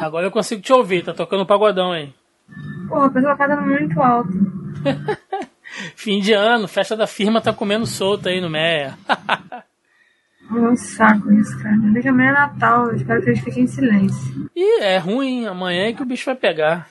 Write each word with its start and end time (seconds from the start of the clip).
Agora 0.00 0.26
eu 0.26 0.30
consigo 0.30 0.62
te 0.62 0.72
ouvir, 0.72 1.04
tá 1.04 1.12
tocando 1.12 1.46
pagodão 1.46 1.92
aí. 1.92 2.12
Pô, 2.88 2.96
a 3.02 3.10
pessoa 3.10 3.36
tá 3.36 3.46
dando 3.46 3.62
muito 3.62 4.00
alto. 4.00 4.30
Fim 5.94 6.20
de 6.20 6.32
ano, 6.32 6.66
festa 6.66 6.96
da 6.96 7.06
firma 7.06 7.40
tá 7.40 7.52
comendo 7.52 7.86
solto 7.86 8.28
aí 8.28 8.40
no 8.40 8.50
Meia. 8.50 8.98
É 10.52 10.68
um 10.68 10.76
saco 10.76 11.32
isso, 11.32 11.56
cara. 11.62 11.76
Que 12.02 12.08
amanhã 12.08 12.30
é 12.30 12.32
Natal, 12.32 12.88
eu 12.88 12.96
espero 12.96 13.22
que 13.22 13.30
eles 13.30 13.40
fiquem 13.40 13.62
em 13.62 13.68
silêncio. 13.68 14.50
Ih, 14.56 14.82
é 14.82 14.98
ruim, 14.98 15.46
amanhã 15.46 15.84
é 15.84 15.92
que 15.92 16.02
o 16.02 16.06
bicho 16.06 16.26
vai 16.26 16.34
pegar. 16.34 16.88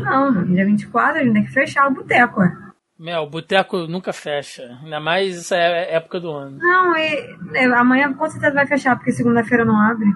Não, 0.00 0.42
dia 0.44 0.64
24 0.64 1.20
a 1.20 1.22
gente 1.22 1.34
tem 1.34 1.44
que 1.44 1.52
fechar 1.52 1.86
o 1.88 1.94
boteco, 1.94 2.40
ué. 2.40 2.56
Mel, 3.02 3.24
o 3.24 3.28
boteco 3.28 3.88
nunca 3.88 4.12
fecha. 4.12 4.78
Ainda 4.80 5.00
mais 5.00 5.36
essa 5.36 5.56
é 5.56 5.96
época 5.96 6.20
do 6.20 6.30
ano. 6.30 6.58
Não, 6.58 6.96
e, 6.96 7.36
é, 7.54 7.64
amanhã 7.64 8.14
com 8.14 8.30
certeza 8.30 8.54
vai 8.54 8.64
fechar, 8.64 8.94
porque 8.94 9.10
segunda-feira 9.10 9.64
não 9.64 9.76
abre. 9.76 10.06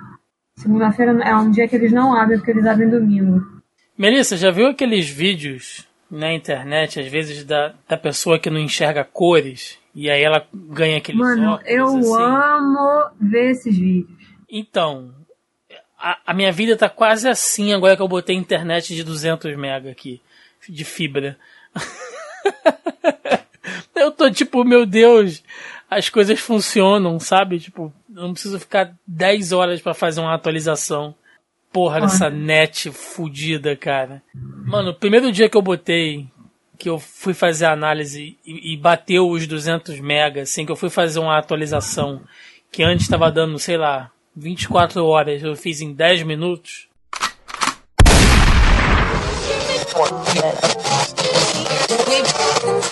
Segunda-feira 0.55 1.11
é 1.25 1.35
um 1.35 1.51
dia 1.51 1.67
que 1.67 1.75
eles 1.75 1.91
não 1.91 2.17
abrem, 2.17 2.39
porque 2.39 2.53
eles 2.53 2.65
abrem 2.65 2.89
domingo. 2.89 3.45
Melissa, 3.99 4.37
já 4.37 4.53
viu 4.53 4.69
aqueles 4.69 5.11
vídeos 5.11 5.85
na 6.09 6.33
internet, 6.33 7.01
às 7.01 7.09
vezes, 7.09 7.43
da, 7.43 7.75
da 7.89 7.97
pessoa 7.97 8.39
que 8.39 8.51
não 8.51 8.61
enxerga 8.61 9.03
cores? 9.03 9.81
E 9.93 10.09
aí 10.09 10.23
ela 10.23 10.47
ganha 10.55 10.99
aquele 10.99 11.19
Mano, 11.19 11.59
eu 11.65 11.87
assim? 11.87 12.15
amo 12.15 13.11
ver 13.21 13.51
esses 13.51 13.77
vídeos. 13.77 14.17
Então, 14.49 15.13
a, 15.99 16.21
a, 16.25 16.33
minha 16.33 16.53
vida 16.53 16.77
tá 16.77 16.89
quase 16.89 17.29
assim 17.29 17.73
agora 17.73 17.97
que 17.97 18.03
eu 18.03 18.07
botei 18.07 18.37
internet 18.37 18.95
de 18.95 19.03
200 19.03 19.57
mega 19.57 19.91
aqui, 19.91 20.23
de 20.69 20.85
fibra. 20.85 21.37
eu 23.95 24.11
tô 24.11 24.31
tipo, 24.31 24.65
meu 24.65 24.87
Deus, 24.87 25.43
as 25.91 26.09
coisas 26.09 26.39
funcionam, 26.41 27.19
sabe? 27.19 27.59
Tipo, 27.59 27.93
eu 28.15 28.23
não 28.23 28.33
preciso 28.33 28.59
ficar 28.59 28.95
10 29.07 29.53
horas 29.53 29.81
para 29.81 29.95
fazer 29.95 30.21
uma 30.21 30.35
atualização. 30.35 31.15
Porra, 31.73 32.01
dessa 32.01 32.31
net 32.31 32.91
fudida, 32.91 33.77
cara. 33.77 34.23
Mano, 34.35 34.91
o 34.91 34.95
primeiro 34.95 35.31
dia 35.31 35.49
que 35.49 35.57
eu 35.57 35.63
botei, 35.63 36.27
que 36.79 36.89
eu 36.89 36.99
fui 36.99 37.35
fazer 37.35 37.67
a 37.67 37.73
análise 37.73 38.39
e, 38.47 38.73
e 38.73 38.77
bateu 38.77 39.29
os 39.29 39.47
200 39.47 40.01
megas, 40.01 40.51
assim, 40.51 40.65
que 40.65 40.73
eu 40.73 40.77
fui 40.77 40.89
fazer 40.89 41.19
uma 41.19 41.37
atualização 41.37 42.23
que 42.73 42.83
antes 42.83 43.05
estava 43.05 43.31
dando, 43.31 43.59
sei 43.59 43.77
lá, 43.77 44.11
24 44.35 45.05
horas, 45.05 45.43
eu 45.43 45.57
fiz 45.57 45.81
em 45.81 45.93
10 45.93 46.23
minutos. 46.23 46.89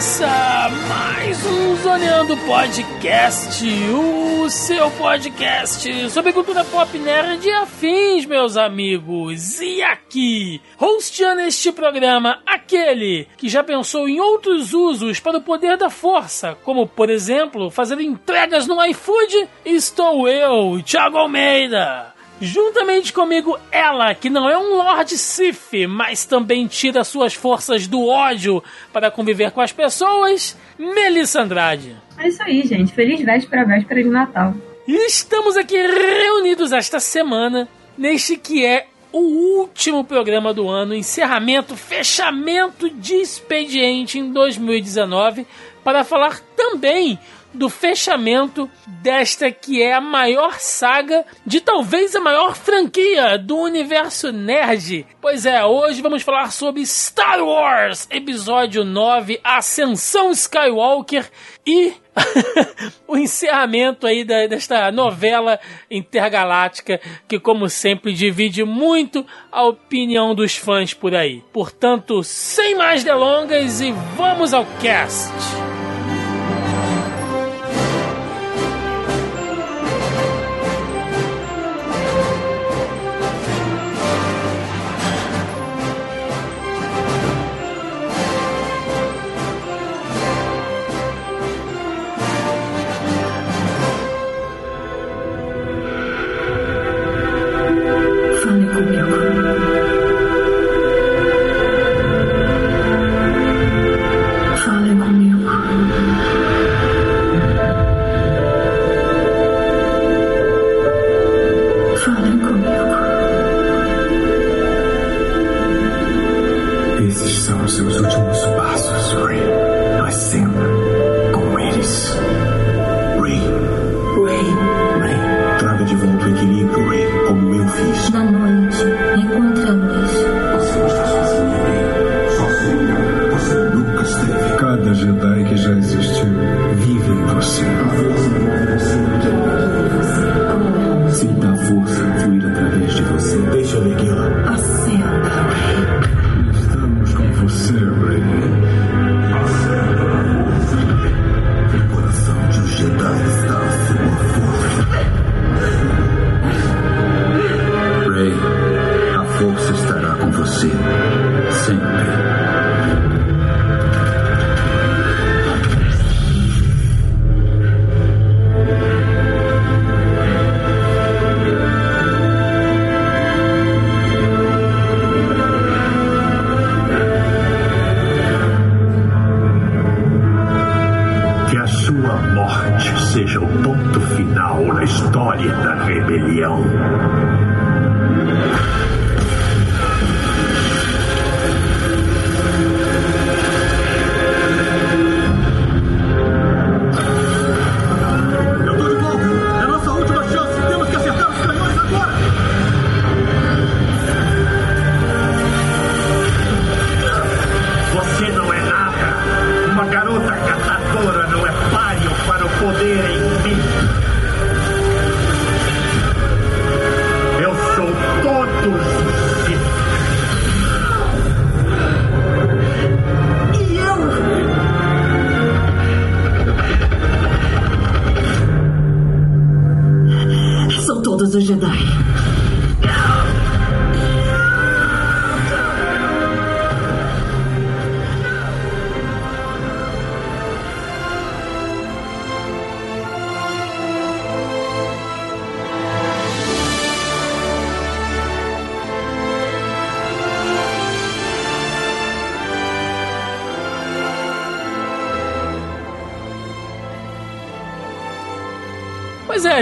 Começa 0.00 0.70
mais 0.88 1.44
um 1.44 1.76
Zoneando 1.76 2.34
Podcast, 2.38 3.62
o 3.92 4.48
seu 4.48 4.90
podcast 4.92 6.08
sobre 6.08 6.32
cultura 6.32 6.64
pop 6.64 6.98
nerd 6.98 7.46
e 7.46 7.52
afins, 7.52 8.24
meus 8.24 8.56
amigos. 8.56 9.60
E 9.60 9.82
aqui, 9.82 10.58
hosteando 10.78 11.42
este 11.42 11.70
programa, 11.70 12.40
aquele 12.46 13.28
que 13.36 13.46
já 13.46 13.62
pensou 13.62 14.08
em 14.08 14.18
outros 14.18 14.72
usos 14.72 15.20
para 15.20 15.36
o 15.36 15.42
poder 15.42 15.76
da 15.76 15.90
força, 15.90 16.56
como, 16.64 16.86
por 16.86 17.10
exemplo, 17.10 17.70
fazer 17.70 18.00
entregas 18.00 18.66
no 18.66 18.82
iFood, 18.86 19.50
estou 19.66 20.26
eu, 20.26 20.82
Thiago 20.82 21.18
Almeida. 21.18 22.09
Juntamente 22.40 23.12
comigo, 23.12 23.58
ela, 23.70 24.14
que 24.14 24.30
não 24.30 24.48
é 24.48 24.56
um 24.56 24.76
Lord 24.76 25.16
Sif, 25.18 25.86
mas 25.86 26.24
também 26.24 26.66
tira 26.66 27.04
suas 27.04 27.34
forças 27.34 27.86
do 27.86 28.06
ódio 28.06 28.64
para 28.92 29.10
conviver 29.10 29.50
com 29.50 29.60
as 29.60 29.72
pessoas, 29.72 30.56
Melissa 30.78 31.42
Andrade. 31.42 31.94
É 32.16 32.28
isso 32.28 32.42
aí, 32.42 32.62
gente. 32.66 32.92
Feliz 32.92 33.20
véspera, 33.20 33.64
véspera 33.66 34.02
de 34.02 34.08
Natal. 34.08 34.54
E 34.88 35.06
estamos 35.06 35.56
aqui 35.56 35.76
reunidos 35.76 36.72
esta 36.72 36.98
semana, 36.98 37.68
neste 37.96 38.38
que 38.38 38.64
é 38.64 38.86
o 39.12 39.58
último 39.58 40.02
programa 40.02 40.54
do 40.54 40.68
ano, 40.68 40.94
encerramento, 40.94 41.76
fechamento 41.76 42.88
de 42.88 43.16
expediente 43.16 44.18
em 44.18 44.32
2019, 44.32 45.46
para 45.84 46.04
falar 46.04 46.40
também 46.56 47.18
do 47.52 47.68
fechamento 47.68 48.70
desta 48.86 49.50
que 49.50 49.82
é 49.82 49.94
a 49.94 50.00
maior 50.00 50.58
saga 50.58 51.24
de 51.44 51.60
talvez 51.60 52.14
a 52.14 52.20
maior 52.20 52.56
franquia 52.56 53.38
do 53.38 53.56
universo 53.56 54.32
nerd. 54.32 55.06
Pois 55.20 55.46
é, 55.46 55.64
hoje 55.64 56.02
vamos 56.02 56.22
falar 56.22 56.52
sobre 56.52 56.84
Star 56.86 57.42
Wars 57.42 58.06
Episódio 58.10 58.84
9 58.84 59.40
Ascensão 59.42 60.30
Skywalker 60.30 61.30
e 61.66 61.92
o 63.06 63.16
encerramento 63.16 64.06
aí 64.06 64.24
da, 64.24 64.46
desta 64.46 64.90
novela 64.90 65.58
intergaláctica 65.90 67.00
que, 67.28 67.38
como 67.38 67.68
sempre, 67.68 68.12
divide 68.12 68.64
muito 68.64 69.24
a 69.50 69.64
opinião 69.64 70.34
dos 70.34 70.56
fãs 70.56 70.92
por 70.94 71.14
aí. 71.14 71.42
Portanto, 71.52 72.22
sem 72.22 72.74
mais 72.74 73.04
delongas 73.04 73.80
e 73.80 73.92
vamos 74.16 74.52
ao 74.52 74.66
cast! 74.80 75.69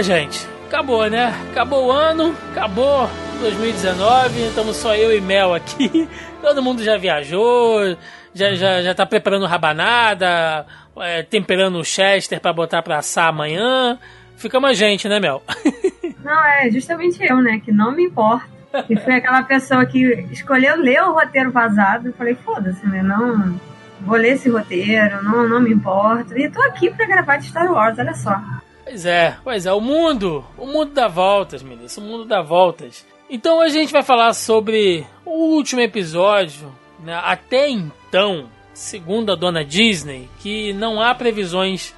Gente. 0.01 0.47
Acabou, 0.67 1.09
né? 1.09 1.33
Acabou 1.51 1.87
o 1.87 1.91
ano, 1.91 2.33
acabou 2.51 3.09
2019, 3.41 4.47
estamos 4.47 4.77
só 4.77 4.95
eu 4.95 5.15
e 5.15 5.19
Mel 5.19 5.53
aqui. 5.53 6.07
Todo 6.41 6.63
mundo 6.63 6.81
já 6.83 6.97
viajou, 6.97 7.97
já, 8.33 8.53
já, 8.53 8.81
já 8.81 8.95
tá 8.95 9.05
preparando 9.05 9.45
rabanada, 9.45 10.65
é, 10.99 11.23
temperando 11.23 11.79
o 11.79 11.83
Chester 11.83 12.39
pra 12.39 12.53
botar 12.53 12.81
pra 12.81 12.99
assar 12.99 13.27
amanhã. 13.27 13.99
Fica 14.37 14.59
mais 14.59 14.77
gente, 14.77 15.09
né, 15.09 15.19
Mel? 15.19 15.43
Não, 16.23 16.45
é 16.45 16.69
justamente 16.71 17.21
eu, 17.21 17.41
né? 17.41 17.59
Que 17.63 17.71
não 17.71 17.91
me 17.91 18.03
importa. 18.03 18.45
E 18.89 18.95
foi 18.95 19.15
aquela 19.15 19.41
pessoa 19.43 19.85
que 19.85 20.27
escolheu 20.31 20.75
ler 20.77 21.01
o 21.01 21.13
roteiro 21.13 21.49
vazado. 21.51 22.09
Eu 22.09 22.13
falei, 22.13 22.35
foda-se, 22.35 22.85
né? 22.85 23.01
Não. 23.01 23.59
Vou 24.01 24.17
ler 24.17 24.33
esse 24.33 24.49
roteiro, 24.49 25.23
não, 25.23 25.47
não 25.47 25.59
me 25.59 25.71
importo. 25.71 26.37
E 26.37 26.49
tô 26.49 26.61
aqui 26.61 26.89
pra 26.89 27.07
gravar 27.07 27.37
de 27.37 27.47
Star 27.47 27.71
Wars, 27.71 27.97
olha 27.97 28.13
só. 28.13 28.39
Pois 28.89 29.05
é, 29.05 29.37
pois 29.43 29.65
é, 29.67 29.71
o 29.71 29.79
mundo, 29.79 30.43
o 30.57 30.65
mundo 30.65 30.93
dá 30.93 31.07
voltas, 31.07 31.61
meninas, 31.61 31.95
o 31.95 32.01
mundo 32.01 32.25
dá 32.25 32.41
voltas. 32.41 33.05
Então 33.29 33.59
hoje 33.59 33.77
a 33.77 33.81
gente 33.81 33.93
vai 33.93 34.01
falar 34.01 34.33
sobre 34.33 35.05
o 35.23 35.53
último 35.53 35.79
episódio, 35.79 36.75
né? 36.99 37.13
Até 37.23 37.69
então, 37.69 38.49
segundo 38.73 39.31
a 39.31 39.35
dona 39.35 39.63
Disney, 39.63 40.27
que 40.39 40.73
não 40.73 40.99
há 40.99 41.13
previsões 41.13 41.93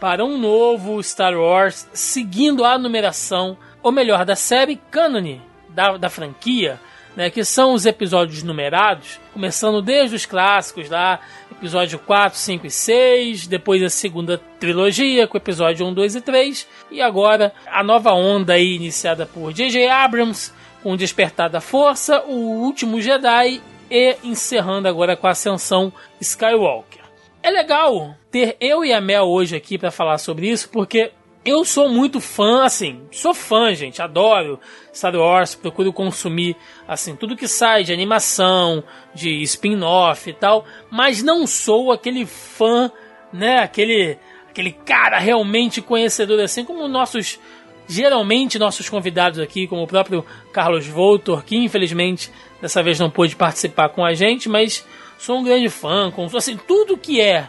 para 0.00 0.24
um 0.24 0.36
novo 0.36 1.00
Star 1.00 1.38
Wars 1.38 1.88
seguindo 1.92 2.64
a 2.64 2.76
numeração, 2.76 3.56
ou 3.80 3.92
melhor, 3.92 4.24
da 4.24 4.34
série 4.34 4.74
Canon 4.90 5.38
da, 5.68 5.96
da 5.96 6.10
franquia, 6.10 6.80
né, 7.16 7.30
que 7.30 7.44
são 7.44 7.74
os 7.74 7.86
episódios 7.86 8.42
numerados, 8.42 9.20
começando 9.32 9.82
desde 9.82 10.16
os 10.16 10.26
clássicos 10.26 10.88
lá, 10.88 11.20
episódio 11.50 11.98
4, 11.98 12.38
5 12.38 12.66
e 12.66 12.70
6, 12.70 13.46
depois 13.46 13.82
a 13.82 13.88
segunda 13.88 14.38
trilogia 14.58 15.26
com 15.26 15.36
episódio 15.36 15.86
1, 15.86 15.94
2 15.94 16.16
e 16.16 16.20
3, 16.20 16.68
e 16.90 17.00
agora 17.00 17.52
a 17.66 17.82
nova 17.82 18.12
onda 18.12 18.54
aí 18.54 18.74
iniciada 18.74 19.26
por 19.26 19.52
J.J. 19.52 19.88
Abrams 19.88 20.52
com 20.82 20.96
Despertar 20.96 21.48
da 21.48 21.60
Força, 21.60 22.22
o 22.26 22.62
Último 22.62 23.00
Jedi 23.00 23.60
e 23.90 24.16
encerrando 24.24 24.88
agora 24.88 25.16
com 25.16 25.26
a 25.26 25.30
Ascensão 25.30 25.92
Skywalker. 26.20 27.02
É 27.42 27.50
legal 27.50 28.16
ter 28.30 28.56
eu 28.60 28.84
e 28.84 28.92
a 28.92 29.00
Mel 29.00 29.24
hoje 29.24 29.54
aqui 29.54 29.76
para 29.76 29.90
falar 29.90 30.18
sobre 30.18 30.48
isso, 30.48 30.68
porque 30.70 31.12
eu 31.44 31.64
sou 31.64 31.88
muito 31.88 32.20
fã, 32.20 32.64
assim, 32.64 33.02
sou 33.10 33.34
fã, 33.34 33.74
gente, 33.74 34.00
adoro 34.00 34.60
Star 34.94 35.14
Wars, 35.14 35.54
procuro 35.54 35.92
consumir, 35.92 36.56
assim, 36.86 37.16
tudo 37.16 37.36
que 37.36 37.48
sai 37.48 37.82
de 37.82 37.92
animação, 37.92 38.84
de 39.12 39.42
spin-off 39.42 40.30
e 40.30 40.32
tal, 40.32 40.64
mas 40.90 41.22
não 41.22 41.46
sou 41.46 41.90
aquele 41.90 42.24
fã, 42.24 42.90
né, 43.32 43.58
aquele, 43.58 44.18
aquele 44.48 44.70
cara 44.70 45.18
realmente 45.18 45.82
conhecedor, 45.82 46.38
assim, 46.40 46.64
como 46.64 46.86
nossos, 46.86 47.40
geralmente 47.88 48.58
nossos 48.58 48.88
convidados 48.88 49.40
aqui, 49.40 49.66
como 49.66 49.82
o 49.82 49.88
próprio 49.88 50.24
Carlos 50.52 50.86
Voltor, 50.86 51.44
que 51.44 51.56
infelizmente 51.56 52.30
dessa 52.60 52.84
vez 52.84 53.00
não 53.00 53.10
pôde 53.10 53.34
participar 53.34 53.88
com 53.88 54.04
a 54.04 54.14
gente, 54.14 54.48
mas 54.48 54.86
sou 55.18 55.38
um 55.38 55.44
grande 55.44 55.68
fã, 55.68 56.08
com, 56.12 56.24
assim, 56.36 56.56
tudo 56.56 56.96
que 56.96 57.20
é 57.20 57.48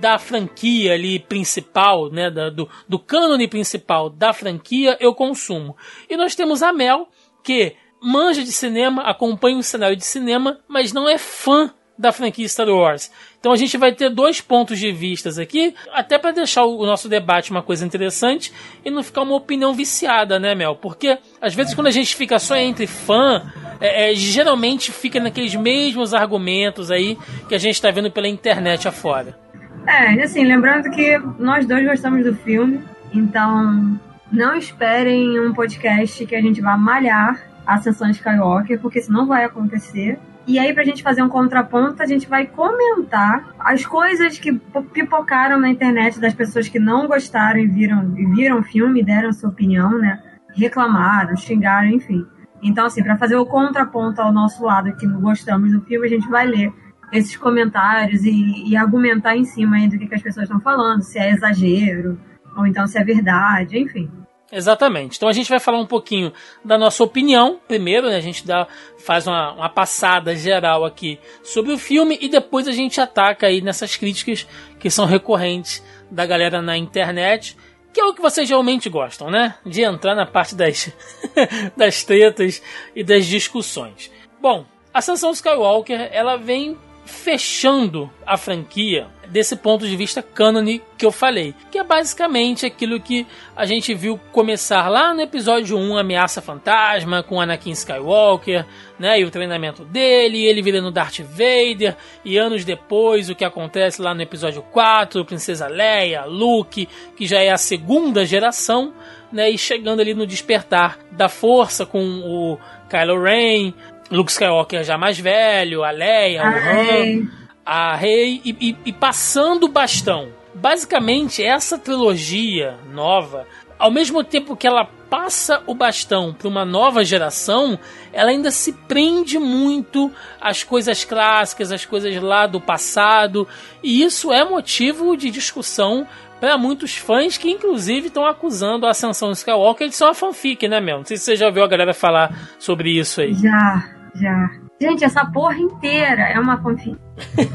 da 0.00 0.18
franquia 0.18 0.94
ali 0.94 1.18
principal, 1.18 2.10
né, 2.10 2.30
da, 2.30 2.50
do, 2.50 2.68
do 2.88 2.98
cânone 2.98 3.48
principal 3.48 4.10
da 4.10 4.32
franquia, 4.32 4.96
eu 5.00 5.14
consumo. 5.14 5.76
E 6.08 6.16
nós 6.16 6.34
temos 6.34 6.62
a 6.62 6.72
Mel, 6.72 7.08
que 7.42 7.74
manja 8.02 8.42
de 8.42 8.52
cinema, 8.52 9.02
acompanha 9.02 9.58
o 9.58 9.62
cenário 9.62 9.96
de 9.96 10.04
cinema, 10.04 10.58
mas 10.68 10.92
não 10.92 11.08
é 11.08 11.16
fã 11.16 11.72
da 11.98 12.12
franquia 12.12 12.46
Star 12.48 12.68
Wars. 12.68 13.10
Então 13.40 13.52
a 13.52 13.56
gente 13.56 13.78
vai 13.78 13.92
ter 13.92 14.10
dois 14.10 14.40
pontos 14.40 14.78
de 14.78 14.92
vistas 14.92 15.38
aqui, 15.38 15.74
até 15.92 16.18
para 16.18 16.32
deixar 16.32 16.64
o 16.64 16.84
nosso 16.84 17.08
debate 17.08 17.50
uma 17.50 17.62
coisa 17.62 17.86
interessante 17.86 18.52
e 18.84 18.90
não 18.90 19.02
ficar 19.02 19.22
uma 19.22 19.34
opinião 19.34 19.72
viciada, 19.72 20.38
né, 20.38 20.54
Mel? 20.54 20.76
Porque 20.76 21.18
às 21.40 21.54
vezes 21.54 21.74
quando 21.74 21.86
a 21.86 21.92
gente 21.92 22.14
fica 22.14 22.38
só 22.38 22.56
entre 22.56 22.86
fã, 22.86 23.50
é, 23.80 24.10
é, 24.10 24.14
geralmente 24.14 24.92
fica 24.92 25.20
naqueles 25.20 25.54
mesmos 25.54 26.12
argumentos 26.12 26.90
aí 26.90 27.16
que 27.48 27.54
a 27.54 27.58
gente 27.58 27.74
está 27.74 27.90
vendo 27.90 28.10
pela 28.10 28.28
internet 28.28 28.86
afora. 28.86 29.45
É, 29.86 30.22
assim, 30.22 30.44
lembrando 30.44 30.90
que 30.90 31.16
nós 31.38 31.66
dois 31.66 31.86
gostamos 31.86 32.24
do 32.24 32.34
filme, 32.34 32.82
então 33.12 33.98
não 34.30 34.56
esperem 34.56 35.38
um 35.38 35.54
podcast 35.54 36.26
que 36.26 36.34
a 36.34 36.40
gente 36.42 36.60
vá 36.60 36.76
malhar 36.76 37.40
a 37.64 37.74
Ascensão 37.74 38.10
Skywalker, 38.10 38.80
porque 38.80 38.98
isso 38.98 39.12
não 39.12 39.26
vai 39.26 39.44
acontecer. 39.44 40.18
E 40.46 40.58
aí, 40.58 40.72
pra 40.72 40.84
gente 40.84 41.02
fazer 41.02 41.22
um 41.22 41.28
contraponto, 41.28 42.02
a 42.02 42.06
gente 42.06 42.28
vai 42.28 42.46
comentar 42.46 43.54
as 43.58 43.84
coisas 43.84 44.38
que 44.38 44.52
pipocaram 44.92 45.58
na 45.58 45.68
internet 45.68 46.20
das 46.20 46.34
pessoas 46.34 46.68
que 46.68 46.78
não 46.78 47.06
gostaram 47.06 47.58
e 47.58 47.66
viram, 47.66 48.12
e 48.16 48.26
viram 48.26 48.60
o 48.60 48.62
filme, 48.62 49.02
deram 49.02 49.32
sua 49.32 49.50
opinião, 49.50 49.98
né? 49.98 50.20
Reclamaram, 50.54 51.36
xingaram, 51.36 51.88
enfim. 51.88 52.24
Então, 52.62 52.86
assim, 52.86 53.02
para 53.02 53.16
fazer 53.16 53.36
o 53.36 53.46
contraponto 53.46 54.20
ao 54.20 54.32
nosso 54.32 54.64
lado 54.64 54.96
que 54.96 55.06
não 55.06 55.20
gostamos 55.20 55.72
do 55.72 55.80
filme, 55.82 56.06
a 56.06 56.10
gente 56.10 56.28
vai 56.28 56.46
ler 56.46 56.72
esses 57.12 57.36
comentários 57.36 58.24
e, 58.24 58.68
e 58.68 58.76
argumentar 58.76 59.36
em 59.36 59.44
cima 59.44 59.78
do 59.88 59.98
que, 59.98 60.06
que 60.06 60.14
as 60.14 60.22
pessoas 60.22 60.44
estão 60.44 60.60
falando, 60.60 61.02
se 61.02 61.18
é 61.18 61.30
exagero, 61.30 62.18
ou 62.56 62.66
então 62.66 62.86
se 62.86 62.98
é 62.98 63.04
verdade, 63.04 63.78
enfim. 63.78 64.10
Exatamente. 64.50 65.16
Então 65.16 65.28
a 65.28 65.32
gente 65.32 65.48
vai 65.50 65.58
falar 65.58 65.78
um 65.78 65.86
pouquinho 65.86 66.32
da 66.64 66.78
nossa 66.78 67.02
opinião. 67.02 67.58
Primeiro, 67.66 68.08
né, 68.08 68.16
a 68.16 68.20
gente 68.20 68.46
dá, 68.46 68.66
faz 68.98 69.26
uma, 69.26 69.52
uma, 69.52 69.68
passada 69.68 70.36
geral 70.36 70.84
aqui 70.84 71.18
sobre 71.42 71.72
o 71.72 71.78
filme 71.78 72.16
e 72.20 72.28
depois 72.28 72.68
a 72.68 72.72
gente 72.72 73.00
ataca 73.00 73.48
aí 73.48 73.60
nessas 73.60 73.96
críticas 73.96 74.46
que 74.78 74.88
são 74.88 75.04
recorrentes 75.04 75.82
da 76.10 76.24
galera 76.24 76.62
na 76.62 76.76
internet. 76.76 77.56
Que 77.92 78.00
é 78.00 78.04
o 78.04 78.14
que 78.14 78.22
vocês 78.22 78.48
realmente 78.48 78.88
gostam, 78.88 79.30
né? 79.30 79.56
De 79.64 79.82
entrar 79.82 80.14
na 80.14 80.26
parte 80.26 80.54
das, 80.54 80.92
das 81.76 82.04
tretas 82.04 82.62
e 82.94 83.02
das 83.02 83.26
discussões. 83.26 84.12
Bom, 84.40 84.64
a 84.94 84.98
Ascensão 84.98 85.32
Skywalker, 85.32 86.08
ela 86.12 86.36
vem 86.36 86.76
fechando 87.06 88.10
a 88.26 88.36
franquia 88.36 89.06
desse 89.28 89.56
ponto 89.56 89.86
de 89.86 89.96
vista 89.96 90.22
cânone 90.22 90.82
que 90.96 91.04
eu 91.04 91.12
falei, 91.12 91.54
que 91.70 91.78
é 91.78 91.84
basicamente 91.84 92.66
aquilo 92.66 93.00
que 93.00 93.26
a 93.56 93.66
gente 93.66 93.94
viu 93.94 94.18
começar 94.32 94.88
lá 94.88 95.12
no 95.14 95.20
episódio 95.20 95.76
1, 95.76 95.98
Ameaça 95.98 96.40
Fantasma, 96.40 97.22
com 97.22 97.40
Anakin 97.40 97.70
Skywalker, 97.70 98.64
né, 98.98 99.20
e 99.20 99.24
o 99.24 99.30
treinamento 99.30 99.84
dele, 99.84 100.44
ele 100.44 100.62
virando 100.62 100.90
Darth 100.90 101.20
Vader, 101.20 101.96
e 102.24 102.36
anos 102.36 102.64
depois 102.64 103.28
o 103.28 103.34
que 103.34 103.44
acontece 103.44 104.00
lá 104.00 104.14
no 104.14 104.22
episódio 104.22 104.62
4, 104.62 105.24
Princesa 105.24 105.66
Leia, 105.66 106.24
Luke, 106.24 106.88
que 107.16 107.26
já 107.26 107.40
é 107.40 107.50
a 107.50 107.58
segunda 107.58 108.24
geração, 108.24 108.94
né, 109.32 109.50
e 109.50 109.58
chegando 109.58 110.00
ali 110.00 110.14
no 110.14 110.26
despertar 110.26 110.98
da 111.10 111.28
força 111.28 111.84
com 111.84 112.20
o 112.24 112.58
Kylo 112.88 113.22
Ren, 113.22 113.74
Luke 114.10 114.30
Skywalker 114.30 114.84
já 114.84 114.96
mais 114.96 115.18
velho, 115.18 115.82
a 115.82 115.90
Leia, 115.90 116.42
o 116.42 116.46
Han, 116.46 117.28
a 117.64 117.96
Rey 117.96 118.40
e, 118.44 118.56
e, 118.60 118.76
e 118.86 118.92
passando 118.92 119.64
o 119.64 119.68
bastão. 119.68 120.28
Basicamente, 120.54 121.42
essa 121.42 121.76
trilogia 121.78 122.78
nova, 122.92 123.46
ao 123.78 123.90
mesmo 123.90 124.24
tempo 124.24 124.56
que 124.56 124.66
ela 124.66 124.88
passa 125.10 125.62
o 125.66 125.74
bastão 125.74 126.32
para 126.32 126.48
uma 126.48 126.64
nova 126.64 127.04
geração, 127.04 127.78
ela 128.12 128.30
ainda 128.30 128.50
se 128.50 128.72
prende 128.72 129.38
muito 129.38 130.10
às 130.40 130.62
coisas 130.62 131.04
clássicas, 131.04 131.70
às 131.70 131.84
coisas 131.84 132.14
lá 132.20 132.46
do 132.46 132.60
passado, 132.60 133.46
e 133.82 134.02
isso 134.02 134.32
é 134.32 134.44
motivo 134.44 135.16
de 135.16 135.30
discussão 135.30 136.06
para 136.40 136.58
muitos 136.58 136.96
fãs 136.96 137.36
que 137.38 137.50
inclusive 137.50 138.08
estão 138.08 138.26
acusando 138.26 138.86
a 138.86 138.90
Ascensão 138.90 139.30
Skywalker 139.32 139.88
de 139.88 139.94
ser 139.94 140.04
uma 140.04 140.14
fanfic, 140.14 140.68
né, 140.68 140.80
Mel? 140.80 140.98
Não 140.98 141.04
sei 141.04 141.16
se 141.16 141.24
você 141.24 141.36
já 141.36 141.50
viu 141.50 141.64
a 141.64 141.68
galera 141.68 141.94
falar 141.94 142.36
sobre 142.58 142.98
isso 142.98 143.20
aí. 143.20 143.34
Já, 143.34 143.84
já. 144.14 144.50
Gente, 144.80 145.04
essa 145.04 145.24
porra 145.26 145.56
inteira 145.58 146.22
é 146.22 146.38
uma 146.38 146.60
fanfic. 146.60 146.96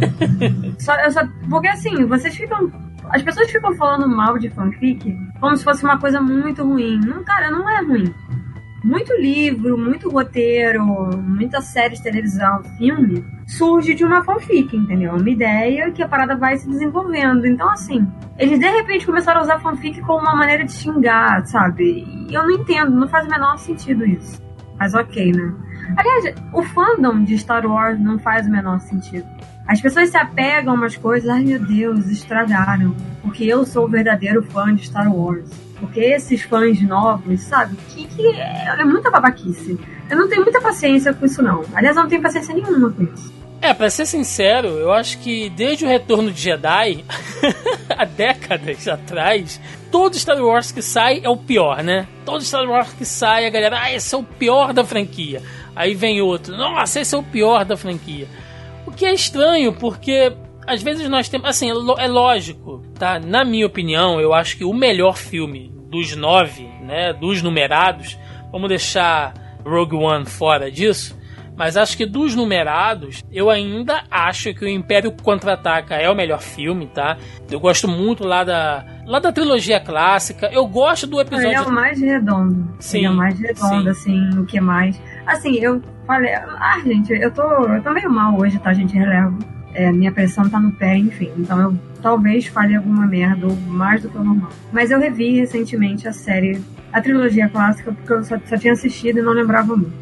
só, 0.79 0.93
só, 1.11 1.21
porque 1.49 1.67
assim, 1.67 2.05
vocês 2.05 2.35
ficam. 2.35 2.71
As 3.09 3.21
pessoas 3.21 3.51
ficam 3.51 3.75
falando 3.75 4.07
mal 4.07 4.37
de 4.37 4.49
fanfic 4.49 5.13
como 5.39 5.55
se 5.57 5.63
fosse 5.63 5.83
uma 5.83 5.99
coisa 5.99 6.21
muito 6.21 6.63
ruim. 6.63 6.99
Não, 6.99 7.23
cara, 7.23 7.51
não 7.51 7.69
é 7.69 7.81
ruim. 7.81 8.13
Muito 8.83 9.13
livro, 9.13 9.77
muito 9.77 10.09
roteiro, 10.09 10.83
muita 11.17 11.61
série 11.61 11.93
de 11.93 12.01
televisão, 12.01 12.63
filme, 12.79 13.23
surge 13.45 13.93
de 13.93 14.03
uma 14.03 14.23
fanfic, 14.23 14.75
entendeu? 14.75 15.13
Uma 15.13 15.29
ideia 15.29 15.91
que 15.91 16.01
a 16.01 16.07
parada 16.07 16.35
vai 16.35 16.57
se 16.57 16.67
desenvolvendo. 16.67 17.45
Então, 17.45 17.69
assim, 17.69 18.07
eles 18.39 18.59
de 18.59 18.67
repente 18.67 19.05
começaram 19.05 19.41
a 19.41 19.43
usar 19.43 19.59
fanfic 19.59 20.01
como 20.01 20.21
uma 20.21 20.35
maneira 20.35 20.65
de 20.65 20.71
xingar, 20.71 21.45
sabe? 21.45 22.03
E 22.27 22.33
eu 22.33 22.41
não 22.41 22.51
entendo, 22.51 22.89
não 22.89 23.07
faz 23.07 23.27
o 23.27 23.29
menor 23.29 23.57
sentido 23.59 24.03
isso. 24.03 24.41
Mas 24.79 24.95
ok, 24.95 25.31
né? 25.31 25.53
Aliás, 25.95 26.35
o 26.51 26.63
fandom 26.63 27.23
de 27.23 27.37
Star 27.37 27.65
Wars 27.67 27.99
não 27.99 28.17
faz 28.17 28.47
o 28.47 28.51
menor 28.51 28.79
sentido. 28.79 29.27
As 29.67 29.79
pessoas 29.79 30.09
se 30.09 30.17
apegam 30.17 30.73
a 30.73 30.75
umas 30.75 30.97
coisas, 30.97 31.29
ai 31.29 31.43
meu 31.43 31.59
Deus, 31.59 32.07
estragaram. 32.07 32.95
Porque 33.21 33.43
eu 33.43 33.63
sou 33.63 33.85
o 33.85 33.87
verdadeiro 33.87 34.41
fã 34.41 34.73
de 34.73 34.85
Star 34.85 35.13
Wars. 35.13 35.70
Porque 35.81 35.99
esses 35.99 36.43
fãs 36.43 36.81
novos, 36.81 37.41
sabe? 37.41 37.75
Que, 37.89 38.07
que 38.07 38.27
é, 38.27 38.67
é 38.79 38.85
muita 38.85 39.09
babaquice. 39.09 39.77
Eu 40.09 40.17
não 40.17 40.29
tenho 40.29 40.43
muita 40.43 40.61
paciência 40.61 41.13
com 41.13 41.25
isso, 41.25 41.41
não. 41.41 41.65
Aliás, 41.73 41.97
eu 41.97 42.03
não 42.03 42.09
tenho 42.09 42.21
paciência 42.21 42.53
nenhuma 42.53 42.91
com 42.91 43.03
isso. 43.03 43.33
É, 43.61 43.73
pra 43.73 43.89
ser 43.89 44.05
sincero, 44.05 44.69
eu 44.69 44.91
acho 44.91 45.19
que 45.19 45.49
desde 45.49 45.85
o 45.85 45.87
retorno 45.87 46.31
de 46.31 46.41
Jedi, 46.41 47.03
há 47.89 48.05
décadas 48.05 48.87
atrás, 48.87 49.59
todo 49.91 50.17
Star 50.17 50.41
Wars 50.41 50.71
que 50.71 50.81
sai 50.81 51.21
é 51.23 51.29
o 51.29 51.37
pior, 51.37 51.83
né? 51.83 52.07
Todo 52.25 52.43
Star 52.43 52.67
Wars 52.67 52.93
que 52.93 53.05
sai, 53.05 53.45
a 53.45 53.49
galera, 53.49 53.79
ah, 53.81 53.93
esse 53.93 54.15
é 54.15 54.17
o 54.17 54.23
pior 54.23 54.73
da 54.73 54.83
franquia. 54.83 55.43
Aí 55.75 55.93
vem 55.93 56.21
outro, 56.21 56.55
nossa, 56.55 56.99
esse 57.01 57.13
é 57.13 57.17
o 57.17 57.23
pior 57.23 57.65
da 57.65 57.77
franquia. 57.77 58.27
O 58.85 58.91
que 58.91 59.05
é 59.05 59.13
estranho, 59.13 59.73
porque 59.73 60.33
às 60.65 60.81
vezes 60.81 61.07
nós 61.09 61.29
temos. 61.29 61.47
Assim, 61.47 61.69
é, 61.69 62.03
é 62.03 62.07
lógico, 62.07 62.83
tá? 62.97 63.19
Na 63.19 63.43
minha 63.43 63.65
opinião, 63.65 64.19
eu 64.19 64.33
acho 64.33 64.57
que 64.57 64.63
o 64.63 64.73
melhor 64.73 65.17
filme 65.17 65.73
dos 65.89 66.15
nove, 66.15 66.67
né? 66.81 67.13
Dos 67.13 67.41
numerados, 67.41 68.17
vamos 68.51 68.69
deixar 68.69 69.33
Rogue 69.65 69.95
One 69.95 70.25
fora 70.25 70.71
disso. 70.71 71.19
Mas 71.57 71.77
acho 71.77 71.95
que 71.95 72.05
dos 72.05 72.33
numerados, 72.33 73.23
eu 73.31 73.49
ainda 73.49 74.03
acho 74.09 74.53
que 74.53 74.65
o 74.65 74.67
Império 74.67 75.11
Contra-Ataca 75.11 75.95
é 75.95 76.09
o 76.09 76.15
melhor 76.15 76.41
filme, 76.41 76.87
tá? 76.87 77.17
Eu 77.51 77.59
gosto 77.59 77.87
muito 77.87 78.25
lá 78.25 78.43
da, 78.43 78.83
lá 79.05 79.19
da 79.19 79.31
trilogia 79.31 79.79
clássica. 79.79 80.49
Eu 80.51 80.65
gosto 80.65 81.05
do 81.05 81.19
episódio. 81.21 81.49
Ele 81.49 81.55
é 81.55 81.61
o 81.61 81.71
mais 81.71 81.99
redondo. 81.99 82.67
Sim. 82.79 82.97
Ele 82.99 83.05
é 83.05 83.09
o 83.11 83.13
mais 83.13 83.39
redondo, 83.39 83.93
sim. 83.93 84.29
assim, 84.29 84.39
o 84.39 84.45
que 84.45 84.59
mais. 84.59 84.99
Assim, 85.27 85.55
eu 85.57 85.81
falei, 86.07 86.33
ah, 86.33 86.79
gente, 86.83 87.13
eu 87.13 87.31
tô, 87.31 87.43
eu 87.43 87.83
tô 87.83 87.91
meio 87.91 88.09
mal 88.09 88.35
hoje, 88.39 88.57
tá, 88.57 88.73
gente? 88.73 88.97
Relevo. 88.97 89.37
É, 89.73 89.91
minha 89.91 90.11
pressão 90.11 90.49
tá 90.49 90.59
no 90.59 90.71
pé, 90.71 90.97
enfim. 90.97 91.31
Então 91.37 91.59
eu 91.59 91.75
talvez 92.01 92.47
fale 92.47 92.75
alguma 92.75 93.05
merda, 93.05 93.47
ou 93.47 93.55
mais 93.55 94.01
do 94.01 94.09
que 94.09 94.17
o 94.17 94.23
normal. 94.23 94.51
Mas 94.71 94.91
eu 94.91 94.99
revi 94.99 95.39
recentemente 95.39 96.07
a 96.07 96.13
série, 96.13 96.61
a 96.91 97.01
trilogia 97.01 97.47
clássica, 97.47 97.91
porque 97.91 98.11
eu 98.11 98.23
só, 98.23 98.37
só 98.45 98.57
tinha 98.57 98.73
assistido 98.73 99.19
e 99.19 99.21
não 99.21 99.33
lembrava 99.33 99.75
muito. 99.75 99.93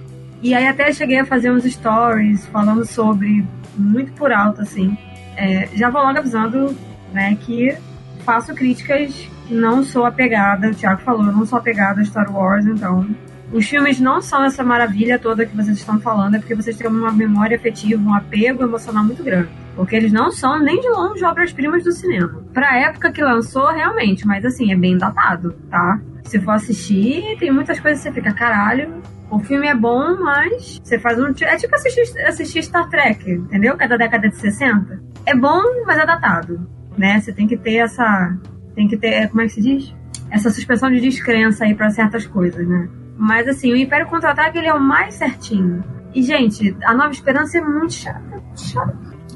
E 0.41 0.53
aí 0.53 0.67
até 0.67 0.91
cheguei 0.93 1.19
a 1.19 1.25
fazer 1.25 1.51
uns 1.51 1.65
stories 1.65 2.45
falando 2.47 2.85
sobre, 2.85 3.45
muito 3.77 4.13
por 4.13 4.31
alto, 4.31 4.61
assim. 4.61 4.97
É, 5.35 5.67
já 5.73 5.89
vou 5.89 6.01
logo 6.01 6.17
avisando, 6.17 6.75
né, 7.13 7.37
que 7.41 7.75
faço 8.23 8.53
críticas, 8.53 9.29
não 9.49 9.83
sou 9.83 10.05
apegada, 10.05 10.69
o 10.69 10.75
Thiago 10.75 11.01
falou, 11.01 11.25
eu 11.25 11.33
não 11.33 11.45
sou 11.45 11.59
apegada 11.59 12.01
a 12.01 12.05
Star 12.05 12.31
Wars, 12.33 12.65
então 12.65 13.07
os 13.51 13.67
filmes 13.67 13.99
não 13.99 14.21
são 14.21 14.43
essa 14.43 14.63
maravilha 14.63 15.17
toda 15.17 15.45
que 15.45 15.55
vocês 15.55 15.77
estão 15.77 15.99
falando, 15.99 16.35
é 16.35 16.39
porque 16.39 16.55
vocês 16.55 16.77
têm 16.77 16.87
uma 16.87 17.11
memória 17.11 17.57
afetiva, 17.57 18.01
um 18.01 18.13
apego 18.13 18.63
emocional 18.63 19.03
muito 19.03 19.23
grande. 19.23 19.49
Porque 19.75 19.95
eles 19.95 20.11
não 20.11 20.31
são 20.31 20.59
nem 20.59 20.79
de 20.79 20.89
longe 20.89 21.23
obras-primas 21.23 21.83
do 21.83 21.91
cinema. 21.91 22.43
Pra 22.53 22.77
época 22.77 23.11
que 23.11 23.23
lançou, 23.23 23.67
realmente, 23.67 24.27
mas 24.27 24.45
assim, 24.45 24.71
é 24.71 24.75
bem 24.75 24.97
datado, 24.97 25.55
tá? 25.69 25.99
Se 26.25 26.39
for 26.39 26.51
assistir, 26.51 27.37
tem 27.39 27.51
muitas 27.51 27.79
coisas 27.79 28.03
que 28.03 28.09
você 28.09 28.13
fica, 28.13 28.33
caralho, 28.33 29.01
o 29.31 29.39
filme 29.39 29.67
é 29.67 29.75
bom, 29.75 30.17
mas 30.19 30.79
você 30.83 30.99
faz 30.99 31.19
um. 31.19 31.27
É 31.41 31.55
tipo 31.55 31.75
assistir, 31.75 32.19
assistir 32.21 32.63
Star 32.63 32.89
Trek, 32.89 33.31
entendeu? 33.31 33.77
Cada 33.77 33.97
década 33.97 34.27
de 34.27 34.35
60. 34.35 35.01
É 35.25 35.35
bom, 35.35 35.61
mas 35.85 35.97
é 35.97 36.05
datado. 36.05 36.67
Né? 36.97 37.19
Você 37.19 37.31
tem 37.31 37.47
que 37.47 37.55
ter 37.55 37.77
essa. 37.77 38.37
Tem 38.75 38.87
que 38.87 38.97
ter. 38.97 39.29
Como 39.29 39.41
é 39.41 39.45
que 39.45 39.53
se 39.53 39.61
diz? 39.61 39.95
Essa 40.31 40.49
suspensão 40.49 40.91
de 40.91 40.99
descrença 40.99 41.65
aí 41.65 41.75
para 41.75 41.89
certas 41.89 42.25
coisas, 42.25 42.67
né? 42.67 42.89
Mas 43.19 43.49
assim, 43.49 43.73
o 43.73 43.75
Império 43.75 44.07
Contra-Ataque 44.07 44.57
ele 44.57 44.67
é 44.67 44.73
o 44.73 44.79
mais 44.79 45.15
certinho. 45.15 45.83
E, 46.15 46.23
gente, 46.23 46.75
a 46.85 46.93
Nova 46.93 47.11
Esperança 47.11 47.57
é 47.57 47.61
muito 47.61 47.93
chata. 47.93 48.41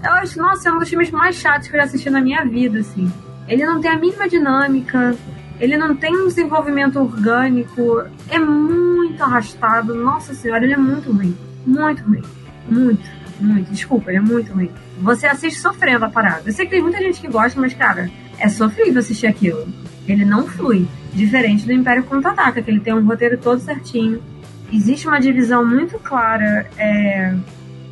Eu 0.02 0.12
acho, 0.14 0.40
nossa, 0.40 0.70
é 0.70 0.72
um 0.72 0.80
dos 0.80 0.88
filmes 0.88 1.12
mais 1.12 1.36
chatos 1.36 1.68
que 1.68 1.76
eu 1.76 1.80
já 1.80 1.86
assisti 1.86 2.10
na 2.10 2.22
minha 2.22 2.46
vida, 2.46 2.80
assim. 2.80 3.12
Ele 3.46 3.66
não 3.66 3.82
tem 3.82 3.92
a 3.92 3.98
mínima 3.98 4.28
dinâmica, 4.28 5.14
ele 5.60 5.76
não 5.76 5.96
tem 5.96 6.16
um 6.16 6.28
desenvolvimento 6.28 6.98
orgânico, 6.98 8.06
é 8.30 8.40
muito 8.40 9.22
arrastado. 9.22 9.94
Nossa 9.94 10.34
senhora, 10.34 10.64
ele 10.64 10.74
é 10.74 10.78
muito 10.78 11.12
ruim. 11.12 11.38
Muito 11.66 12.04
ruim. 12.04 12.22
Muito, 12.68 13.04
muito. 13.40 13.70
Desculpa, 13.70 14.12
ele 14.12 14.20
é 14.20 14.22
muito 14.22 14.54
ruim. 14.54 14.72
Você 15.00 15.28
assiste 15.28 15.60
sofrendo 15.60 16.06
a 16.06 16.10
parada. 16.10 16.44
Eu 16.46 16.54
sei 16.54 16.66
que 16.66 16.72
tem 16.72 16.82
muita 16.82 17.00
gente 17.00 17.20
que 17.20 17.28
gosta, 17.28 17.60
mas, 17.60 17.74
cara, 17.74 18.10
é 18.40 18.48
sofrível 18.48 19.00
assistir 19.00 19.28
aquilo. 19.28 19.68
Ele 20.08 20.24
não 20.24 20.48
flui. 20.48 20.88
Diferente 21.14 21.66
do 21.66 21.72
Império 21.72 22.04
Contra-Ataca, 22.04 22.62
que 22.62 22.72
ele 22.72 22.80
tem 22.80 22.94
um 22.94 23.06
roteiro 23.06 23.38
todo 23.38 23.60
certinho. 23.60 24.22
Existe 24.72 25.08
uma 25.08 25.20
divisão 25.20 25.66
muito 25.66 26.00
clara 26.00 26.66
é, 26.78 27.36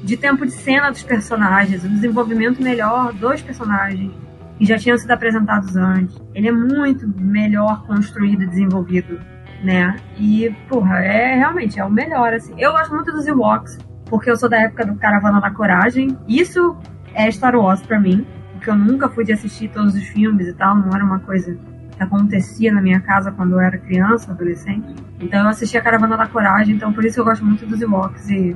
de 0.03 0.17
tempo 0.17 0.45
de 0.45 0.51
cena 0.51 0.89
dos 0.89 1.03
personagens, 1.03 1.85
um 1.85 1.89
desenvolvimento 1.89 2.61
melhor 2.61 3.13
dos 3.13 3.41
personagens, 3.41 4.11
que 4.57 4.65
já 4.65 4.77
tinham 4.77 4.97
sido 4.97 5.11
apresentados 5.11 5.75
antes. 5.75 6.15
Ele 6.33 6.47
é 6.47 6.51
muito 6.51 7.07
melhor 7.19 7.85
construído 7.85 8.43
e 8.43 8.47
desenvolvido, 8.47 9.19
né? 9.63 9.95
E, 10.17 10.49
porra, 10.67 10.99
é 10.99 11.35
realmente 11.35 11.79
é 11.79 11.85
o 11.85 11.91
melhor, 11.91 12.33
assim. 12.33 12.53
Eu 12.57 12.71
gosto 12.71 12.93
muito 12.93 13.11
dos 13.11 13.27
Ewoks, 13.27 13.77
porque 14.05 14.31
eu 14.31 14.35
sou 14.35 14.49
da 14.49 14.57
época 14.57 14.85
do 14.85 14.95
Caravana 14.95 15.39
da 15.39 15.51
Coragem. 15.51 16.17
Isso 16.27 16.75
é 17.13 17.29
Star 17.29 17.55
Wars 17.55 17.81
pra 17.83 17.99
mim, 17.99 18.25
porque 18.53 18.69
eu 18.69 18.75
nunca 18.75 19.07
fui 19.09 19.23
de 19.23 19.33
assistir 19.33 19.69
todos 19.69 19.93
os 19.93 20.03
filmes 20.07 20.47
e 20.47 20.53
tal, 20.53 20.75
não 20.75 20.89
era 20.93 21.03
uma 21.05 21.19
coisa 21.19 21.55
acontecia 22.03 22.71
na 22.71 22.81
minha 22.81 22.99
casa 22.99 23.31
quando 23.31 23.53
eu 23.53 23.59
era 23.59 23.77
criança, 23.77 24.31
adolescente. 24.31 24.95
Então 25.19 25.41
eu 25.41 25.47
assisti 25.47 25.77
a 25.77 25.81
Caravana 25.81 26.17
da 26.17 26.27
Coragem, 26.27 26.75
então 26.75 26.91
por 26.91 27.05
isso 27.05 27.19
eu 27.19 27.25
gosto 27.25 27.45
muito 27.45 27.65
dos 27.65 27.81
Ewoks 27.81 28.29
e 28.29 28.55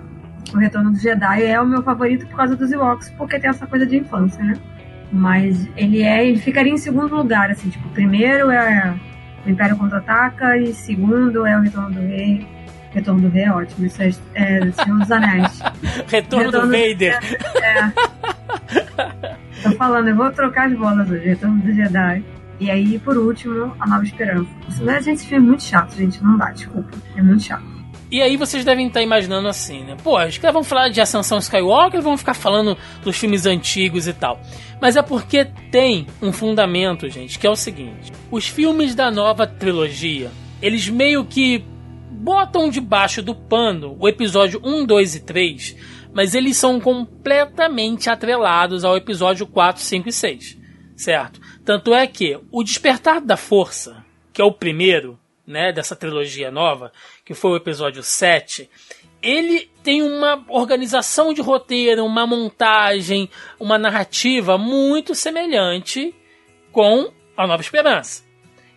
o 0.54 0.58
Retorno 0.58 0.92
do 0.92 0.98
Jedi 0.98 1.44
é 1.44 1.60
o 1.60 1.66
meu 1.66 1.84
favorito 1.84 2.26
por 2.28 2.38
causa 2.38 2.56
dos 2.56 2.72
Ewoks, 2.72 3.12
porque 3.18 3.40
tem 3.40 3.50
essa 3.50 3.66
coisa 3.68 3.86
de 3.86 3.98
infância, 3.98 4.44
né? 4.44 4.56
Mas 5.12 5.68
ele 5.78 6.02
é, 6.02 6.28
ele 6.28 6.40
ficaria 6.40 6.72
em 6.72 6.78
segundo 6.78 7.16
lugar, 7.16 7.52
assim, 7.52 7.70
tipo, 7.70 7.88
primeiro 7.90 8.50
é 8.50 8.96
o 9.46 9.50
Império 9.50 9.78
Contra-Ataca 9.78 10.58
e 10.58 10.74
segundo 10.74 11.46
é 11.46 11.58
o 11.58 11.62
Retorno 11.62 11.92
do 11.92 12.00
Rei. 12.02 12.48
Retorno 12.92 13.22
do 13.22 13.30
Rei 13.30 13.44
é 13.44 13.52
ótimo, 13.52 13.86
isso 13.86 14.02
é, 14.02 14.10
é 14.34 14.72
Senhor 14.72 15.00
dos 15.00 15.12
Anéis. 15.12 15.60
Retorno, 16.08 16.46
Retorno 16.46 16.52
do 16.52 16.72
Vader. 16.72 17.20
É, 17.62 17.80
é. 17.80 19.36
Tô 19.62 19.72
falando, 19.78 20.08
eu 20.08 20.16
vou 20.16 20.32
trocar 20.32 20.68
as 20.68 20.78
bolas 20.78 21.10
hoje, 21.10 21.28
Retorno 21.28 21.62
do 21.62 21.74
Jedi. 21.74 22.24
E 22.60 22.72
aí, 22.72 22.98
por 23.00 23.18
último, 23.18 23.76
A 23.80 23.88
Nova 23.88 24.04
Esperança. 24.04 24.50
Mas, 24.82 25.06
gente, 25.06 25.18
esse 25.18 25.28
filme 25.28 25.46
é 25.46 25.48
muito 25.50 25.64
chato, 25.64 25.96
gente. 25.96 26.24
Não 26.24 26.38
dá, 26.38 26.52
desculpa. 26.52 26.90
É 27.16 27.22
muito 27.22 27.44
chato. 27.44 27.76
E 28.12 28.22
aí 28.22 28.38
vocês 28.38 28.64
devem 28.64 28.88
estar 28.88 29.02
imaginando 29.02 29.48
assim, 29.48 29.84
né? 29.84 29.98
Pô, 30.02 30.24
os 30.24 30.38
caras 30.38 30.54
vão 30.54 30.64
falar 30.64 30.90
de 30.90 31.02
Ascensão 31.02 31.40
Skywalker 31.40 32.02
vão 32.02 32.16
ficar 32.16 32.36
falando 32.36 32.78
dos 33.04 33.18
filmes 33.18 33.46
antigos 33.46 34.08
e 34.08 34.14
tal. 34.14 34.40
Mas 34.80 34.96
é 34.96 35.02
porque 35.02 35.46
tem 35.72 36.06
um 36.22 36.32
fundamento, 36.32 37.10
gente, 37.10 37.40
que 37.40 37.48
é 37.48 37.50
o 37.50 37.56
seguinte. 37.56 38.12
Os 38.30 38.48
filmes 38.48 38.94
da 38.94 39.10
nova 39.10 39.48
trilogia, 39.48 40.32
eles 40.62 40.88
meio 40.88 41.26
que 41.26 41.66
botam 42.12 42.70
debaixo 42.70 43.22
do 43.22 43.36
pano 43.36 43.98
o 44.00 44.08
episódio 44.08 44.62
1, 44.64 44.86
2 44.86 45.16
e 45.16 45.20
3, 45.22 45.76
mas 46.14 46.34
eles 46.34 46.58
são 46.58 46.80
completamente 46.80 48.10
atrelados 48.10 48.86
ao 48.86 48.96
episódio 48.96 49.46
4, 49.46 49.82
5 49.82 50.10
e 50.10 50.12
6, 50.12 50.58
certo? 50.96 51.42
Tanto 51.66 51.96
é 51.96 52.06
que 52.06 52.40
o 52.52 52.64
Despertar 52.64 53.20
da 53.20 53.36
Força, 53.36 54.06
que 54.32 54.40
é 54.40 54.46
o 54.46 54.52
primeiro, 54.52 55.20
né, 55.48 55.74
dessa 55.74 55.96
trilogia 55.96 56.52
nova, 56.52 56.92
que 57.26 57.34
foi 57.34 57.52
o 57.52 57.56
episódio 57.56 58.04
7, 58.04 58.70
ele 59.20 59.72
tem 59.82 60.04
uma 60.04 60.46
organização 60.48 61.34
de 61.34 61.42
roteiro, 61.42 62.06
uma 62.06 62.28
montagem, 62.28 63.28
uma 63.60 63.80
narrativa 63.80 64.60
muito 64.60 65.16
semelhante 65.16 66.14
com 66.72 67.12
A 67.36 67.48
Nova 67.48 67.64
Esperança. 67.64 68.24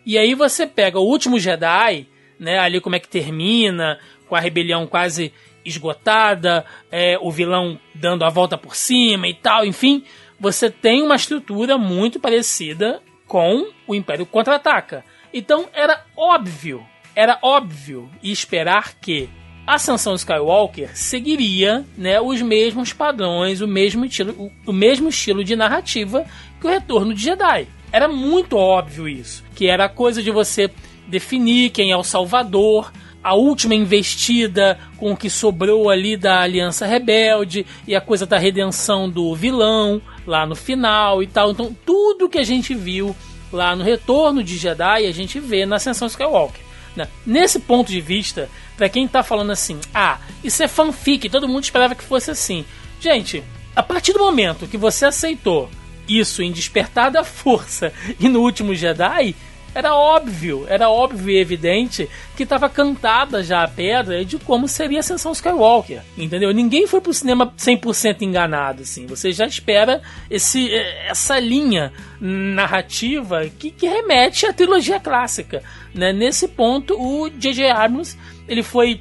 E 0.07 0.17
aí 0.17 0.35
você 0.35 0.67
pega 0.67 0.99
o 0.99 1.07
último 1.07 1.39
Jedi, 1.39 2.09
né? 2.41 2.59
Ali 2.59 2.81
como 2.81 2.97
é 2.97 2.99
que 2.99 3.09
termina, 3.09 3.99
com 4.27 4.35
a 4.35 4.41
rebelião 4.41 4.87
quase 4.87 5.35
esgotada, 5.63 6.65
é, 6.91 7.19
o 7.21 7.31
vilão 7.31 7.79
dando 7.95 8.25
a 8.25 8.31
volta 8.31 8.57
por 8.57 8.75
cima 8.75 9.29
e 9.29 9.35
tal, 9.35 9.67
enfim, 9.67 10.03
você 10.39 10.71
tem 10.71 11.03
uma 11.03 11.17
estrutura 11.17 11.77
muito 11.77 12.21
parecida 12.21 13.03
com 13.27 13.67
o 13.87 13.95
Império 13.95 14.25
Contra-Ataca. 14.25 15.05
Então 15.33 15.69
era 15.73 16.05
óbvio, 16.17 16.85
era 17.15 17.39
óbvio 17.43 18.11
esperar 18.23 18.95
que 18.95 19.29
a 19.67 19.75
Ascensão 19.75 20.15
Skywalker 20.15 20.97
seguiria 20.97 21.85
né, 21.97 22.19
os 22.19 22.41
mesmos 22.41 22.95
padrões, 22.95 23.61
o 23.61 23.67
mesmo, 23.67 24.07
estilo, 24.07 24.33
o, 24.33 24.71
o 24.71 24.73
mesmo 24.73 25.11
estilo 25.11 25.45
de 25.45 25.55
narrativa 25.55 26.25
que 26.59 26.67
o 26.67 26.71
Retorno 26.71 27.13
de 27.13 27.23
Jedi. 27.23 27.69
Era 27.93 28.09
muito 28.09 28.57
óbvio 28.57 29.07
isso, 29.07 29.45
que 29.55 29.67
era 29.67 29.85
a 29.85 29.89
coisa 29.89 30.23
de 30.23 30.31
você 30.31 30.71
definir 31.07 31.71
quem 31.71 31.91
é 31.91 31.97
o 31.97 32.03
Salvador, 32.03 32.93
a 33.23 33.35
última 33.35 33.75
investida 33.75 34.79
com 34.97 35.13
o 35.13 35.17
que 35.17 35.29
sobrou 35.29 35.91
ali 35.91 36.17
da 36.17 36.41
Aliança 36.41 36.87
Rebelde 36.87 37.67
e 37.87 37.95
a 37.95 38.01
coisa 38.01 38.25
da 38.25 38.39
redenção 38.39 39.09
do 39.09 39.35
vilão 39.35 40.01
lá 40.27 40.47
no 40.47 40.55
final 40.55 41.23
e 41.23 41.27
tal. 41.27 41.51
Então, 41.51 41.77
tudo 41.85 42.29
que 42.29 42.39
a 42.39 42.45
gente 42.45 42.75
viu 42.75 43.15
lá 43.53 43.75
no 43.75 43.85
Retorno 43.85 44.43
de 44.43 44.57
Jedi, 44.57 45.07
a 45.07 45.13
gente 45.13 45.41
vê 45.41 45.67
na 45.67 45.77
Ascensão 45.77 46.07
Skywalker. 46.09 46.61
Né? 46.95 47.09
Nesse 47.27 47.61
ponto 47.61 47.91
de 47.91 48.01
vista, 48.01 48.49
para 48.77 48.89
quem 48.89 49.07
tá 49.09 49.23
falando 49.23 49.51
assim, 49.51 49.79
ah, 49.95 50.19
isso 50.43 50.63
é 50.63 50.69
fanfic, 50.69 51.29
todo 51.29 51.49
mundo 51.49 51.65
esperava 51.65 51.95
que 51.95 52.05
fosse 52.05 52.31
assim. 52.31 52.65
Gente, 53.01 53.43
a 53.75 53.83
partir 53.83 54.13
do 54.13 54.19
momento 54.19 54.67
que 54.67 54.77
você 54.77 55.07
aceitou 55.07 55.71
isso 56.09 56.43
em 56.43 56.51
Despertar 56.51 57.11
da 57.11 57.23
Força 57.23 57.93
e 58.19 58.29
no 58.29 58.41
Último 58.41 58.75
Jedi, 58.75 59.35
era 59.75 59.95
óbvio, 59.95 60.67
era 60.69 60.89
óbvio 60.89 61.31
e 61.31 61.39
evidente 61.39 62.09
que 62.37 62.43
estava 62.43 62.69
cantada 62.69 63.43
já 63.43 63.63
a 63.63 63.69
pedra 63.69 64.25
de 64.25 64.39
como 64.39 64.67
seria 64.67 64.99
a 64.99 65.01
Ascensão 65.01 65.33
Skywalker, 65.33 66.03
entendeu? 66.17 66.53
Ninguém 66.53 66.87
foi 66.87 67.01
pro 67.01 67.13
cinema 67.13 67.53
100% 67.57 68.23
enganado, 68.23 68.83
assim. 68.83 69.07
Você 69.07 69.33
já 69.33 69.47
espera 69.47 70.03
esse, 70.31 70.73
essa 71.07 71.39
linha 71.39 71.93
narrativa 72.21 73.47
que, 73.59 73.71
que 73.71 73.87
remete 73.87 74.47
à 74.47 74.53
trilogia 74.53 74.99
clássica, 74.99 75.63
né? 75.95 76.13
Nesse 76.13 76.49
ponto, 76.49 76.95
o 77.01 77.29
J.J. 77.29 77.71
Abrams, 77.71 78.17
ele 78.49 78.63
foi, 78.63 79.01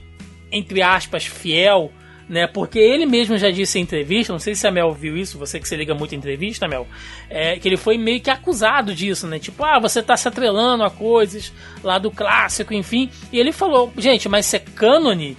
entre 0.51 0.81
aspas, 0.81 1.25
fiel 1.25 1.91
né? 2.27 2.47
Porque 2.47 2.79
ele 2.79 3.05
mesmo 3.05 3.37
já 3.37 3.49
disse 3.49 3.79
em 3.79 3.83
entrevista, 3.83 4.33
não 4.33 4.39
sei 4.39 4.55
se 4.55 4.67
a 4.67 4.71
Mel 4.71 4.93
viu 4.93 5.15
isso, 5.17 5.37
você 5.37 5.59
que 5.59 5.67
se 5.67 5.75
liga 5.75 5.93
muito 5.93 6.13
em 6.13 6.17
entrevista, 6.17 6.67
Mel, 6.67 6.87
é, 7.29 7.57
que 7.57 7.67
ele 7.67 7.77
foi 7.77 7.97
meio 7.97 8.19
que 8.19 8.29
acusado 8.29 8.93
disso, 8.93 9.27
né? 9.27 9.39
Tipo, 9.39 9.63
ah, 9.63 9.79
você 9.79 10.03
tá 10.03 10.17
se 10.17 10.27
atrelando 10.27 10.83
a 10.83 10.89
coisas 10.89 11.53
lá 11.83 11.97
do 11.97 12.11
clássico, 12.11 12.73
enfim. 12.73 13.09
E 13.31 13.39
ele 13.39 13.51
falou, 13.51 13.91
gente, 13.97 14.27
mas 14.27 14.45
ser 14.45 14.59
cânone 14.59 15.37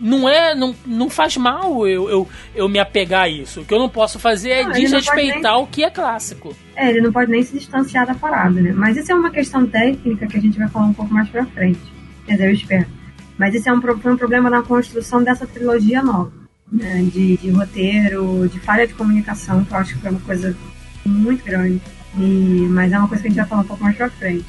não 0.00 0.28
é 0.28 0.56
não, 0.56 0.74
não 0.84 1.08
faz 1.08 1.36
mal 1.36 1.86
eu, 1.86 2.10
eu, 2.10 2.28
eu 2.54 2.68
me 2.68 2.78
apegar 2.78 3.22
a 3.22 3.28
isso. 3.28 3.60
O 3.60 3.64
que 3.64 3.72
eu 3.72 3.78
não 3.78 3.88
posso 3.88 4.18
fazer 4.18 4.50
é 4.50 4.64
não, 4.64 4.72
desrespeitar 4.72 5.54
nem... 5.54 5.62
o 5.62 5.66
que 5.66 5.84
é 5.84 5.90
clássico. 5.90 6.54
É, 6.74 6.90
ele 6.90 7.00
não 7.00 7.12
pode 7.12 7.30
nem 7.30 7.42
se 7.42 7.56
distanciar 7.56 8.06
da 8.06 8.14
parada, 8.14 8.60
né? 8.60 8.72
Mas 8.72 8.96
isso 8.96 9.12
é 9.12 9.14
uma 9.14 9.30
questão 9.30 9.66
técnica 9.66 10.26
que 10.26 10.36
a 10.36 10.40
gente 10.40 10.58
vai 10.58 10.68
falar 10.68 10.86
um 10.86 10.92
pouco 10.92 11.14
mais 11.14 11.28
pra 11.28 11.46
frente. 11.46 11.80
Quer 12.26 12.32
dizer, 12.32 12.48
eu 12.48 12.52
espero. 12.52 13.03
Mas 13.38 13.54
esse 13.54 13.68
é 13.68 13.72
um, 13.72 13.80
foi 13.80 14.12
um 14.12 14.16
problema 14.16 14.48
na 14.48 14.62
construção 14.62 15.22
dessa 15.22 15.46
trilogia 15.46 16.02
nova, 16.02 16.32
né? 16.70 17.02
de, 17.12 17.36
de, 17.36 17.50
roteiro, 17.50 18.48
de 18.48 18.60
falha 18.60 18.86
de 18.86 18.94
comunicação, 18.94 19.64
que 19.64 19.72
eu 19.72 19.78
acho 19.78 19.94
que 19.94 20.00
foi 20.00 20.10
uma 20.10 20.20
coisa 20.20 20.56
muito 21.04 21.44
grande. 21.44 21.80
E, 22.16 22.66
mas 22.70 22.92
é 22.92 22.98
uma 22.98 23.08
coisa 23.08 23.22
que 23.22 23.28
a 23.28 23.30
gente 23.30 23.40
vai 23.40 23.48
falar 23.48 23.62
um 23.62 23.66
pouco 23.66 23.82
mais 23.82 23.96
pra 23.96 24.08
frente. 24.10 24.46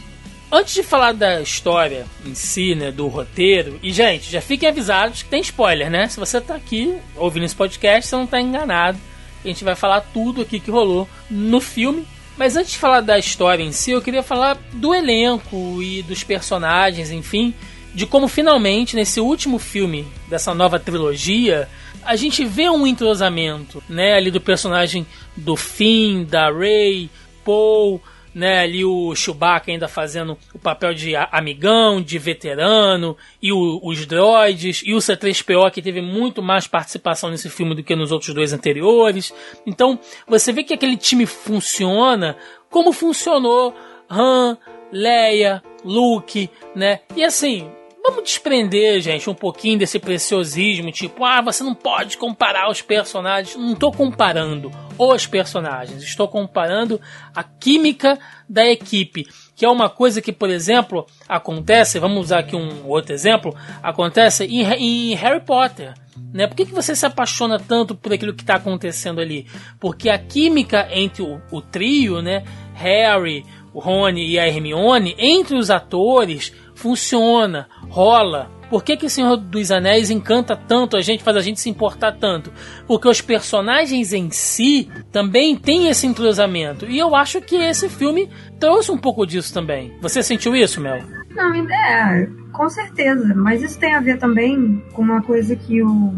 Antes 0.52 0.76
de 0.76 0.84
falar 0.84 1.14
da 1.14 1.42
história 1.42 2.06
em 2.24 2.36
si, 2.36 2.76
né, 2.76 2.92
do 2.92 3.08
roteiro, 3.08 3.80
e 3.82 3.92
gente, 3.92 4.32
já 4.32 4.40
fiquem 4.40 4.70
avisados 4.70 5.24
que 5.24 5.30
tem 5.30 5.42
spoiler, 5.42 5.90
né? 5.90 6.08
Se 6.08 6.20
você 6.20 6.40
tá 6.40 6.56
aqui 6.56 6.96
ouvindo 7.16 7.46
esse 7.46 7.56
podcast, 7.56 8.08
você 8.08 8.16
não 8.16 8.28
tá 8.28 8.40
enganado. 8.40 9.00
A 9.44 9.48
gente 9.48 9.64
vai 9.64 9.76
falar 9.76 10.02
tudo 10.02 10.42
aqui 10.42 10.60
que 10.60 10.70
rolou 10.70 11.10
no 11.30 11.60
filme. 11.60 12.06
Mas 12.38 12.56
antes 12.56 12.74
de 12.74 12.78
falar 12.78 13.02
da 13.02 13.18
história 13.18 13.64
em 13.64 13.72
si, 13.72 13.92
eu 13.92 14.02
queria 14.02 14.22
falar 14.22 14.58
do 14.74 14.94
elenco 14.94 15.82
e 15.82 16.04
dos 16.04 16.24
personagens, 16.24 17.10
enfim 17.10 17.54
de 17.96 18.06
como 18.06 18.28
finalmente, 18.28 18.96
nesse 18.96 19.22
último 19.22 19.58
filme 19.58 20.06
dessa 20.28 20.54
nova 20.54 20.78
trilogia, 20.78 21.70
a 22.04 22.16
gente 22.18 22.44
vê 22.44 22.70
um 22.70 22.86
entrosamento, 22.86 23.82
né, 23.90 24.14
ali 24.14 24.30
do 24.30 24.42
personagem 24.42 25.08
do 25.36 25.56
Finn, 25.56 26.26
da 26.26 26.52
Rey, 26.52 27.10
Paul, 27.44 28.02
né, 28.34 28.60
ali 28.60 28.84
o 28.84 29.16
Chewbacca 29.16 29.72
ainda 29.72 29.88
fazendo 29.88 30.38
o 30.54 30.60
papel 30.60 30.94
de 30.94 31.16
amigão, 31.16 32.02
de 32.02 32.20
veterano, 32.20 33.16
e 33.42 33.54
o, 33.54 33.80
os 33.82 34.06
droids, 34.06 34.82
e 34.86 34.94
o 34.94 34.98
C3PO 34.98 35.72
que 35.72 35.82
teve 35.82 36.02
muito 36.02 36.44
mais 36.44 36.68
participação 36.68 37.30
nesse 37.30 37.50
filme 37.50 37.74
do 37.74 37.82
que 37.82 37.96
nos 37.96 38.12
outros 38.12 38.36
dois 38.36 38.52
anteriores. 38.52 39.34
Então, 39.66 39.98
você 40.28 40.52
vê 40.52 40.64
que 40.64 40.74
aquele 40.74 40.98
time 40.98 41.26
funciona 41.26 42.36
como 42.70 42.92
funcionou 42.92 43.74
Han, 44.10 44.58
Leia, 44.92 45.64
Luke, 45.84 46.50
né? 46.76 47.00
E 47.16 47.24
assim, 47.24 47.70
Vamos 48.08 48.26
desprender, 48.26 49.02
gente, 49.02 49.28
um 49.28 49.34
pouquinho 49.34 49.80
desse 49.80 49.98
preciosismo, 49.98 50.92
tipo, 50.92 51.26
ah, 51.26 51.42
você 51.42 51.64
não 51.64 51.74
pode 51.74 52.20
comparar 52.20 52.70
os 52.70 52.80
personagens. 52.80 53.56
Não 53.56 53.74
estou 53.74 53.92
comparando 53.92 54.70
os 54.96 55.26
personagens, 55.26 56.04
estou 56.04 56.28
comparando 56.28 57.02
a 57.34 57.44
química 57.44 58.20
da 58.48 58.64
equipe, 58.64 59.28
que 59.56 59.66
é 59.66 59.70
uma 59.70 59.90
coisa 59.90 60.22
que, 60.22 60.32
por 60.32 60.52
exemplo, 60.52 61.08
acontece, 61.28 61.98
vamos 61.98 62.26
usar 62.26 62.40
aqui 62.40 62.56
um 62.56 62.88
outro 62.88 63.12
exemplo, 63.12 63.56
acontece 63.82 64.46
em, 64.46 64.62
em 64.62 65.16
Harry 65.16 65.42
Potter. 65.44 65.96
Né? 66.32 66.46
Por 66.46 66.56
que, 66.56 66.68
que 66.68 66.74
você 66.76 66.96
se 66.96 67.08
apaixona 67.08 67.58
tanto 67.58 67.96
por 67.96 68.14
aquilo 68.14 68.36
que 68.36 68.44
está 68.44 68.58
acontecendo 68.58 69.20
ali? 69.20 69.48
Porque 69.80 70.12
a 70.12 70.20
química 70.20 70.88
entre 70.92 71.24
o, 71.24 71.42
o 71.52 71.60
trio, 71.60 72.22
né, 72.22 72.44
Harry, 72.76 73.44
o 73.74 73.80
Rony 73.80 74.30
e 74.30 74.40
a 74.40 74.48
Hermione, 74.48 75.16
entre 75.18 75.58
os 75.58 75.70
atores, 75.70 76.54
funciona, 76.76 77.68
rola. 77.90 78.52
Por 78.70 78.84
que, 78.84 78.98
que 78.98 79.06
o 79.06 79.10
Senhor 79.10 79.38
dos 79.38 79.72
Anéis 79.72 80.10
encanta 80.10 80.56
tanto 80.56 80.98
a 80.98 81.02
gente, 81.02 81.24
faz 81.24 81.38
a 81.38 81.42
gente 81.42 81.60
se 81.60 81.70
importar 81.70 82.14
tanto? 82.14 82.52
Porque 82.88 83.08
os 83.08 83.22
personagens 83.22 84.12
em 84.12 84.30
si 84.32 84.90
também 85.12 85.56
têm 85.56 85.88
esse 85.88 86.06
entrosamento. 86.06 86.86
E 86.86 86.98
eu 86.98 87.16
acho 87.16 87.42
que 87.42 87.56
esse 87.56 87.88
filme 87.88 88.30
trouxe 88.60 88.92
um 88.92 88.98
pouco 88.98 89.26
disso 89.26 89.54
também. 89.54 89.96
Você 90.02 90.22
sentiu 90.22 90.56
isso, 90.56 90.82
Mel? 90.82 91.00
Não, 91.30 91.54
é, 91.54 92.28
com 92.52 92.68
certeza. 92.70 93.34
Mas 93.36 93.62
isso 93.62 93.80
tem 93.80 93.94
a 93.94 94.00
ver 94.00 94.18
também 94.18 94.84
com 94.94 95.02
uma 95.02 95.22
coisa 95.22 95.56
que 95.56 95.82
o. 95.82 96.14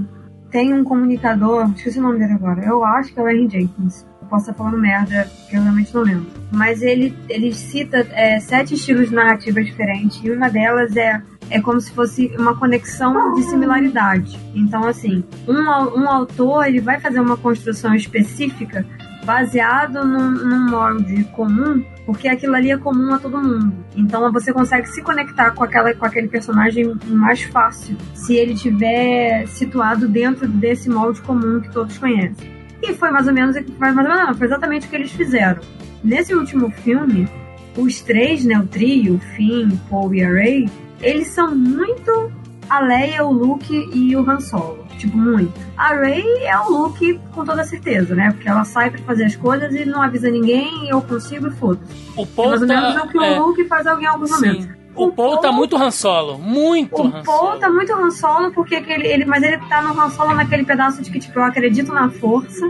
Tem 0.50 0.74
um 0.74 0.82
comunicador, 0.82 1.70
esqueci 1.76 2.00
o 2.00 2.02
nome 2.02 2.20
dele 2.20 2.32
agora, 2.32 2.66
eu 2.66 2.82
acho 2.82 3.14
que 3.14 3.20
é 3.20 3.24
o 3.24 3.28
Henry 3.28 3.50
Jenkins 3.50 4.06
posso 4.28 4.50
estar 4.50 4.54
falando 4.54 4.78
merda, 4.78 5.30
que 5.50 5.56
eu 5.56 5.62
realmente 5.62 5.94
não 5.94 6.02
lembro. 6.04 6.28
Mas 6.52 6.82
ele, 6.82 7.18
ele 7.30 7.54
cita 7.54 8.06
é, 8.12 8.40
sete 8.40 8.76
estilos 8.76 9.10
de 9.10 9.16
narrativa 9.16 9.64
diferentes, 9.64 10.22
e 10.24 10.32
uma 10.32 10.50
delas 10.50 10.96
é, 10.96 11.22
é 11.50 11.62
como 11.62 11.80
se 11.80 11.92
fosse 11.92 12.28
uma 12.38 12.56
conexão 12.56 13.34
de 13.34 13.44
similaridade. 13.44 14.40
Então, 14.54 14.86
assim, 14.86 15.24
um, 15.48 16.02
um 16.02 16.10
autor 16.10 16.68
ele 16.68 16.80
vai 16.80 17.00
fazer 17.00 17.20
uma 17.20 17.38
construção 17.38 17.96
específica 17.96 18.86
baseado 19.28 20.06
num, 20.06 20.32
num 20.32 20.70
molde 20.70 21.26
comum, 21.26 21.84
porque 22.06 22.30
aquilo 22.30 22.56
ali 22.56 22.72
é 22.72 22.78
comum 22.78 23.14
a 23.14 23.20
todo 23.20 23.38
mundo. 23.38 23.74
Então 23.94 24.32
você 24.32 24.54
consegue 24.54 24.88
se 24.88 25.02
conectar 25.02 25.52
com, 25.52 25.66
aquela, 25.66 25.94
com 25.94 26.06
aquele 26.06 26.30
personagem 26.30 26.94
mais 27.08 27.44
fácil 27.44 27.98
se 28.14 28.38
ele 28.38 28.54
estiver 28.54 29.46
situado 29.48 30.08
dentro 30.08 30.48
desse 30.48 30.90
molde 30.90 31.22
comum 31.22 31.60
que 31.60 31.70
todos 31.70 31.98
conhecem. 31.98 32.57
E 32.82 32.94
foi 32.94 33.10
mais 33.12 33.28
ou 33.28 33.34
menos, 33.34 33.56
foi 33.56 33.92
mais 33.92 33.98
ou 33.98 34.04
menos, 34.04 34.28
não, 34.28 34.36
foi 34.36 34.48
exatamente 34.48 34.88
o 34.88 34.90
que 34.90 34.96
eles 34.96 35.12
fizeram. 35.12 35.62
Nesse 36.04 36.34
último 36.34 36.70
filme, 36.72 37.28
os 37.78 38.02
três, 38.02 38.46
né, 38.46 38.58
o 38.60 38.66
trio, 38.68 39.20
Finn, 39.36 39.70
Paul 39.90 40.14
e 40.14 40.24
a 40.24 40.30
Ray, 40.30 40.70
eles 41.02 41.28
são 41.28 41.56
muito 41.56 42.32
a 42.70 42.80
Leia, 42.82 43.24
o 43.24 43.32
Luke 43.32 43.90
e 43.94 44.16
o 44.16 44.30
Han 44.30 44.40
Solo. 44.40 44.86
Tipo, 44.98 45.18
muito. 45.18 45.54
A 45.78 45.94
Ray 45.94 46.26
é 46.44 46.58
o 46.60 46.70
Luke 46.70 47.20
com 47.32 47.46
toda 47.46 47.64
certeza, 47.64 48.16
né? 48.16 48.32
Porque 48.32 48.50
ela 48.50 48.64
sai 48.64 48.90
pra 48.90 49.00
fazer 49.04 49.26
as 49.26 49.36
coisas 49.36 49.74
e 49.74 49.86
não 49.86 50.02
avisa 50.02 50.30
ninguém, 50.30 50.90
eu 50.90 51.02
consigo 51.02 51.48
e 51.48 51.52
foda-se. 51.52 51.94
O 52.16 52.26
Paul 52.26 52.48
é 52.48 52.50
mais 52.50 52.62
ou 52.62 52.68
menos 52.68 52.94
tá, 52.96 53.04
o 53.04 53.08
que 53.10 53.18
é... 53.18 53.40
o 53.40 53.46
Luke 53.46 53.64
faz 53.66 53.86
alguém 53.86 54.06
em 54.06 54.10
alguns 54.10 54.32
Sim. 54.32 54.36
momentos. 54.36 54.78
O, 54.98 55.12
Paul, 55.12 55.38
tá 55.38 55.52
muito 55.52 55.76
Han 55.76 55.92
Solo. 55.92 56.38
Muito 56.38 57.02
o 57.02 57.08
Han 57.08 57.12
Solo. 57.12 57.20
O 57.22 57.24
Paul 57.24 57.60
tá 57.60 57.70
muito 57.70 57.94
Han 57.94 58.12
Solo, 58.12 58.52
porque 58.52 58.76
ele, 58.76 59.08
ele, 59.08 59.26
mas 59.26 59.44
ele 59.44 59.58
tá 59.70 59.82
no 59.82 60.00
Han 60.00 60.10
Solo 60.10 60.34
naquele 60.34 60.64
pedaço 60.64 61.02
de 61.02 61.12
que, 61.12 61.20
tipo, 61.20 61.40
eu 61.40 61.44
acredito 61.44 61.94
na 61.94 62.10
força. 62.10 62.66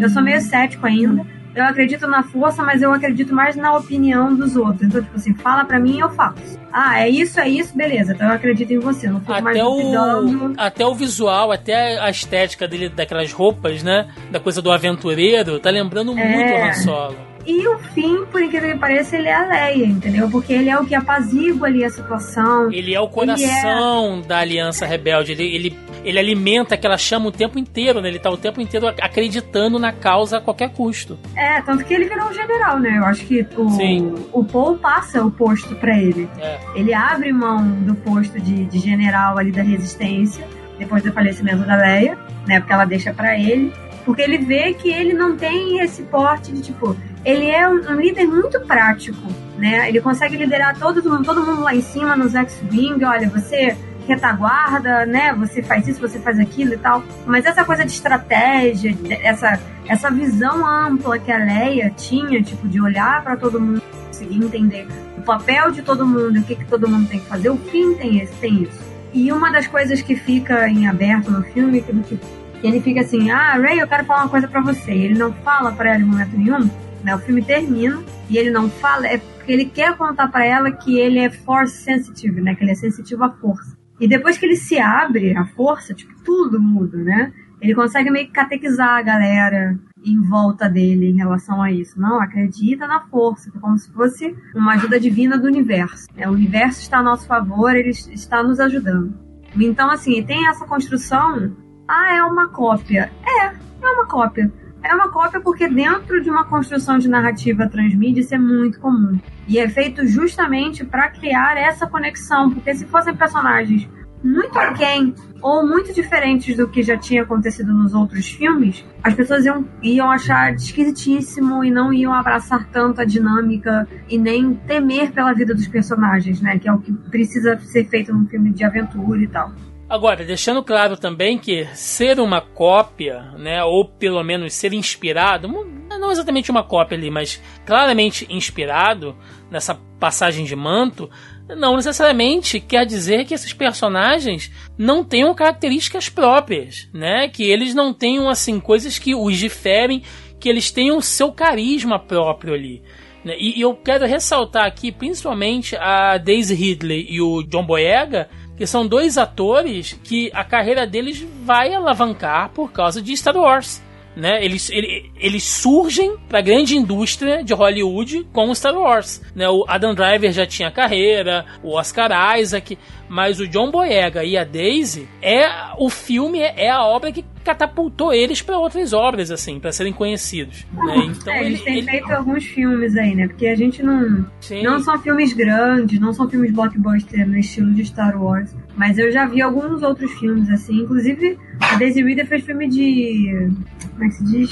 Eu 0.00 0.08
sou 0.08 0.22
meio 0.22 0.40
cético 0.40 0.86
ainda. 0.86 1.26
Eu 1.54 1.64
acredito 1.64 2.06
na 2.06 2.22
força, 2.22 2.62
mas 2.62 2.80
eu 2.80 2.92
acredito 2.92 3.34
mais 3.34 3.56
na 3.56 3.76
opinião 3.76 4.34
dos 4.34 4.56
outros. 4.56 4.82
Então, 4.82 5.02
tipo 5.02 5.16
assim, 5.16 5.34
fala 5.34 5.64
pra 5.64 5.78
mim 5.78 5.96
e 5.96 6.00
eu 6.00 6.08
faço. 6.10 6.58
Ah, 6.72 7.00
é 7.00 7.08
isso, 7.10 7.38
é 7.38 7.48
isso, 7.48 7.76
beleza. 7.76 8.14
Então 8.14 8.26
eu 8.26 8.32
acredito 8.32 8.72
em 8.72 8.78
você. 8.78 9.08
Não 9.08 9.20
fico 9.20 9.32
até 9.32 9.42
mais 9.42 9.58
o, 9.60 10.54
Até 10.56 10.86
o 10.86 10.94
visual, 10.94 11.52
até 11.52 12.00
a 12.00 12.08
estética 12.08 12.66
dele, 12.66 12.88
daquelas 12.88 13.30
roupas, 13.32 13.82
né? 13.82 14.08
Da 14.30 14.40
coisa 14.40 14.62
do 14.62 14.72
aventureiro, 14.72 15.60
tá 15.60 15.68
lembrando 15.68 16.18
é. 16.18 16.36
muito 16.36 16.52
o 16.52 16.64
Han 16.64 16.72
Solo. 16.72 17.31
E 17.44 17.66
o 17.66 17.78
fim, 17.78 18.24
por 18.26 18.40
incrível 18.40 18.72
que 18.72 18.78
pareça, 18.78 19.16
ele 19.16 19.28
é 19.28 19.34
a 19.34 19.46
Leia, 19.46 19.86
entendeu? 19.86 20.30
Porque 20.30 20.52
ele 20.52 20.70
é 20.70 20.78
o 20.78 20.84
que 20.84 20.94
apazigua 20.94 21.66
ali 21.66 21.84
a 21.84 21.90
situação. 21.90 22.70
Ele 22.72 22.94
é 22.94 23.00
o 23.00 23.08
coração 23.08 24.20
é... 24.22 24.26
da 24.26 24.38
Aliança 24.38 24.86
Rebelde. 24.86 25.32
Ele, 25.32 25.54
ele, 25.54 25.78
ele 26.04 26.18
alimenta 26.18 26.74
aquela 26.74 26.96
chama 26.96 27.28
o 27.28 27.32
tempo 27.32 27.58
inteiro, 27.58 28.00
né? 28.00 28.08
Ele 28.08 28.18
tá 28.18 28.30
o 28.30 28.36
tempo 28.36 28.60
inteiro 28.60 28.86
acreditando 28.86 29.78
na 29.78 29.92
causa 29.92 30.38
a 30.38 30.40
qualquer 30.40 30.70
custo. 30.70 31.18
É, 31.36 31.60
tanto 31.62 31.84
que 31.84 31.92
ele 31.92 32.04
virou 32.04 32.28
um 32.28 32.32
general, 32.32 32.78
né? 32.78 32.98
Eu 32.98 33.04
acho 33.04 33.24
que 33.26 33.46
o, 33.56 33.70
Sim. 33.70 34.14
o 34.32 34.44
Paul 34.44 34.78
passa 34.78 35.24
o 35.24 35.30
posto 35.30 35.74
para 35.76 35.98
ele. 35.98 36.28
É. 36.38 36.58
Ele 36.76 36.94
abre 36.94 37.32
mão 37.32 37.66
do 37.80 37.94
posto 37.96 38.40
de, 38.40 38.64
de 38.66 38.78
general 38.78 39.36
ali 39.36 39.50
da 39.50 39.62
resistência, 39.62 40.46
depois 40.78 41.02
do 41.02 41.12
falecimento 41.12 41.64
da 41.64 41.76
Leia, 41.76 42.16
né? 42.46 42.60
Porque 42.60 42.72
ela 42.72 42.84
deixa 42.84 43.12
para 43.12 43.36
ele. 43.36 43.72
Porque 44.04 44.22
ele 44.22 44.38
vê 44.38 44.74
que 44.74 44.90
ele 44.90 45.12
não 45.12 45.36
tem 45.36 45.78
esse 45.80 46.02
porte 46.04 46.52
de 46.52 46.60
tipo 46.60 46.96
ele 47.24 47.50
é 47.50 47.68
um, 47.68 47.92
um 47.92 48.00
líder 48.00 48.26
muito 48.26 48.60
prático, 48.60 49.28
né? 49.56 49.88
Ele 49.88 50.00
consegue 50.00 50.36
liderar 50.36 50.78
todo 50.78 51.02
mundo, 51.02 51.24
todo 51.24 51.44
mundo 51.44 51.62
lá 51.62 51.74
em 51.74 51.82
cima 51.82 52.16
nos 52.16 52.34
X-Wing, 52.34 53.04
olha, 53.04 53.28
você 53.28 53.76
retaguarda, 54.06 55.06
né? 55.06 55.32
Você 55.34 55.62
faz 55.62 55.86
isso, 55.86 56.00
você 56.00 56.18
faz 56.18 56.38
aquilo 56.38 56.74
e 56.74 56.78
tal. 56.78 57.02
Mas 57.26 57.44
essa 57.44 57.64
coisa 57.64 57.84
de 57.84 57.92
estratégia, 57.92 58.96
essa, 59.22 59.60
essa 59.86 60.10
visão 60.10 60.66
ampla 60.66 61.18
que 61.18 61.30
a 61.30 61.38
Leia 61.38 61.90
tinha, 61.96 62.42
tipo, 62.42 62.68
de 62.68 62.80
olhar 62.80 63.22
para 63.22 63.36
todo 63.36 63.60
mundo, 63.60 63.82
conseguir 64.06 64.44
entender 64.44 64.86
o 65.16 65.22
papel 65.22 65.70
de 65.70 65.82
todo 65.82 66.06
mundo, 66.06 66.40
o 66.40 66.42
que, 66.42 66.56
que 66.56 66.64
todo 66.64 66.88
mundo 66.88 67.08
tem 67.08 67.20
que 67.20 67.26
fazer, 67.26 67.50
o 67.50 67.56
fim 67.56 67.94
tem, 67.94 68.20
esse, 68.20 68.34
tem 68.34 68.62
isso. 68.62 68.92
E 69.12 69.30
uma 69.30 69.50
das 69.50 69.66
coisas 69.66 70.00
que 70.00 70.16
fica 70.16 70.68
em 70.68 70.86
aberto 70.86 71.30
no 71.30 71.42
filme, 71.42 71.82
que, 71.82 72.18
ele 72.62 72.80
fica 72.80 73.00
assim, 73.00 73.30
ah, 73.30 73.58
Ray, 73.58 73.78
eu 73.78 73.88
quero 73.88 74.04
falar 74.04 74.22
uma 74.22 74.28
coisa 74.28 74.46
para 74.46 74.60
você. 74.60 74.92
Ele 74.92 75.18
não 75.18 75.32
fala 75.32 75.72
para 75.72 75.90
ela 75.90 76.00
em 76.00 76.04
momento 76.04 76.36
nenhum, 76.36 76.70
né? 77.02 77.14
O 77.14 77.18
filme 77.18 77.42
termina 77.42 78.02
e 78.28 78.36
ele 78.36 78.50
não 78.50 78.68
fala, 78.68 79.06
é 79.06 79.18
porque 79.18 79.52
ele 79.52 79.64
quer 79.64 79.96
contar 79.96 80.28
para 80.28 80.44
ela 80.44 80.70
que 80.70 80.98
ele 80.98 81.18
é 81.18 81.30
force 81.30 81.82
sensitive, 81.82 82.40
né? 82.40 82.54
Que 82.54 82.64
ele 82.64 82.72
é 82.72 82.76
sensitivo 82.76 83.24
à 83.24 83.30
força. 83.30 83.76
E 84.00 84.08
depois 84.08 84.38
que 84.38 84.46
ele 84.46 84.56
se 84.56 84.78
abre 84.78 85.36
à 85.36 85.44
força, 85.44 85.94
tipo, 85.94 86.12
tudo 86.24 86.60
muda, 86.60 86.96
né? 86.98 87.32
Ele 87.60 87.74
consegue 87.74 88.10
meio 88.10 88.26
que 88.26 88.32
catequizar 88.32 88.98
a 88.98 89.02
galera 89.02 89.78
em 90.04 90.20
volta 90.20 90.68
dele 90.68 91.10
em 91.10 91.16
relação 91.16 91.62
a 91.62 91.70
isso. 91.70 92.00
Não, 92.00 92.20
acredita 92.20 92.88
na 92.88 93.02
força, 93.02 93.50
é 93.54 93.60
como 93.60 93.78
se 93.78 93.90
fosse 93.92 94.36
uma 94.54 94.74
ajuda 94.74 94.98
divina 94.98 95.38
do 95.38 95.46
universo. 95.46 96.06
Né? 96.16 96.28
O 96.28 96.32
universo 96.32 96.80
está 96.80 96.98
a 96.98 97.02
nosso 97.02 97.26
favor, 97.26 97.76
ele 97.76 97.90
está 97.90 98.42
nos 98.42 98.58
ajudando. 98.58 99.14
Então, 99.56 99.90
assim, 99.90 100.22
tem 100.24 100.48
essa 100.48 100.66
construção. 100.66 101.54
Ah, 101.86 102.16
é 102.16 102.22
uma 102.24 102.48
cópia. 102.48 103.12
É, 103.24 103.46
é 103.46 103.90
uma 103.90 104.06
cópia. 104.06 104.50
É 104.82 104.94
uma 104.94 105.08
cópia 105.10 105.40
porque 105.40 105.68
dentro 105.68 106.20
de 106.20 106.28
uma 106.28 106.44
construção 106.44 106.98
de 106.98 107.08
narrativa 107.08 107.68
transmídia 107.68 108.20
isso 108.20 108.34
é 108.34 108.38
muito 108.38 108.80
comum. 108.80 109.18
E 109.46 109.58
é 109.58 109.68
feito 109.68 110.06
justamente 110.06 110.84
para 110.84 111.08
criar 111.10 111.56
essa 111.56 111.86
conexão, 111.86 112.50
porque 112.50 112.74
se 112.74 112.84
fossem 112.86 113.14
personagens 113.14 113.88
muito 114.24 114.56
aquém 114.58 115.14
ou 115.40 115.66
muito 115.66 115.92
diferentes 115.92 116.56
do 116.56 116.68
que 116.68 116.82
já 116.82 116.96
tinha 116.96 117.22
acontecido 117.22 117.72
nos 117.72 117.92
outros 117.92 118.30
filmes, 118.30 118.84
as 119.02 119.14
pessoas 119.14 119.44
iam, 119.44 119.66
iam 119.82 120.10
achar 120.10 120.54
esquisitíssimo 120.54 121.64
e 121.64 121.70
não 121.70 121.92
iam 121.92 122.14
abraçar 122.14 122.68
tanto 122.70 123.00
a 123.00 123.04
dinâmica 123.04 123.86
e 124.08 124.16
nem 124.16 124.54
temer 124.54 125.10
pela 125.10 125.32
vida 125.32 125.52
dos 125.52 125.66
personagens, 125.66 126.40
né? 126.40 126.58
Que 126.58 126.68
é 126.68 126.72
o 126.72 126.78
que 126.78 126.92
precisa 126.92 127.58
ser 127.58 127.84
feito 127.86 128.12
num 128.12 128.26
filme 128.26 128.52
de 128.52 128.64
aventura 128.64 129.20
e 129.20 129.26
tal. 129.26 129.52
Agora, 129.92 130.24
deixando 130.24 130.64
claro 130.64 130.96
também 130.96 131.36
que 131.36 131.66
ser 131.74 132.18
uma 132.18 132.40
cópia, 132.40 133.30
né, 133.36 133.62
ou 133.62 133.86
pelo 133.86 134.24
menos 134.24 134.54
ser 134.54 134.72
inspirado, 134.72 135.46
não 135.46 136.10
exatamente 136.10 136.50
uma 136.50 136.64
cópia 136.64 136.96
ali, 136.96 137.10
mas 137.10 137.42
claramente 137.66 138.26
inspirado 138.30 139.14
nessa 139.50 139.74
passagem 140.00 140.46
de 140.46 140.56
manto, 140.56 141.10
não 141.46 141.76
necessariamente 141.76 142.58
quer 142.58 142.86
dizer 142.86 143.26
que 143.26 143.34
esses 143.34 143.52
personagens 143.52 144.50
não 144.78 145.04
tenham 145.04 145.34
características 145.34 146.08
próprias, 146.08 146.88
né? 146.90 147.28
Que 147.28 147.44
eles 147.44 147.74
não 147.74 147.92
tenham 147.92 148.30
assim 148.30 148.58
coisas 148.58 148.98
que 148.98 149.14
os 149.14 149.36
diferem, 149.36 150.02
que 150.40 150.48
eles 150.48 150.70
tenham 150.70 151.02
seu 151.02 151.30
carisma 151.30 151.98
próprio 151.98 152.54
ali. 152.54 152.82
Né? 153.24 153.36
E 153.38 153.60
eu 153.60 153.74
quero 153.74 154.06
ressaltar 154.06 154.64
aqui, 154.64 154.90
principalmente 154.90 155.76
a 155.76 156.18
Daisy 156.18 156.54
Ridley 156.54 157.06
e 157.08 157.20
o 157.20 157.42
John 157.42 157.64
Boyega, 157.64 158.28
que 158.56 158.66
são 158.66 158.86
dois 158.86 159.18
atores 159.18 159.98
que 160.04 160.30
a 160.34 160.44
carreira 160.44 160.86
deles 160.86 161.26
vai 161.44 161.74
alavancar 161.74 162.50
por 162.50 162.72
causa 162.72 163.00
de 163.00 163.16
Star 163.16 163.36
Wars. 163.36 163.82
Né? 164.14 164.44
Eles, 164.44 164.68
eles, 164.70 165.10
eles 165.16 165.42
surgem 165.42 166.18
para 166.28 166.40
a 166.40 166.42
grande 166.42 166.76
indústria 166.76 167.42
de 167.42 167.54
Hollywood 167.54 168.26
com 168.32 168.54
Star 168.54 168.74
Wars. 168.74 169.22
Né? 169.34 169.48
O 169.48 169.64
Adam 169.66 169.94
Driver 169.94 170.30
já 170.32 170.46
tinha 170.46 170.70
carreira, 170.70 171.46
o 171.62 171.76
Oscar 171.76 172.38
Isaac, 172.38 172.78
mas 173.12 173.38
o 173.40 173.46
John 173.46 173.70
Boyega 173.70 174.24
e 174.24 174.38
a 174.38 174.42
Daisy 174.42 175.06
é 175.20 175.46
o 175.76 175.90
filme 175.90 176.38
é 176.38 176.70
a 176.70 176.82
obra 176.82 177.12
que 177.12 177.22
catapultou 177.44 178.10
eles 178.10 178.40
para 178.40 178.56
outras 178.56 178.94
obras, 178.94 179.30
assim, 179.30 179.60
para 179.60 179.70
serem 179.70 179.92
conhecidos. 179.92 180.66
Né? 180.72 180.96
Então, 181.10 181.34
é, 181.34 181.44
eles 181.44 181.58
ele, 181.58 181.64
têm 181.64 181.78
ele... 181.78 181.90
feito 181.90 182.10
alguns 182.10 182.44
filmes 182.46 182.96
aí, 182.96 183.14
né? 183.14 183.28
Porque 183.28 183.48
a 183.48 183.54
gente 183.54 183.82
não. 183.82 184.24
Sim. 184.40 184.62
Não 184.62 184.80
são 184.80 184.98
filmes 184.98 185.34
grandes, 185.34 186.00
não 186.00 186.14
são 186.14 186.26
filmes 186.26 186.52
blockbuster 186.52 187.28
no 187.28 187.36
estilo 187.36 187.74
de 187.74 187.84
Star 187.84 188.18
Wars. 188.18 188.56
Mas 188.76 188.96
eu 188.96 189.12
já 189.12 189.26
vi 189.26 189.42
alguns 189.42 189.82
outros 189.82 190.10
filmes, 190.12 190.48
assim. 190.48 190.78
Inclusive, 190.78 191.38
a 191.60 191.76
Daisy 191.76 192.02
Ridley 192.02 192.26
fez 192.26 192.44
filme 192.44 192.66
de. 192.66 193.50
Como 193.90 194.04
é 194.04 194.08
que 194.08 194.14
se 194.14 194.24
diz? 194.24 194.50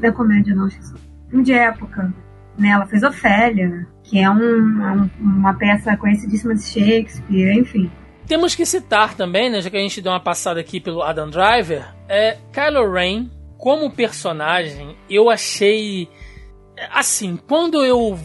Da 0.00 0.10
comédia, 0.10 0.56
não, 0.56 0.66
esqueci. 0.66 0.94
Filme 1.28 1.44
de 1.44 1.52
época. 1.52 2.12
Né? 2.58 2.68
Ela 2.68 2.86
fez 2.86 3.02
Ofélia, 3.02 3.86
que 4.02 4.18
é 4.18 4.22
é 4.22 4.30
um, 4.30 5.10
uma 5.20 5.54
peça 5.54 5.96
conhecidíssima 5.96 6.54
de 6.54 6.62
Shakespeare, 6.62 7.58
enfim. 7.58 7.90
Temos 8.26 8.54
que 8.54 8.64
citar 8.64 9.14
também, 9.14 9.50
né, 9.50 9.60
já 9.60 9.68
que 9.68 9.76
a 9.76 9.80
gente 9.80 10.00
deu 10.00 10.12
uma 10.12 10.20
passada 10.20 10.60
aqui 10.60 10.80
pelo 10.80 11.02
Adam 11.02 11.28
Driver, 11.28 11.84
é 12.08 12.38
Kylo 12.52 12.92
Ren 12.92 13.28
como 13.58 13.90
personagem, 13.90 14.96
eu 15.08 15.28
achei 15.28 16.08
assim, 16.90 17.38
quando 17.48 17.84
eu 17.84 18.18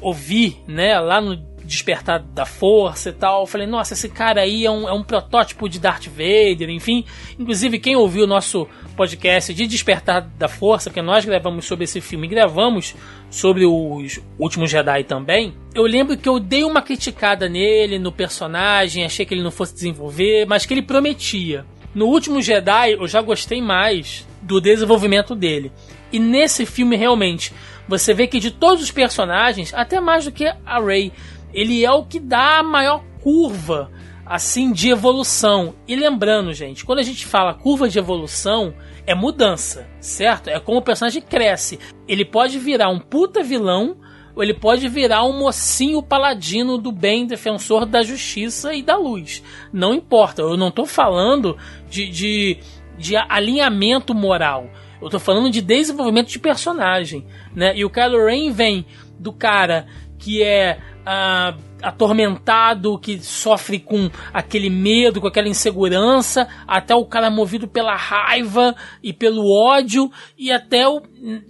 ouvi, 0.00 0.56
né, 0.66 0.98
lá 0.98 1.20
no 1.20 1.36
Despertar 1.72 2.20
da 2.20 2.44
Força 2.44 3.08
e 3.08 3.12
tal, 3.12 3.40
eu 3.40 3.46
falei, 3.46 3.66
nossa, 3.66 3.94
esse 3.94 4.08
cara 4.08 4.42
aí 4.42 4.66
é 4.66 4.70
um, 4.70 4.86
é 4.86 4.92
um 4.92 5.02
protótipo 5.02 5.68
de 5.70 5.80
Darth 5.80 6.06
Vader, 6.06 6.68
enfim. 6.68 7.02
Inclusive, 7.38 7.78
quem 7.78 7.96
ouviu 7.96 8.24
o 8.24 8.26
nosso 8.26 8.68
podcast 8.94 9.54
de 9.54 9.66
Despertar 9.66 10.20
da 10.20 10.48
Força, 10.48 10.90
porque 10.90 11.00
nós 11.00 11.24
gravamos 11.24 11.64
sobre 11.64 11.84
esse 11.84 12.00
filme, 12.00 12.28
gravamos 12.28 12.94
sobre 13.30 13.64
os 13.64 14.20
Últimos 14.38 14.70
Jedi 14.70 15.04
também. 15.04 15.54
Eu 15.74 15.84
lembro 15.84 16.16
que 16.16 16.28
eu 16.28 16.38
dei 16.38 16.62
uma 16.62 16.82
criticada 16.82 17.48
nele, 17.48 17.98
no 17.98 18.12
personagem, 18.12 19.04
achei 19.04 19.24
que 19.24 19.32
ele 19.32 19.42
não 19.42 19.50
fosse 19.50 19.72
desenvolver, 19.72 20.44
mas 20.46 20.66
que 20.66 20.74
ele 20.74 20.82
prometia. 20.82 21.64
No 21.94 22.06
último 22.06 22.42
Jedi, 22.42 22.92
eu 22.92 23.08
já 23.08 23.22
gostei 23.22 23.62
mais 23.62 24.26
do 24.42 24.60
desenvolvimento 24.60 25.34
dele. 25.34 25.72
E 26.12 26.18
nesse 26.18 26.66
filme, 26.66 26.96
realmente, 26.96 27.52
você 27.88 28.12
vê 28.12 28.26
que 28.26 28.38
de 28.38 28.50
todos 28.50 28.82
os 28.82 28.90
personagens, 28.90 29.72
até 29.74 30.00
mais 30.00 30.24
do 30.24 30.32
que 30.32 30.44
a 30.44 30.80
Rey, 30.80 31.12
ele 31.52 31.84
é 31.84 31.90
o 31.90 32.04
que 32.04 32.18
dá 32.18 32.58
a 32.58 32.62
maior 32.62 33.04
curva 33.22 33.90
assim 34.24 34.72
de 34.72 34.88
evolução. 34.88 35.74
E 35.86 35.94
lembrando, 35.94 36.52
gente, 36.54 36.84
quando 36.84 37.00
a 37.00 37.02
gente 37.04 37.26
fala 37.26 37.54
curva 37.54 37.88
de 37.88 37.98
evolução, 37.98 38.74
é 39.06 39.14
mudança, 39.14 39.86
certo? 40.00 40.48
É 40.48 40.58
como 40.58 40.78
o 40.78 40.82
personagem 40.82 41.20
cresce. 41.20 41.78
Ele 42.08 42.24
pode 42.24 42.58
virar 42.58 42.88
um 42.88 42.98
puta 42.98 43.42
vilão 43.42 43.96
ou 44.34 44.42
ele 44.42 44.54
pode 44.54 44.88
virar 44.88 45.24
um 45.24 45.38
mocinho 45.38 46.02
paladino 46.02 46.78
do 46.78 46.90
bem, 46.90 47.26
defensor 47.26 47.84
da 47.84 48.02
justiça 48.02 48.72
e 48.72 48.82
da 48.82 48.96
luz. 48.96 49.42
Não 49.72 49.92
importa, 49.92 50.42
eu 50.42 50.56
não 50.56 50.68
estou 50.68 50.86
falando 50.86 51.56
de, 51.90 52.08
de, 52.08 52.58
de, 52.96 53.16
alinhamento 53.16 54.14
moral. 54.14 54.70
Eu 55.00 55.08
estou 55.08 55.20
falando 55.20 55.50
de 55.50 55.60
desenvolvimento 55.60 56.28
de 56.28 56.38
personagem. 56.38 57.26
Né? 57.54 57.76
E 57.76 57.84
o 57.84 57.90
Kylo 57.90 58.24
Ren 58.24 58.50
vem 58.50 58.86
do 59.18 59.32
cara 59.32 59.86
que 60.18 60.42
é. 60.42 60.78
Uh, 61.02 61.58
atormentado, 61.82 62.96
que 62.96 63.18
sofre 63.18 63.80
com 63.80 64.08
aquele 64.32 64.70
medo, 64.70 65.20
com 65.20 65.26
aquela 65.26 65.48
insegurança, 65.48 66.46
até 66.66 66.94
o 66.94 67.04
cara 67.04 67.28
movido 67.28 67.66
pela 67.66 67.96
raiva 67.96 68.74
e 69.02 69.12
pelo 69.12 69.52
ódio, 69.52 70.10
e 70.38 70.52
até 70.52 70.86
o 70.86 71.02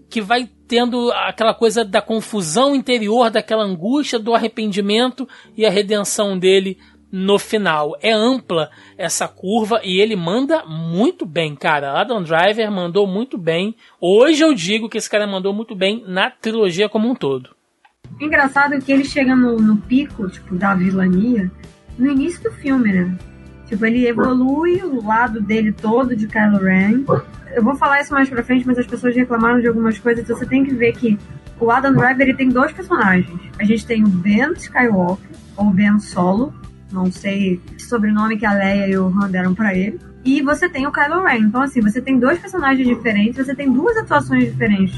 que 0.08 0.22
vai 0.22 0.48
tendo 0.66 1.12
aquela 1.12 1.52
coisa 1.52 1.84
da 1.84 2.00
confusão 2.00 2.74
interior, 2.74 3.30
daquela 3.30 3.62
angústia, 3.62 4.18
do 4.18 4.34
arrependimento 4.34 5.28
e 5.54 5.66
a 5.66 5.70
redenção 5.70 6.38
dele 6.38 6.78
no 7.12 7.38
final. 7.38 7.94
É 8.00 8.10
ampla 8.10 8.70
essa 8.96 9.28
curva 9.28 9.82
e 9.84 10.00
ele 10.00 10.16
manda 10.16 10.64
muito 10.64 11.26
bem, 11.26 11.54
cara. 11.54 12.00
Adam 12.00 12.22
Driver 12.22 12.70
mandou 12.70 13.06
muito 13.06 13.36
bem. 13.36 13.76
Hoje 14.00 14.42
eu 14.42 14.54
digo 14.54 14.88
que 14.88 14.96
esse 14.96 15.10
cara 15.10 15.26
mandou 15.26 15.52
muito 15.52 15.74
bem 15.74 16.02
na 16.06 16.30
trilogia 16.30 16.88
como 16.88 17.10
um 17.10 17.14
todo. 17.14 17.50
Engraçado 18.20 18.78
que 18.80 18.92
ele 18.92 19.04
chega 19.04 19.34
no, 19.34 19.56
no 19.56 19.76
pico, 19.76 20.28
tipo, 20.28 20.54
da 20.54 20.74
vilania 20.74 21.50
no 21.98 22.10
início 22.10 22.42
do 22.42 22.52
filme, 22.52 22.92
né? 22.92 23.18
Tipo, 23.66 23.84
ele 23.84 24.06
evolui 24.06 24.82
o 24.82 25.04
lado 25.04 25.40
dele 25.40 25.72
todo 25.72 26.14
de 26.14 26.26
Kylo 26.26 26.58
Ren. 26.58 27.04
Eu 27.54 27.62
vou 27.62 27.74
falar 27.74 28.00
isso 28.00 28.12
mais 28.12 28.28
pra 28.28 28.42
frente, 28.44 28.66
mas 28.66 28.78
as 28.78 28.86
pessoas 28.86 29.14
reclamaram 29.14 29.60
de 29.60 29.66
algumas 29.66 29.98
coisas, 29.98 30.22
então 30.22 30.36
você 30.36 30.46
tem 30.46 30.64
que 30.64 30.74
ver 30.74 30.92
que 30.92 31.18
o 31.58 31.70
Adam 31.70 31.92
Driver 31.92 32.28
ele 32.28 32.36
tem 32.36 32.48
dois 32.48 32.72
personagens. 32.72 33.28
A 33.58 33.64
gente 33.64 33.86
tem 33.86 34.04
o 34.04 34.08
Ben 34.08 34.52
Skywalker, 34.52 35.30
ou 35.56 35.70
Ben 35.70 35.98
Solo, 35.98 36.52
não 36.92 37.10
sei 37.10 37.60
que 37.76 37.82
sobrenome 37.82 38.38
que 38.38 38.46
a 38.46 38.52
Leia 38.52 38.88
e 38.88 38.96
o 38.96 39.06
Han 39.06 39.30
deram 39.30 39.54
pra 39.54 39.74
ele. 39.74 39.98
E 40.24 40.40
você 40.42 40.68
tem 40.68 40.86
o 40.86 40.92
Kylo 40.92 41.24
Ren. 41.24 41.40
Então, 41.40 41.62
assim, 41.62 41.80
você 41.80 42.00
tem 42.00 42.18
dois 42.18 42.38
personagens 42.38 42.86
diferentes, 42.86 43.44
você 43.44 43.54
tem 43.54 43.72
duas 43.72 43.96
atuações 43.96 44.44
diferentes 44.44 44.96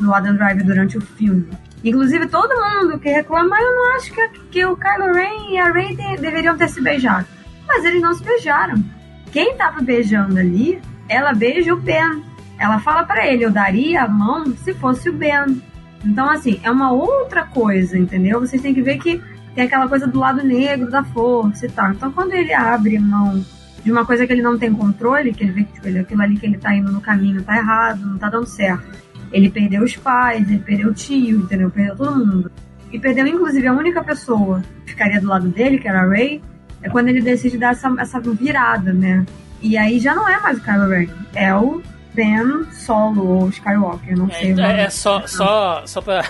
no 0.00 0.12
Adam 0.12 0.34
Driver 0.34 0.64
durante 0.64 0.98
o 0.98 1.00
filme. 1.00 1.48
Inclusive, 1.86 2.26
todo 2.26 2.52
mundo 2.60 2.98
que 2.98 3.08
reclama, 3.08 3.56
eu 3.60 3.76
não 3.76 3.96
acho 3.96 4.12
que, 4.12 4.28
que 4.50 4.66
o 4.66 4.76
Kylo 4.76 5.12
Ren 5.14 5.52
e 5.52 5.56
a 5.56 5.70
Rey 5.70 5.94
de, 5.94 6.16
deveriam 6.20 6.56
ter 6.56 6.68
se 6.68 6.82
beijado. 6.82 7.26
Mas 7.64 7.84
eles 7.84 8.02
não 8.02 8.12
se 8.12 8.24
beijaram. 8.24 8.82
Quem 9.30 9.56
tava 9.56 9.80
beijando 9.80 10.36
ali, 10.36 10.82
ela 11.08 11.32
beija 11.32 11.72
o 11.72 11.76
Ben. 11.76 12.24
Ela 12.58 12.80
fala 12.80 13.04
para 13.04 13.24
ele, 13.28 13.44
eu 13.44 13.52
daria 13.52 14.02
a 14.02 14.08
mão 14.08 14.46
se 14.56 14.74
fosse 14.74 15.08
o 15.08 15.12
Ben. 15.12 15.62
Então, 16.04 16.28
assim, 16.28 16.58
é 16.64 16.70
uma 16.72 16.90
outra 16.90 17.44
coisa, 17.44 17.96
entendeu? 17.96 18.40
Vocês 18.40 18.60
têm 18.60 18.74
que 18.74 18.82
ver 18.82 18.98
que 18.98 19.22
tem 19.54 19.64
aquela 19.64 19.88
coisa 19.88 20.08
do 20.08 20.18
lado 20.18 20.44
negro 20.44 20.90
da 20.90 21.04
força 21.04 21.66
e 21.66 21.70
tal. 21.70 21.92
Então, 21.92 22.10
quando 22.10 22.32
ele 22.32 22.52
abre 22.52 22.98
mão 22.98 23.44
de 23.84 23.92
uma 23.92 24.04
coisa 24.04 24.26
que 24.26 24.32
ele 24.32 24.42
não 24.42 24.58
tem 24.58 24.72
controle, 24.72 25.32
que 25.32 25.44
ele 25.44 25.52
vê 25.52 25.62
que 25.62 25.74
tipo, 25.74 26.00
aquilo 26.00 26.22
ali 26.22 26.36
que 26.36 26.46
ele 26.46 26.58
tá 26.58 26.74
indo 26.74 26.90
no 26.90 27.00
caminho 27.00 27.44
tá 27.44 27.56
errado, 27.56 28.04
não 28.04 28.18
tá 28.18 28.28
dando 28.28 28.46
certo. 28.46 29.05
Ele 29.32 29.50
perdeu 29.50 29.82
os 29.82 29.96
pais, 29.96 30.48
ele 30.48 30.60
perdeu 30.60 30.88
o 30.88 30.94
tio, 30.94 31.40
entendeu? 31.40 31.70
Perdeu 31.70 31.96
todo 31.96 32.24
mundo. 32.26 32.50
E 32.92 32.98
perdeu, 32.98 33.26
inclusive, 33.26 33.66
a 33.66 33.72
única 33.72 34.02
pessoa 34.02 34.62
que 34.84 34.92
ficaria 34.92 35.20
do 35.20 35.26
lado 35.26 35.48
dele, 35.48 35.78
que 35.78 35.88
era 35.88 36.02
a 36.02 36.08
Ray, 36.08 36.40
é 36.82 36.88
quando 36.88 37.08
ele 37.08 37.20
decide 37.20 37.58
dar 37.58 37.72
essa, 37.72 37.92
essa 37.98 38.20
virada, 38.20 38.92
né? 38.92 39.26
E 39.60 39.76
aí 39.76 39.98
já 39.98 40.14
não 40.14 40.28
é 40.28 40.38
mais 40.40 40.58
o 40.58 40.62
Kylo 40.62 40.88
Ren, 40.88 41.08
é 41.34 41.54
o 41.54 41.82
Ben 42.14 42.64
Solo 42.72 43.26
ou 43.26 43.48
Skywalker, 43.48 44.16
não 44.16 44.30
sei. 44.30 44.54
É, 44.58 44.82
é 44.82 44.90
só, 44.90 45.26
só, 45.26 45.82
só 45.86 46.00
pra 46.00 46.22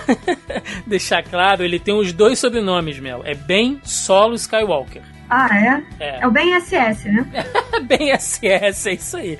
deixar 0.86 1.22
claro, 1.22 1.62
ele 1.62 1.78
tem 1.78 1.94
os 1.94 2.12
dois 2.12 2.38
sobrenomes, 2.38 2.98
Mel. 2.98 3.22
É 3.24 3.34
Ben 3.34 3.78
Solo 3.84 4.34
Skywalker. 4.34 5.02
Ah, 5.28 5.48
é? 5.52 5.82
É, 5.98 6.20
é 6.22 6.26
o 6.26 6.30
Ben 6.30 6.58
SS, 6.60 7.08
né? 7.08 7.26
Ben 7.86 8.16
SS, 8.16 8.88
é 8.88 8.92
isso 8.94 9.16
aí. 9.16 9.38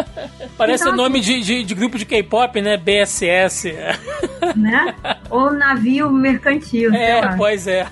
Parece 0.56 0.84
então, 0.84 0.94
o 0.94 0.96
nome 0.96 1.20
assim, 1.20 1.40
de, 1.40 1.44
de, 1.44 1.64
de, 1.64 1.74
grupo 1.74 1.98
de 1.98 2.04
K-pop, 2.04 2.60
né? 2.60 2.76
BSS. 2.76 3.74
Né? 4.56 4.94
Ou 5.28 5.52
navio 5.52 6.10
mercantil, 6.10 6.94
É, 6.94 7.36
pois 7.36 7.66
é. 7.66 7.86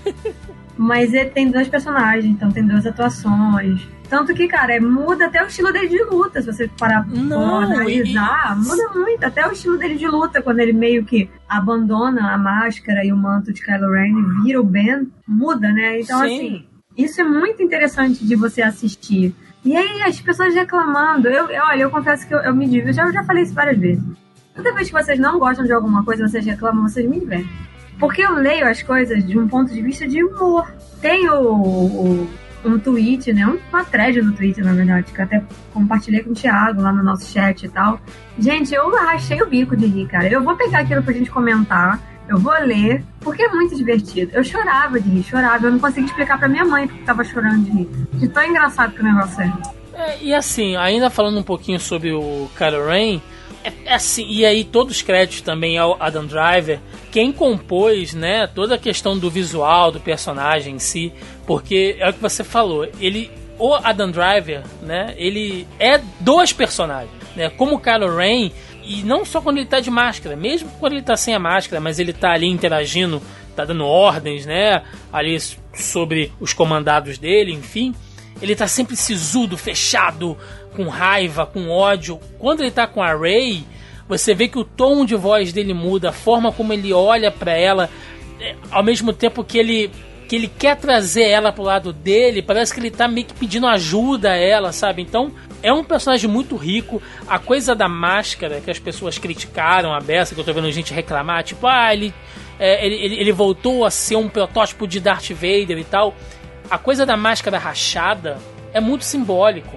Mas 0.77 1.13
ele 1.13 1.31
tem 1.31 1.51
dois 1.51 1.69
personagens, 1.69 2.25
então 2.25 2.51
tem 2.51 2.65
duas 2.65 2.87
atuações. 2.87 3.87
Tanto 4.09 4.33
que, 4.35 4.47
cara, 4.47 4.75
é, 4.75 4.81
muda 4.81 5.27
até 5.27 5.43
o 5.43 5.47
estilo 5.47 5.73
dele 5.73 5.89
de 5.89 6.03
luta. 6.05 6.41
Se 6.41 6.47
você 6.47 6.69
parar 6.79 7.05
pra 7.05 7.37
analisar, 7.37 8.57
e... 8.57 8.61
muda 8.61 8.89
muito. 8.95 9.25
Até 9.25 9.47
o 9.47 9.53
estilo 9.53 9.77
dele 9.77 9.97
de 9.97 10.07
luta, 10.07 10.41
quando 10.41 10.61
ele 10.61 10.73
meio 10.73 11.05
que 11.05 11.29
abandona 11.49 12.33
a 12.33 12.39
máscara 12.39 13.05
e 13.05 13.13
o 13.13 13.17
manto 13.17 13.53
de 13.53 13.63
Kylo 13.63 13.93
Ren 13.93 14.19
e 14.19 14.43
vira 14.45 14.61
o 14.61 14.65
Ben, 14.65 15.11
muda, 15.27 15.73
né? 15.73 16.01
Então, 16.01 16.21
Sim. 16.21 16.25
assim, 16.25 16.67
isso 16.97 17.21
é 17.21 17.25
muito 17.25 17.63
interessante 17.63 18.25
de 18.25 18.35
você 18.35 18.63
assistir. 18.63 19.35
E 19.65 19.77
aí, 19.77 20.03
as 20.03 20.21
pessoas 20.21 20.55
reclamando. 20.55 21.29
Eu, 21.29 21.51
eu 21.51 21.63
olha, 21.65 21.83
eu 21.83 21.91
confesso 21.91 22.27
que 22.27 22.35
eu, 22.35 22.39
eu 22.39 22.55
me 22.55 22.67
divido. 22.67 22.91
Eu 22.91 22.93
já, 22.93 23.05
eu 23.05 23.13
já 23.13 23.25
falei 23.25 23.43
isso 23.43 23.55
várias 23.55 23.79
vezes. 23.79 24.05
Toda 24.55 24.73
vez 24.73 24.89
que 24.89 24.95
vocês 24.95 25.19
não 25.19 25.39
gostam 25.39 25.67
de 25.67 25.73
alguma 25.73 26.05
coisa, 26.05 26.27
vocês 26.27 26.45
reclamam, 26.47 26.89
vocês 26.89 27.09
me 27.09 27.21
veem. 27.21 27.47
Porque 27.99 28.23
eu 28.23 28.35
leio 28.35 28.67
as 28.67 28.83
coisas 28.83 29.27
de 29.27 29.39
um 29.39 29.49
ponto 29.49 29.73
de 29.73 29.83
vista 29.83 30.07
de 30.07 30.23
humor. 30.23 30.73
Tem 31.01 31.29
o, 31.29 31.43
o 31.43 32.29
um 32.65 32.79
tweet, 32.79 33.33
né? 33.33 33.47
Uma 33.71 33.85
thread 33.85 34.21
no 34.23 34.33
Twitter, 34.33 34.65
na 34.65 34.73
verdade, 34.73 35.13
que 35.13 35.21
eu 35.21 35.25
até 35.25 35.43
compartilhei 35.73 36.23
com 36.23 36.31
o 36.31 36.35
Thiago 36.35 36.81
lá 36.81 36.93
no 36.93 37.03
nosso 37.03 37.31
chat 37.31 37.65
e 37.65 37.69
tal. 37.69 38.01
Gente, 38.39 38.75
eu 38.75 38.91
rachei 38.91 39.41
o 39.43 39.47
bico 39.47 39.77
de 39.77 39.87
rir, 39.87 40.07
cara. 40.09 40.29
Eu 40.29 40.43
vou 40.43 40.57
pegar 40.57 40.81
aquilo 40.81 41.03
pra 41.03 41.13
gente 41.13 41.31
comentar. 41.31 42.01
Eu 42.29 42.39
vou 42.39 42.53
ler, 42.61 43.05
porque 43.21 43.43
é 43.43 43.49
muito 43.49 43.77
divertido. 43.77 44.33
Eu 44.35 44.43
chorava 44.43 45.01
de 45.01 45.09
rir, 45.09 45.23
chorava. 45.23 45.67
Eu 45.67 45.73
não 45.73 45.79
conseguia 45.79 46.07
explicar 46.07 46.39
pra 46.39 46.49
minha 46.49 46.65
mãe 46.65 46.89
porque 46.89 47.05
tava 47.05 47.25
chorando 47.25 47.65
de 47.65 47.71
rir. 47.71 47.89
De 48.15 48.29
tão 48.29 48.45
engraçado 48.45 48.95
que 48.95 49.01
o 49.01 49.05
negócio 49.05 49.43
é. 49.43 49.53
é 49.95 50.19
e 50.23 50.35
assim, 50.35 50.77
ainda 50.77 51.09
falando 51.09 51.39
um 51.39 51.43
pouquinho 51.43 51.79
sobre 51.79 52.13
o 52.13 52.49
Kylo 52.57 52.87
Ren, 52.89 53.21
é, 53.67 53.73
é, 53.85 53.95
assim, 53.95 54.25
e 54.29 54.47
aí 54.47 54.63
todos 54.63 54.97
os 54.97 55.03
créditos 55.03 55.41
também 55.41 55.77
ao 55.77 55.97
Adam 56.01 56.25
Driver, 56.25 56.79
quem 57.11 57.33
compôs, 57.33 58.15
né, 58.15 58.47
toda 58.47 58.77
a 58.77 58.79
questão 58.79 59.19
do 59.19 59.29
visual 59.29 59.91
do 59.91 59.99
personagem 59.99 60.77
em 60.77 60.79
si, 60.79 61.13
porque 61.45 61.97
é 61.99 62.09
o 62.09 62.13
que 62.13 62.21
você 62.21 62.45
falou, 62.45 62.87
ele 63.01 63.29
o 63.59 63.75
Adam 63.75 64.11
Driver, 64.11 64.63
né, 64.83 65.15
ele 65.17 65.67
é 65.81 66.01
dois 66.21 66.53
personagens, 66.53 67.11
né, 67.35 67.51
como 67.51 67.75
o 67.75 67.81
Kylo 67.81 68.15
Ren, 68.17 68.53
e 68.87 69.03
não 69.03 69.25
só 69.25 69.41
quando 69.41 69.59
ele 69.59 69.67
tá 69.67 69.81
de 69.81 69.91
máscara, 69.91 70.37
mesmo 70.37 70.71
quando 70.79 70.93
ele 70.93 71.03
tá 71.03 71.17
sem 71.17 71.35
a 71.35 71.39
máscara, 71.39 71.81
mas 71.81 71.99
ele 71.99 72.13
tá 72.13 72.33
ali 72.33 72.47
interagindo, 72.47 73.21
tá 73.55 73.65
dando 73.65 73.85
ordens, 73.85 74.47
né, 74.47 74.83
ali 75.13 75.37
sobre 75.75 76.33
os 76.41 76.53
comandados 76.53 77.19
dele, 77.19 77.53
enfim, 77.53 77.95
ele 78.41 78.55
tá 78.55 78.67
sempre 78.67 78.95
sisudo, 78.97 79.57
fechado, 79.57 80.37
com 80.75 80.89
raiva, 80.89 81.47
com 81.47 81.69
ódio. 81.71 82.21
Quando 82.39 82.61
ele 82.61 82.71
tá 82.71 82.87
com 82.87 83.03
a 83.03 83.15
Ray, 83.15 83.65
você 84.07 84.35
vê 84.35 84.47
que 84.47 84.59
o 84.59 84.65
tom 84.65 85.05
de 85.05 85.17
voz 85.17 85.53
dele 85.53 85.73
muda, 85.73 86.11
a 86.11 86.13
forma 86.13 86.53
como 86.53 86.73
ele 86.73 86.93
olha 86.93 87.31
para 87.31 87.53
ela, 87.53 87.91
é, 88.39 88.55
ao 88.71 88.85
mesmo 88.85 89.13
tempo 89.13 89.43
que 89.43 89.59
ele 89.59 89.91
que 90.27 90.37
ele 90.37 90.49
quer 90.49 90.77
trazer 90.77 91.29
ela 91.29 91.53
pro 91.53 91.63
lado 91.63 91.93
dele, 91.93 92.43
parece 92.43 92.75
que 92.75 92.81
ele 92.81 92.91
tá 92.91 93.07
meio 93.07 93.27
que 93.27 93.35
pedindo 93.35 93.67
ajuda 93.67 94.33
a 94.33 94.37
ela, 94.37 94.73
sabe? 94.73 95.03
Então, 95.03 95.33
é 95.63 95.73
um 95.73 95.85
personagem 95.85 96.29
muito 96.29 96.57
rico. 96.57 97.01
A 97.29 97.39
coisa 97.39 97.75
da 97.75 97.89
máscara 97.89 98.61
que 98.61 98.71
as 98.71 98.79
pessoas 98.79 99.19
criticaram 99.19 99.95
a 99.95 100.01
beça, 100.01 100.35
que 100.35 100.41
eu 100.41 100.45
tô 100.45 100.53
vendo 100.53 100.71
gente 100.73 100.93
reclamar, 100.93 101.45
tipo, 101.45 101.67
ah, 101.67 101.93
ele, 101.93 102.13
é, 102.59 102.85
ele, 102.85 103.15
ele 103.21 103.33
voltou 103.33 103.85
a 103.85 103.91
ser 103.91 104.17
um 104.17 104.29
protótipo 104.29 104.87
de 104.87 105.01
Darth 105.01 105.31
Vader 105.31 105.79
e 105.79 105.85
tal. 105.85 106.15
A 106.69 106.79
coisa 106.79 107.07
da 107.07 107.17
máscara 107.17 107.59
rachada 107.59 108.39
é 108.73 108.81
muito 108.81 109.05
simbólico. 109.05 109.77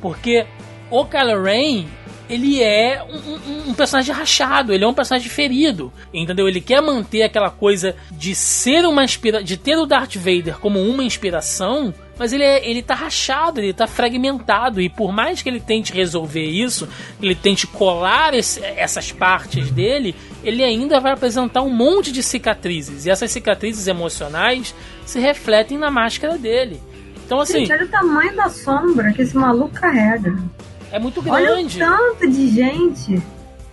Porque 0.00 0.46
o 0.90 1.04
Kylo 1.04 1.42
Ren, 1.42 1.86
ele 2.32 2.62
é 2.62 3.02
um, 3.02 3.32
um, 3.32 3.70
um, 3.70 3.74
personagem 3.74 4.14
rachado, 4.14 4.72
ele 4.72 4.84
é 4.84 4.88
um 4.88 4.94
personagem 4.94 5.28
ferido, 5.28 5.92
entendeu? 6.14 6.48
Ele 6.48 6.60
quer 6.60 6.80
manter 6.80 7.22
aquela 7.22 7.50
coisa 7.50 7.94
de 8.10 8.34
ser 8.34 8.86
uma 8.86 9.04
inspiração, 9.04 9.44
de 9.44 9.56
ter 9.58 9.76
o 9.76 9.84
Darth 9.84 10.16
Vader 10.16 10.58
como 10.58 10.80
uma 10.80 11.04
inspiração, 11.04 11.92
mas 12.18 12.32
ele, 12.32 12.42
é, 12.42 12.66
ele 12.66 12.82
tá 12.82 12.94
rachado, 12.94 13.60
ele 13.60 13.74
tá 13.74 13.86
fragmentado, 13.86 14.80
e 14.80 14.88
por 14.88 15.12
mais 15.12 15.42
que 15.42 15.48
ele 15.48 15.60
tente 15.60 15.92
resolver 15.92 16.46
isso, 16.46 16.88
ele 17.20 17.34
tente 17.34 17.66
colar 17.66 18.32
esse, 18.32 18.64
essas 18.64 19.12
partes 19.12 19.70
dele, 19.70 20.14
ele 20.42 20.64
ainda 20.64 21.00
vai 21.00 21.12
apresentar 21.12 21.60
um 21.60 21.70
monte 21.70 22.10
de 22.10 22.22
cicatrizes, 22.22 23.04
e 23.04 23.10
essas 23.10 23.30
cicatrizes 23.30 23.86
emocionais 23.86 24.74
se 25.04 25.20
refletem 25.20 25.76
na 25.76 25.90
máscara 25.90 26.38
dele. 26.38 26.80
Então, 27.26 27.40
assim. 27.40 27.60
Gente, 27.60 27.72
olha 27.72 27.84
o 27.84 27.88
tamanho 27.88 28.36
da 28.36 28.48
sombra 28.48 29.12
que 29.12 29.22
esse 29.22 29.36
maluco 29.36 29.74
carrega. 29.74 30.36
É 30.92 30.98
muito 30.98 31.22
grande. 31.22 31.48
Olha 31.48 31.66
o 31.66 31.70
tanto 31.70 32.30
de 32.30 32.48
gente 32.48 33.20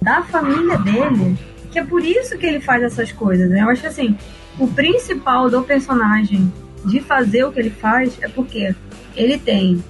da 0.01 0.23
família 0.23 0.77
dele, 0.77 1.37
que 1.69 1.77
é 1.77 1.83
por 1.83 2.03
isso 2.03 2.37
que 2.37 2.45
ele 2.45 2.61
faz 2.61 2.81
essas 2.81 3.11
coisas, 3.11 3.49
né? 3.49 3.61
Eu 3.61 3.69
acho 3.69 3.81
que 3.81 3.87
assim, 3.87 4.17
o 4.57 4.67
principal 4.67 5.49
do 5.49 5.61
personagem 5.61 6.51
de 6.85 7.01
fazer 7.01 7.43
o 7.43 7.51
que 7.51 7.59
ele 7.59 7.69
faz 7.69 8.17
é 8.21 8.29
porque 8.29 8.73
ele 9.15 9.37
tem 9.37 9.83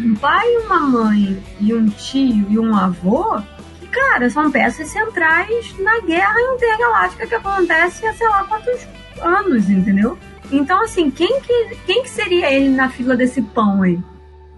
um 0.00 0.14
pai, 0.14 0.48
uma 0.64 0.80
mãe 0.80 1.42
e 1.60 1.74
um 1.74 1.86
tio 1.88 2.46
e 2.48 2.58
um 2.58 2.74
avô 2.74 3.38
que, 3.78 3.86
cara, 3.88 4.30
são 4.30 4.50
peças 4.50 4.88
centrais 4.88 5.78
na 5.78 6.00
guerra 6.00 6.40
intergaláctica 6.54 7.26
que 7.26 7.34
acontece 7.34 8.06
há 8.06 8.14
sei 8.14 8.28
lá 8.28 8.44
quantos 8.44 8.86
anos, 9.20 9.68
entendeu? 9.68 10.18
Então, 10.50 10.82
assim, 10.82 11.10
quem 11.10 11.40
que, 11.42 11.76
quem 11.86 12.02
que 12.02 12.10
seria 12.10 12.50
ele 12.50 12.70
na 12.70 12.88
fila 12.88 13.14
desse 13.14 13.42
pão 13.42 13.82
aí? 13.82 14.00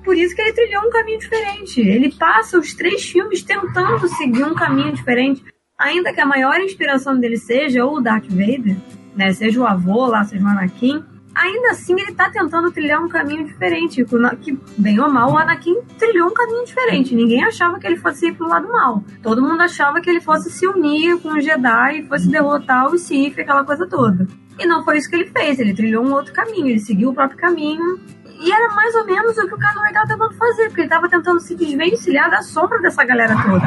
Por 0.05 0.17
isso 0.17 0.37
que 0.37 0.43
ele 0.43 0.53
trilhou 0.53 0.87
um 0.87 0.91
caminho 0.91 1.19
diferente. 1.19 1.81
Ele 1.81 2.13
passa 2.13 2.59
os 2.59 2.75
três 2.75 3.03
filmes 3.03 3.43
tentando 3.43 4.07
seguir 4.09 4.45
um 4.45 4.55
caminho 4.55 4.93
diferente. 4.93 5.43
Ainda 5.79 6.13
que 6.13 6.21
a 6.21 6.27
maior 6.27 6.61
inspiração 6.61 7.19
dele 7.19 7.37
seja 7.37 7.85
o 7.85 8.01
Darth 8.01 8.29
Vader, 8.29 8.77
né? 9.17 9.33
Seja 9.33 9.61
o 9.61 9.67
avô 9.67 10.07
lá, 10.07 10.23
seja 10.23 10.45
o 10.45 10.49
Anakin. 10.49 11.03
Ainda 11.35 11.71
assim, 11.71 11.95
ele 11.95 12.13
tá 12.13 12.31
tentando 12.31 12.71
trilhar 12.71 13.03
um 13.03 13.09
caminho 13.09 13.45
diferente. 13.45 14.05
Que, 14.41 14.57
bem 14.79 15.01
ou 15.01 15.11
mal, 15.11 15.33
o 15.33 15.39
Anakin 15.39 15.81
trilhou 15.99 16.29
um 16.29 16.35
caminho 16.35 16.65
diferente. 16.65 17.15
Ninguém 17.15 17.43
achava 17.43 17.81
que 17.81 17.87
ele 17.87 17.97
fosse 17.97 18.29
ir 18.29 18.35
pro 18.35 18.47
lado 18.47 18.69
mal. 18.69 19.03
Todo 19.21 19.43
mundo 19.43 19.61
achava 19.61 20.01
que 20.01 20.09
ele 20.09 20.21
fosse 20.21 20.49
se 20.51 20.65
unir 20.67 21.19
com 21.21 21.37
os 21.37 21.45
Jedi 21.45 21.99
e 21.99 22.07
fosse 22.07 22.29
derrotar 22.29 22.87
o 22.87 22.97
Sith, 22.97 23.39
aquela 23.39 23.65
coisa 23.65 23.85
toda. 23.89 24.29
E 24.61 24.65
não 24.65 24.85
foi 24.85 24.99
isso 24.99 25.11
que 25.11 25.17
ele 25.17 25.27
fez. 25.27 25.59
Ele 25.59 25.75
trilhou 25.75 26.05
um 26.05 26.13
outro 26.13 26.33
caminho. 26.33 26.69
Ele 26.69 26.79
seguiu 26.79 27.11
o 27.11 27.15
próprio 27.15 27.39
caminho 27.39 27.99
e 28.45 28.53
era 28.53 28.75
mais 28.75 28.95
ou 28.95 29.07
menos 29.07 29.37
o 29.39 29.47
que 29.49 29.55
o 29.55 29.59
Canoe 29.59 29.87
estava 29.87 30.07
tentando 30.07 30.35
fazer, 30.35 30.65
porque 30.67 30.81
ele 30.83 30.87
estava 30.87 31.09
tentando 31.09 31.41
se 31.41 31.55
desvencilhar 31.55 32.31
da 32.31 32.43
sombra 32.43 32.81
dessa 32.81 33.05
galera 33.05 33.35
toda. 33.43 33.67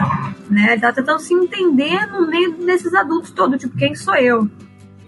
Né? 0.50 0.66
Ele 0.66 0.76
estava 0.76 0.94
tentando 0.94 1.20
se 1.20 1.34
entender 1.34 2.06
no 2.08 2.28
meio 2.28 2.54
desses 2.58 2.94
adultos 2.94 3.32
todos, 3.32 3.60
tipo, 3.60 3.76
quem 3.78 3.96
sou 3.96 4.16
eu? 4.16 4.48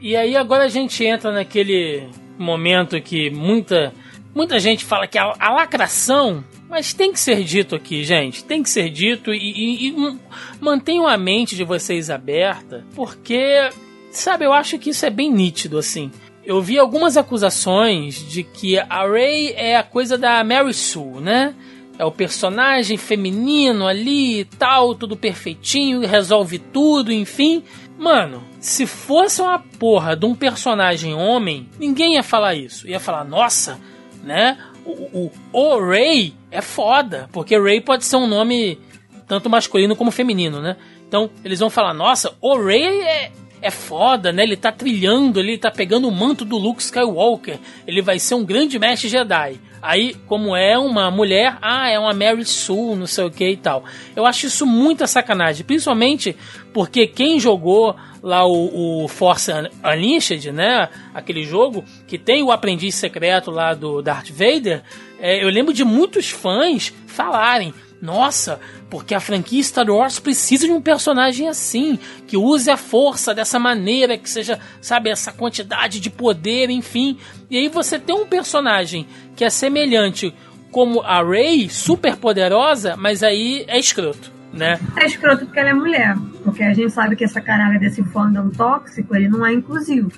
E 0.02 0.16
aí 0.16 0.36
agora 0.36 0.64
a 0.64 0.70
gente 0.70 1.06
entra 1.06 1.32
naquele 1.32 2.10
momento 2.38 3.00
que 3.02 3.30
muita, 3.30 3.94
muita 4.34 4.60
gente 4.60 4.86
fala 4.86 5.08
que 5.08 5.18
a, 5.18 5.34
a 5.40 5.52
lacração 5.52 6.44
mas 6.70 6.94
tem 6.94 7.12
que 7.12 7.20
ser 7.20 7.44
dito 7.44 7.76
aqui, 7.76 8.04
gente. 8.04 8.44
Tem 8.44 8.62
que 8.62 8.70
ser 8.70 8.92
dito 8.92 9.34
e, 9.34 9.38
e, 9.38 9.88
e 9.90 10.20
mantenham 10.62 11.08
a 11.08 11.18
mente 11.18 11.56
de 11.56 11.64
vocês 11.64 12.12
aberta, 12.12 12.86
porque 12.96 13.72
sabe, 14.12 14.46
eu 14.46 14.54
acho 14.54 14.78
que 14.78 14.92
isso 14.92 15.04
é 15.04 15.10
bem 15.10 15.32
nítido, 15.32 15.80
assim. 15.80 16.12
Eu 16.50 16.64
vi 16.64 16.80
algumas 16.80 17.16
acusações 17.16 18.28
de 18.28 18.42
que 18.42 18.76
a 18.80 19.08
Rey 19.08 19.54
é 19.56 19.78
a 19.78 19.84
coisa 19.84 20.18
da 20.18 20.44
Mary 20.44 20.74
Sue, 20.74 21.22
né? 21.22 21.54
É 21.96 22.04
o 22.04 22.12
personagem 22.12 22.98
feminino 22.98 23.86
ali 23.86 24.40
e 24.40 24.46
tal, 24.46 24.96
tudo 24.96 25.16
perfeitinho, 25.16 26.00
resolve 26.08 26.58
tudo, 26.58 27.14
enfim. 27.14 27.64
Mano, 28.00 28.44
se 28.60 28.88
fosse 28.88 29.44
uma 29.44 29.60
porra 29.60 30.16
de 30.16 30.26
um 30.26 30.34
personagem 30.34 31.14
homem, 31.14 31.70
ninguém 31.80 32.16
ia 32.16 32.24
falar 32.24 32.56
isso. 32.56 32.88
Ia 32.88 33.00
falar, 33.00 33.24
nossa, 33.24 33.80
né? 34.24 34.58
O, 34.84 34.92
o, 34.92 35.32
o 35.54 35.80
Ray 35.88 36.34
é 36.50 36.62
foda, 36.62 37.30
porque 37.32 37.60
Ray 37.60 37.80
pode 37.80 38.06
ser 38.06 38.16
um 38.16 38.26
nome 38.26 38.80
tanto 39.28 39.52
masculino 39.52 39.96
como 39.96 40.10
feminino, 40.10 40.60
né? 40.60 40.78
Então 41.08 41.30
eles 41.46 41.60
vão 41.60 41.70
falar, 41.70 41.94
nossa, 41.94 42.36
o 42.42 42.58
Ray 42.58 43.02
é, 43.02 43.32
é 43.62 43.72
foda, 43.72 44.32
né? 44.32 44.44
Ele 44.44 44.56
tá 44.56 44.72
trilhando, 44.72 45.40
ele 45.40 45.58
tá 45.58 45.72
pegando 45.72 46.08
o 46.08 46.12
manto 46.12 46.46
do 46.46 46.58
Luke 46.58 46.82
Skywalker. 46.82 47.60
Ele 47.86 48.02
vai 48.02 48.20
ser 48.20 48.36
um 48.36 48.46
grande 48.46 48.80
mestre 48.80 49.10
Jedi. 49.10 49.60
Aí, 49.82 50.16
como 50.28 50.56
é 50.56 50.78
uma 50.78 51.10
mulher, 51.10 51.58
ah, 51.62 51.90
é 51.90 51.98
uma 51.98 52.14
Mary 52.14 52.44
Sue, 52.44 52.96
não 52.96 53.08
sei 53.08 53.24
o 53.24 53.32
que 53.32 53.50
e 53.50 53.58
tal. 53.58 53.84
Eu 54.16 54.26
acho 54.26 54.48
isso 54.48 54.66
muita 54.66 55.08
sacanagem, 55.08 55.66
principalmente 55.66 56.36
porque 56.74 57.08
quem 57.08 57.40
jogou 57.40 57.96
lá 58.22 58.46
o, 58.46 59.04
o 59.04 59.08
Force 59.08 59.50
Unleashed, 59.52 60.52
né? 60.52 60.90
Aquele 61.14 61.44
jogo 61.44 61.84
que 62.08 62.18
tem 62.18 62.44
o 62.44 62.52
aprendiz 62.52 62.96
secreto 62.96 63.52
lá 63.52 63.74
do 63.74 64.02
Darth 64.02 64.30
Vader. 64.30 64.84
É, 65.20 65.44
eu 65.44 65.50
lembro 65.50 65.74
de 65.74 65.84
muitos 65.86 66.30
fãs 66.30 66.94
falarem: 67.08 67.74
nossa, 68.02 68.60
porque 68.90 69.14
a 69.14 69.20
franquia 69.20 69.62
Star 69.62 69.90
Wars 69.90 70.20
precisa 70.20 70.66
de 70.66 70.72
um 70.72 70.82
personagem 70.82 71.50
assim, 71.50 72.00
que 72.28 72.38
use 72.38 72.70
a 72.70 72.78
força 72.78 73.34
dessa 73.34 73.60
maneira, 73.60 74.18
que 74.18 74.30
seja, 74.30 74.60
sabe, 74.82 75.10
essa 75.10 75.32
quantidade 75.32 76.00
de 76.00 76.10
poder, 76.10 76.70
enfim. 76.70 77.18
E 77.50 77.58
aí 77.58 77.68
você 77.68 78.00
tem 78.00 78.16
um 78.16 78.26
personagem 78.26 79.06
que 79.36 79.44
é 79.44 79.50
semelhante 79.50 80.34
como 80.72 81.02
a 81.02 81.24
Rey, 81.24 81.70
super 81.70 82.16
poderosa, 82.16 82.96
mas 82.96 83.22
aí 83.22 83.66
é 83.68 83.78
escroto, 83.78 84.32
né? 84.54 84.80
É 84.96 85.06
escroto 85.06 85.46
porque 85.46 85.60
ela 85.60 85.70
é 85.70 85.74
mulher, 85.74 86.16
porque 86.44 86.64
a 86.64 86.74
gente 86.74 86.92
sabe 86.92 87.16
que 87.16 87.24
essa 87.24 87.42
caralho 87.42 87.80
desse 87.80 88.04
fandom 88.04 88.50
tóxico, 88.50 89.16
ele 89.16 89.28
não 89.28 89.46
é 89.46 89.52
inclusivo. 89.54 90.12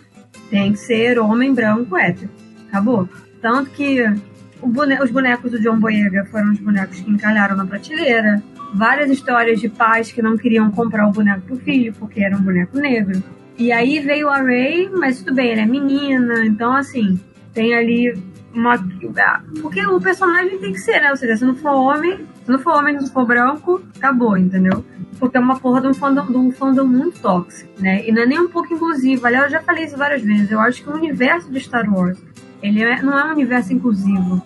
Tem 0.50 0.74
que 0.74 0.80
ser 0.80 1.18
homem 1.18 1.54
branco 1.54 1.98
hétero. 1.98 2.30
Acabou. 2.68 3.08
Tanto 3.42 3.72
que 3.72 4.06
os 4.62 5.12
bonecos 5.12 5.52
do 5.52 5.60
John 5.60 5.80
Boyega 5.80 6.26
foram 6.26 6.52
os 6.52 6.60
bonecos 6.60 7.00
que 7.00 7.10
encalharam 7.10 7.56
na 7.56 7.66
prateleira. 7.66 8.42
Várias 8.74 9.10
histórias 9.10 9.60
de 9.60 9.68
pais 9.68 10.12
que 10.12 10.22
não 10.22 10.38
queriam 10.38 10.72
comprar 10.72 11.08
o 11.08 11.12
boneco 11.12 11.42
pro 11.42 11.58
filho 11.58 11.94
porque 12.00 12.24
era 12.24 12.38
um 12.38 12.42
boneco 12.42 12.78
negro. 12.78 13.22
E 13.58 13.72
aí 13.72 14.00
veio 14.00 14.30
a 14.30 14.38
Ray, 14.38 14.90
mas 14.90 15.20
tudo 15.20 15.36
bem, 15.36 15.52
ela 15.52 15.62
é 15.62 15.66
menina, 15.66 16.46
então 16.46 16.74
assim, 16.74 17.20
tem 17.54 17.76
ali 17.76 18.14
uma. 18.54 18.78
Porque 19.62 19.86
o 19.86 20.00
personagem 20.00 20.58
tem 20.58 20.72
que 20.72 20.80
ser, 20.80 21.02
né? 21.02 21.10
Ou 21.12 21.18
seja, 21.18 21.38
se 21.38 21.46
não 21.46 21.56
for 21.56 21.74
homem, 21.74 22.26
se 22.46 22.52
não 22.52 22.60
for 22.60 22.74
homem, 22.74 22.98
se 22.98 23.06
não 23.06 23.12
for 23.12 23.26
branco, 23.26 23.82
acabou, 23.98 24.38
entendeu? 24.38 24.86
Porque 25.20 25.38
é 25.38 25.40
uma 25.40 25.60
porra 25.60 25.82
de 25.82 25.88
um 25.88 25.94
fandom, 25.94 26.26
de 26.26 26.38
um 26.38 26.52
fandom 26.52 26.86
muito 26.86 27.20
tóxico, 27.20 27.70
né? 27.80 28.08
E 28.08 28.12
não 28.12 28.24
é 28.24 28.26
nem 28.26 28.40
um 28.40 28.48
pouco 28.48 28.74
inclusivo. 28.74 29.28
Aliás, 29.28 29.46
eu 29.46 29.52
já 29.52 29.62
falei 29.62 29.86
isso 29.86 29.98
várias 29.98 30.22
vezes. 30.22 30.50
Eu 30.50 30.60
acho 30.60 30.82
que 30.82 30.90
o 30.90 30.94
universo 30.94 31.52
de 31.52 31.60
Star 31.60 31.92
Wars 31.94 32.18
ele 32.62 32.84
é, 32.84 33.02
não 33.02 33.18
é 33.18 33.26
um 33.26 33.32
universo 33.32 33.74
inclusivo. 33.74 34.42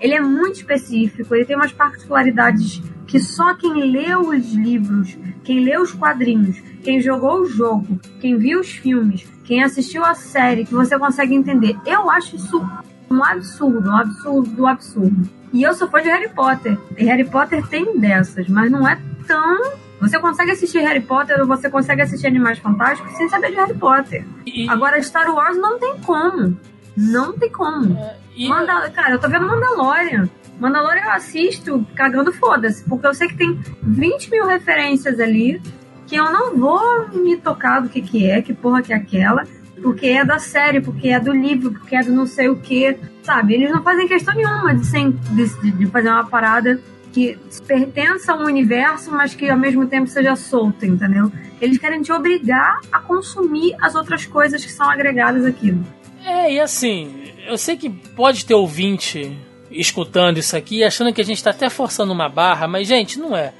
Ele 0.00 0.14
é 0.14 0.20
muito 0.20 0.56
específico, 0.56 1.34
ele 1.34 1.44
tem 1.44 1.56
umas 1.56 1.72
particularidades 1.72 2.82
que 3.06 3.18
só 3.18 3.54
quem 3.54 3.90
leu 3.90 4.20
os 4.20 4.52
livros, 4.52 5.18
quem 5.42 5.64
leu 5.64 5.82
os 5.82 5.92
quadrinhos, 5.92 6.58
quem 6.82 7.00
jogou 7.00 7.40
o 7.40 7.46
jogo, 7.46 7.98
quem 8.20 8.38
viu 8.38 8.60
os 8.60 8.70
filmes, 8.70 9.26
quem 9.44 9.62
assistiu 9.62 10.04
a 10.04 10.14
série, 10.14 10.64
que 10.64 10.72
você 10.72 10.98
consegue 10.98 11.34
entender. 11.34 11.76
Eu 11.84 12.10
acho 12.10 12.36
isso 12.36 12.64
um 13.10 13.24
absurdo, 13.24 13.90
um 13.90 13.96
absurdo 13.96 14.50
do 14.50 14.66
absurdo. 14.66 15.28
E 15.52 15.62
eu 15.62 15.74
sou 15.74 15.88
fã 15.88 16.00
de 16.00 16.08
Harry 16.08 16.28
Potter. 16.28 16.78
E 16.96 17.04
Harry 17.04 17.24
Potter 17.24 17.66
tem 17.66 17.98
dessas, 17.98 18.48
mas 18.48 18.70
não 18.70 18.88
é 18.88 18.96
tão. 19.26 19.72
Você 20.00 20.18
consegue 20.20 20.52
assistir 20.52 20.78
Harry 20.78 21.00
Potter 21.00 21.40
ou 21.40 21.46
você 21.46 21.68
consegue 21.68 22.02
assistir 22.02 22.28
Animais 22.28 22.58
Fantásticos 22.58 23.12
sem 23.16 23.28
saber 23.28 23.50
de 23.50 23.56
Harry 23.56 23.74
Potter. 23.74 24.24
Agora, 24.68 25.02
Star 25.02 25.34
Wars 25.34 25.56
não 25.56 25.78
tem 25.78 25.98
como. 25.98 26.56
Não 26.96 27.32
tem 27.32 27.50
como. 27.50 27.98
E... 28.40 28.48
Manda... 28.48 28.88
Cara, 28.88 29.10
eu 29.10 29.18
tô 29.18 29.28
vendo 29.28 29.46
Mandalorian. 29.46 30.26
Mandalorian 30.58 31.04
eu 31.04 31.10
assisto 31.10 31.86
cagando 31.94 32.32
foda-se, 32.32 32.82
porque 32.88 33.06
eu 33.06 33.12
sei 33.12 33.28
que 33.28 33.36
tem 33.36 33.60
20 33.82 34.30
mil 34.30 34.46
referências 34.46 35.20
ali 35.20 35.60
que 36.06 36.16
eu 36.16 36.24
não 36.24 36.56
vou 36.56 37.08
me 37.10 37.36
tocar 37.36 37.80
do 37.80 37.90
que 37.90 38.00
que 38.00 38.28
é, 38.28 38.40
que 38.40 38.54
porra 38.54 38.80
que 38.80 38.94
é 38.94 38.96
aquela, 38.96 39.44
porque 39.82 40.06
é 40.06 40.24
da 40.24 40.38
série, 40.38 40.80
porque 40.80 41.08
é 41.08 41.20
do 41.20 41.32
livro, 41.32 41.70
porque 41.70 41.94
é 41.94 42.02
do 42.02 42.12
não 42.12 42.26
sei 42.26 42.48
o 42.48 42.56
que, 42.56 42.98
sabe? 43.22 43.54
Eles 43.54 43.70
não 43.70 43.82
fazem 43.82 44.08
questão 44.08 44.34
nenhuma 44.34 44.74
de, 44.74 44.86
sem, 44.86 45.10
de, 45.10 45.72
de 45.72 45.86
fazer 45.86 46.08
uma 46.08 46.24
parada 46.24 46.80
que 47.12 47.38
pertença 47.66 48.32
a 48.32 48.36
um 48.36 48.46
universo, 48.46 49.10
mas 49.10 49.34
que 49.34 49.50
ao 49.50 49.58
mesmo 49.58 49.86
tempo 49.86 50.06
seja 50.06 50.34
solta, 50.34 50.86
entendeu? 50.86 51.30
Eles 51.60 51.76
querem 51.76 52.00
te 52.00 52.10
obrigar 52.10 52.80
a 52.90 53.00
consumir 53.00 53.76
as 53.82 53.94
outras 53.94 54.24
coisas 54.24 54.64
que 54.64 54.72
são 54.72 54.88
agregadas 54.88 55.44
àquilo. 55.44 55.84
É, 56.24 56.52
e 56.52 56.60
assim, 56.60 57.24
eu 57.46 57.56
sei 57.56 57.76
que 57.76 57.88
pode 57.88 58.44
ter 58.44 58.54
ouvinte 58.54 59.36
escutando 59.70 60.38
isso 60.38 60.56
aqui 60.56 60.82
achando 60.82 61.12
que 61.12 61.20
a 61.20 61.24
gente 61.24 61.38
está 61.38 61.50
até 61.50 61.70
forçando 61.70 62.12
uma 62.12 62.28
barra, 62.28 62.66
mas 62.66 62.88
gente, 62.88 63.18
não 63.18 63.36
é. 63.36 63.52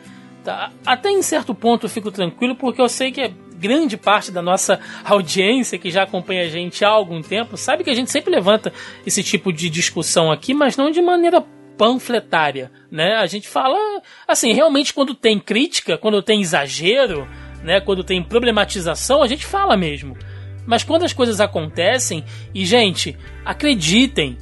Tá? 0.44 0.72
Até 0.84 1.10
em 1.10 1.22
certo 1.22 1.54
ponto 1.54 1.86
eu 1.86 1.90
fico 1.90 2.10
tranquilo 2.10 2.56
porque 2.56 2.80
eu 2.80 2.88
sei 2.88 3.12
que 3.12 3.28
grande 3.28 3.96
parte 3.96 4.32
da 4.32 4.40
nossa 4.40 4.80
audiência 5.04 5.78
que 5.78 5.90
já 5.90 6.02
acompanha 6.02 6.42
a 6.42 6.48
gente 6.48 6.84
há 6.84 6.88
algum 6.88 7.20
tempo 7.20 7.56
sabe 7.56 7.84
que 7.84 7.90
a 7.90 7.94
gente 7.94 8.10
sempre 8.10 8.30
levanta 8.30 8.72
esse 9.06 9.22
tipo 9.22 9.52
de 9.52 9.68
discussão 9.68 10.32
aqui, 10.32 10.54
mas 10.54 10.76
não 10.76 10.90
de 10.90 11.00
maneira 11.00 11.44
panfletária, 11.76 12.70
né? 12.90 13.14
A 13.14 13.26
gente 13.26 13.48
fala 13.48 13.78
assim, 14.28 14.52
realmente 14.52 14.92
quando 14.92 15.14
tem 15.14 15.38
crítica, 15.38 15.96
quando 15.96 16.22
tem 16.22 16.40
exagero, 16.40 17.26
né, 17.62 17.80
quando 17.80 18.04
tem 18.04 18.22
problematização, 18.22 19.22
a 19.22 19.26
gente 19.26 19.46
fala 19.46 19.76
mesmo. 19.76 20.16
Mas 20.70 20.84
quando 20.84 21.02
as 21.02 21.12
coisas 21.12 21.40
acontecem, 21.40 22.24
e 22.54 22.64
gente, 22.64 23.18
acreditem, 23.44 24.38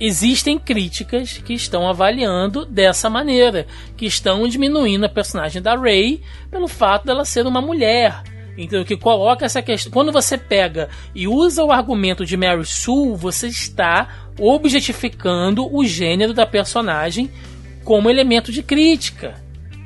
existem 0.00 0.58
críticas 0.58 1.36
que 1.36 1.52
estão 1.52 1.86
avaliando 1.86 2.64
dessa 2.64 3.10
maneira, 3.10 3.66
que 3.94 4.06
estão 4.06 4.48
diminuindo 4.48 5.04
a 5.04 5.08
personagem 5.10 5.60
da 5.60 5.76
Rey 5.76 6.22
pelo 6.50 6.66
fato 6.66 7.04
dela 7.04 7.26
ser 7.26 7.46
uma 7.46 7.60
mulher. 7.60 8.22
Então, 8.56 8.84
que 8.84 8.96
coloca 8.96 9.44
essa 9.44 9.60
questão. 9.60 9.92
Quando 9.92 10.10
você 10.10 10.38
pega 10.38 10.88
e 11.14 11.28
usa 11.28 11.62
o 11.62 11.70
argumento 11.70 12.24
de 12.24 12.38
Mary 12.38 12.64
Sue, 12.64 13.14
você 13.14 13.48
está 13.48 14.30
objetificando 14.40 15.70
o 15.70 15.84
gênero 15.84 16.32
da 16.32 16.46
personagem 16.46 17.30
como 17.84 18.08
elemento 18.08 18.50
de 18.50 18.62
crítica. 18.62 19.34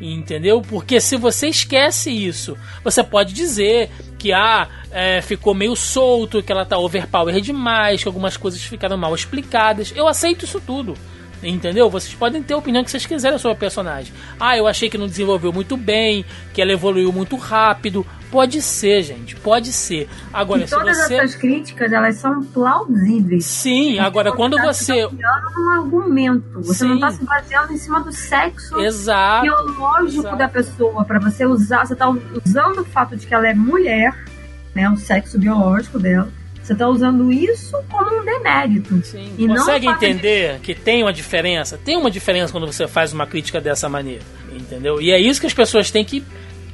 Entendeu? 0.00 0.62
Porque 0.62 0.98
se 0.98 1.16
você 1.16 1.48
esquece 1.48 2.10
isso, 2.10 2.56
você 2.82 3.04
pode 3.04 3.34
dizer 3.34 3.90
que 4.18 4.32
ah, 4.32 4.66
é, 4.90 5.20
ficou 5.20 5.54
meio 5.54 5.76
solto, 5.76 6.42
que 6.42 6.50
ela 6.50 6.64
tá 6.64 6.78
overpower 6.78 7.40
demais, 7.40 8.02
que 8.02 8.08
algumas 8.08 8.36
coisas 8.36 8.62
ficaram 8.62 8.96
mal 8.96 9.14
explicadas. 9.14 9.92
Eu 9.94 10.08
aceito 10.08 10.44
isso 10.44 10.60
tudo. 10.60 10.94
Entendeu? 11.42 11.88
Vocês 11.88 12.14
podem 12.14 12.42
ter 12.42 12.54
a 12.54 12.58
opinião 12.58 12.84
que 12.84 12.90
vocês 12.90 13.06
quiserem 13.06 13.38
sobre 13.38 13.56
a 13.56 13.58
personagem. 13.58 14.12
Ah, 14.38 14.56
eu 14.56 14.66
achei 14.66 14.90
que 14.90 14.98
não 14.98 15.06
desenvolveu 15.06 15.52
muito 15.52 15.76
bem, 15.76 16.24
que 16.52 16.60
ela 16.60 16.72
evoluiu 16.72 17.12
muito 17.12 17.36
rápido. 17.36 18.06
Pode 18.30 18.62
ser, 18.62 19.02
gente, 19.02 19.34
pode 19.36 19.72
ser. 19.72 20.08
Agora, 20.32 20.62
e 20.62 20.68
todas 20.68 20.96
você... 20.96 21.14
essas 21.16 21.34
críticas, 21.34 21.92
elas 21.92 22.16
são 22.16 22.44
plausíveis. 22.44 23.44
Sim, 23.44 23.98
agora 23.98 24.30
quando 24.32 24.56
tá 24.56 24.66
você... 24.66 25.04
Você 25.06 25.16
um 25.58 25.70
argumento. 25.70 26.60
Você 26.62 26.80
Sim. 26.80 26.88
não 26.88 26.94
está 26.94 27.10
se 27.10 27.24
baseando 27.24 27.72
em 27.72 27.78
cima 27.78 28.00
do 28.00 28.12
sexo 28.12 28.78
Exato. 28.78 29.42
biológico 29.42 30.20
Exato. 30.20 30.36
da 30.36 30.48
pessoa. 30.48 31.04
para 31.04 31.18
você 31.18 31.44
usar, 31.44 31.86
você 31.86 31.94
está 31.94 32.08
usando 32.08 32.80
o 32.80 32.84
fato 32.84 33.16
de 33.16 33.26
que 33.26 33.34
ela 33.34 33.48
é 33.48 33.54
mulher, 33.54 34.14
né, 34.74 34.88
o 34.88 34.96
sexo 34.96 35.38
biológico 35.38 35.98
dela, 35.98 36.30
você 36.70 36.74
está 36.74 36.88
usando 36.88 37.32
isso 37.32 37.76
como 37.90 38.20
um 38.20 38.24
demérito. 38.24 39.04
Sim. 39.04 39.32
E 39.36 39.48
Consegue 39.48 39.88
entender 39.88 40.54
de... 40.54 40.60
que 40.60 40.74
tem 40.74 41.02
uma 41.02 41.12
diferença? 41.12 41.76
Tem 41.76 41.96
uma 41.96 42.10
diferença 42.10 42.52
quando 42.52 42.66
você 42.66 42.86
faz 42.86 43.12
uma 43.12 43.26
crítica 43.26 43.60
dessa 43.60 43.88
maneira, 43.88 44.22
entendeu? 44.52 45.00
E 45.00 45.10
é 45.10 45.18
isso 45.18 45.40
que 45.40 45.46
as 45.46 45.54
pessoas 45.54 45.90
têm 45.90 46.04
que 46.04 46.24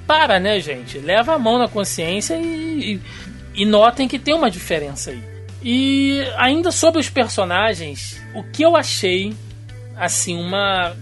para, 0.07 0.39
né, 0.39 0.61
gente? 0.61 0.99
Leva 0.99 1.35
a 1.35 1.39
mão 1.39 1.59
na 1.59 1.67
consciência 1.67 2.35
e, 2.37 2.95
e, 2.95 3.63
e 3.63 3.65
notem 3.65 4.07
que 4.07 4.19
tem 4.19 4.35
uma 4.35 4.51
diferença 4.51 5.11
aí. 5.11 5.23
E 5.63 6.21
ainda 6.37 6.71
sobre 6.71 7.01
os 7.01 7.09
personagens, 7.09 8.21
o 8.35 8.43
que 8.43 8.63
eu 8.63 8.77
achei, 8.77 9.35
assim, 9.97 10.39
uma, 10.39 10.95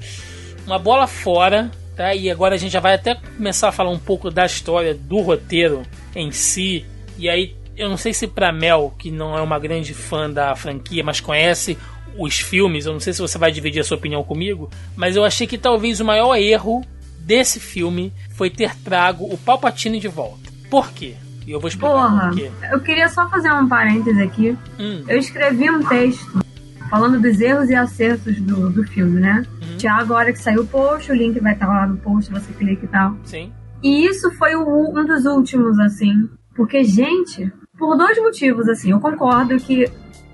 uma 0.67 0.79
bola 0.79 1.09
fora, 1.09 1.69
tá? 1.97 2.15
E 2.15 2.31
agora 2.31 2.55
a 2.55 2.59
gente 2.59 2.73
já 2.73 2.81
vai 2.81 2.95
até 2.95 3.17
começar 3.17 3.69
a 3.69 3.73
falar 3.73 3.91
um 3.91 3.99
pouco 3.99 4.31
da 4.31 4.47
história 4.47 4.95
do 4.95 5.21
roteiro 5.21 5.83
em 6.15 6.31
si. 6.31 6.87
E 7.19 7.29
aí 7.29 7.57
eu 7.77 7.89
não 7.89 7.97
sei 7.97 8.13
se 8.13 8.27
para 8.27 8.53
Mel, 8.53 8.95
que 8.99 9.11
não 9.11 9.37
é 9.37 9.41
uma 9.43 9.59
grande 9.59 9.93
fã 9.95 10.31
da 10.31 10.55
franquia, 10.55 11.03
mas 11.05 11.21
conhece 11.21 11.77
os 12.19 12.39
filmes, 12.39 12.87
eu 12.87 12.93
não 12.93 13.01
sei 13.01 13.13
se 13.13 13.21
você 13.21 13.37
vai 13.39 13.51
dividir 13.51 13.81
a 13.81 13.85
sua 13.85 13.97
opinião 13.97 14.23
comigo, 14.23 14.71
mas 14.97 15.17
eu 15.17 15.25
achei 15.25 15.47
que 15.47 15.59
talvez 15.59 15.99
o 16.01 16.05
maior 16.05 16.37
erro 16.37 16.85
desse 17.19 17.59
filme 17.59 18.13
foi 18.35 18.51
ter 18.51 18.75
trago 18.77 19.25
o 19.25 19.37
Palpatine 19.39 19.99
de 19.99 20.09
volta. 20.09 20.51
Por 20.71 20.91
quê? 20.93 21.15
E 21.47 21.51
eu 21.51 21.59
vou 21.61 21.69
explicar 21.69 21.93
Porra, 21.93 22.29
por 22.29 22.37
quê. 22.37 22.51
eu 22.73 22.81
queria 22.81 23.09
só 23.09 23.29
fazer 23.29 23.53
um 23.53 23.69
parêntese 23.69 24.23
aqui. 24.23 24.57
Hum, 24.79 25.05
Eu 25.09 25.19
escrevi 25.19 25.71
um 25.71 25.83
texto 25.87 26.39
falando 26.89 27.21
dos 27.21 27.41
erros 27.41 27.69
e 27.71 27.75
acertos 27.75 28.41
do, 28.41 28.71
do 28.71 28.85
filme, 28.85 29.21
né? 29.21 29.45
Uhum. 29.61 29.77
Tiago, 29.77 30.01
agora 30.15 30.33
que 30.33 30.39
saiu 30.39 30.63
o 30.63 30.67
post, 30.67 31.11
o 31.11 31.15
link 31.15 31.39
vai 31.41 31.55
estar 31.55 31.67
lá 31.67 31.87
no 31.87 31.97
post, 31.97 32.31
você 32.31 32.53
clica 32.53 32.85
e 32.85 32.89
tal. 32.89 33.17
sim. 33.25 33.53
E 33.83 34.07
isso 34.07 34.31
foi 34.39 34.55
o- 34.55 34.99
um 34.99 35.05
dos 35.05 35.27
últimos, 35.27 35.79
assim. 35.79 36.31
Porque, 36.57 36.83
gente, 36.85 37.53
por 37.79 37.97
dois 37.97 38.17
motivos, 38.19 38.69
assim. 38.69 38.91
Eu 38.91 39.01
concordo 39.01 39.57
que. 39.59 39.91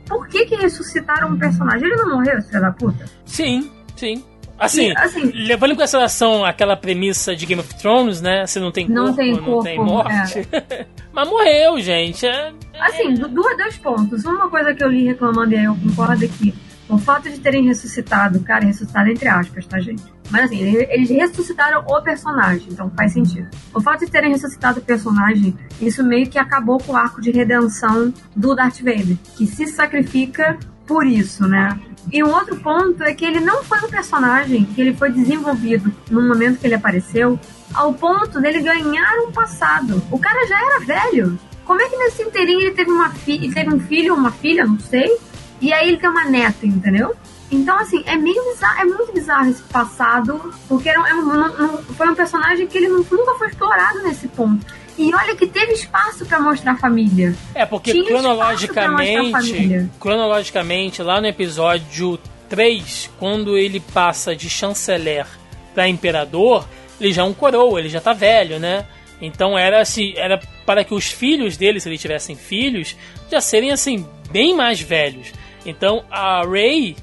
Por 0.06 0.26
que 0.26 0.44
que 0.46 0.56
ressuscitaram 0.56 1.28
um 1.28 1.38
personagem? 1.38 1.86
Ele 1.86 1.96
não 1.96 2.16
morreu, 2.16 2.42
filho 2.42 2.60
da 2.60 2.72
puta? 2.72 3.04
Sim, 3.24 3.70
sim. 3.94 4.24
Assim, 4.58 4.88
E, 4.90 4.96
assim, 4.98 5.30
levando 5.32 5.72
em 5.72 5.76
consideração 5.76 6.44
aquela 6.44 6.76
premissa 6.76 7.34
de 7.34 7.46
Game 7.46 7.62
of 7.62 7.74
Thrones, 7.76 8.20
né? 8.20 8.46
Se 8.46 8.60
não 8.60 8.70
tem 8.70 8.86
Não 8.88 9.04
corpo, 9.06 9.16
tem 9.16 9.32
não 9.32 9.42
corpo, 9.44 9.62
tem 9.62 9.78
morte. 9.78 10.48
Mas 11.12 11.28
morreu, 11.28 11.80
gente. 11.80 12.26
É- 12.26 12.52
Assim, 12.78 13.14
du- 13.14 13.28
duas, 13.28 13.56
dois 13.56 13.76
pontos. 13.78 14.24
Uma 14.24 14.50
coisa 14.50 14.74
que 14.74 14.82
eu 14.84 14.88
li 14.88 15.04
reclamando 15.06 15.54
e 15.54 15.56
aí 15.58 15.64
eu 15.64 15.74
concordo 15.76 16.24
é 16.24 16.28
que 16.28 16.52
o 16.90 16.98
fato 16.98 17.30
de 17.30 17.38
terem 17.38 17.64
ressuscitado, 17.66 18.40
cara, 18.40 18.64
ressuscitado 18.64 19.08
entre 19.08 19.28
aspas, 19.28 19.64
tá, 19.66 19.78
gente? 19.80 20.02
Mas 20.30 20.44
assim, 20.44 20.58
ele- 20.60 20.86
eles 20.90 21.10
ressuscitaram 21.10 21.84
o 21.86 22.02
personagem, 22.02 22.68
então 22.70 22.90
faz 22.96 23.12
sentido. 23.12 23.48
O 23.74 23.80
fato 23.80 24.04
de 24.04 24.10
terem 24.10 24.30
ressuscitado 24.30 24.80
o 24.80 24.82
personagem, 24.82 25.56
isso 25.80 26.04
meio 26.04 26.28
que 26.28 26.38
acabou 26.38 26.78
com 26.78 26.92
o 26.92 26.96
arco 26.96 27.20
de 27.20 27.30
redenção 27.30 28.12
do 28.34 28.54
Darth 28.54 28.78
Vader, 28.80 29.16
que 29.36 29.46
se 29.46 29.66
sacrifica 29.66 30.58
por 30.86 31.06
isso, 31.06 31.46
né? 31.46 31.78
E 32.12 32.24
um 32.24 32.30
outro 32.30 32.56
ponto 32.56 33.02
é 33.04 33.12
que 33.14 33.24
ele 33.24 33.40
não 33.40 33.62
foi 33.62 33.78
um 33.80 33.90
personagem 33.90 34.64
que 34.64 34.80
ele 34.80 34.94
foi 34.94 35.10
desenvolvido 35.12 35.92
no 36.10 36.22
momento 36.26 36.58
que 36.58 36.66
ele 36.66 36.74
apareceu, 36.74 37.38
ao 37.74 37.92
ponto 37.92 38.40
dele 38.40 38.60
ganhar 38.62 39.18
um 39.26 39.30
passado. 39.32 40.02
O 40.10 40.18
cara 40.18 40.46
já 40.48 40.56
era 40.58 40.80
velho. 40.80 41.38
Como 41.64 41.80
é 41.80 41.88
que 41.88 41.96
nesse 41.96 42.22
inteirinho 42.22 42.60
ele 42.62 42.72
teve 42.72 42.90
uma 42.90 43.10
fi 43.10 43.36
ele 43.36 43.52
teve 43.54 43.72
um 43.72 43.78
filho 43.78 44.14
ou 44.14 44.18
uma 44.18 44.32
filha, 44.32 44.64
não 44.66 44.78
sei, 44.80 45.16
e 45.60 45.72
aí 45.72 45.88
ele 45.88 45.96
tem 45.98 46.08
uma 46.10 46.24
neta, 46.24 46.66
entendeu? 46.66 47.14
Então, 47.50 47.76
assim, 47.78 48.02
é 48.06 48.16
meio 48.16 48.40
bizarro, 48.52 48.80
é 48.80 48.84
muito 48.84 49.12
bizarro 49.12 49.50
esse 49.50 49.62
passado, 49.62 50.54
porque 50.68 50.88
era, 50.88 51.00
um- 51.00 51.06
é 51.06 51.14
um- 51.14 51.24
não- 51.24 51.78
foi 51.82 52.08
um 52.08 52.14
personagem 52.14 52.66
que 52.66 52.78
ele 52.78 52.88
nunca 52.88 53.34
foi 53.38 53.48
explorado 53.48 54.02
nesse 54.02 54.28
ponto. 54.28 54.64
E 54.96 55.12
olha 55.14 55.34
que 55.34 55.46
teve 55.46 55.72
espaço 55.72 56.24
pra 56.26 56.38
mostrar 56.38 56.72
a 56.72 56.76
família. 56.76 57.34
É, 57.54 57.64
porque 57.66 57.90
Tinha 57.92 58.04
cronologicamente, 58.04 59.88
cronologicamente, 59.98 61.02
lá 61.02 61.20
no 61.20 61.26
episódio 61.26 62.18
3, 62.48 63.10
quando 63.18 63.56
ele 63.56 63.80
passa 63.80 64.34
de 64.36 64.50
chanceler 64.50 65.26
pra 65.74 65.88
imperador, 65.88 66.66
ele 67.00 67.12
já 67.12 67.22
é 67.22 67.24
um 67.24 67.32
coroa, 67.32 67.80
ele 67.80 67.88
já 67.88 68.00
tá 68.00 68.12
velho, 68.12 68.58
né? 68.58 68.84
Então 69.22 69.56
era 69.58 69.80
assim, 69.80 70.12
era 70.16 70.40
para 70.66 70.84
que 70.84 70.94
os 70.94 71.06
filhos 71.10 71.56
dele, 71.56 71.80
se 71.80 71.88
ele 71.88 71.98
tivessem 71.98 72.36
filhos, 72.36 72.96
já 73.30 73.40
serem 73.40 73.70
assim 73.70 74.06
bem 74.30 74.54
mais 74.54 74.80
velhos. 74.80 75.32
Então 75.66 76.04
a 76.10 76.42
Rey, 76.46 76.96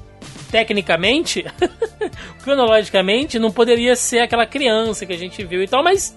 tecnicamente, 0.51 1.45
cronologicamente, 2.43 3.39
não 3.39 3.51
poderia 3.51 3.95
ser 3.95 4.19
aquela 4.19 4.45
criança 4.45 5.05
que 5.05 5.13
a 5.13 5.17
gente 5.17 5.43
viu 5.43 5.61
e 5.61 5.67
tal, 5.67 5.83
mas 5.83 6.15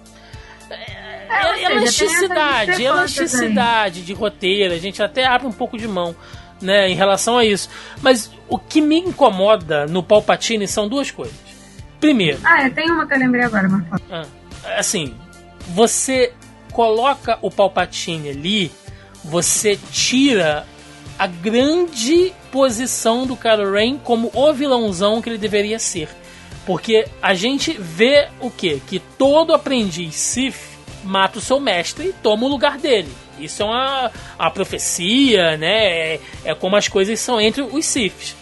É, 0.69 1.27
seja, 1.29 1.53
tem 1.55 1.65
elasticidade, 1.65 2.71
discrepâncias 2.71 2.79
elasticidade 2.79 4.01
de 4.03 4.13
roteiro, 4.13 4.73
a 4.73 4.77
gente 4.77 5.01
até 5.03 5.25
abre 5.25 5.47
um 5.47 5.51
pouco 5.51 5.77
de 5.77 5.87
mão, 5.87 6.15
né, 6.61 6.89
em 6.89 6.95
relação 6.95 7.37
a 7.37 7.45
isso. 7.45 7.69
Mas 8.01 8.31
o 8.49 8.57
que 8.57 8.81
me 8.81 8.97
incomoda 8.99 9.85
no 9.85 10.01
Palpatine 10.03 10.67
são 10.67 10.87
duas 10.87 11.11
coisas. 11.11 11.35
Primeiro, 11.99 12.39
Ah, 12.43 12.63
é, 12.63 12.69
tem 12.69 12.89
uma 12.91 13.05
que 13.05 13.13
eu 13.13 13.19
lembrei 13.19 13.43
agora, 13.45 13.67
mas 13.69 13.87
fala. 13.87 14.01
ah, 14.65 14.79
assim, 14.79 15.13
você 15.69 16.33
coloca 16.71 17.37
o 17.41 17.51
Palpatine 17.51 18.29
ali, 18.29 18.71
você 19.23 19.77
tira 19.91 20.65
a 21.21 21.27
grande 21.27 22.33
posição 22.51 23.27
do 23.27 23.37
Kylo 23.37 23.73
Ren 23.73 23.95
como 23.99 24.31
o 24.33 24.51
vilãozão 24.53 25.21
que 25.21 25.29
ele 25.29 25.37
deveria 25.37 25.77
ser. 25.77 26.09
Porque 26.65 27.05
a 27.21 27.35
gente 27.35 27.73
vê 27.73 28.27
o 28.39 28.49
quê? 28.49 28.81
Que 28.87 28.97
todo 29.19 29.53
aprendiz 29.53 30.15
Sith 30.15 30.57
mata 31.03 31.37
o 31.37 31.41
seu 31.41 31.59
mestre 31.59 32.07
e 32.07 32.13
toma 32.13 32.47
o 32.47 32.49
lugar 32.49 32.79
dele. 32.79 33.13
Isso 33.39 33.61
é 33.61 33.65
uma, 33.67 34.11
uma 34.39 34.49
profecia, 34.49 35.57
né? 35.57 36.15
É, 36.15 36.19
é 36.43 36.55
como 36.55 36.75
as 36.75 36.87
coisas 36.87 37.19
são 37.19 37.39
entre 37.39 37.61
os 37.61 37.85
Siths. 37.85 38.35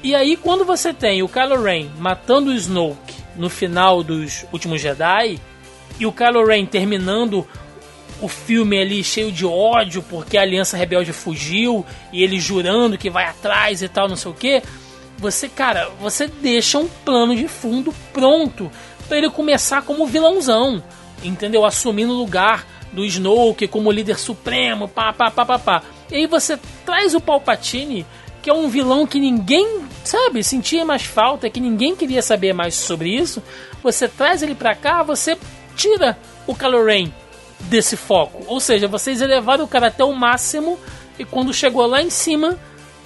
E 0.00 0.14
aí, 0.14 0.36
quando 0.36 0.64
você 0.64 0.94
tem 0.94 1.24
o 1.24 1.28
Kylo 1.28 1.60
Ren 1.60 1.88
matando 1.98 2.50
o 2.50 2.54
Snoke 2.54 3.16
no 3.34 3.50
final 3.50 4.04
dos 4.04 4.46
Últimos 4.52 4.80
Jedi, 4.80 5.40
e 5.98 6.06
o 6.06 6.12
Kylo 6.12 6.46
Ren 6.46 6.66
terminando 6.66 7.44
o 8.20 8.28
filme 8.28 8.78
ali 8.80 9.04
cheio 9.04 9.30
de 9.30 9.44
ódio 9.44 10.02
porque 10.02 10.38
a 10.38 10.42
Aliança 10.42 10.76
Rebelde 10.76 11.12
fugiu 11.12 11.84
e 12.12 12.22
ele 12.22 12.40
jurando 12.40 12.96
que 12.96 13.10
vai 13.10 13.24
atrás 13.24 13.82
e 13.82 13.88
tal, 13.88 14.08
não 14.08 14.16
sei 14.16 14.30
o 14.30 14.34
que, 14.34 14.62
você, 15.18 15.48
cara, 15.48 15.90
você 16.00 16.26
deixa 16.26 16.78
um 16.78 16.88
plano 16.88 17.34
de 17.34 17.48
fundo 17.48 17.94
pronto 18.12 18.70
para 19.08 19.18
ele 19.18 19.30
começar 19.30 19.82
como 19.82 20.06
vilãozão, 20.06 20.82
entendeu? 21.22 21.64
Assumindo 21.64 22.12
o 22.12 22.18
lugar 22.18 22.66
do 22.92 23.04
Snoke 23.04 23.68
como 23.68 23.90
líder 23.90 24.18
supremo, 24.18 24.88
pá, 24.88 25.12
pá, 25.12 25.30
pá, 25.30 25.44
pá, 25.44 25.58
pá. 25.58 25.82
E 26.10 26.16
aí 26.16 26.26
você 26.26 26.58
traz 26.84 27.14
o 27.14 27.20
Palpatine, 27.20 28.06
que 28.42 28.50
é 28.50 28.54
um 28.54 28.68
vilão 28.68 29.06
que 29.06 29.18
ninguém, 29.18 29.82
sabe, 30.04 30.42
sentia 30.42 30.84
mais 30.84 31.02
falta, 31.02 31.50
que 31.50 31.60
ninguém 31.60 31.96
queria 31.96 32.22
saber 32.22 32.52
mais 32.52 32.74
sobre 32.74 33.10
isso. 33.10 33.42
Você 33.82 34.08
traz 34.08 34.42
ele 34.42 34.54
pra 34.54 34.74
cá, 34.74 35.02
você 35.02 35.36
tira 35.74 36.18
o 36.46 36.54
Kylo 36.54 36.84
Ren 36.84 37.10
desse 37.60 37.96
foco. 37.96 38.44
Ou 38.46 38.60
seja, 38.60 38.86
vocês 38.88 39.20
elevaram 39.20 39.64
o 39.64 39.68
cara 39.68 39.88
até 39.88 40.04
o 40.04 40.12
máximo 40.14 40.78
e 41.18 41.24
quando 41.24 41.52
chegou 41.52 41.86
lá 41.86 42.02
em 42.02 42.10
cima, 42.10 42.58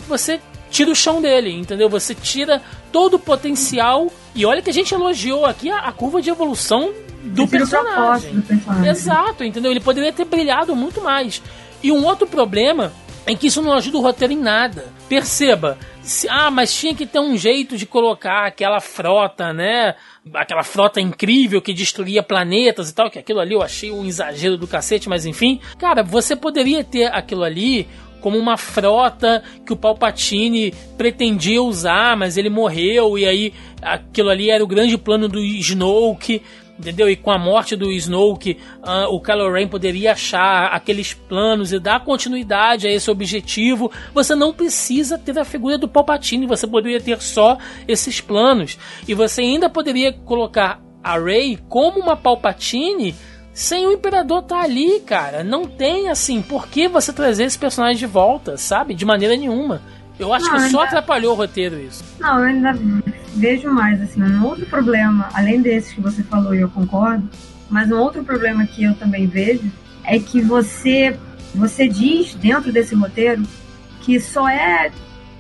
você 0.08 0.40
tira 0.70 0.90
o 0.90 0.94
chão 0.94 1.20
dele, 1.20 1.52
entendeu? 1.52 1.88
Você 1.88 2.14
tira 2.14 2.62
todo 2.92 3.14
o 3.14 3.18
potencial. 3.18 4.08
E 4.34 4.44
olha 4.46 4.62
que 4.62 4.70
a 4.70 4.72
gente 4.72 4.94
elogiou 4.94 5.44
aqui 5.46 5.70
a, 5.70 5.78
a 5.78 5.92
curva 5.92 6.20
de 6.22 6.30
evolução 6.30 6.92
do 7.22 7.46
personagem. 7.46 8.34
do 8.34 8.42
personagem. 8.42 8.88
Exato, 8.90 9.44
entendeu? 9.44 9.70
Ele 9.70 9.80
poderia 9.80 10.12
ter 10.12 10.24
brilhado 10.24 10.74
muito 10.76 11.00
mais. 11.00 11.42
E 11.82 11.90
um 11.90 12.04
outro 12.04 12.26
problema 12.26 12.92
é 13.26 13.34
que 13.34 13.46
isso 13.48 13.60
não 13.62 13.72
ajuda 13.72 13.98
o 13.98 14.00
roteiro 14.00 14.32
em 14.32 14.38
nada. 14.38 14.86
Perceba, 15.08 15.76
se- 16.02 16.28
ah, 16.28 16.50
mas 16.50 16.72
tinha 16.72 16.94
que 16.94 17.04
ter 17.06 17.18
um 17.20 17.36
jeito 17.36 17.76
de 17.76 17.84
colocar 17.86 18.46
aquela 18.46 18.80
frota, 18.80 19.52
né? 19.52 19.94
Aquela 20.34 20.62
frota 20.62 21.00
incrível 21.00 21.62
que 21.62 21.72
destruía 21.72 22.22
planetas 22.22 22.90
e 22.90 22.94
tal, 22.94 23.10
que 23.10 23.18
aquilo 23.18 23.40
ali 23.40 23.54
eu 23.54 23.62
achei 23.62 23.90
um 23.90 24.04
exagero 24.04 24.58
do 24.58 24.66
cacete, 24.66 25.08
mas 25.08 25.24
enfim. 25.24 25.60
Cara, 25.78 26.02
você 26.02 26.36
poderia 26.36 26.84
ter 26.84 27.06
aquilo 27.06 27.42
ali 27.42 27.88
como 28.20 28.38
uma 28.38 28.56
frota 28.56 29.42
que 29.64 29.72
o 29.72 29.76
Palpatine 29.76 30.74
pretendia 30.96 31.62
usar, 31.62 32.16
mas 32.16 32.36
ele 32.36 32.50
morreu 32.50 33.18
e 33.18 33.26
aí 33.26 33.54
aquilo 33.80 34.28
ali 34.28 34.50
era 34.50 34.62
o 34.62 34.66
grande 34.66 34.96
plano 34.98 35.26
do 35.26 35.40
Snoke, 35.40 36.42
entendeu? 36.80 37.08
E 37.08 37.14
com 37.14 37.30
a 37.30 37.38
morte 37.38 37.76
do 37.76 37.92
Snoke, 37.92 38.58
ah, 38.82 39.06
o 39.08 39.20
Kylo 39.20 39.52
Ren 39.52 39.68
poderia 39.68 40.12
achar 40.12 40.68
aqueles 40.68 41.12
planos 41.12 41.72
e 41.72 41.78
dar 41.78 42.02
continuidade 42.04 42.88
a 42.88 42.90
esse 42.90 43.10
objetivo. 43.10 43.92
Você 44.14 44.34
não 44.34 44.52
precisa 44.52 45.18
ter 45.18 45.38
a 45.38 45.44
figura 45.44 45.76
do 45.76 45.86
Palpatine, 45.86 46.46
você 46.46 46.66
poderia 46.66 47.00
ter 47.00 47.20
só 47.20 47.58
esses 47.86 48.20
planos 48.20 48.78
e 49.06 49.14
você 49.14 49.42
ainda 49.42 49.68
poderia 49.68 50.12
colocar 50.12 50.80
a 51.04 51.18
Rey 51.18 51.58
como 51.68 52.00
uma 52.00 52.16
Palpatine 52.16 53.14
sem 53.52 53.86
o 53.86 53.92
Imperador 53.92 54.42
estar 54.42 54.62
ali, 54.62 55.00
cara. 55.00 55.44
Não 55.44 55.66
tem 55.66 56.08
assim, 56.08 56.40
por 56.40 56.68
que 56.68 56.88
você 56.88 57.12
trazer 57.12 57.44
esse 57.44 57.58
personagem 57.58 57.98
de 57.98 58.06
volta, 58.06 58.56
sabe? 58.56 58.94
De 58.94 59.04
maneira 59.04 59.36
nenhuma. 59.36 59.82
Eu 60.20 60.32
acho 60.34 60.44
Não, 60.46 60.52
que 60.54 60.60
só 60.60 60.66
ainda- 60.66 60.82
atrapalhou 60.84 61.32
o 61.32 61.36
roteiro 61.36 61.78
isso. 61.80 62.04
Não, 62.20 62.38
eu 62.38 62.44
ainda 62.44 62.78
vejo 63.34 63.70
mais, 63.72 64.00
assim, 64.02 64.22
um 64.22 64.44
outro 64.44 64.66
problema, 64.66 65.28
além 65.32 65.62
desses 65.62 65.92
que 65.94 66.00
você 66.00 66.22
falou 66.22 66.54
e 66.54 66.60
eu 66.60 66.68
concordo, 66.68 67.26
mas 67.70 67.90
um 67.90 67.96
outro 67.98 68.22
problema 68.22 68.66
que 68.66 68.84
eu 68.84 68.94
também 68.94 69.26
vejo 69.26 69.70
é 70.04 70.18
que 70.18 70.40
você, 70.42 71.16
você 71.54 71.88
diz 71.88 72.34
dentro 72.34 72.70
desse 72.70 72.94
roteiro 72.94 73.42
que 74.02 74.20
só 74.20 74.48
é, 74.48 74.90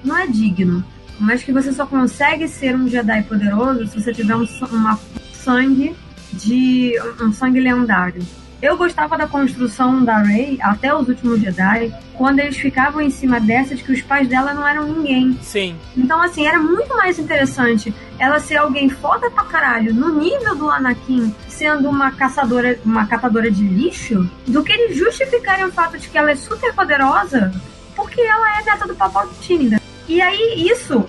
não 0.02 0.16
é 0.16 0.26
digno, 0.26 0.82
mas 1.18 1.42
que 1.42 1.52
você 1.52 1.72
só 1.72 1.84
consegue 1.84 2.48
ser 2.48 2.74
um 2.74 2.88
Jedi 2.88 3.22
poderoso 3.24 3.86
se 3.86 4.00
você 4.00 4.12
tiver 4.14 4.34
um, 4.34 4.46
uma 4.72 4.98
sangue 5.34 5.94
de 6.32 6.94
um 7.20 7.32
sangue 7.32 7.60
lendário. 7.60 8.22
Eu 8.62 8.76
gostava 8.76 9.16
da 9.16 9.26
construção 9.26 10.04
da 10.04 10.18
Rey 10.18 10.58
até 10.60 10.94
os 10.94 11.08
últimos 11.08 11.40
Jedi, 11.40 11.94
quando 12.12 12.40
eles 12.40 12.58
ficavam 12.58 13.00
em 13.00 13.08
cima 13.08 13.40
dessa 13.40 13.74
de 13.74 13.82
que 13.82 13.90
os 13.90 14.02
pais 14.02 14.28
dela 14.28 14.52
não 14.52 14.68
eram 14.68 14.86
ninguém. 14.86 15.38
Sim, 15.40 15.76
Então, 15.96 16.20
assim, 16.20 16.46
era 16.46 16.58
muito 16.58 16.94
mais 16.94 17.18
interessante 17.18 17.94
ela 18.18 18.38
ser 18.38 18.56
alguém 18.56 18.90
foda 18.90 19.30
pra 19.30 19.44
caralho, 19.44 19.94
no 19.94 20.14
nível 20.14 20.54
do 20.54 20.70
Anakin, 20.70 21.34
sendo 21.48 21.88
uma 21.88 22.10
caçadora, 22.10 22.78
uma 22.84 23.06
catadora 23.06 23.50
de 23.50 23.66
lixo, 23.66 24.28
do 24.46 24.62
que 24.62 24.72
eles 24.72 24.94
justificarem 24.94 25.64
o 25.64 25.72
fato 25.72 25.96
de 25.96 26.08
que 26.10 26.18
ela 26.18 26.30
é 26.30 26.36
super 26.36 26.74
poderosa, 26.74 27.50
porque 27.96 28.20
ela 28.20 28.60
é 28.60 28.64
neta 28.64 28.86
do 28.86 28.94
Palpatine. 28.94 29.70
né? 29.70 29.80
E 30.06 30.20
aí, 30.20 30.68
isso, 30.70 31.06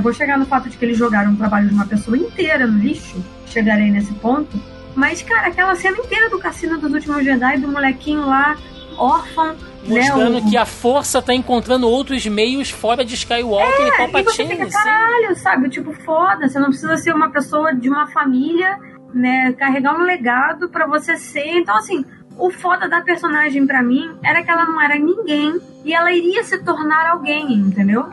vou 0.00 0.12
chegar 0.12 0.38
no 0.38 0.46
fato 0.46 0.70
de 0.70 0.76
que 0.76 0.84
eles 0.84 0.96
jogaram 0.96 1.32
o 1.32 1.36
trabalho 1.36 1.68
de 1.68 1.74
uma 1.74 1.86
pessoa 1.86 2.16
inteira 2.16 2.68
no 2.68 2.78
lixo, 2.78 3.16
chegarei 3.46 3.90
nesse 3.90 4.12
ponto, 4.14 4.56
Mas, 4.94 5.22
cara, 5.22 5.48
aquela 5.48 5.74
cena 5.74 5.98
inteira 5.98 6.30
do 6.30 6.38
Cassino 6.38 6.78
dos 6.78 6.92
Últimos 6.92 7.24
Jedi, 7.24 7.58
do 7.58 7.68
molequinho 7.68 8.26
lá, 8.26 8.56
órfão, 8.96 9.56
Mostrando 9.86 10.34
né, 10.34 10.40
o... 10.40 10.50
que 10.50 10.56
a 10.56 10.64
força 10.64 11.20
tá 11.20 11.34
encontrando 11.34 11.88
outros 11.88 12.24
meios 12.26 12.70
fora 12.70 13.04
de 13.04 13.14
Skywalker 13.14 13.86
é, 13.86 13.88
e 13.88 13.96
Palpatine. 13.96 14.22
E 14.22 14.56
você 14.56 14.64
fica, 14.66 14.70
caralho, 14.70 15.36
sabe? 15.36 15.68
Tipo, 15.68 15.92
foda, 15.92 16.48
você 16.48 16.58
não 16.58 16.68
precisa 16.68 16.96
ser 16.96 17.14
uma 17.14 17.30
pessoa 17.30 17.74
de 17.74 17.88
uma 17.88 18.06
família, 18.06 18.78
né? 19.12 19.52
Carregar 19.52 19.94
um 19.94 20.04
legado 20.04 20.70
para 20.70 20.86
você 20.86 21.16
ser. 21.16 21.58
Então, 21.58 21.76
assim, 21.76 22.04
o 22.38 22.50
foda 22.50 22.88
da 22.88 23.02
personagem 23.02 23.66
para 23.66 23.82
mim 23.82 24.10
era 24.22 24.42
que 24.42 24.50
ela 24.50 24.64
não 24.64 24.80
era 24.80 24.98
ninguém 24.98 25.60
e 25.84 25.92
ela 25.92 26.10
iria 26.10 26.42
se 26.42 26.58
tornar 26.64 27.10
alguém, 27.10 27.52
entendeu? 27.52 28.08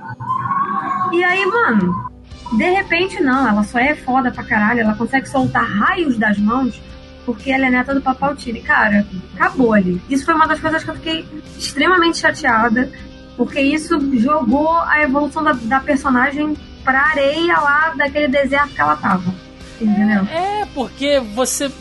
E 1.14 1.24
aí, 1.24 1.46
mano, 1.46 2.11
de 2.58 2.70
repente 2.70 3.22
não, 3.22 3.48
ela 3.48 3.64
só 3.64 3.80
é 3.80 3.96
foda 3.96 4.32
pra 4.32 4.44
caralho, 4.44 4.82
ela 4.82 4.94
consegue 4.94 5.28
soltar 5.28 5.64
raios 5.64 6.18
das 6.18 6.38
mãos 6.38 6.82
porque 7.26 7.52
ela 7.52 7.68
é 7.68 7.70
neta 7.70 7.94
do 7.94 8.02
Papaltini. 8.02 8.62
Cara, 8.62 9.06
acabou 9.36 9.74
ali. 9.74 10.02
Isso 10.10 10.26
foi 10.26 10.34
uma 10.34 10.48
das 10.48 10.60
coisas 10.60 10.84
que 10.84 10.90
eu 10.90 10.96
fiquei 10.96 11.26
extremamente 11.58 12.18
chateada, 12.18 12.92
porque 13.38 13.62
isso 13.62 14.00
jogou 14.20 14.72
a 14.72 15.02
evolução 15.02 15.44
da, 15.44 15.54
da 15.54 15.80
personagem 15.80 16.58
pra 16.84 17.00
areia 17.00 17.60
lá 17.60 17.94
daquele 17.96 18.28
deserto 18.28 18.74
que 18.74 18.82
ela 18.82 18.96
tava. 18.96 19.34
Entendeu? 19.80 20.28
É, 20.32 20.62
é, 20.62 20.66
porque 20.74 21.20
você. 21.20 21.72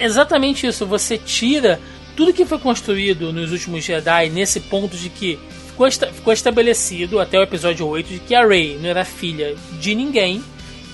Exatamente 0.00 0.66
isso, 0.66 0.86
você 0.86 1.18
tira 1.18 1.80
tudo 2.14 2.32
que 2.32 2.44
foi 2.44 2.58
construído 2.58 3.32
nos 3.32 3.50
últimos 3.50 3.84
Jedi 3.84 4.28
nesse 4.30 4.60
ponto 4.60 4.96
de 4.96 5.08
que 5.08 5.38
ficou, 5.78 5.86
esta, 5.86 6.08
ficou 6.08 6.32
estabelecido 6.32 7.20
até 7.20 7.38
o 7.38 7.42
episódio 7.42 7.86
8 7.86 8.08
de 8.08 8.18
que 8.18 8.34
a 8.34 8.44
Rey 8.44 8.76
não 8.82 8.88
era 8.88 9.04
filha 9.04 9.54
de 9.80 9.94
ninguém 9.94 10.42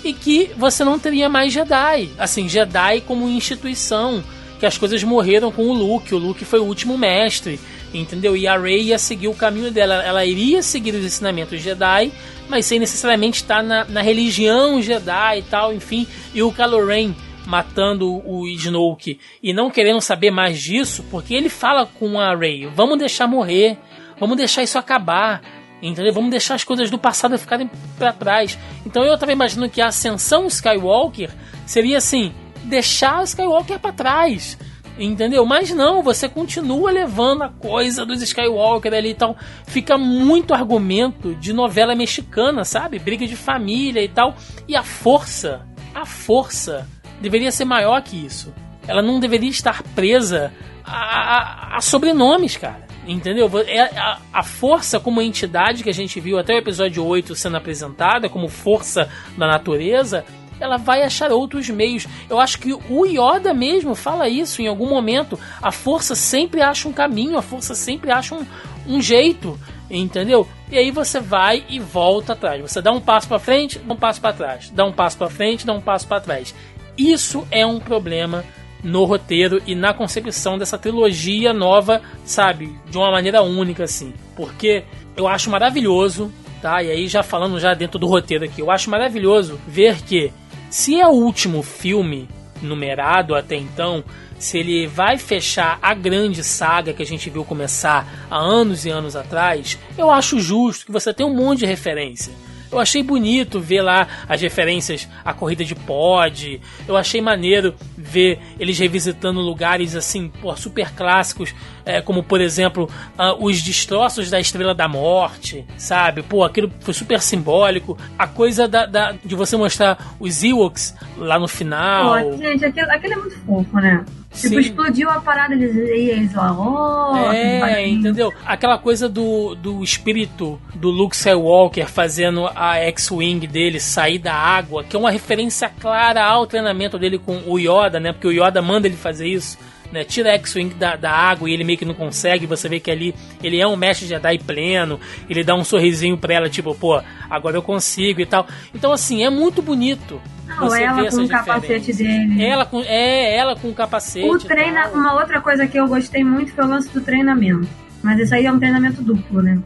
e 0.05 0.13
que 0.13 0.51
você 0.59 0.85
não 0.85 0.99
teria 0.99 1.27
mais 1.27 1.55
Jedi. 1.55 2.11
Assim, 2.19 2.47
Jedi 2.47 3.01
como 3.01 3.27
instituição, 3.27 4.23
que 4.61 4.67
as 4.67 4.77
coisas 4.77 5.03
morreram 5.03 5.51
com 5.51 5.63
o 5.63 5.73
Luke, 5.73 6.15
o 6.15 6.19
Luke 6.19 6.45
foi 6.45 6.59
o 6.61 6.65
último 6.65 6.99
mestre, 6.99 7.59
entendeu? 7.95 8.37
E 8.37 8.47
a 8.47 8.59
Rey 8.59 8.83
ia 8.83 8.99
seguir 8.99 9.29
o 9.29 9.35
caminho 9.35 9.71
dela, 9.71 10.03
ela 10.03 10.27
iria 10.27 10.63
seguir 10.63 10.95
os 10.95 11.03
ensinamentos 11.03 11.63
Jedi, 11.63 12.13
mas 12.47 12.67
sem 12.67 12.79
necessariamente 12.79 13.41
estar 13.41 13.63
na, 13.63 13.87
na 13.87 14.03
religião 14.03 14.83
Jedi 14.83 15.39
e 15.39 15.43
tal, 15.45 15.73
enfim. 15.73 16.07
E 16.35 16.43
o 16.43 16.53
Kylo 16.53 16.87
Ren 16.87 17.15
matando 17.47 18.23
o 18.27 18.47
Snoke 18.49 19.19
e 19.43 19.55
não 19.55 19.71
querendo 19.71 20.01
saber 20.03 20.31
mais 20.31 20.61
disso, 20.61 21.05
porque 21.11 21.35
ele 21.35 21.49
fala 21.49 21.87
com 21.87 22.21
a 22.21 22.37
Rey, 22.37 22.67
vamos 22.67 22.99
deixar 22.99 23.27
morrer, 23.27 23.79
vamos 24.19 24.37
deixar 24.37 24.63
isso 24.63 24.79
acabar. 24.79 25.43
Entendeu? 25.83 26.15
Vamos 26.15 26.31
deixar 26.31 26.55
as 26.55 26.65
coisas 26.65 26.91
do 26.91 26.99
passado 26.99 27.39
ficarem 27.39 27.71
para 27.99 28.13
trás. 28.13 28.59
Então 28.87 29.05
eu 29.05 29.19
tava 29.19 29.33
imaginando 29.33 29.71
que 29.71 29.83
a 29.83 29.89
ascensão 29.89 30.47
Skywalker 30.47 31.31
seria 31.67 31.99
assim: 31.99 32.33
deixar 32.65 33.21
o 33.21 33.25
Skywalker 33.25 33.79
para 33.79 33.93
trás. 33.93 34.57
Entendeu? 34.97 35.45
Mas 35.45 35.71
não, 35.71 36.03
você 36.03 36.29
continua 36.29 36.91
levando 36.91 37.43
a 37.43 37.49
coisa 37.49 38.07
dos 38.07 38.23
Skywalker 38.23 38.95
ali 38.95 39.11
e 39.11 39.15
tal. 39.15 39.37
Fica 39.67 39.99
muito 39.99 40.55
argumento 40.55 41.35
de 41.35 41.53
novela 41.53 41.95
mexicana, 41.97 42.65
sabe? 42.65 42.99
Briga 42.99 43.27
de 43.27 43.35
família 43.35 44.03
e 44.03 44.09
tal. 44.09 44.37
E 44.69 44.77
a 44.77 44.85
força, 44.85 45.67
a 45.93 46.07
força 46.07 46.89
deveria 47.21 47.51
ser 47.51 47.65
maior 47.65 48.01
que 48.03 48.25
isso. 48.25 48.55
Ela 48.87 49.03
não 49.03 49.19
deveria 49.19 49.51
estar 49.51 49.83
presa 49.95 50.53
a, 50.85 51.75
a, 51.75 51.77
a 51.79 51.81
sobrenomes, 51.81 52.57
cara. 52.57 52.87
Entendeu? 53.07 53.51
É 53.67 53.83
a, 53.99 54.19
a, 54.33 54.43
força 54.43 54.99
como 54.99 55.21
entidade 55.21 55.83
que 55.83 55.91
a 55.91 55.95
gente 55.95 56.19
viu 56.21 56.39
até 56.39 56.55
o 56.55 56.59
episódio 56.59 57.05
8 57.05 57.35
sendo 57.35 57.57
apresentada, 57.57 58.31
como 58.31 58.49
força 58.49 59.11
da 59.37 59.47
natureza, 59.47 60.25
ela 60.59 60.77
vai 60.77 61.03
achar 61.03 61.31
outros 61.31 61.69
meios. 61.69 62.07
Eu 62.31 62.41
acho 62.41 62.59
que 62.59 62.73
o 62.73 63.05
Yoda 63.05 63.53
mesmo 63.53 63.95
fala 63.95 64.29
isso 64.29 64.63
em 64.63 64.67
algum 64.67 64.89
momento. 64.89 65.39
A 65.61 65.71
força 65.71 66.15
sempre 66.15 66.63
acha 66.63 66.89
um 66.89 66.93
caminho, 66.93 67.37
a 67.37 67.43
força 67.43 67.75
sempre 67.75 68.11
acha 68.11 68.35
um, 68.35 68.47
um 68.87 69.03
jeito, 69.03 69.59
entendeu? 69.91 70.49
E 70.71 70.79
aí 70.79 70.91
você 70.91 71.21
vai 71.21 71.65
e 71.69 71.79
volta 71.79 72.33
atrás. 72.33 72.61
Você 72.63 72.81
dá 72.81 72.91
um 72.91 73.01
passo 73.01 73.29
para 73.29 73.39
frente, 73.39 73.79
dá 73.79 73.95
um 73.95 73.99
passo 73.99 74.21
para 74.21 74.33
trás, 74.33 74.71
dá 74.71 74.85
um 74.85 74.93
passo 74.93 75.19
para 75.19 75.29
frente, 75.29 75.67
dá 75.67 75.73
um 75.73 75.81
passo 75.81 76.07
para 76.07 76.21
trás. 76.21 76.55
Isso 76.97 77.47
é 77.51 77.67
um 77.67 77.81
problema 77.81 78.45
no 78.85 79.05
roteiro 79.05 79.61
e 79.67 79.75
na 79.75 79.95
concepção 79.95 80.59
dessa 80.59 80.79
trilogia 80.79 81.53
nova, 81.53 82.03
sabe? 82.25 82.79
De 82.89 82.99
uma 82.99 83.11
maneira 83.11 83.43
única, 83.43 83.85
assim. 83.85 84.13
Porque 84.37 84.85
eu 85.17 85.27
acho 85.27 85.51
maravilhoso, 85.51 86.31
tá? 86.61 86.83
E 86.83 86.91
aí 86.91 87.09
já 87.09 87.23
falando 87.23 87.59
já 87.59 87.73
dentro 87.73 87.99
do 87.99 88.07
roteiro 88.07 88.45
aqui, 88.45 88.61
eu 88.61 88.71
acho 88.71 88.91
maravilhoso 88.91 89.59
ver 89.67 90.03
que 90.03 90.31
se 90.69 91.01
é 91.01 91.07
o 91.07 91.13
último 91.13 91.63
filme 91.63 92.29
numerado 92.61 93.35
até 93.35 93.57
então, 93.57 94.05
se 94.39 94.59
ele 94.59 94.87
vai 94.87 95.17
fechar 95.17 95.79
a 95.81 95.95
grande 95.95 96.43
saga 96.45 96.93
que 96.93 97.03
a 97.03 97.07
gente 97.07 97.31
viu 97.31 97.45
começar 97.45 98.27
há 98.31 98.37
anos 98.37 98.85
e 98.85 98.91
anos 98.91 99.17
atrás, 99.17 99.79
eu 99.97 100.11
acho 100.11 100.39
justo 100.41 100.87
que 100.87 100.93
você 100.93 101.15
tenha 101.15 101.29
um 101.29 101.35
monte 101.35 101.61
de 101.61 101.67
referência. 101.67 102.33
Eu 102.75 102.81
achei 102.81 103.05
bonito 103.05 103.61
ver 103.61 103.83
lá 103.83 104.09
as 104.29 104.41
referências 104.41 105.09
à 105.25 105.33
corrida 105.33 105.65
de 105.65 105.77
pod. 105.77 106.61
Eu 106.89 106.97
achei 106.97 107.21
maneiro 107.21 107.73
ver 107.97 108.41
eles 108.59 108.77
revisitando 108.79 109.41
lugares 109.41 109.95
assim, 109.95 110.29
pô, 110.29 110.55
super 110.57 110.91
clássicos, 110.91 111.55
é, 111.85 112.01
como 112.01 112.25
por 112.25 112.41
exemplo 112.41 112.91
uh, 113.17 113.45
os 113.45 113.63
destroços 113.63 114.29
da 114.29 114.41
Estrela 114.41 114.75
da 114.75 114.89
Morte, 114.89 115.65
sabe? 115.77 116.23
Pô, 116.25 116.43
aquilo 116.43 116.69
foi 116.81 116.93
super 116.93 117.21
simbólico. 117.21 117.97
A 118.19 118.27
coisa 118.27 118.67
da, 118.67 118.87
da 118.87 119.13
de 119.25 119.37
você 119.37 119.57
mostrar 119.57 120.17
os 120.19 120.43
Ewoks 120.43 120.97
lá 121.17 121.39
no 121.39 121.47
final. 121.47 122.23
Pô, 122.23 122.37
gente, 122.37 122.65
aquilo, 122.65 122.91
aquilo 122.91 123.13
é 123.13 123.17
muito 123.17 123.39
fofo, 123.39 123.77
né? 123.77 124.05
Tipo, 124.35 124.55
Sim. 124.55 124.59
explodiu 124.59 125.09
a 125.09 125.21
parada, 125.21 125.55
eles, 125.55 125.77
eles 125.77 126.33
oh, 126.37 127.17
É, 127.33 127.87
entendeu? 127.87 128.33
Aquela 128.45 128.77
coisa 128.79 129.09
do, 129.09 129.55
do 129.55 129.83
espírito 129.83 130.61
do 130.75 130.91
Luke 130.91 131.15
Skywalker 131.15 131.89
fazendo 131.89 132.51
a 132.55 132.77
X-Wing 132.79 133.47
dele 133.47 133.79
sair 133.79 134.19
da 134.19 134.35
água, 134.35 134.83
que 134.83 134.97
é 134.97 134.99
uma 134.99 135.11
referência 135.11 135.71
clara 135.81 136.25
ao 136.25 136.47
treinamento 136.47 136.99
dele 136.99 137.19
com 137.19 137.43
o 137.47 137.59
Yoda, 137.59 138.01
né? 138.01 138.13
Porque 138.13 138.27
o 138.27 138.33
Yoda 138.33 138.61
manda 138.61 138.89
ele 138.89 138.97
fazer 138.97 139.29
isso. 139.29 139.57
Né, 139.95 140.03
tira 140.03 140.31
X-Wing 140.31 140.75
da, 140.75 140.97
da, 140.97 141.13
água 141.13 141.49
e 141.49 141.53
ele 141.53 141.63
meio 141.63 141.79
que 141.79 141.85
não 141.85 141.95
consegue. 141.95 142.47
Você 142.47 142.69
vê 142.69 142.81
que 142.81 142.91
ali 142.91 143.15
ele 143.41 143.61
é 143.61 143.67
um 143.67 143.77
mestre 143.77 144.09
Jedi 144.09 144.41
pleno. 144.41 144.99
Ele 145.31 145.45
dá 145.45 145.55
um 145.55 145.63
sorrisinho 145.63 146.19
pra 146.19 146.35
ela, 146.35 146.51
tipo, 146.51 146.75
pô, 146.75 147.01
agora 147.31 147.57
eu 147.57 147.63
consigo 147.63 148.21
e 148.21 148.27
tal. 148.27 148.45
Então, 148.75 148.91
assim, 148.91 149.23
é 149.23 149.31
muito 149.31 149.63
bonito. 149.63 150.21
Não, 150.49 150.59
você 150.59 150.83
ela 150.83 151.09
com 151.09 151.17
o 151.19 151.29
capacete 151.29 151.93
dele. 151.93 152.45
Ela 152.45 152.67
com, 152.67 152.81
é, 152.81 153.37
ela 153.37 153.55
com 153.55 153.69
o 153.69 153.73
capacete. 153.73 154.27
O 154.27 154.37
treina, 154.37 154.89
uma 154.89 155.15
outra 155.15 155.41
coisa 155.41 155.65
que 155.65 155.79
eu 155.79 155.87
gostei 155.87 156.25
muito 156.25 156.53
foi 156.53 156.65
o 156.65 156.67
lance 156.67 156.89
do 156.89 157.01
treinamento. 157.01 157.69
Mas 158.03 158.19
isso 158.19 158.35
aí 158.35 158.47
é 158.47 158.53
um 158.53 158.59
treinamento 158.59 159.01
duplo, 159.01 159.43
né? 159.43 159.61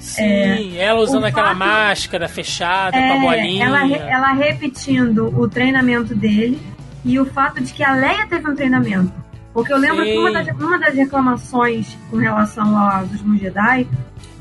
Sim, 0.00 0.22
é, 0.24 0.78
ela 0.78 0.98
usando 0.98 1.26
aquela 1.26 1.54
fato, 1.54 1.58
máscara 1.58 2.28
fechada 2.28 2.96
é, 2.96 3.06
com 3.06 3.18
a 3.18 3.20
bolinha. 3.20 3.66
Ela, 3.66 3.86
ela 3.86 4.32
repetindo 4.32 5.32
o 5.38 5.48
treinamento 5.48 6.12
dele 6.12 6.60
e 7.04 7.20
o 7.20 7.24
fato 7.24 7.62
de 7.62 7.72
que 7.72 7.84
a 7.84 7.94
Leia 7.94 8.26
teve 8.26 8.50
um 8.50 8.56
treinamento. 8.56 9.29
Porque 9.52 9.72
eu 9.72 9.78
lembro 9.78 10.04
Sim. 10.04 10.12
que 10.12 10.18
uma 10.18 10.32
das, 10.32 10.48
uma 10.48 10.78
das 10.78 10.94
reclamações 10.94 11.98
com 12.10 12.16
relação 12.16 12.78
aos 12.78 13.10
últimos 13.10 13.40
Jedi 13.40 13.88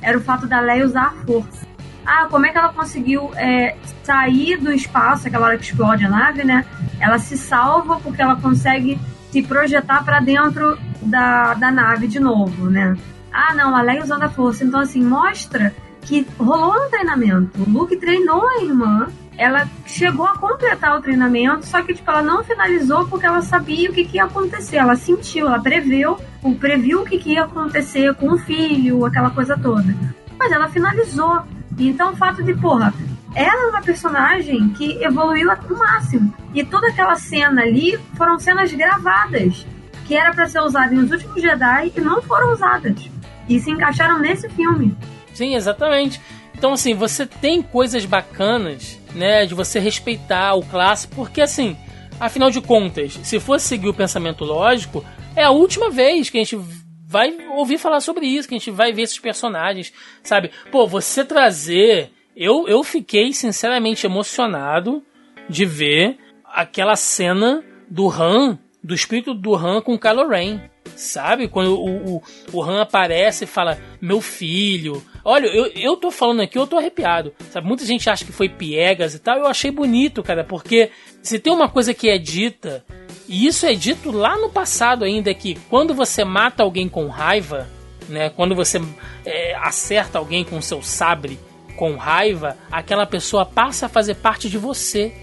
era 0.02 0.18
o 0.18 0.22
fato 0.22 0.48
da 0.48 0.60
Leia 0.60 0.86
usar 0.86 1.08
a 1.08 1.26
força. 1.26 1.68
Ah, 2.06 2.28
como 2.30 2.46
é 2.46 2.52
que 2.52 2.58
ela 2.58 2.74
conseguiu 2.74 3.32
é, 3.36 3.76
sair 4.04 4.58
do 4.58 4.72
espaço, 4.72 5.28
aquela 5.28 5.48
hora 5.48 5.58
que 5.58 5.66
explode 5.66 6.06
a 6.06 6.10
nave, 6.10 6.44
né? 6.44 6.66
Ela 7.00 7.20
se 7.20 7.38
salva 7.38 8.00
porque 8.00 8.22
ela 8.22 8.36
consegue 8.36 9.00
se 9.32 9.44
projetar 9.44 10.04
para 10.04 10.20
dentro 10.20 10.78
da, 11.02 11.54
da 11.54 11.72
nave 11.72 12.08
de 12.08 12.20
novo, 12.20 12.70
né? 12.70 12.98
Ah, 13.32 13.54
não, 13.54 13.76
a 13.76 13.82
Leia 13.82 14.04
usando 14.04 14.24
a 14.24 14.30
força. 14.30 14.64
Então, 14.64 14.80
assim, 14.80 15.04
mostra 15.04 15.74
que 16.02 16.26
rolou 16.40 16.86
um 16.86 16.90
treinamento. 16.90 17.62
O 17.62 17.70
Luke 17.70 17.96
treinou 17.98 18.48
a 18.48 18.64
irmã, 18.64 19.08
ela 19.40 19.70
chegou 19.86 20.26
a 20.26 20.38
completar 20.38 20.98
o 20.98 21.02
treinamento, 21.02 21.66
só 21.66 21.82
que, 21.82 21.94
tipo, 21.94 22.12
ela 22.12 22.22
não 22.22 22.44
finalizou 22.44 23.08
porque 23.08 23.26
ela 23.26 23.42
sabia 23.42 23.90
o 23.90 23.94
que, 23.94 24.04
que 24.04 24.18
ia 24.18 24.26
acontecer. 24.26 24.76
Ela 24.76 24.98
sentiu, 24.98 25.48
ela 25.48 25.62
preveu, 25.62 26.20
previu 26.60 27.02
o 27.02 27.06
que, 27.06 27.18
que 27.18 27.32
ia 27.32 27.46
acontecer 27.46 28.14
com 28.16 28.34
o 28.34 28.38
filho, 28.38 29.06
aquela 29.06 29.30
coisa 29.30 29.58
toda. 29.58 29.96
Mas 30.38 30.52
ela 30.52 30.68
finalizou. 30.68 31.42
Então, 31.80 32.12
o 32.12 32.18
fato 32.18 32.44
de, 32.44 32.54
porra, 32.54 32.94
ela 33.34 33.68
é 33.68 33.70
uma 33.70 33.82
personagem 33.82 34.70
que 34.72 35.02
evoluiu 35.02 35.50
ao 35.50 35.58
máximo. 35.78 36.34
E 36.54 36.62
toda 36.62 36.90
aquela 36.90 37.16
cena 37.16 37.62
ali 37.62 37.98
foram 38.18 38.38
cenas 38.38 38.74
gravadas, 38.74 39.66
que 40.06 40.18
era 40.18 40.34
para 40.34 40.50
ser 40.50 40.60
usada 40.60 40.94
em 40.94 40.98
Os 40.98 41.12
Últimos 41.12 41.42
Jedi 41.42 41.94
e 41.96 42.02
não 42.02 42.22
foram 42.22 42.52
usadas. 42.52 43.10
E 43.48 43.58
se 43.58 43.72
encaixaram 43.72 44.20
nesse 44.20 44.50
filme. 44.50 44.98
Sim, 45.34 45.56
exatamente. 45.56 46.20
Então, 46.54 46.74
assim, 46.74 46.94
você 46.94 47.26
tem 47.26 47.62
coisas 47.62 48.04
bacanas, 48.04 48.99
né, 49.14 49.46
de 49.46 49.54
você 49.54 49.80
respeitar 49.80 50.56
o 50.56 50.66
clássico, 50.66 51.16
porque, 51.16 51.42
assim, 51.42 51.78
afinal 52.20 52.50
de 52.50 52.62
contas, 52.62 53.20
se 53.24 53.40
fosse 53.40 53.68
seguir 53.68 53.90
o 53.90 53.94
pensamento 53.94 54.44
lógico, 54.44 55.04
é 55.36 55.44
a 55.44 55.52
última 55.52 55.90
vez 55.90 56.30
que 56.30 56.38
a 56.38 56.44
gente 56.44 56.60
vai 57.06 57.34
ouvir 57.50 57.78
falar 57.78 58.02
sobre 58.02 58.26
isso, 58.26 58.48
que 58.48 58.56
a 58.56 58.58
gente 58.58 58.72
vai 58.72 58.94
ver 58.94 59.04
esses 59.04 59.20
personagens, 59.20 59.92
sabe? 60.22 60.52
Pô, 60.72 60.86
você 60.86 61.26
trazer. 61.26 62.12
Eu, 62.36 62.68
eu 62.68 62.84
fiquei 62.84 63.34
sinceramente 63.34 64.06
emocionado 64.06 65.04
de 65.50 65.66
ver 65.66 66.18
aquela 66.46 66.96
cena 66.96 67.64
do 67.90 68.10
Han 68.10 68.60
do 68.84 68.94
espírito 68.94 69.34
do 69.34 69.56
Han 69.56 69.82
com 69.82 69.98
Kylo 69.98 70.28
Ren. 70.28 70.60
Sabe? 70.96 71.48
Quando 71.48 71.76
o, 71.76 72.16
o, 72.16 72.24
o 72.52 72.64
Han 72.64 72.82
aparece 72.82 73.44
e 73.44 73.48
fala, 73.48 73.80
meu 74.02 74.22
filho. 74.22 75.04
Olha, 75.24 75.48
eu, 75.48 75.68
eu 75.68 75.98
tô 75.98 76.12
falando 76.12 76.42
aqui, 76.42 76.58
eu 76.58 76.68
tô 76.68 76.78
arrepiado. 76.78 77.34
Sabe? 77.52 77.68
Muita 77.68 77.86
gente 77.86 78.10
acha 78.10 78.26
que 78.26 78.32
foi 78.32 78.50
piegas 78.50 79.14
e 79.14 79.20
tal. 79.20 79.38
Eu 79.38 79.48
achei 79.48 79.72
bonito, 79.72 80.24
cara, 80.24 80.44
porque 80.44 80.92
se 81.22 81.40
tem 81.40 81.52
uma 81.52 81.70
coisa 81.70 81.94
que 81.94 82.10
é 82.10 82.18
dita, 82.18 82.84
e 83.28 83.46
isso 83.46 83.66
é 83.66 83.74
dito 83.74 84.12
lá 84.12 84.38
no 84.38 84.50
passado 84.50 85.06
ainda, 85.06 85.30
é 85.30 85.34
que 85.34 85.56
quando 85.70 85.94
você 85.94 86.24
mata 86.24 86.64
alguém 86.64 86.90
com 86.90 87.08
raiva, 87.08 87.70
né? 88.08 88.30
Quando 88.30 88.56
você 88.56 88.82
é, 89.26 89.56
acerta 89.56 90.18
alguém 90.18 90.44
com 90.44 90.62
seu 90.62 90.82
sabre 90.82 91.40
com 91.78 91.96
raiva, 91.96 92.58
aquela 92.72 93.06
pessoa 93.06 93.46
passa 93.46 93.86
a 93.86 93.90
fazer 93.90 94.16
parte 94.16 94.50
de 94.50 94.58
você. 94.58 95.14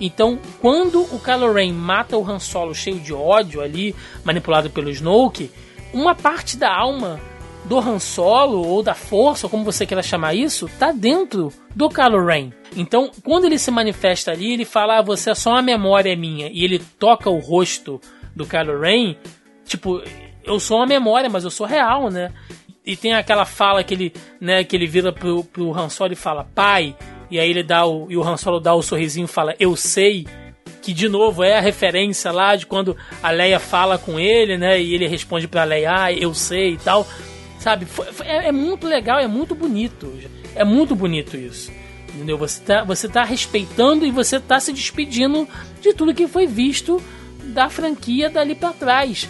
Então, 0.00 0.38
quando 0.60 1.02
o 1.02 1.18
Kylo 1.18 1.52
Ren 1.52 1.72
mata 1.72 2.16
o 2.16 2.24
Han 2.24 2.38
Solo 2.38 2.74
cheio 2.74 3.00
de 3.00 3.12
ódio 3.12 3.60
ali, 3.60 3.94
manipulado 4.24 4.70
pelo 4.70 4.88
Snoke, 4.90 5.50
uma 5.92 6.14
parte 6.14 6.56
da 6.56 6.72
alma 6.72 7.20
do 7.64 7.78
Han 7.78 7.98
Solo 7.98 8.66
ou 8.66 8.82
da 8.82 8.94
força, 8.94 9.48
como 9.48 9.64
você 9.64 9.84
queira 9.84 10.02
chamar 10.02 10.34
isso, 10.34 10.70
tá 10.78 10.92
dentro 10.92 11.52
do 11.74 11.88
Kylo 11.88 12.24
Ren. 12.24 12.52
Então, 12.76 13.10
quando 13.24 13.44
ele 13.44 13.58
se 13.58 13.70
manifesta 13.70 14.32
ali, 14.32 14.52
ele 14.52 14.64
fala: 14.64 14.98
ah, 14.98 15.02
"Você 15.02 15.30
é 15.30 15.34
só 15.34 15.50
uma 15.50 15.62
memória 15.62 16.16
minha", 16.16 16.48
e 16.52 16.64
ele 16.64 16.78
toca 16.98 17.28
o 17.28 17.38
rosto 17.38 18.00
do 18.34 18.46
Kylo 18.46 18.80
Ren, 18.80 19.16
tipo, 19.64 20.02
eu 20.44 20.58
sou 20.60 20.78
uma 20.78 20.86
memória, 20.86 21.28
mas 21.28 21.44
eu 21.44 21.50
sou 21.50 21.66
real, 21.66 22.10
né? 22.10 22.32
E 22.84 22.96
tem 22.96 23.12
aquela 23.12 23.44
fala 23.44 23.84
que 23.84 23.92
ele, 23.92 24.12
né, 24.40 24.64
que 24.64 24.74
ele 24.74 24.86
vira 24.86 25.12
pro, 25.12 25.44
pro 25.44 25.78
Han 25.78 25.88
Solo 25.88 26.12
e 26.12 26.16
fala: 26.16 26.46
"Pai", 26.54 26.96
e 27.30 27.38
aí 27.38 27.50
ele 27.50 27.62
dá 27.62 27.84
o. 27.86 28.10
E 28.10 28.16
o 28.16 28.22
Han 28.22 28.36
Solo 28.36 28.60
dá 28.60 28.74
o 28.74 28.82
sorrisinho 28.82 29.24
e 29.24 29.28
fala, 29.28 29.54
eu 29.58 29.76
sei. 29.76 30.26
Que 30.80 30.92
de 30.94 31.08
novo 31.08 31.42
é 31.42 31.58
a 31.58 31.60
referência 31.60 32.32
lá 32.32 32.56
de 32.56 32.64
quando 32.64 32.96
a 33.22 33.30
Leia 33.30 33.58
fala 33.58 33.98
com 33.98 34.18
ele, 34.18 34.56
né? 34.56 34.80
E 34.80 34.94
ele 34.94 35.06
responde 35.06 35.46
pra 35.46 35.64
Leia, 35.64 36.04
ah, 36.04 36.12
eu 36.12 36.32
sei 36.32 36.74
e 36.74 36.76
tal. 36.78 37.06
Sabe? 37.58 37.86
É, 38.24 38.48
é 38.48 38.52
muito 38.52 38.86
legal, 38.86 39.18
é 39.18 39.26
muito 39.26 39.54
bonito. 39.54 40.12
É 40.54 40.64
muito 40.64 40.94
bonito 40.94 41.36
isso. 41.36 41.72
Entendeu? 42.14 42.38
Você 42.38 42.60
tá, 42.62 42.84
você 42.84 43.08
tá 43.08 43.24
respeitando 43.24 44.06
e 44.06 44.10
você 44.10 44.40
tá 44.40 44.58
se 44.58 44.72
despedindo 44.72 45.46
de 45.80 45.92
tudo 45.92 46.14
que 46.14 46.26
foi 46.26 46.46
visto 46.46 47.02
da 47.44 47.68
franquia 47.68 48.30
dali 48.30 48.54
para 48.54 48.72
trás. 48.72 49.28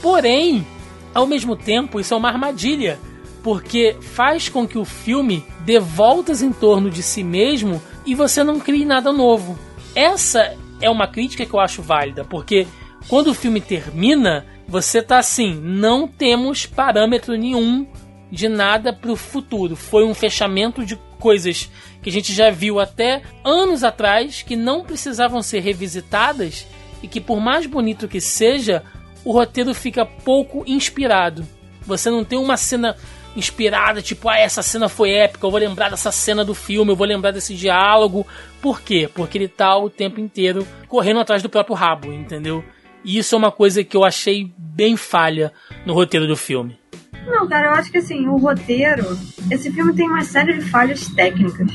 Porém, 0.00 0.66
ao 1.14 1.26
mesmo 1.26 1.56
tempo, 1.56 2.00
isso 2.00 2.14
é 2.14 2.16
uma 2.16 2.28
armadilha 2.28 2.98
porque 3.42 3.96
faz 4.00 4.48
com 4.48 4.66
que 4.66 4.78
o 4.78 4.84
filme 4.84 5.44
dê 5.60 5.78
voltas 5.78 6.42
em 6.42 6.52
torno 6.52 6.88
de 6.88 7.02
si 7.02 7.24
mesmo 7.24 7.82
e 8.06 8.14
você 8.14 8.44
não 8.44 8.60
crie 8.60 8.84
nada 8.84 9.12
novo. 9.12 9.58
Essa 9.94 10.56
é 10.80 10.88
uma 10.88 11.08
crítica 11.08 11.44
que 11.44 11.52
eu 11.52 11.60
acho 11.60 11.82
válida, 11.82 12.24
porque 12.24 12.66
quando 13.08 13.28
o 13.28 13.34
filme 13.34 13.60
termina, 13.60 14.46
você 14.66 15.02
tá 15.02 15.18
assim, 15.18 15.54
não 15.54 16.06
temos 16.08 16.66
parâmetro 16.66 17.36
nenhum 17.36 17.86
de 18.30 18.48
nada 18.48 18.92
para 18.92 19.12
o 19.12 19.16
futuro. 19.16 19.76
Foi 19.76 20.04
um 20.04 20.14
fechamento 20.14 20.84
de 20.84 20.96
coisas 21.18 21.70
que 22.02 22.08
a 22.08 22.12
gente 22.12 22.32
já 22.32 22.50
viu 22.50 22.80
até 22.80 23.22
anos 23.44 23.84
atrás 23.84 24.42
que 24.42 24.56
não 24.56 24.82
precisavam 24.82 25.42
ser 25.42 25.60
revisitadas 25.60 26.66
e 27.02 27.08
que 27.08 27.20
por 27.20 27.40
mais 27.40 27.66
bonito 27.66 28.08
que 28.08 28.20
seja, 28.20 28.82
o 29.24 29.32
roteiro 29.32 29.74
fica 29.74 30.04
pouco 30.04 30.64
inspirado. 30.66 31.46
Você 31.82 32.10
não 32.10 32.24
tem 32.24 32.38
uma 32.38 32.56
cena 32.56 32.96
inspirada, 33.36 34.02
tipo, 34.02 34.28
ah, 34.28 34.38
essa 34.38 34.62
cena 34.62 34.88
foi 34.88 35.12
épica, 35.12 35.46
eu 35.46 35.50
vou 35.50 35.60
lembrar 35.60 35.90
dessa 35.90 36.12
cena 36.12 36.44
do 36.44 36.54
filme, 36.54 36.92
eu 36.92 36.96
vou 36.96 37.06
lembrar 37.06 37.30
desse 37.30 37.54
diálogo. 37.54 38.26
Por 38.60 38.80
quê? 38.82 39.08
Porque 39.12 39.38
ele 39.38 39.48
tá 39.48 39.76
o 39.76 39.88
tempo 39.88 40.20
inteiro 40.20 40.66
correndo 40.88 41.20
atrás 41.20 41.42
do 41.42 41.48
próprio 41.48 41.74
rabo, 41.74 42.12
entendeu? 42.12 42.64
E 43.04 43.18
isso 43.18 43.34
é 43.34 43.38
uma 43.38 43.52
coisa 43.52 43.82
que 43.84 43.96
eu 43.96 44.04
achei 44.04 44.52
bem 44.56 44.96
falha 44.96 45.52
no 45.84 45.94
roteiro 45.94 46.26
do 46.26 46.36
filme. 46.36 46.78
Não, 47.26 47.46
cara, 47.48 47.68
eu 47.68 47.72
acho 47.72 47.90
que 47.90 47.98
assim, 47.98 48.26
o 48.26 48.36
roteiro. 48.36 49.16
Esse 49.50 49.70
filme 49.70 49.94
tem 49.94 50.08
uma 50.08 50.24
série 50.24 50.54
de 50.54 50.62
falhas 50.62 51.06
técnicas. 51.08 51.70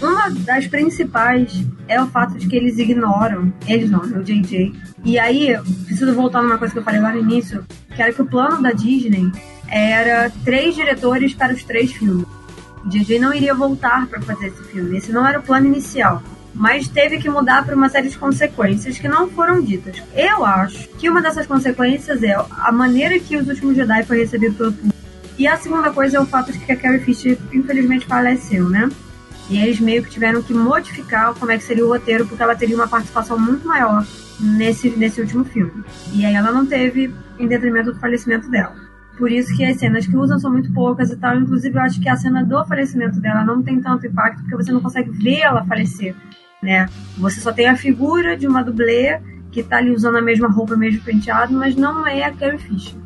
Uma 0.00 0.30
das 0.30 0.66
principais 0.66 1.64
é 1.88 2.00
o 2.00 2.06
fato 2.06 2.38
de 2.38 2.46
que 2.46 2.56
eles 2.56 2.78
ignoram, 2.78 3.52
eles 3.66 3.90
não, 3.90 4.02
é 4.04 4.18
o 4.18 4.22
JJ. 4.22 4.72
E 5.04 5.18
aí, 5.18 5.58
preciso 5.84 6.14
voltar 6.14 6.40
numa 6.40 6.56
coisa 6.56 6.72
que 6.72 6.78
eu 6.78 6.84
falei 6.84 7.00
lá 7.00 7.12
no 7.12 7.18
início, 7.18 7.64
que 7.94 8.00
era 8.00 8.12
que 8.12 8.22
o 8.22 8.26
plano 8.26 8.62
da 8.62 8.70
Disney 8.70 9.30
era 9.68 10.30
três 10.44 10.74
diretores 10.76 11.34
para 11.34 11.52
os 11.52 11.64
três 11.64 11.92
filmes. 11.92 12.26
O 12.84 12.88
DJ 12.88 13.18
não 13.18 13.34
iria 13.34 13.52
voltar 13.54 14.06
para 14.06 14.22
fazer 14.22 14.48
esse 14.48 14.62
filme. 14.64 14.96
Esse 14.96 15.10
não 15.10 15.26
era 15.26 15.40
o 15.40 15.42
plano 15.42 15.66
inicial. 15.66 16.22
Mas 16.54 16.88
teve 16.88 17.18
que 17.18 17.28
mudar 17.28 17.64
por 17.64 17.74
uma 17.74 17.88
série 17.88 18.08
de 18.08 18.18
consequências 18.18 18.98
que 18.98 19.06
não 19.06 19.28
foram 19.28 19.62
ditas. 19.62 20.02
Eu 20.14 20.44
acho 20.44 20.88
que 20.98 21.08
uma 21.08 21.22
dessas 21.22 21.46
consequências 21.46 22.22
é 22.22 22.34
a 22.34 22.72
maneira 22.72 23.18
que 23.18 23.36
os 23.36 23.46
últimos 23.48 23.76
Jedi 23.76 24.02
foi 24.04 24.18
recebido 24.18 24.54
pelo 24.54 24.72
público. 24.72 24.98
E 25.38 25.46
a 25.46 25.56
segunda 25.56 25.90
coisa 25.90 26.16
é 26.16 26.20
o 26.20 26.26
fato 26.26 26.52
de 26.52 26.58
que 26.58 26.72
a 26.72 26.76
Carrie 26.76 26.98
Fisher 26.98 27.38
infelizmente 27.52 28.06
faleceu, 28.06 28.68
né? 28.68 28.88
E 29.48 29.58
eles 29.58 29.78
meio 29.78 30.02
que 30.02 30.10
tiveram 30.10 30.42
que 30.42 30.52
modificar 30.52 31.32
como 31.34 31.52
é 31.52 31.56
que 31.56 31.64
seria 31.64 31.84
o 31.84 31.88
roteiro, 31.88 32.26
porque 32.26 32.42
ela 32.42 32.56
teria 32.56 32.74
uma 32.74 32.88
participação 32.88 33.38
muito 33.38 33.66
maior 33.66 34.04
nesse, 34.40 34.90
nesse 34.90 35.20
último 35.20 35.44
filme. 35.44 35.84
E 36.12 36.26
aí 36.26 36.34
ela 36.34 36.50
não 36.50 36.66
teve 36.66 37.14
em 37.38 37.46
detrimento 37.46 37.92
do 37.92 38.00
falecimento 38.00 38.50
dela. 38.50 38.87
Por 39.18 39.32
isso 39.32 39.54
que 39.56 39.64
as 39.64 39.78
cenas 39.78 40.06
que 40.06 40.16
usam 40.16 40.38
são 40.38 40.52
muito 40.52 40.72
poucas 40.72 41.10
e 41.10 41.16
tal. 41.16 41.36
Inclusive, 41.36 41.76
eu 41.76 41.82
acho 41.82 42.00
que 42.00 42.08
a 42.08 42.16
cena 42.16 42.44
do 42.44 42.64
falecimento 42.64 43.20
dela 43.20 43.44
não 43.44 43.60
tem 43.60 43.80
tanto 43.80 44.06
impacto 44.06 44.40
porque 44.42 44.56
você 44.56 44.70
não 44.70 44.80
consegue 44.80 45.10
ver 45.10 45.40
ela 45.40 45.64
falecer, 45.64 46.14
né? 46.62 46.86
Você 47.18 47.40
só 47.40 47.52
tem 47.52 47.68
a 47.68 47.76
figura 47.76 48.36
de 48.36 48.46
uma 48.46 48.62
dublê 48.62 49.20
que 49.50 49.62
tá 49.62 49.78
ali 49.78 49.90
usando 49.90 50.18
a 50.18 50.22
mesma 50.22 50.48
roupa, 50.48 50.76
mesmo 50.76 51.02
penteado, 51.02 51.52
mas 51.52 51.74
não 51.74 52.06
é 52.06 52.24
a 52.24 52.32
Carrie 52.32 52.58
Fisher. 52.58 52.96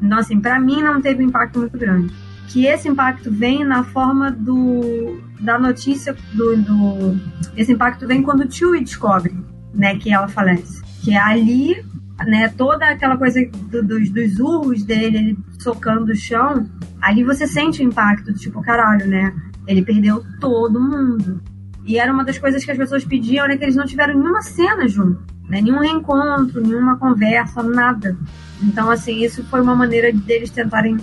Então, 0.00 0.18
assim, 0.18 0.40
para 0.40 0.58
mim 0.58 0.82
não 0.82 1.02
teve 1.02 1.22
um 1.22 1.28
impacto 1.28 1.58
muito 1.58 1.76
grande. 1.76 2.14
Que 2.48 2.66
esse 2.66 2.88
impacto 2.88 3.30
vem 3.30 3.62
na 3.62 3.84
forma 3.84 4.30
do 4.30 5.20
da 5.38 5.58
notícia 5.58 6.16
do, 6.32 6.56
do 6.56 7.16
esse 7.56 7.72
impacto 7.72 8.06
vem 8.06 8.22
quando 8.22 8.40
o 8.44 8.50
Chewie 8.50 8.80
descobre, 8.80 9.36
né, 9.74 9.96
que 9.96 10.10
ela 10.10 10.28
falece. 10.28 10.82
Que 11.04 11.12
é 11.12 11.18
ali 11.20 11.84
né, 12.26 12.48
toda 12.56 12.86
aquela 12.86 13.16
coisa 13.16 13.40
do, 13.70 13.82
dos, 13.82 14.10
dos 14.10 14.38
urros 14.38 14.82
dele, 14.82 15.18
ele 15.18 15.38
socando 15.58 16.12
o 16.12 16.16
chão, 16.16 16.68
ali 17.00 17.22
você 17.22 17.46
sente 17.46 17.82
o 17.82 17.84
impacto, 17.84 18.32
tipo, 18.34 18.60
caralho, 18.62 19.06
né? 19.06 19.34
Ele 19.66 19.82
perdeu 19.82 20.24
todo 20.40 20.80
mundo. 20.80 21.40
E 21.84 21.98
era 21.98 22.12
uma 22.12 22.24
das 22.24 22.38
coisas 22.38 22.64
que 22.64 22.70
as 22.70 22.76
pessoas 22.76 23.04
pediam, 23.04 23.46
né? 23.46 23.56
Que 23.56 23.64
eles 23.64 23.76
não 23.76 23.86
tiveram 23.86 24.14
nenhuma 24.18 24.42
cena 24.42 24.88
junto, 24.88 25.22
né? 25.48 25.60
Nenhum 25.60 25.78
reencontro, 25.78 26.60
nenhuma 26.60 26.98
conversa, 26.98 27.62
nada. 27.62 28.16
Então, 28.62 28.90
assim, 28.90 29.22
isso 29.24 29.44
foi 29.44 29.60
uma 29.60 29.74
maneira 29.74 30.12
deles 30.12 30.50
tentarem 30.50 30.96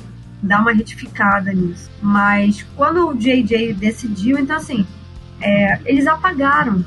dar 0.44 0.62
uma 0.62 0.74
retificada 0.74 1.52
nisso. 1.54 1.90
Mas 2.02 2.64
quando 2.76 3.08
o 3.08 3.16
JJ 3.16 3.74
decidiu, 3.74 4.38
então, 4.38 4.58
assim, 4.58 4.86
é, 5.42 5.80
eles 5.86 6.06
apagaram. 6.08 6.86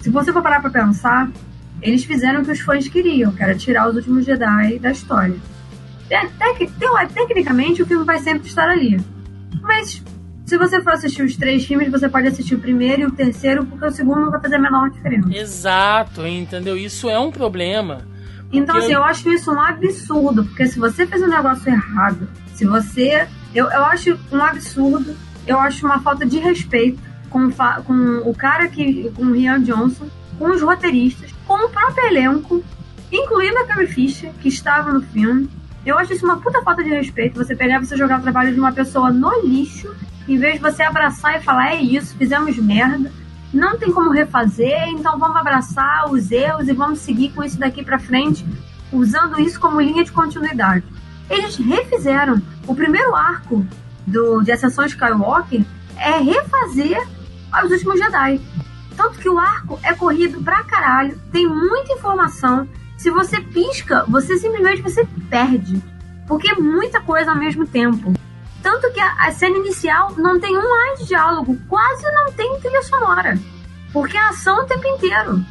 Se 0.00 0.10
você 0.10 0.32
for 0.32 0.42
parar 0.42 0.60
pra 0.60 0.70
pensar, 0.70 1.30
eles 1.82 2.04
fizeram 2.04 2.42
o 2.42 2.44
que 2.44 2.50
os 2.50 2.60
fãs 2.60 2.88
queriam, 2.88 3.32
que 3.32 3.42
era 3.42 3.54
tirar 3.54 3.88
os 3.88 3.96
últimos 3.96 4.24
Jedi 4.24 4.78
da 4.78 4.90
história. 4.90 5.36
tecnicamente, 7.08 7.82
o 7.82 7.86
filme 7.86 8.04
vai 8.04 8.18
sempre 8.18 8.48
estar 8.48 8.68
ali. 8.68 9.00
Mas 9.62 10.02
se 10.44 10.58
você 10.58 10.82
for 10.82 10.94
assistir 10.94 11.22
os 11.22 11.36
três 11.36 11.64
filmes, 11.64 11.90
você 11.90 12.08
pode 12.08 12.26
assistir 12.26 12.56
o 12.56 12.58
primeiro 12.58 13.02
e 13.02 13.06
o 13.06 13.10
terceiro, 13.12 13.64
porque 13.64 13.86
o 13.86 13.90
segundo 13.92 14.22
não 14.22 14.30
vai 14.32 14.40
fazer 14.40 14.56
a 14.56 14.58
menor 14.58 14.90
diferença. 14.90 15.28
Exato, 15.32 16.26
entendeu? 16.26 16.76
Isso 16.76 17.08
é 17.08 17.18
um 17.18 17.30
problema. 17.30 18.00
Então, 18.52 18.76
assim, 18.76 18.92
eu... 18.92 18.98
eu 18.98 19.04
acho 19.04 19.32
isso 19.32 19.52
um 19.52 19.60
absurdo, 19.60 20.44
porque 20.44 20.66
se 20.66 20.78
você 20.78 21.06
fez 21.06 21.22
um 21.22 21.28
negócio 21.28 21.70
errado, 21.70 22.28
se 22.52 22.64
você. 22.64 23.28
Eu, 23.54 23.70
eu 23.70 23.84
acho 23.84 24.18
um 24.32 24.42
absurdo, 24.42 25.16
eu 25.46 25.58
acho 25.58 25.86
uma 25.86 26.00
falta 26.00 26.26
de 26.26 26.38
respeito 26.38 27.00
com, 27.28 27.48
com 27.84 28.28
o 28.28 28.34
cara 28.34 28.66
que. 28.66 29.10
com 29.14 29.26
o 29.26 29.32
Rian 29.32 29.62
Johnson, 29.62 30.08
com 30.36 30.50
os 30.50 30.62
roteiristas, 30.62 31.30
com 31.50 31.66
o 31.66 31.68
próprio 31.68 32.06
elenco, 32.06 32.62
incluindo 33.10 33.58
a 33.58 33.66
Carrie 33.66 33.88
Fisher, 33.88 34.30
que 34.40 34.48
estava 34.48 34.92
no 34.92 35.02
filme. 35.02 35.50
Eu 35.84 35.98
acho 35.98 36.12
isso 36.12 36.24
uma 36.24 36.36
puta 36.36 36.62
falta 36.62 36.80
de 36.84 36.90
respeito. 36.90 37.44
Você 37.44 37.56
pegar 37.56 37.80
você 37.80 37.96
jogar 37.96 38.20
o 38.20 38.22
trabalho 38.22 38.54
de 38.54 38.60
uma 38.60 38.70
pessoa 38.70 39.10
no 39.10 39.44
lixo, 39.44 39.92
em 40.28 40.38
vez 40.38 40.54
de 40.54 40.60
você 40.60 40.84
abraçar 40.84 41.36
e 41.36 41.42
falar: 41.42 41.72
é 41.72 41.82
isso, 41.82 42.14
fizemos 42.16 42.56
merda, 42.56 43.10
não 43.52 43.76
tem 43.76 43.90
como 43.90 44.12
refazer, 44.12 44.90
então 44.90 45.18
vamos 45.18 45.38
abraçar 45.38 46.08
os 46.12 46.30
erros 46.30 46.68
e 46.68 46.72
vamos 46.72 47.00
seguir 47.00 47.30
com 47.30 47.42
isso 47.42 47.58
daqui 47.58 47.82
para 47.82 47.98
frente, 47.98 48.46
usando 48.92 49.40
isso 49.40 49.58
como 49.58 49.80
linha 49.80 50.04
de 50.04 50.12
continuidade. 50.12 50.84
Eles 51.28 51.56
refizeram. 51.56 52.40
O 52.64 52.76
primeiro 52.76 53.12
arco 53.16 53.66
do, 54.06 54.40
de 54.42 54.52
Ascensão 54.52 54.86
Skywalker 54.86 55.64
é 55.96 56.16
refazer 56.18 57.04
os 57.64 57.72
últimos 57.72 57.98
Jedi. 57.98 58.40
Tanto 59.00 59.18
que 59.18 59.30
o 59.30 59.38
arco 59.38 59.80
é 59.82 59.94
corrido 59.94 60.44
pra 60.44 60.62
caralho, 60.62 61.18
tem 61.32 61.48
muita 61.48 61.94
informação. 61.94 62.68
Se 62.98 63.10
você 63.10 63.40
pisca, 63.40 64.04
você 64.06 64.36
simplesmente 64.36 64.82
você 64.82 65.08
perde. 65.30 65.82
Porque 66.28 66.50
é 66.50 66.54
muita 66.54 67.00
coisa 67.00 67.30
ao 67.30 67.38
mesmo 67.38 67.66
tempo. 67.66 68.12
Tanto 68.62 68.92
que 68.92 69.00
a, 69.00 69.14
a 69.20 69.32
cena 69.32 69.56
inicial 69.56 70.12
não 70.18 70.38
tem 70.38 70.54
um 70.54 70.68
mais 70.68 70.98
de 70.98 71.06
diálogo, 71.06 71.58
quase 71.66 72.02
não 72.12 72.30
tem 72.32 72.60
trilha 72.60 72.82
sonora. 72.82 73.38
Porque 73.90 74.18
a 74.18 74.28
ação 74.28 74.64
o 74.64 74.66
tempo 74.66 74.86
inteiro. 74.86 75.42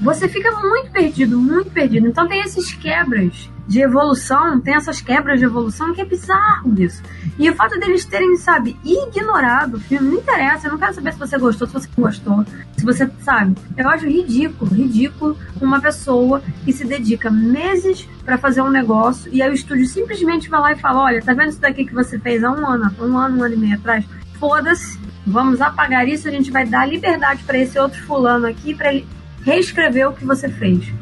você 0.00 0.28
fica 0.28 0.52
muito 0.52 0.92
perdido, 0.92 1.40
muito 1.40 1.72
perdido. 1.72 2.06
Então 2.06 2.28
tem 2.28 2.40
esses 2.40 2.72
quebras 2.72 3.50
de 3.66 3.80
evolução, 3.80 4.60
tem 4.60 4.74
essas 4.74 5.00
quebras 5.00 5.40
de 5.40 5.44
evolução 5.44 5.92
que 5.92 6.00
é 6.00 6.04
bizarro 6.04 6.72
isso. 6.80 7.02
E 7.38 7.50
o 7.50 7.54
fato 7.54 7.78
deles 7.80 8.04
terem, 8.04 8.36
sabe, 8.36 8.76
ignorado 8.84 9.76
o 9.76 9.80
filme, 9.80 10.08
não 10.08 10.18
interessa, 10.18 10.66
eu 10.66 10.72
não 10.72 10.78
quero 10.78 10.94
saber 10.94 11.12
se 11.12 11.18
você 11.18 11.38
gostou, 11.38 11.66
se 11.66 11.72
você 11.72 11.88
gostou, 11.96 12.44
se 12.76 12.84
você, 12.84 13.10
sabe, 13.20 13.56
eu 13.76 13.88
acho 13.88 14.06
ridículo, 14.06 14.72
ridículo 14.72 15.36
uma 15.60 15.80
pessoa 15.80 16.42
que 16.64 16.72
se 16.72 16.84
dedica 16.84 17.30
meses 17.30 18.08
para 18.24 18.38
fazer 18.38 18.62
um 18.62 18.70
negócio 18.70 19.32
e 19.32 19.42
aí 19.42 19.50
o 19.50 19.54
estúdio 19.54 19.86
simplesmente 19.86 20.48
vai 20.48 20.60
lá 20.60 20.72
e 20.72 20.76
fala, 20.76 21.02
olha, 21.02 21.22
tá 21.22 21.34
vendo 21.34 21.50
isso 21.50 21.60
daqui 21.60 21.84
que 21.84 21.94
você 21.94 22.18
fez 22.18 22.44
há 22.44 22.50
um 22.50 22.66
ano, 22.66 22.90
um 23.00 23.16
ano, 23.18 23.38
um 23.38 23.42
ano 23.42 23.54
e 23.54 23.58
meio 23.58 23.74
atrás? 23.74 24.04
Foda-se, 24.38 24.98
vamos 25.26 25.60
apagar 25.60 26.06
isso, 26.06 26.28
a 26.28 26.30
gente 26.30 26.50
vai 26.50 26.66
dar 26.66 26.86
liberdade 26.86 27.42
para 27.44 27.58
esse 27.58 27.78
outro 27.78 28.00
fulano 28.04 28.46
aqui 28.46 28.74
para 28.74 28.92
ele 28.92 29.06
reescrever 29.42 30.08
o 30.08 30.12
que 30.12 30.24
você 30.24 30.48
fez. 30.48 30.92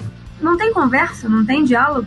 Não 0.41 0.57
tem 0.57 0.73
conversa, 0.73 1.29
não 1.29 1.45
tem 1.45 1.65
diálogo. 1.65 2.07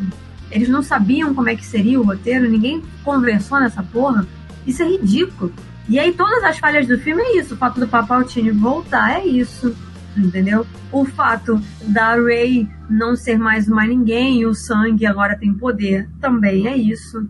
Eles 0.52 0.70
não 0.70 0.82
sabiam 0.82 1.34
como 1.34 1.50
é 1.50 1.56
que 1.56 1.66
seria 1.66 2.00
o 2.00 2.04
roteiro, 2.04 2.50
ninguém 2.50 2.82
conversou 3.04 3.60
nessa 3.60 3.84
porra. 3.84 4.26
Isso 4.66 4.84
é 4.84 4.88
ridículo. 4.88 5.54
E 5.90 5.98
aí 6.00 6.12
todas 6.14 6.44
as 6.44 6.60
falhas 6.60 6.88
do 6.88 6.98
filme 7.00 7.22
é 7.22 7.38
isso. 7.38 7.54
O 7.54 7.58
fato 7.58 7.80
do 7.80 7.88
Papaltini 7.88 8.52
voltar 8.52 9.20
é 9.20 9.26
isso. 9.26 9.76
Entendeu? 10.18 10.66
O 10.92 11.06
fato 11.06 11.62
da 11.84 12.16
Ray 12.16 12.68
não 12.90 13.16
ser 13.16 13.38
mais 13.38 13.68
uma 13.68 13.86
ninguém 13.86 14.42
e 14.42 14.46
o 14.46 14.54
sangue 14.54 15.06
agora 15.06 15.38
tem 15.38 15.54
poder 15.54 16.10
também 16.20 16.68
é 16.68 16.76
isso. 16.76 17.30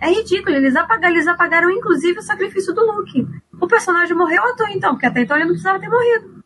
É 0.00 0.10
ridículo. 0.10 0.56
Eles 0.56 0.76
apagaram, 0.76 1.14
eles 1.14 1.26
apagaram 1.26 1.70
inclusive 1.70 2.18
o 2.18 2.22
sacrifício 2.22 2.72
do 2.72 2.80
Luke. 2.92 3.26
O 3.60 3.66
personagem 3.66 4.16
morreu 4.16 4.42
à 4.42 4.54
toa 4.54 4.70
então, 4.70 4.92
porque 4.92 5.06
até 5.06 5.22
então 5.22 5.36
ele 5.36 5.46
não 5.46 5.52
precisava 5.52 5.80
ter 5.80 5.88
morrido. 5.88 6.37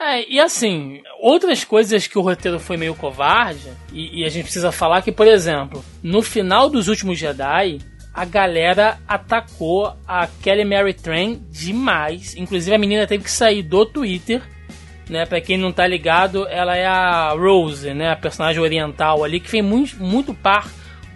É, 0.00 0.26
e 0.32 0.40
assim, 0.40 1.02
outras 1.20 1.62
coisas 1.62 2.06
que 2.06 2.18
o 2.18 2.22
roteiro 2.22 2.58
foi 2.58 2.78
meio 2.78 2.94
covarde, 2.94 3.68
e, 3.92 4.20
e, 4.20 4.24
a 4.24 4.30
gente 4.30 4.44
precisa 4.44 4.72
falar 4.72 5.02
que, 5.02 5.12
por 5.12 5.26
exemplo, 5.26 5.84
no 6.02 6.22
final 6.22 6.70
dos 6.70 6.88
últimos 6.88 7.18
Jedi, 7.18 7.78
a 8.14 8.24
galera 8.24 8.98
atacou 9.06 9.94
a 10.08 10.26
Kelly 10.26 10.64
Mary 10.64 10.94
Tran 10.94 11.38
demais. 11.50 12.34
Inclusive 12.34 12.74
a 12.74 12.78
menina 12.78 13.06
teve 13.06 13.24
que 13.24 13.30
sair 13.30 13.62
do 13.62 13.84
Twitter. 13.84 14.42
Né, 15.08 15.26
pra 15.26 15.40
quem 15.40 15.58
não 15.58 15.72
tá 15.72 15.84
ligado, 15.88 16.46
ela 16.46 16.76
é 16.76 16.86
a 16.86 17.30
Rose, 17.30 17.92
né, 17.92 18.12
a 18.12 18.16
personagem 18.16 18.62
oriental 18.62 19.24
ali, 19.24 19.40
que 19.40 19.50
fez 19.50 19.64
muito, 19.64 19.96
muito 20.00 20.32
par 20.32 20.70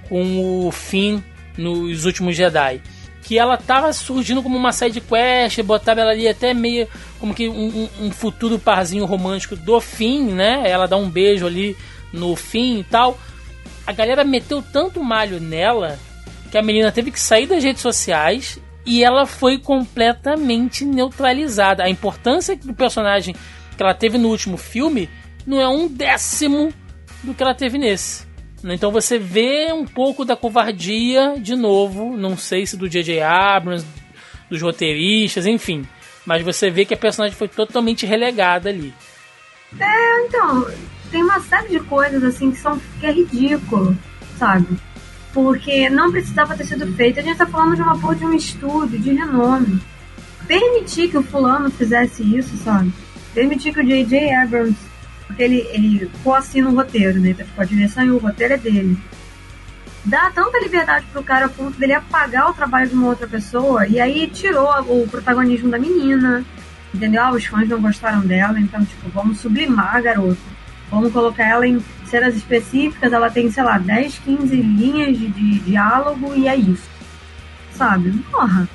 com 0.09 0.67
o 0.67 0.73
Finn 0.73 1.21
nos 1.57 2.05
últimos 2.05 2.35
Jedi 2.35 2.83
que 3.25 3.39
ela 3.39 3.57
tava 3.57 3.91
surgindo 3.93 4.43
como 4.43 4.57
uma 4.57 4.71
side 4.71 5.01
quest, 5.01 5.61
botava 5.63 6.03
ela 6.03 6.11
ali 6.11 6.29
até 6.29 6.53
meio 6.53 6.87
como 7.19 7.35
que 7.35 7.49
um, 7.49 7.89
um, 8.03 8.11
futuro 8.11 8.59
parzinho 8.59 9.07
romântico 9.07 9.57
do 9.57 9.81
fim, 9.81 10.27
né? 10.27 10.63
Ela 10.71 10.87
dá 10.87 10.97
um 10.99 11.09
beijo 11.09 11.47
ali 11.47 11.75
no 12.13 12.37
fim 12.37 12.81
e 12.81 12.85
tal. 12.85 13.19
A 13.87 13.93
galera 13.93 14.25
meteu 14.25 14.63
tanto 14.63 15.03
malho 15.03 15.41
nela 15.41 15.99
que 16.51 16.59
a 16.59 16.63
menina 16.63 16.93
teve 16.93 17.11
que 17.11 17.19
sair 17.19 17.47
das 17.47 17.65
redes 17.65 17.81
sociais 17.81 18.59
e 18.85 19.03
ela 19.03 19.25
foi 19.25 19.59
completamente 19.59 20.85
neutralizada. 20.85 21.83
A 21.83 21.89
importância 21.89 22.55
do 22.55 22.75
personagem 22.75 23.35
que 23.75 23.83
ela 23.83 23.95
teve 23.95 24.19
no 24.19 24.29
último 24.29 24.59
filme 24.59 25.09
não 25.47 25.59
é 25.59 25.67
um 25.67 25.89
décimo 25.89 26.71
do 27.23 27.33
que 27.33 27.43
ela 27.43 27.55
teve 27.55 27.79
nesse. 27.79 28.27
Então 28.73 28.91
você 28.91 29.19
vê 29.19 29.73
um 29.73 29.85
pouco 29.85 30.25
da 30.25 30.35
covardia 30.35 31.35
de 31.39 31.55
novo, 31.55 32.17
não 32.17 32.37
sei 32.37 32.67
se 32.67 32.77
do 32.77 32.89
J.J. 32.89 33.21
Abrams, 33.21 33.85
dos 34.49 34.63
roteiristas, 34.63 35.47
enfim. 35.47 35.87
Mas 36.25 36.43
você 36.43 36.71
vê 36.71 36.85
que 36.85 36.95
a 36.95 36.97
personagem 36.97 37.37
foi 37.37 37.49
totalmente 37.49 38.07
relegada 38.07 38.71
ali. 38.71 38.95
É, 39.79 40.27
então, 40.27 40.67
tem 41.11 41.23
uma 41.23 41.41
série 41.41 41.69
de 41.69 41.81
coisas 41.81 42.23
assim 42.25 42.51
que 42.51 42.59
são 42.59 42.81
que 42.99 43.07
é 43.07 43.13
ridículo, 43.13 43.97
sabe? 44.39 44.67
Porque 45.35 45.91
não 45.91 46.11
precisava 46.11 46.57
ter 46.57 46.65
sido 46.65 46.91
feito. 46.95 47.21
A 47.21 47.23
gente 47.23 47.37
tá 47.37 47.47
falando 47.47 47.77
de 47.77 47.83
uma 47.83 47.99
porra 47.99 48.15
de 48.15 48.25
um 48.25 48.35
estúdio 48.35 48.99
de 48.99 49.13
renome. 49.13 49.81
Permitir 50.47 51.09
que 51.09 51.19
o 51.19 51.23
fulano 51.23 51.71
fizesse 51.71 52.23
isso, 52.23 52.57
sabe? 52.59 52.93
Permitir 53.35 53.75
que 53.75 53.81
o 53.81 53.87
J.J. 53.87 54.35
Abrams 54.35 54.77
porque 55.27 55.43
ele, 55.43 55.67
ele 55.71 56.11
co-assina 56.23 56.69
o 56.69 56.75
roteiro, 56.75 57.19
né? 57.21 57.31
Então, 57.31 57.47
tipo, 57.47 57.61
a 57.61 57.65
direção 57.65 58.05
e 58.05 58.11
o 58.11 58.19
roteiro 58.19 58.55
é 58.55 58.59
dele. 58.59 58.99
Dá 60.05 60.31
tanta 60.31 60.61
liberdade 60.61 61.07
pro 61.13 61.23
cara 61.23 61.47
a 61.47 61.49
ponto 61.49 61.79
dele 61.79 61.95
apagar 61.95 62.51
o 62.51 62.55
trabalho 62.55 62.89
de 62.89 62.95
uma 62.95 63.09
outra 63.09 63.27
pessoa 63.27 63.87
e 63.87 63.99
aí 63.99 64.27
tirou 64.27 64.69
o 64.87 65.09
protagonismo 65.09 65.71
da 65.71 65.79
menina, 65.79 66.45
entendeu? 66.93 67.23
Ah, 67.23 67.33
os 67.33 67.47
fãs 67.47 67.67
não 67.69 67.81
gostaram 67.81 68.21
dela, 68.21 68.61
então, 68.61 68.85
tipo, 68.85 69.09
vamos 69.09 69.39
sublimar 69.39 69.97
a 69.97 70.01
garota. 70.01 70.55
Vamos 70.91 71.11
colocar 71.11 71.45
ela 71.45 71.67
em 71.67 71.83
cenas 72.05 72.37
específicas, 72.37 73.13
ela 73.13 73.31
tem, 73.31 73.51
sei 73.51 73.63
lá, 73.63 73.79
10, 73.79 74.19
15 74.19 74.55
linhas 74.55 75.19
de, 75.19 75.29
de 75.29 75.59
diálogo 75.61 76.35
e 76.35 76.47
é 76.49 76.55
isso. 76.55 76.89
Sabe? 77.73 78.13
Porra. 78.31 78.69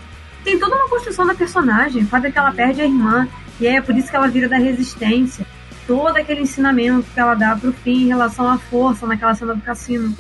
Tem 0.43 0.58
toda 0.58 0.76
uma 0.76 0.89
construção 0.89 1.28
da 1.28 1.36
personagem, 1.36 2.02
o 2.02 2.08
fato 2.08 2.26
é 2.26 2.32
que 2.32 2.39
ela 2.39 2.52
perde 2.52 2.82
a 2.82 2.86
irmã, 2.86 3.28
e 3.60 3.68
é 3.68 3.80
por 3.82 3.95
isso 3.95 4.10
que 4.10 4.16
ela 4.16 4.28
vira 4.28 4.50
da 4.50 4.58
resistência 4.58 5.45
todo 5.90 6.16
aquele 6.18 6.42
ensinamento 6.42 7.08
que 7.12 7.20
ela 7.20 7.34
dá 7.34 7.56
pro 7.56 7.74
fim 7.74 8.04
em 8.04 8.08
relação 8.10 8.48
à 8.48 8.60
força 8.60 9.08
naquela 9.08 9.34
cena 9.34 9.56
do 9.56 9.62
cassino. 9.62 10.16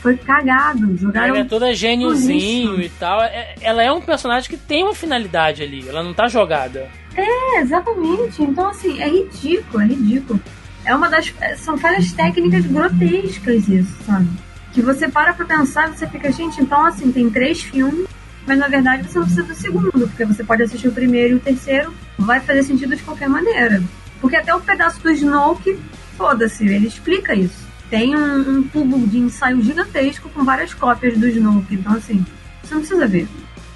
Foi 0.00 0.16
cagado, 0.16 0.96
jogaram. 0.96 1.34
Ela 1.34 1.40
é 1.40 1.44
toda 1.44 1.74
gêniozinho 1.74 2.80
e 2.80 2.88
tal. 2.88 3.20
É, 3.20 3.56
ela 3.60 3.82
é 3.82 3.92
um 3.92 4.00
personagem 4.00 4.48
que 4.48 4.56
tem 4.56 4.82
uma 4.82 4.94
finalidade 4.94 5.62
ali, 5.62 5.86
ela 5.86 6.02
não 6.02 6.14
tá 6.14 6.28
jogada. 6.28 6.88
É, 7.14 7.60
exatamente. 7.60 8.42
Então, 8.42 8.68
assim, 8.68 8.98
é 9.02 9.08
ridículo, 9.10 9.82
é 9.82 9.86
ridículo. 9.86 10.40
É 10.86 10.94
uma 10.94 11.10
das. 11.10 11.30
É, 11.42 11.54
são 11.56 11.76
falhas 11.76 12.10
técnicas 12.12 12.64
grotescas 12.64 13.68
isso, 13.68 13.94
sabe? 14.06 14.30
Que 14.72 14.80
você 14.80 15.10
para 15.10 15.34
pra 15.34 15.44
pensar 15.44 15.90
e 15.90 15.98
você 15.98 16.06
fica, 16.06 16.32
gente, 16.32 16.58
então 16.62 16.86
assim, 16.86 17.12
tem 17.12 17.28
três 17.28 17.60
filmes, 17.60 18.08
mas 18.46 18.58
na 18.58 18.68
verdade 18.68 19.02
você 19.02 19.18
não 19.18 19.26
precisa 19.26 19.46
do 19.46 19.54
segundo, 19.54 20.08
porque 20.08 20.24
você 20.24 20.42
pode 20.42 20.62
assistir 20.62 20.88
o 20.88 20.92
primeiro 20.92 21.34
e 21.34 21.36
o 21.36 21.40
terceiro, 21.40 21.92
vai 22.18 22.40
fazer 22.40 22.62
sentido 22.62 22.96
de 22.96 23.02
qualquer 23.02 23.28
maneira. 23.28 23.82
Porque 24.20 24.36
até 24.36 24.54
o 24.54 24.60
pedaço 24.60 25.00
do 25.00 25.10
Snoke, 25.10 25.78
foda-se, 26.16 26.64
ele 26.66 26.86
explica 26.86 27.34
isso. 27.34 27.68
Tem 27.88 28.14
um, 28.14 28.58
um, 28.58 28.62
tubo 28.62 28.98
de 29.06 29.18
ensaio 29.18 29.62
gigantesco 29.62 30.28
com 30.28 30.44
várias 30.44 30.74
cópias 30.74 31.18
do 31.18 31.26
Snoke. 31.26 31.74
Então, 31.74 31.94
assim, 31.94 32.24
você 32.62 32.74
não 32.74 32.80
precisa 32.80 33.06
ver. 33.06 33.28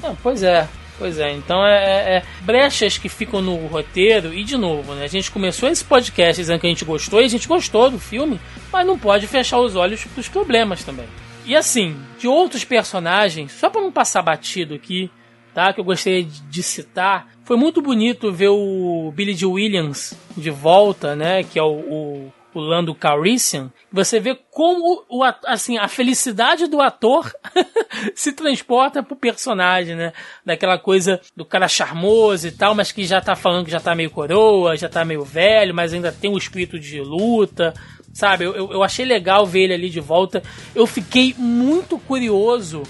Não, 0.02 0.14
pois 0.16 0.42
é. 0.42 0.68
Pois 0.96 1.18
é, 1.18 1.32
então 1.32 1.66
é, 1.66 1.74
é, 1.74 2.16
é, 2.16 2.22
brechas 2.42 2.96
que 2.96 3.08
ficam 3.08 3.42
no 3.42 3.66
roteiro, 3.66 4.32
e 4.32 4.44
de 4.44 4.56
novo, 4.56 4.94
né? 4.94 5.04
A 5.04 5.08
gente 5.08 5.28
começou 5.28 5.68
esse 5.68 5.84
podcast 5.84 6.40
dizendo 6.40 6.60
que 6.60 6.68
a 6.68 6.70
gente 6.70 6.84
gostou, 6.84 7.20
e 7.20 7.24
a 7.24 7.28
gente 7.28 7.48
gostou 7.48 7.90
do 7.90 7.98
filme, 7.98 8.40
mas 8.72 8.86
não 8.86 8.96
pode 8.96 9.26
fechar 9.26 9.58
os 9.58 9.74
olhos 9.74 10.06
dos 10.14 10.28
problemas 10.28 10.84
também. 10.84 11.06
E 11.44 11.56
assim, 11.56 11.96
de 12.18 12.28
outros 12.28 12.64
personagens, 12.64 13.50
só 13.52 13.68
para 13.68 13.80
não 13.80 13.90
passar 13.90 14.22
batido 14.22 14.74
aqui, 14.74 15.10
tá? 15.54 15.72
Que 15.72 15.80
eu 15.80 15.84
gostaria 15.84 16.24
de 16.24 16.62
citar, 16.62 17.28
foi 17.44 17.56
muito 17.56 17.80
bonito 17.80 18.32
ver 18.32 18.48
o 18.48 19.12
Billy 19.14 19.34
Dee 19.34 19.46
Williams 19.46 20.14
de 20.36 20.50
volta, 20.50 21.14
né? 21.14 21.44
Que 21.44 21.58
é 21.58 21.62
o, 21.62 21.74
o, 21.74 22.32
o 22.54 22.60
Lando 22.60 22.94
Calrissian. 22.94 23.70
Você 23.92 24.18
vê 24.18 24.34
como 24.50 25.04
o, 25.08 25.22
assim, 25.46 25.78
a 25.78 25.86
felicidade 25.86 26.66
do 26.66 26.80
ator 26.80 27.30
se 28.16 28.32
transporta 28.32 29.02
pro 29.02 29.14
personagem, 29.14 29.94
né? 29.94 30.12
Daquela 30.44 30.78
coisa 30.78 31.20
do 31.36 31.44
cara 31.44 31.68
charmoso 31.68 32.48
e 32.48 32.50
tal, 32.50 32.74
mas 32.74 32.90
que 32.90 33.04
já 33.04 33.20
tá 33.20 33.36
falando 33.36 33.66
que 33.66 33.70
já 33.70 33.80
tá 33.80 33.94
meio 33.94 34.10
coroa, 34.10 34.76
já 34.76 34.88
tá 34.88 35.04
meio 35.04 35.22
velho, 35.22 35.74
mas 35.74 35.92
ainda 35.92 36.10
tem 36.10 36.30
o 36.30 36.34
um 36.34 36.38
espírito 36.38 36.78
de 36.78 37.00
luta 37.00 37.74
sabe? 38.14 38.44
Eu, 38.44 38.54
eu 38.54 38.82
achei 38.84 39.04
legal 39.04 39.44
ver 39.44 39.64
ele 39.64 39.74
ali 39.74 39.90
de 39.90 39.98
volta. 39.98 40.40
Eu 40.72 40.86
fiquei 40.86 41.34
muito 41.36 41.98
curioso 41.98 42.84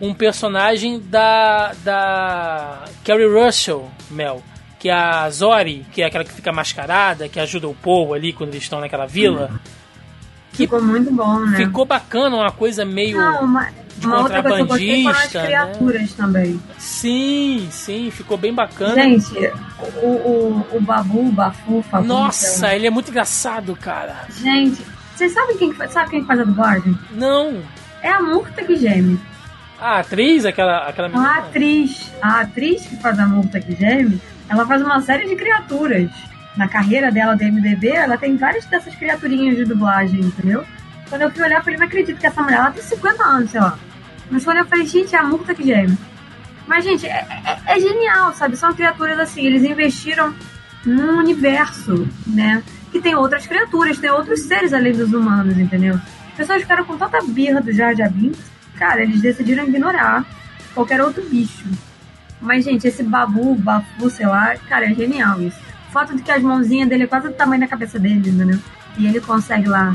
um 0.00 0.12
personagem 0.14 1.00
da 1.00 1.72
da 1.84 2.84
Carrie 3.04 3.26
Russell, 3.26 3.90
Mel, 4.10 4.42
que 4.78 4.88
é 4.88 4.94
a 4.94 5.28
Zori, 5.30 5.86
que 5.92 6.02
é 6.02 6.06
aquela 6.06 6.24
que 6.24 6.32
fica 6.32 6.52
mascarada, 6.52 7.28
que 7.28 7.40
ajuda 7.40 7.68
o 7.68 7.74
povo 7.74 8.14
ali 8.14 8.32
quando 8.32 8.50
eles 8.50 8.62
estão 8.62 8.80
naquela 8.80 9.06
vila. 9.06 9.50
Hum. 9.52 9.58
Que 10.52 10.58
ficou 10.58 10.82
muito 10.82 11.12
bom, 11.12 11.40
né? 11.40 11.58
Ficou 11.58 11.84
bacana, 11.84 12.34
uma 12.34 12.50
coisa 12.50 12.84
meio 12.84 13.18
Não, 13.18 13.44
uma, 13.44 13.68
de 13.98 14.06
uma 14.06 14.22
contrabandista. 14.22 15.08
Outra 15.08 15.12
coisa 15.12 15.40
as 15.40 15.46
criaturas 15.46 16.02
né? 16.02 16.08
também. 16.16 16.62
Sim, 16.78 17.68
sim, 17.70 18.10
ficou 18.10 18.38
bem 18.38 18.54
bacana. 18.54 18.94
Gente, 18.94 19.34
o, 20.02 20.06
o, 20.06 20.66
o 20.72 20.80
Babu, 20.80 21.28
o 21.28 21.32
Bafu, 21.32 21.84
Nossa, 22.04 22.74
ele 22.74 22.86
é 22.86 22.90
muito 22.90 23.10
engraçado, 23.10 23.76
cara. 23.76 24.24
Gente, 24.30 24.82
vocês 25.14 25.32
sabem 25.32 25.56
quem, 25.58 25.74
sabe 25.88 26.10
quem 26.10 26.24
faz 26.24 26.40
a 26.40 26.44
dublagem? 26.44 26.98
Não. 27.12 27.62
É 28.02 28.08
a 28.08 28.22
Murta 28.22 28.64
que 28.64 28.76
geme. 28.76 29.20
A 29.78 30.00
atriz, 30.00 30.44
aquela, 30.44 30.88
aquela 30.88 31.08
menina? 31.08 31.28
A 31.28 31.38
atriz. 31.38 32.12
A 32.22 32.40
atriz 32.40 32.86
que 32.86 32.96
faz 32.96 33.18
a 33.18 33.26
multa 33.26 33.60
que 33.60 33.74
geme, 33.74 34.20
ela 34.48 34.66
faz 34.66 34.82
uma 34.82 35.00
série 35.00 35.28
de 35.28 35.36
criaturas. 35.36 36.10
Na 36.56 36.66
carreira 36.68 37.10
dela 37.12 37.36
do 37.36 37.44
MDB, 37.44 37.88
ela 37.88 38.16
tem 38.16 38.36
várias 38.36 38.64
dessas 38.64 38.94
criaturinhas 38.94 39.56
de 39.56 39.64
dublagem, 39.64 40.20
entendeu? 40.20 40.64
Quando 41.08 41.22
eu 41.22 41.30
fui 41.30 41.42
olhar, 41.42 41.58
eu 41.58 41.62
falei, 41.64 41.78
não 41.78 41.86
acredito 41.86 42.18
que 42.18 42.26
essa 42.26 42.42
mulher, 42.42 42.58
ela 42.58 42.70
tem 42.70 42.82
50 42.82 43.24
anos, 43.24 43.50
sei 43.50 43.60
lá. 43.60 43.78
Mas 44.30 44.44
quando 44.44 44.56
eu 44.58 44.66
falei, 44.66 44.86
gente, 44.86 45.14
é 45.14 45.18
a 45.18 45.22
multa 45.22 45.54
que 45.54 45.62
geme. 45.62 45.96
Mas, 46.66 46.82
gente, 46.82 47.06
é, 47.06 47.26
é, 47.44 47.76
é, 47.76 47.80
genial, 47.80 48.32
sabe? 48.32 48.56
São 48.56 48.72
criaturas 48.72 49.18
assim, 49.20 49.44
eles 49.44 49.62
investiram 49.62 50.34
num 50.84 51.18
universo, 51.18 52.08
né? 52.26 52.62
que 52.96 53.00
tem 53.00 53.14
outras 53.14 53.46
criaturas, 53.46 53.98
tem 53.98 54.10
outros 54.10 54.40
seres 54.40 54.72
além 54.72 54.92
dos 54.92 55.12
humanos, 55.12 55.58
entendeu? 55.58 55.94
As 56.30 56.36
pessoas 56.36 56.62
ficaram 56.62 56.84
com 56.84 56.96
tanta 56.96 57.22
birra 57.22 57.60
do 57.60 57.72
Jar 57.72 57.94
Jar 57.94 58.10
Binks, 58.10 58.50
cara, 58.78 59.02
eles 59.02 59.20
decidiram 59.20 59.64
ignorar 59.64 60.24
qualquer 60.74 61.00
outro 61.00 61.22
bicho. 61.28 61.64
Mas, 62.40 62.64
gente, 62.64 62.86
esse 62.86 63.02
babu, 63.02 63.54
bafu, 63.54 64.10
sei 64.10 64.26
lá, 64.26 64.56
cara, 64.68 64.90
é 64.90 64.94
genial 64.94 65.40
isso. 65.40 65.58
O 65.88 65.92
fato 65.92 66.14
de 66.14 66.22
que 66.22 66.30
as 66.30 66.42
mãozinhas 66.42 66.88
dele 66.88 67.04
é 67.04 67.06
quase 67.06 67.28
do 67.28 67.34
tamanho 67.34 67.60
da 67.60 67.66
cabeça 67.66 67.98
dele, 67.98 68.28
entendeu? 68.28 68.58
E 68.98 69.06
ele 69.06 69.20
consegue 69.20 69.68
lá 69.68 69.92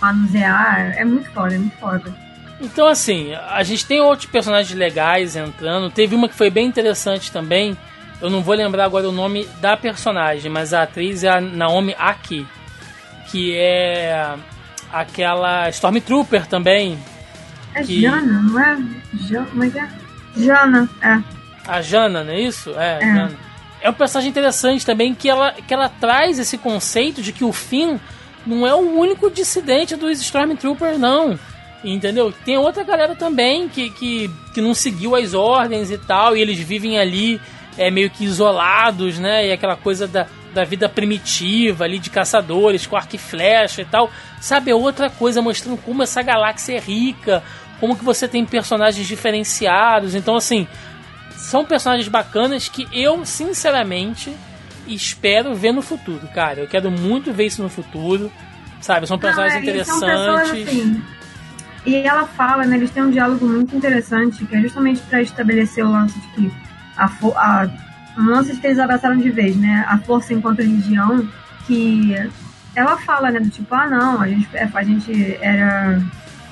manusear, 0.00 0.94
é 0.96 1.04
muito 1.04 1.30
foda, 1.30 1.54
é 1.54 1.58
muito 1.58 1.76
foda. 1.76 2.14
Então, 2.60 2.86
assim, 2.86 3.32
a 3.34 3.62
gente 3.62 3.86
tem 3.86 4.00
outros 4.00 4.28
personagens 4.28 4.76
legais 4.76 5.36
entrando. 5.36 5.90
Teve 5.90 6.14
uma 6.14 6.28
que 6.28 6.34
foi 6.34 6.50
bem 6.50 6.66
interessante 6.66 7.30
também. 7.30 7.76
Eu 8.20 8.30
não 8.30 8.42
vou 8.42 8.54
lembrar 8.54 8.84
agora 8.84 9.08
o 9.08 9.12
nome 9.12 9.48
da 9.60 9.76
personagem, 9.76 10.50
mas 10.50 10.72
a 10.72 10.82
atriz 10.82 11.24
é 11.24 11.28
a 11.28 11.40
Naomi 11.40 11.94
Aki, 11.98 12.46
que 13.30 13.54
é 13.56 14.34
aquela 14.92 15.68
Stormtrooper 15.68 16.46
também. 16.46 16.98
É 17.74 17.82
que... 17.82 18.00
Jana, 18.00 18.40
não 18.40 18.60
é? 18.60 18.78
Jana, 19.28 19.46
como 19.46 19.64
é 19.64 19.70
que 19.70 19.78
é? 19.78 19.88
Jana, 20.36 20.88
é. 21.02 21.22
A 21.66 21.82
Jana, 21.82 22.24
não 22.24 22.32
é 22.32 22.40
isso? 22.40 22.70
É, 22.70 22.98
é. 22.98 23.00
Jana. 23.00 23.32
É 23.80 23.90
um 23.90 23.94
personagem 23.94 24.30
interessante 24.30 24.86
também 24.86 25.14
que 25.14 25.28
ela, 25.28 25.52
que 25.52 25.74
ela 25.74 25.88
traz 25.88 26.38
esse 26.38 26.56
conceito 26.56 27.20
de 27.20 27.32
que 27.32 27.44
o 27.44 27.52
Finn 27.52 27.98
não 28.46 28.66
é 28.66 28.74
o 28.74 28.98
único 28.98 29.30
dissidente 29.30 29.96
dos 29.96 30.20
Stormtroopers, 30.20 30.98
não. 30.98 31.38
Entendeu? 31.84 32.32
Tem 32.44 32.56
outra 32.56 32.82
galera 32.82 33.14
também 33.14 33.68
que, 33.68 33.90
que, 33.90 34.30
que 34.54 34.60
não 34.62 34.72
seguiu 34.72 35.14
as 35.14 35.34
ordens 35.34 35.90
e 35.90 35.98
tal, 35.98 36.34
e 36.34 36.40
eles 36.40 36.58
vivem 36.58 36.98
ali 36.98 37.38
é, 37.76 37.90
meio 37.90 38.08
que 38.08 38.24
isolados, 38.24 39.18
né? 39.18 39.48
E 39.48 39.52
aquela 39.52 39.76
coisa 39.76 40.08
da, 40.08 40.26
da 40.54 40.64
vida 40.64 40.88
primitiva 40.88 41.84
ali 41.84 41.98
de 41.98 42.08
caçadores 42.08 42.86
com 42.86 42.96
arco 42.96 43.16
e 43.16 43.18
flecha 43.18 43.82
e 43.82 43.84
tal. 43.84 44.10
Sabe, 44.40 44.70
é 44.70 44.74
outra 44.74 45.10
coisa 45.10 45.42
mostrando 45.42 45.76
como 45.78 46.02
essa 46.02 46.22
galáxia 46.22 46.76
é 46.76 46.80
rica, 46.80 47.42
como 47.80 47.96
que 47.96 48.04
você 48.04 48.26
tem 48.28 48.44
personagens 48.44 49.06
diferenciados. 49.06 50.14
Então, 50.14 50.36
assim, 50.36 50.66
são 51.36 51.64
personagens 51.64 52.08
bacanas 52.08 52.68
que 52.68 52.86
eu, 52.92 53.24
sinceramente, 53.24 54.34
espero 54.86 55.54
ver 55.54 55.72
no 55.72 55.82
futuro, 55.82 56.26
cara. 56.28 56.60
Eu 56.60 56.68
quero 56.68 56.90
muito 56.90 57.32
ver 57.32 57.46
isso 57.46 57.62
no 57.62 57.68
futuro. 57.68 58.30
Sabe, 58.80 59.06
são 59.06 59.18
personagens 59.18 59.54
Não, 59.54 59.60
é, 59.60 59.64
interessantes. 59.64 60.48
São 60.48 60.60
assim, 60.62 61.02
e 61.86 61.96
ela 61.96 62.26
fala, 62.26 62.64
né, 62.64 62.76
eles 62.76 62.90
têm 62.90 63.02
um 63.02 63.10
diálogo 63.10 63.46
muito 63.46 63.76
interessante, 63.76 64.44
que 64.44 64.56
é 64.56 64.60
justamente 64.60 65.00
para 65.02 65.20
estabelecer 65.20 65.84
o 65.84 65.90
lance 65.90 66.18
de 66.18 66.28
que 66.28 66.52
a, 66.96 67.06
a 67.06 67.68
um 68.16 68.30
lance 68.30 68.56
que 68.56 68.66
eles 68.66 68.78
abraçaram 68.78 69.16
de 69.16 69.28
vez, 69.28 69.56
né? 69.56 69.84
A 69.88 69.98
força 69.98 70.32
enquanto 70.32 70.60
religião, 70.60 71.28
que 71.66 72.14
ela 72.74 72.96
fala, 72.98 73.30
né, 73.30 73.40
do 73.40 73.50
tipo, 73.50 73.74
ah 73.74 73.86
não, 73.86 74.20
a 74.20 74.28
gente, 74.28 74.48
a 74.56 74.82
gente 74.82 75.38
era 75.40 76.00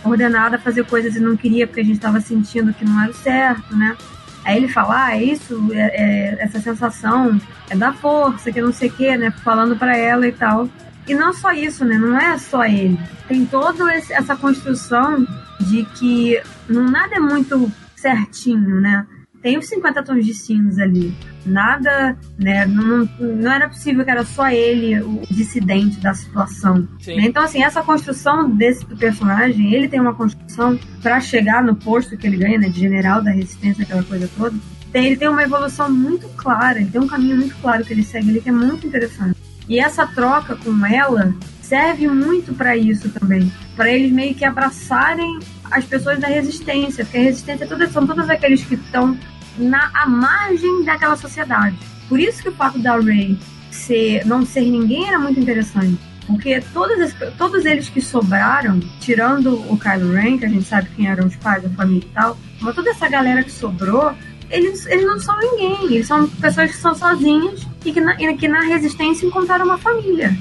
ordenada 0.05 0.57
a 0.57 0.59
fazer 0.59 0.85
coisas 0.85 1.17
e 1.17 1.21
não 1.21 1.37
queria 1.37 1.67
porque 1.67 1.81
a 1.81 1.85
gente 1.85 1.97
estava 1.97 2.21
sentindo 2.21 2.73
que 2.75 2.85
não 2.85 3.01
era 3.03 3.13
certo, 3.13 3.77
né? 3.77 3.97
Aí 4.45 4.57
ele 4.57 4.69
fala, 4.69 5.07
ah, 5.07 5.17
é 5.17 5.23
isso, 5.23 5.69
é, 5.73 5.79
é, 5.79 6.43
essa 6.43 6.61
sensação 6.61 7.41
é 7.71 7.77
da 7.77 7.93
força, 7.93 8.51
que 8.51 8.61
não 8.61 8.73
sei 8.73 8.89
o 8.89 8.93
que, 8.93 9.17
né? 9.17 9.31
Falando 9.31 9.77
para 9.77 9.97
ela 9.97 10.27
e 10.27 10.33
tal. 10.33 10.69
E 11.07 11.15
não 11.15 11.33
só 11.33 11.53
isso, 11.53 11.85
né? 11.85 11.97
Não 11.97 12.19
é 12.19 12.37
só 12.39 12.65
ele. 12.65 12.99
Tem 13.29 13.47
toda 13.47 13.93
essa 13.93 14.37
construção 14.37 15.27
de 15.61 15.85
que 15.85 16.41
não 16.69 16.85
nada 16.85 17.17
é 17.17 17.21
muito 17.21 17.71
certinho, 17.97 18.81
né? 18.81 19.07
Tem 19.43 19.59
os 19.59 19.66
50 19.66 20.03
tons 20.05 20.24
de 20.24 20.34
cinza 20.34 20.84
ali. 20.84 21.12
Nada, 21.45 22.16
né? 22.38 22.64
Não, 22.64 23.09
não 23.18 23.53
era 23.53 23.68
possível 23.68 24.05
que 24.05 24.11
era 24.11 24.24
só 24.24 24.49
ele 24.49 25.01
o 25.01 25.22
dissidente 25.28 25.99
da 25.99 26.14
situação. 26.14 26.88
Né? 27.07 27.24
Então, 27.24 27.43
assim, 27.43 27.64
essa 27.64 27.82
construção 27.82 28.49
desse 28.49 28.86
personagem, 28.86 29.74
ele 29.74 29.88
tem 29.88 30.01
uma 30.01 30.14
construção 30.14 30.78
para 31.03 31.20
chegar 31.20 31.62
no 31.64 31.74
posto 31.74 32.16
que 32.16 32.26
ele 32.26 32.36
ganha, 32.36 32.59
né? 32.59 32.68
De 32.68 32.78
general 32.78 33.20
da 33.20 33.32
resistência, 33.32 33.82
aquela 33.82 34.05
coisa 34.05 34.30
toda. 34.38 34.57
Ele 34.95 35.16
tem 35.16 35.28
uma 35.28 35.43
evolução 35.43 35.90
muito 35.90 36.28
clara, 36.36 36.80
ele 36.80 36.90
tem 36.90 37.01
um 37.01 37.09
caminho 37.09 37.36
muito 37.36 37.57
claro 37.57 37.84
que 37.84 37.93
ele 37.93 38.05
segue 38.05 38.30
ali 38.30 38.40
que 38.40 38.49
é 38.49 38.53
muito 38.53 38.86
interessante. 38.86 39.36
E 39.68 39.80
essa 39.80 40.07
troca 40.07 40.55
com 40.55 40.86
ela 40.86 41.34
serve 41.62 42.07
muito 42.07 42.53
para 42.53 42.76
isso 42.76 43.09
também, 43.09 43.51
para 43.74 43.90
eles 43.90 44.12
meio 44.12 44.34
que 44.34 44.45
abraçarem 44.45 45.38
as 45.70 45.84
pessoas 45.86 46.20
da 46.20 46.28
resistência, 46.28 47.05
porque 47.05 47.16
a 47.16 47.22
resistência 47.22 47.66
todas, 47.66 47.90
são 47.90 48.07
todos 48.07 48.28
aqueles 48.28 48.62
que 48.62 48.74
estão 48.74 49.16
na 49.59 49.91
à 49.95 50.07
margem 50.07 50.85
daquela 50.85 51.17
sociedade. 51.17 51.77
Por 52.09 52.19
isso 52.19 52.43
que 52.43 52.49
o 52.49 52.53
fato 52.53 52.79
da 52.79 52.99
Rey 52.99 53.39
ser, 53.71 54.25
não 54.27 54.45
ser 54.45 54.63
ninguém 54.63 55.09
era 55.09 55.19
muito 55.19 55.41
interessante. 55.41 55.99
Porque 56.27 56.61
todos, 56.73 57.13
todos 57.37 57.65
eles 57.65 57.89
que 57.89 58.01
sobraram, 58.01 58.79
tirando 59.01 59.55
o 59.71 59.79
Kylo 59.79 60.13
Ren, 60.13 60.39
que 60.39 60.47
a 60.47 60.49
gente 60.49 60.65
sabe 60.65 60.89
quem 60.95 61.09
eram 61.09 61.27
os 61.27 61.37
pais, 61.37 61.65
a 61.65 61.71
família 61.71 62.07
e 62.07 62.15
tal, 62.15 62.39
mas 62.61 62.75
toda 62.75 62.91
essa 62.91 63.09
galera 63.09 63.43
que 63.43 63.51
sobrou, 63.51 64.15
eles, 64.49 64.87
eles 64.87 65.05
não 65.05 65.19
são 65.19 65.37
ninguém. 65.39 65.95
Eles 65.95 66.07
são 66.07 66.29
pessoas 66.29 66.71
que 66.71 66.77
são 66.77 66.95
sozinhas 66.95 67.67
e 67.85 67.93
que 67.93 68.01
na, 68.01 68.15
e 68.21 68.37
que 68.37 68.47
na 68.47 68.61
resistência 68.61 69.27
encontraram 69.27 69.65
uma 69.65 69.79
família. 69.79 70.37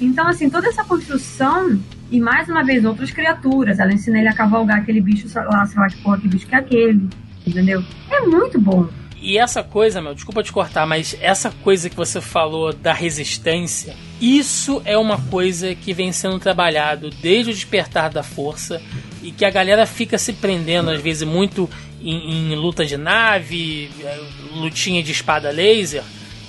Então, 0.00 0.26
assim, 0.26 0.48
toda 0.48 0.68
essa 0.68 0.82
construção 0.82 1.78
e 2.10 2.20
mais 2.20 2.48
uma 2.48 2.62
vez 2.62 2.84
outras 2.84 3.10
criaturas. 3.10 3.78
Ela 3.78 3.92
ensina 3.92 4.18
ele 4.18 4.28
a 4.28 4.34
cavalgar 4.34 4.78
aquele 4.78 5.00
bicho 5.00 5.26
lá, 5.34 5.64
sei 5.66 5.80
lá 5.80 5.88
que 5.88 5.96
porra, 6.02 6.18
que 6.18 6.28
bicho 6.28 6.46
que 6.46 6.54
é 6.54 6.58
aquele. 6.58 7.08
Entendeu? 7.46 7.84
É 8.10 8.20
muito 8.20 8.60
bom. 8.60 8.88
E 9.20 9.38
essa 9.38 9.62
coisa, 9.62 10.02
meu, 10.02 10.14
desculpa 10.14 10.42
te 10.42 10.50
cortar, 10.50 10.84
mas 10.84 11.16
essa 11.20 11.52
coisa 11.62 11.88
que 11.88 11.94
você 11.94 12.20
falou 12.20 12.72
da 12.72 12.92
resistência, 12.92 13.94
isso 14.20 14.82
é 14.84 14.98
uma 14.98 15.16
coisa 15.16 15.76
que 15.76 15.94
vem 15.94 16.10
sendo 16.10 16.40
trabalhado 16.40 17.08
desde 17.08 17.52
o 17.52 17.54
despertar 17.54 18.10
da 18.10 18.24
força 18.24 18.82
e 19.22 19.30
que 19.30 19.44
a 19.44 19.50
galera 19.50 19.86
fica 19.86 20.18
se 20.18 20.32
prendendo 20.32 20.90
às 20.90 21.00
vezes 21.00 21.22
muito 21.22 21.70
em, 22.02 22.52
em 22.52 22.56
luta 22.56 22.84
de 22.84 22.96
nave, 22.96 23.88
é, 24.02 24.20
lutinha 24.56 25.00
de 25.04 25.12
espada 25.12 25.52
laser, 25.52 26.02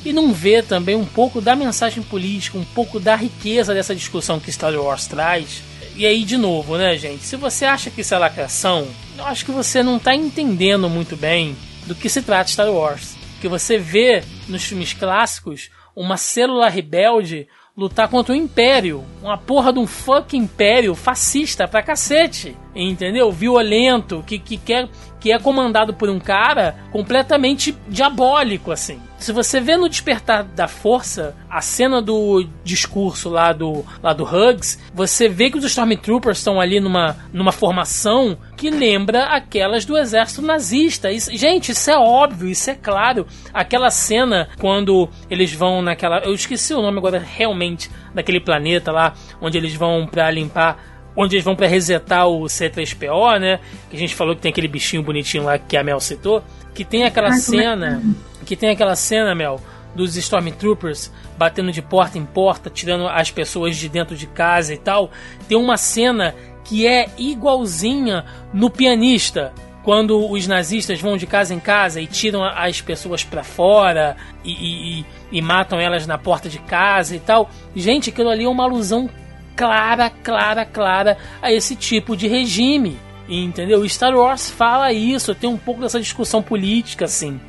e 0.04 0.12
não 0.12 0.34
vê 0.34 0.64
também 0.64 0.96
um 0.96 1.06
pouco 1.06 1.40
da 1.40 1.56
mensagem 1.56 2.02
política, 2.02 2.58
um 2.58 2.66
pouco 2.66 3.00
da 3.00 3.16
riqueza 3.16 3.74
dessa 3.74 3.96
discussão 3.96 4.40
que 4.40 4.52
Star 4.52 4.74
Wars 4.74 5.06
traz. 5.06 5.62
E 5.96 6.06
aí, 6.06 6.24
de 6.24 6.38
novo, 6.38 6.78
né, 6.78 6.98
gente? 6.98 7.24
Se 7.24 7.36
você 7.36 7.66
acha 7.66 7.92
que 7.92 8.02
isso 8.02 8.16
é 8.16 8.18
lacração, 8.18 8.88
eu 9.18 9.26
acho 9.26 9.46
que 9.46 9.52
você 9.52 9.84
não 9.84 9.98
está 9.98 10.16
entendendo 10.16 10.90
muito 10.90 11.16
bem 11.16 11.56
do 11.86 11.94
que 11.94 12.10
se 12.10 12.22
trata 12.22 12.50
Star 12.50 12.72
Wars. 12.72 13.16
Que 13.40 13.48
você 13.48 13.78
vê 13.78 14.24
nos 14.48 14.64
filmes 14.64 14.94
clássicos 14.94 15.70
uma 15.96 16.18
célula 16.18 16.68
rebelde 16.70 17.48
lutar 17.78 18.08
contra 18.08 18.34
o 18.34 18.36
Império. 18.36 19.04
Uma 19.22 19.38
porra 19.38 19.72
de 19.72 19.80
um 19.80 19.86
fucking 19.86 20.38
Império 20.38 20.96
fascista 20.96 21.68
pra 21.68 21.84
cacete. 21.84 22.58
Entendeu? 22.76 23.32
Violento, 23.32 24.24
que, 24.26 24.40
que, 24.40 24.58
quer, 24.58 24.90
que 25.20 25.32
é 25.32 25.38
comandado 25.38 25.94
por 25.94 26.10
um 26.10 26.20
cara 26.20 26.76
completamente 26.92 27.78
diabólico, 27.88 28.72
assim. 28.72 29.00
Se 29.24 29.32
você 29.32 29.62
vê 29.62 29.78
no 29.78 29.88
Despertar 29.88 30.44
da 30.44 30.68
Força, 30.68 31.34
a 31.50 31.62
cena 31.62 32.02
do 32.02 32.46
discurso 32.62 33.30
lá 33.30 33.54
do, 33.54 33.86
lá 34.02 34.12
do 34.12 34.26
Hugs, 34.26 34.78
você 34.94 35.30
vê 35.30 35.50
que 35.50 35.58
os 35.58 35.64
Stormtroopers 35.64 36.40
estão 36.40 36.60
ali 36.60 36.82
numa, 36.82 37.16
numa 37.32 37.54
formação 37.54 38.38
que 38.58 38.70
lembra 38.70 39.28
aquelas 39.28 39.86
do 39.86 39.98
exército 39.98 40.42
nazista. 40.42 41.10
Isso, 41.10 41.32
gente, 41.38 41.72
isso 41.72 41.90
é 41.90 41.98
óbvio, 41.98 42.50
isso 42.50 42.70
é 42.70 42.76
claro. 42.76 43.26
Aquela 43.54 43.90
cena 43.90 44.50
quando 44.60 45.08
eles 45.30 45.54
vão 45.54 45.82
naquela. 45.82 46.20
Eu 46.20 46.34
esqueci 46.34 46.74
o 46.74 46.82
nome 46.82 46.98
agora 46.98 47.18
realmente 47.18 47.90
daquele 48.14 48.42
planeta 48.42 48.92
lá, 48.92 49.14
onde 49.40 49.58
eles 49.58 49.74
vão 49.74 50.06
para 50.06 50.30
limpar 50.32 50.93
onde 51.16 51.36
eles 51.36 51.46
vão 51.46 51.56
para 51.56 51.68
resetar 51.68 52.28
o 52.28 52.44
C3PO, 52.44 53.40
né? 53.40 53.60
Que 53.90 53.96
a 53.96 54.00
gente 54.00 54.16
falou 54.16 54.36
que 54.36 54.42
tem 54.42 54.52
aquele 54.52 54.68
bichinho 54.68 55.04
bonitinho 55.04 55.44
lá 55.44 55.58
que 55.58 55.78
a 55.78 55.84
Mel 55.84 56.00
citou, 56.00 56.44
que 56.74 56.84
tem 56.84 57.04
aquela 57.04 57.30
Ai, 57.30 57.40
cena, 57.40 58.02
é? 58.04 58.46
que 58.46 58.56
tem 58.56 58.70
aquela 58.70 58.96
cena, 58.96 59.36
Mel, 59.36 59.60
dos 59.96 60.16
Stormtroopers 60.16 61.12
batendo 61.38 61.72
de 61.72 61.82
porta 61.82 62.18
em 62.18 62.26
porta, 62.26 62.70
tirando 62.70 63.08
as 63.08 63.32
pessoas 63.32 63.76
de 63.78 63.90
dentro 63.90 64.16
de 64.16 64.28
casa 64.28 64.74
e 64.74 64.78
tal. 64.78 65.12
Tem 65.48 65.58
uma 65.58 65.78
cena 65.78 66.36
que 66.64 66.88
é 66.88 67.10
igualzinha 67.18 68.26
no 68.54 68.70
pianista, 68.70 69.54
quando 69.84 70.32
os 70.32 70.48
nazistas 70.48 71.02
vão 71.02 71.18
de 71.18 71.28
casa 71.28 71.54
em 71.54 71.60
casa 71.60 72.00
e 72.00 72.08
tiram 72.08 72.44
as 72.44 72.82
pessoas 72.82 73.24
para 73.24 73.44
fora 73.44 74.16
e, 74.44 74.52
e, 75.00 75.06
e, 75.30 75.42
matam 75.42 75.80
elas 75.80 76.08
na 76.08 76.18
porta 76.18 76.48
de 76.48 76.58
casa 76.60 77.16
e 77.16 77.20
tal. 77.20 77.50
Gente, 77.76 78.10
aquilo 78.10 78.30
ali 78.30 78.46
é 78.46 78.50
uma 78.50 78.64
alusão 78.64 79.10
clara, 79.56 80.10
clara, 80.10 80.66
clara 80.66 81.18
a 81.42 81.52
esse 81.52 81.76
tipo 81.76 82.16
de 82.16 82.28
regime. 82.28 82.98
Entendeu? 83.28 83.88
Star 83.88 84.14
Wars 84.16 84.50
fala 84.50 84.92
isso, 84.92 85.34
tem 85.34 85.50
um 85.50 85.58
pouco 85.58 85.82
dessa 85.82 86.00
discussão 86.00 86.42
política, 86.42 87.06
assim. 87.06 87.40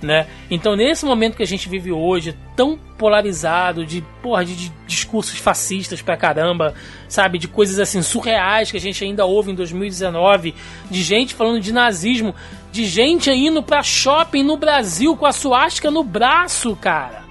Né? 0.00 0.26
Então, 0.50 0.76
nesse 0.76 1.04
momento 1.06 1.36
que 1.36 1.42
a 1.42 1.46
gente 1.46 1.68
vive 1.68 1.90
hoje, 1.90 2.36
tão 2.54 2.78
polarizado, 2.98 3.86
de, 3.86 4.02
porra, 4.22 4.44
de, 4.44 4.54
de, 4.54 4.72
discursos 4.86 5.38
fascistas 5.38 6.02
pra 6.02 6.16
caramba, 6.16 6.74
sabe? 7.08 7.38
De 7.38 7.48
coisas 7.48 7.78
assim 7.78 8.02
surreais 8.02 8.70
que 8.70 8.76
a 8.76 8.80
gente 8.80 9.02
ainda 9.02 9.24
ouve 9.24 9.50
em 9.50 9.54
2019, 9.54 10.54
de 10.90 11.02
gente 11.02 11.34
falando 11.34 11.58
de 11.58 11.72
nazismo, 11.72 12.34
de 12.70 12.84
gente 12.84 13.30
indo 13.30 13.62
pra 13.62 13.82
shopping 13.82 14.42
no 14.42 14.58
Brasil 14.58 15.16
com 15.16 15.24
a 15.24 15.32
suástica 15.32 15.90
no 15.90 16.04
braço, 16.04 16.76
cara. 16.76 17.24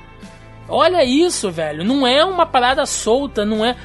Olha 0.68 1.04
isso, 1.04 1.52
velho. 1.52 1.84
Não 1.84 2.08
é 2.08 2.26
uma 2.26 2.46
parada 2.46 2.86
solta, 2.86 3.46
não 3.46 3.64
é. 3.64 3.76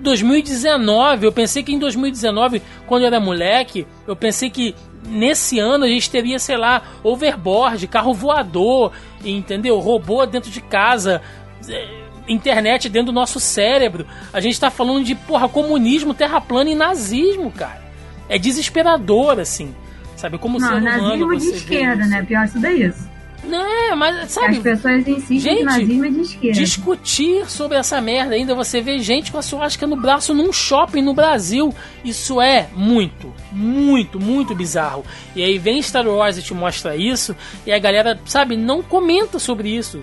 2019, 0.00 1.26
eu 1.26 1.32
pensei 1.32 1.62
que 1.62 1.72
em 1.72 1.78
2019, 1.78 2.62
quando 2.86 3.02
eu 3.02 3.06
era 3.06 3.20
moleque, 3.20 3.86
eu 4.06 4.16
pensei 4.16 4.50
que 4.50 4.74
nesse 5.06 5.58
ano 5.58 5.84
a 5.84 5.88
gente 5.88 6.10
teria, 6.10 6.38
sei 6.38 6.56
lá, 6.56 6.82
overboard, 7.02 7.86
carro 7.86 8.12
voador, 8.12 8.92
entendeu? 9.24 9.78
Robô 9.78 10.24
dentro 10.26 10.50
de 10.50 10.60
casa, 10.60 11.22
é, 11.68 11.88
internet 12.28 12.88
dentro 12.88 13.06
do 13.06 13.14
nosso 13.14 13.40
cérebro. 13.40 14.06
A 14.32 14.40
gente 14.40 14.58
tá 14.58 14.70
falando 14.70 15.04
de, 15.04 15.14
porra, 15.14 15.48
comunismo, 15.48 16.14
terra 16.14 16.40
plana 16.40 16.70
e 16.70 16.74
nazismo, 16.74 17.50
cara. 17.50 17.80
É 18.28 18.38
desesperador, 18.38 19.40
assim. 19.40 19.74
Sabe, 20.16 20.38
como 20.38 20.58
Não, 20.58 20.68
ser 20.68 20.74
humano 20.74 21.26
nazismo 21.26 21.36
de 21.36 21.56
esquerda, 21.56 22.02
isso. 22.02 22.10
né? 22.10 22.22
Pior 22.22 22.44
isso 22.44 22.60
daí 22.60 22.82
isso. 22.84 23.09
Não 23.42 23.60
é, 23.66 23.94
mas 23.94 24.30
sabe, 24.30 24.56
As 24.56 24.62
pessoas 24.62 25.08
insistem 25.08 25.40
Gente, 25.40 25.58
que 25.58 25.64
nazismo 25.64 26.04
é 26.04 26.10
de 26.10 26.20
esquerda. 26.20 26.60
discutir 26.60 27.50
sobre 27.50 27.78
essa 27.78 28.00
merda 28.00 28.34
ainda, 28.34 28.54
você 28.54 28.80
vê 28.80 28.98
gente 28.98 29.32
com 29.32 29.38
a 29.38 29.42
suástica 29.42 29.86
no 29.86 29.96
braço 29.96 30.34
num 30.34 30.52
shopping 30.52 31.02
no 31.02 31.14
Brasil. 31.14 31.74
Isso 32.04 32.40
é 32.40 32.68
muito, 32.74 33.32
muito, 33.50 34.20
muito 34.20 34.54
bizarro. 34.54 35.04
E 35.34 35.42
aí 35.42 35.58
vem 35.58 35.80
Star 35.80 36.06
Wars 36.06 36.36
e 36.36 36.42
te 36.42 36.52
mostra 36.52 36.94
isso, 36.94 37.34
e 37.66 37.72
a 37.72 37.78
galera, 37.78 38.20
sabe, 38.26 38.56
não 38.56 38.82
comenta 38.82 39.38
sobre 39.38 39.70
isso. 39.74 40.00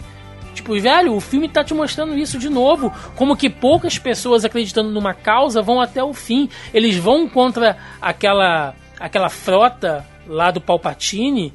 Tipo, 0.55 0.79
velho, 0.79 1.13
o 1.13 1.21
filme 1.21 1.47
tá 1.47 1.63
te 1.63 1.75
mostrando 1.75 2.17
isso 2.17 2.39
de 2.39 2.49
novo. 2.49 2.91
Como 3.15 3.37
que 3.37 3.47
poucas 3.47 3.99
pessoas 3.99 4.43
acreditando 4.43 4.89
numa 4.89 5.13
causa 5.13 5.61
vão 5.61 5.79
até 5.79 6.03
o 6.03 6.15
fim. 6.15 6.49
Eles 6.73 6.95
vão 6.97 7.29
contra 7.29 7.77
aquela, 8.01 8.73
aquela 8.99 9.29
frota 9.29 10.03
lá 10.27 10.49
do 10.49 10.59
Palpatine, 10.59 11.53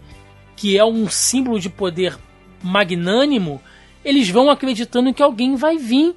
que 0.57 0.77
é 0.77 0.85
um 0.85 1.09
símbolo 1.09 1.59
de 1.59 1.69
poder 1.69 2.19
magnânimo. 2.63 3.61
Eles 4.05 4.29
vão 4.29 4.51
acreditando 4.51 5.13
que 5.13 5.23
alguém 5.23 5.57
vai 5.57 5.77
vir 5.77 6.15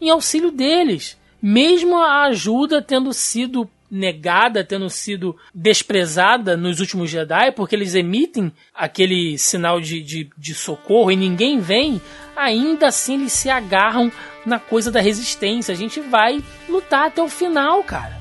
em 0.00 0.10
auxílio 0.10 0.50
deles. 0.50 1.16
Mesmo 1.40 1.96
a 1.96 2.24
ajuda 2.24 2.82
tendo 2.82 3.12
sido 3.12 3.68
negada, 3.90 4.62
tendo 4.62 4.90
sido 4.90 5.36
desprezada 5.54 6.56
nos 6.56 6.80
últimos 6.80 7.10
Jedi, 7.10 7.52
porque 7.52 7.74
eles 7.74 7.94
emitem 7.94 8.52
aquele 8.74 9.38
sinal 9.38 9.80
de, 9.80 10.02
de, 10.02 10.30
de 10.36 10.54
socorro 10.54 11.10
e 11.10 11.16
ninguém 11.16 11.58
vem, 11.58 12.00
ainda 12.36 12.88
assim 12.88 13.14
eles 13.14 13.32
se 13.32 13.48
agarram 13.48 14.12
na 14.44 14.58
coisa 14.58 14.90
da 14.90 15.00
resistência. 15.00 15.72
A 15.72 15.76
gente 15.76 16.00
vai 16.00 16.42
lutar 16.68 17.06
até 17.06 17.22
o 17.22 17.28
final, 17.28 17.82
cara. 17.82 18.17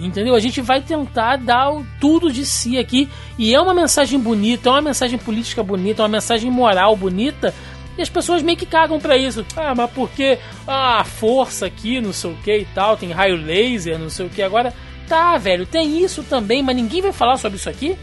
Entendeu? 0.00 0.34
A 0.34 0.40
gente 0.40 0.62
vai 0.62 0.80
tentar 0.80 1.36
dar 1.36 1.70
tudo 2.00 2.32
de 2.32 2.46
si 2.46 2.78
aqui. 2.78 3.08
E 3.38 3.54
é 3.54 3.60
uma 3.60 3.74
mensagem 3.74 4.18
bonita, 4.18 4.70
é 4.70 4.72
uma 4.72 4.82
mensagem 4.82 5.18
política 5.18 5.62
bonita, 5.62 6.02
é 6.02 6.04
uma 6.04 6.08
mensagem 6.08 6.50
moral 6.50 6.96
bonita. 6.96 7.54
E 7.98 8.02
as 8.02 8.08
pessoas 8.08 8.42
meio 8.42 8.56
que 8.56 8.64
cagam 8.64 8.98
pra 8.98 9.16
isso. 9.16 9.44
Ah, 9.54 9.74
mas 9.74 9.90
porque 9.90 10.38
ah, 10.66 11.00
a 11.00 11.04
força 11.04 11.66
aqui, 11.66 12.00
não 12.00 12.12
sei 12.12 12.30
o 12.30 12.36
que 12.36 12.58
e 12.58 12.64
tal, 12.74 12.96
tem 12.96 13.12
raio 13.12 13.36
laser, 13.36 13.98
não 13.98 14.08
sei 14.08 14.26
o 14.26 14.30
que. 14.30 14.42
Agora, 14.42 14.72
tá, 15.06 15.36
velho, 15.36 15.66
tem 15.66 16.02
isso 16.02 16.22
também, 16.22 16.62
mas 16.62 16.76
ninguém 16.76 17.02
vai 17.02 17.12
falar 17.12 17.36
sobre 17.36 17.58
isso 17.58 17.68
aqui. 17.68 17.96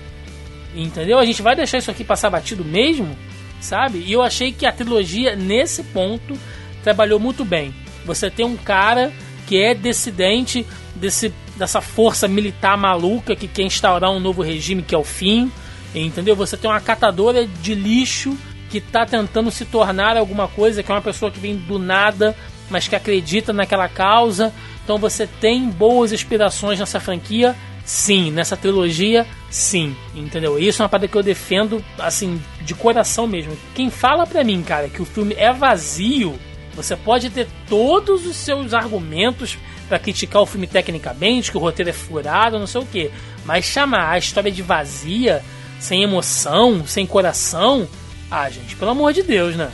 Entendeu? 0.76 1.18
A 1.18 1.26
gente 1.26 1.42
vai 1.42 1.56
deixar 1.56 1.80
isso 1.80 1.90
aqui 1.90 2.04
passar 2.04 2.30
batido 2.30 2.64
mesmo, 2.64 3.18
sabe? 3.60 4.04
E 4.06 4.14
eu 4.14 4.22
achei 4.22 4.52
que 4.52 4.68
a 4.68 4.72
trilogia, 4.72 5.36
nesse 5.36 5.82
ponto, 5.86 6.38
trabalhou 6.84 7.20
muito 7.20 7.44
bem. 7.44 7.74
Você 8.06 8.30
tem 8.30 8.46
um 8.46 8.56
cara 8.56 9.12
que 9.48 9.58
é 9.58 9.74
dissidente 9.74 10.64
desse, 10.96 11.34
dessa 11.58 11.82
força 11.82 12.28
militar 12.28 12.78
maluca 12.78 13.36
que 13.36 13.48
quer 13.48 13.64
instaurar 13.64 14.12
um 14.12 14.20
novo 14.20 14.42
regime 14.42 14.82
que 14.82 14.96
é 14.96 14.98
o 14.98 15.04
fim, 15.04 15.52
entendeu? 15.94 16.36
Você 16.36 16.56
tem 16.56 16.70
uma 16.70 16.80
catadora 16.80 17.46
de 17.46 17.74
lixo 17.74 18.38
que 18.70 18.82
tá 18.82 19.06
tentando 19.06 19.50
se 19.50 19.66
tornar 19.66 20.18
alguma 20.18 20.48
coisa, 20.48 20.84
que 20.84 20.92
é 20.92 20.96
uma 20.96 21.02
pessoa 21.02 21.32
que 21.32 21.40
vem 21.40 21.56
do 21.56 21.80
nada, 21.80 22.36
mas 22.70 22.88
que 22.88 22.96
acredita 22.96 23.54
naquela 23.54 23.88
causa. 23.88 24.54
Então 24.84 24.98
você 24.98 25.28
tem 25.28 25.70
boas 25.70 26.12
inspirações 26.12 26.80
nessa 26.80 27.00
franquia, 27.00 27.56
sim, 27.84 28.32
nessa 28.32 28.58
trilogia, 28.58 29.26
sim, 29.50 29.96
entendeu? 30.14 30.60
Isso 30.60 30.82
é 30.82 30.84
uma 30.84 30.90
parada 30.90 31.08
que 31.08 31.18
eu 31.18 31.24
defendo, 31.24 31.84
assim, 31.98 32.42
de 32.62 32.76
coração 32.76 33.28
mesmo. 33.28 33.58
Quem 33.74 33.90
fala 33.90 34.28
pra 34.28 34.44
mim, 34.44 34.62
cara, 34.62 34.90
que 34.90 35.02
o 35.02 35.06
filme 35.06 35.34
é 35.38 35.52
vazio, 35.54 36.38
você 36.76 36.96
pode 36.96 37.30
ter 37.30 37.48
todos 37.68 38.26
os 38.26 38.36
seus 38.36 38.74
argumentos 38.74 39.58
para 39.88 40.00
criticar 40.00 40.42
o 40.42 40.46
filme 40.46 40.68
tecnicamente, 40.68 41.52
que 41.52 41.58
o 41.58 41.60
roteiro 41.60 41.90
é 41.90 41.94
furado, 41.94 42.60
não 42.60 42.68
sei 42.68 42.82
o 42.82 42.86
que, 42.86 43.12
mas 43.46 43.66
chamar 43.66 44.12
a 44.12 44.18
história 44.18 44.52
de 44.52 44.62
vazia, 44.62 45.44
sem 45.80 46.04
emoção, 46.04 46.86
sem 46.86 47.06
coração, 47.06 47.88
ah, 48.30 48.50
gente, 48.50 48.76
pelo 48.76 48.92
amor 48.92 49.14
de 49.14 49.24
Deus, 49.24 49.56
né? 49.56 49.72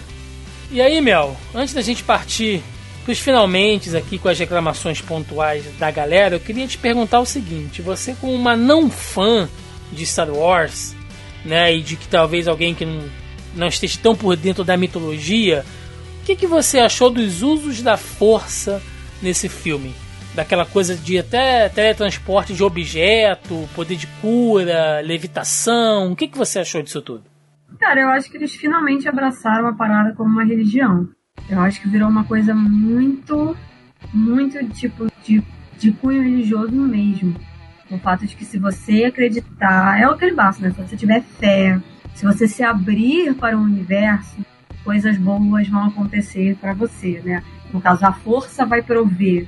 E 0.71 0.81
aí, 0.81 1.01
Mel, 1.01 1.35
antes 1.53 1.73
da 1.73 1.81
gente 1.81 2.03
partir 2.03 2.61
pros 3.03 3.19
finalmente 3.19 3.95
aqui 3.95 4.17
com 4.17 4.29
as 4.29 4.39
reclamações 4.39 5.01
pontuais 5.01 5.65
da 5.77 5.91
galera, 5.91 6.35
eu 6.35 6.39
queria 6.39 6.67
te 6.67 6.77
perguntar 6.77 7.19
o 7.19 7.25
seguinte: 7.25 7.81
você, 7.81 8.15
como 8.19 8.33
uma 8.33 8.55
não 8.55 8.89
fã 8.89 9.49
de 9.91 10.05
Star 10.05 10.29
Wars, 10.29 10.95
né, 11.43 11.75
e 11.75 11.81
de 11.81 11.95
que 11.95 12.07
talvez 12.07 12.47
alguém 12.47 12.73
que 12.73 12.85
não, 12.85 13.03
não 13.55 13.67
esteja 13.67 13.99
tão 14.01 14.15
por 14.15 14.35
dentro 14.35 14.63
da 14.63 14.77
mitologia, 14.77 15.65
o 16.21 16.25
que, 16.25 16.35
que 16.35 16.47
você 16.47 16.79
achou 16.79 17.09
dos 17.09 17.41
usos 17.41 17.81
da 17.81 17.97
força 17.97 18.81
nesse 19.21 19.49
filme? 19.49 19.93
Daquela 20.35 20.65
coisa 20.65 20.95
de 20.95 21.19
até 21.19 21.69
teletransporte 21.69 22.53
de 22.53 22.63
objeto, 22.63 23.69
poder 23.75 23.95
de 23.95 24.07
cura, 24.19 24.99
levitação. 25.01 26.11
O 26.11 26.15
que, 26.15 26.27
que 26.27 26.37
você 26.37 26.59
achou 26.59 26.81
disso 26.81 27.01
tudo? 27.01 27.23
Cara, 27.79 28.01
eu 28.01 28.09
acho 28.09 28.31
que 28.31 28.37
eles 28.37 28.55
finalmente 28.55 29.07
abraçaram 29.07 29.67
a 29.67 29.73
parada 29.73 30.13
como 30.15 30.29
uma 30.29 30.43
religião. 30.43 31.07
Eu 31.49 31.59
acho 31.59 31.81
que 31.81 31.89
virou 31.89 32.09
uma 32.09 32.23
coisa 32.23 32.53
muito, 32.53 33.55
muito 34.13 34.63
tipo 34.69 35.07
de, 35.23 35.43
de 35.77 35.91
cunho 35.91 36.23
religioso 36.23 36.71
mesmo. 36.71 37.35
O 37.91 37.99
fato 37.99 38.25
de 38.25 38.35
que 38.35 38.45
se 38.45 38.57
você 38.57 39.05
acreditar, 39.05 39.99
é 40.01 40.07
o 40.07 40.17
que 40.17 40.25
ele 40.25 40.35
basta, 40.35 40.63
né? 40.63 40.71
Se 40.71 40.81
você 40.81 40.97
tiver 40.97 41.21
fé, 41.21 41.79
se 42.15 42.25
você 42.25 42.47
se 42.47 42.63
abrir 42.63 43.35
para 43.35 43.57
o 43.57 43.61
universo, 43.61 44.37
coisas 44.83 45.17
boas 45.17 45.67
vão 45.67 45.87
acontecer 45.87 46.55
para 46.59 46.73
você, 46.73 47.21
né? 47.23 47.43
No 47.71 47.81
caso, 47.81 48.05
a 48.05 48.13
força 48.13 48.65
vai 48.65 48.81
prover. 48.81 49.47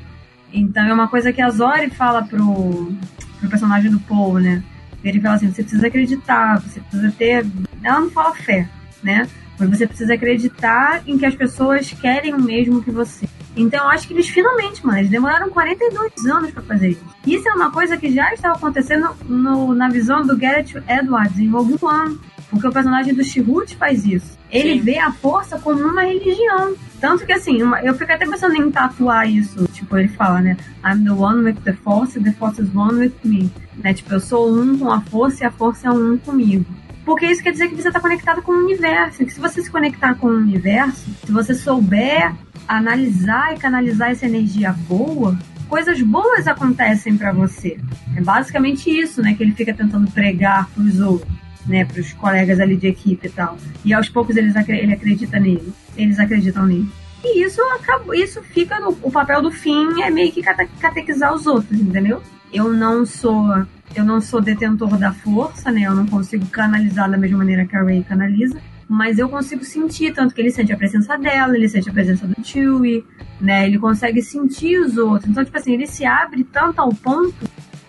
Então 0.56 0.86
é 0.86 0.94
uma 0.94 1.08
coisa 1.08 1.34
que 1.34 1.42
a 1.42 1.50
Zori 1.50 1.90
fala 1.90 2.24
pro, 2.24 2.94
pro 3.40 3.50
personagem 3.50 3.92
do 3.92 4.00
Paul, 4.00 4.40
né? 4.40 4.64
Ele 5.04 5.20
fala 5.20 5.36
assim, 5.36 5.52
você 5.52 5.62
precisa 5.62 5.88
acreditar, 5.88 6.62
você 6.62 6.80
precisa 6.80 7.12
ter. 7.12 7.46
Ela 7.84 8.00
não 8.00 8.10
fala 8.10 8.34
fé, 8.34 8.68
né? 9.04 9.28
Mas 9.60 9.70
você 9.70 9.86
precisa 9.86 10.14
acreditar 10.14 11.04
em 11.06 11.18
que 11.18 11.26
as 11.26 11.36
pessoas 11.36 11.92
querem 11.92 12.34
o 12.34 12.42
mesmo 12.42 12.82
que 12.82 12.90
você. 12.90 13.28
Então 13.56 13.84
eu 13.84 13.90
acho 13.90 14.08
que 14.08 14.14
eles 14.14 14.28
finalmente, 14.28 14.86
mano, 14.86 15.00
eles 15.00 15.10
demoraram 15.10 15.50
42 15.50 16.26
anos 16.26 16.52
pra 16.52 16.62
fazer 16.64 16.90
isso. 16.90 17.06
Isso 17.26 17.48
é 17.48 17.54
uma 17.54 17.72
coisa 17.72 17.98
que 17.98 18.12
já 18.12 18.34
estava 18.34 18.56
acontecendo 18.56 19.10
no, 19.26 19.74
na 19.74 19.90
visão 19.90 20.26
do 20.26 20.38
Garrett 20.38 20.76
Edwards 20.88 21.38
em 21.38 21.50
Rogue 21.50 21.78
One. 21.82 22.18
Porque 22.50 22.68
o 22.68 22.72
personagem 22.72 23.14
do 23.14 23.24
Chihut 23.24 23.76
faz 23.76 24.06
isso. 24.06 24.38
Ele 24.56 24.74
Sim. 24.76 24.82
vê 24.82 24.98
a 25.00 25.12
força 25.12 25.60
como 25.60 25.82
uma 25.82 26.04
religião. 26.04 26.76
Tanto 27.02 27.26
que 27.26 27.34
assim, 27.34 27.62
uma- 27.62 27.82
eu 27.82 27.94
fico 27.96 28.12
até 28.12 28.26
pensando 28.26 28.56
em 28.56 28.72
tatuar 28.72 29.30
isso. 29.30 29.68
Tipo, 29.74 29.98
ele 29.98 30.08
fala, 30.08 30.42
né? 30.42 30.58
I'm 30.84 31.04
the 31.04 31.12
one 31.12 31.44
with 31.44 31.58
the 31.64 31.74
force, 31.74 32.20
the 32.20 32.32
force 32.32 32.62
is 32.62 32.70
one 32.74 33.00
with 33.00 33.14
me. 33.24 33.52
Né? 33.84 33.94
Tipo, 33.94 34.14
eu 34.14 34.20
sou 34.20 34.52
um 34.56 34.78
com 34.78 34.90
a 34.92 35.02
força 35.02 35.44
e 35.44 35.48
a 35.48 35.52
força 35.52 35.88
é 35.88 35.92
um 35.92 36.18
comigo. 36.18 36.66
Porque 37.04 37.26
isso 37.28 37.44
quer 37.44 37.52
dizer 37.52 37.68
que 37.68 37.76
você 37.76 37.90
está 37.90 38.00
conectado 38.00 38.42
com 38.42 38.52
o 38.52 38.64
universo. 38.64 39.24
Que 39.24 39.32
se 39.32 39.40
você 39.40 39.62
se 39.62 39.70
conectar 39.70 40.16
com 40.16 40.28
o 40.28 40.38
universo, 40.38 41.06
se 41.26 41.32
você 41.32 41.54
souber 41.54 42.34
analisar 42.68 43.54
e 43.54 43.60
canalizar 43.60 44.10
essa 44.10 44.26
energia 44.26 44.72
boa, 44.88 45.38
coisas 45.70 46.02
boas 46.02 46.48
acontecem 46.48 47.16
para 47.16 47.32
você. 47.32 47.78
É 48.16 48.22
basicamente 48.22 48.90
isso, 48.90 49.22
né? 49.22 49.36
Que 49.36 49.44
ele 49.44 49.52
fica 49.54 49.74
tentando 49.74 50.10
pregar 50.12 50.68
pros 50.70 51.00
outros, 51.00 51.32
né? 51.66 51.86
Pros 51.86 52.14
colegas 52.14 52.60
ali 52.60 52.76
de 52.76 52.88
equipe 52.88 53.28
e 53.28 53.30
tal. 53.30 53.58
E 53.84 53.94
aos 53.94 54.10
poucos 54.10 54.36
eles, 54.36 54.56
ele 54.56 54.94
acredita 54.94 55.40
nele. 55.40 55.74
Eles 55.98 56.20
acreditam 56.20 56.66
nele. 56.66 56.88
E 57.24 57.44
isso 57.44 57.62
acabou, 57.74 58.14
isso 58.14 58.42
fica 58.44 58.80
no 58.80 58.90
o 59.02 59.12
papel 59.12 59.42
do 59.42 59.50
fim 59.52 60.02
é 60.04 60.12
meio 60.12 60.32
que 60.32 60.44
cate- 60.44 60.70
catequizar 60.80 61.34
os 61.34 61.48
outros, 61.48 61.80
entendeu? 61.80 62.22
Eu 62.54 62.72
não 62.72 63.06
sou 63.06 63.66
eu 63.96 64.04
não 64.04 64.22
sou 64.22 64.42
detentor 64.42 64.98
da 64.98 65.12
força, 65.12 65.72
né? 65.72 65.82
Eu 65.84 65.96
não 65.96 66.06
consigo 66.06 66.46
canalizar 66.48 67.10
da 67.10 67.18
mesma 67.18 67.40
maneira 67.40 67.66
que 67.66 67.76
a 67.76 67.82
Ray 67.82 68.04
canaliza, 68.04 68.60
mas 68.88 69.18
eu 69.18 69.28
consigo 69.28 69.64
sentir 69.64 70.14
tanto 70.14 70.36
que 70.36 70.42
ele 70.42 70.52
sente 70.52 70.72
a 70.72 70.78
presença 70.78 71.18
dela, 71.18 71.56
ele 71.56 71.68
sente 71.68 71.90
a 71.90 71.94
presença 71.94 72.28
do 72.28 72.36
Chewie, 72.46 73.04
né? 73.42 73.66
Ele 73.66 73.80
consegue 73.80 74.22
sentir 74.22 74.78
os 74.80 74.98
outros. 74.98 75.30
Então, 75.30 75.44
tipo 75.44 75.58
assim, 75.58 75.74
ele 75.74 75.88
se 75.88 76.06
abre 76.06 76.44
tanto 76.44 76.80
ao 76.80 76.90
ponto 76.94 77.45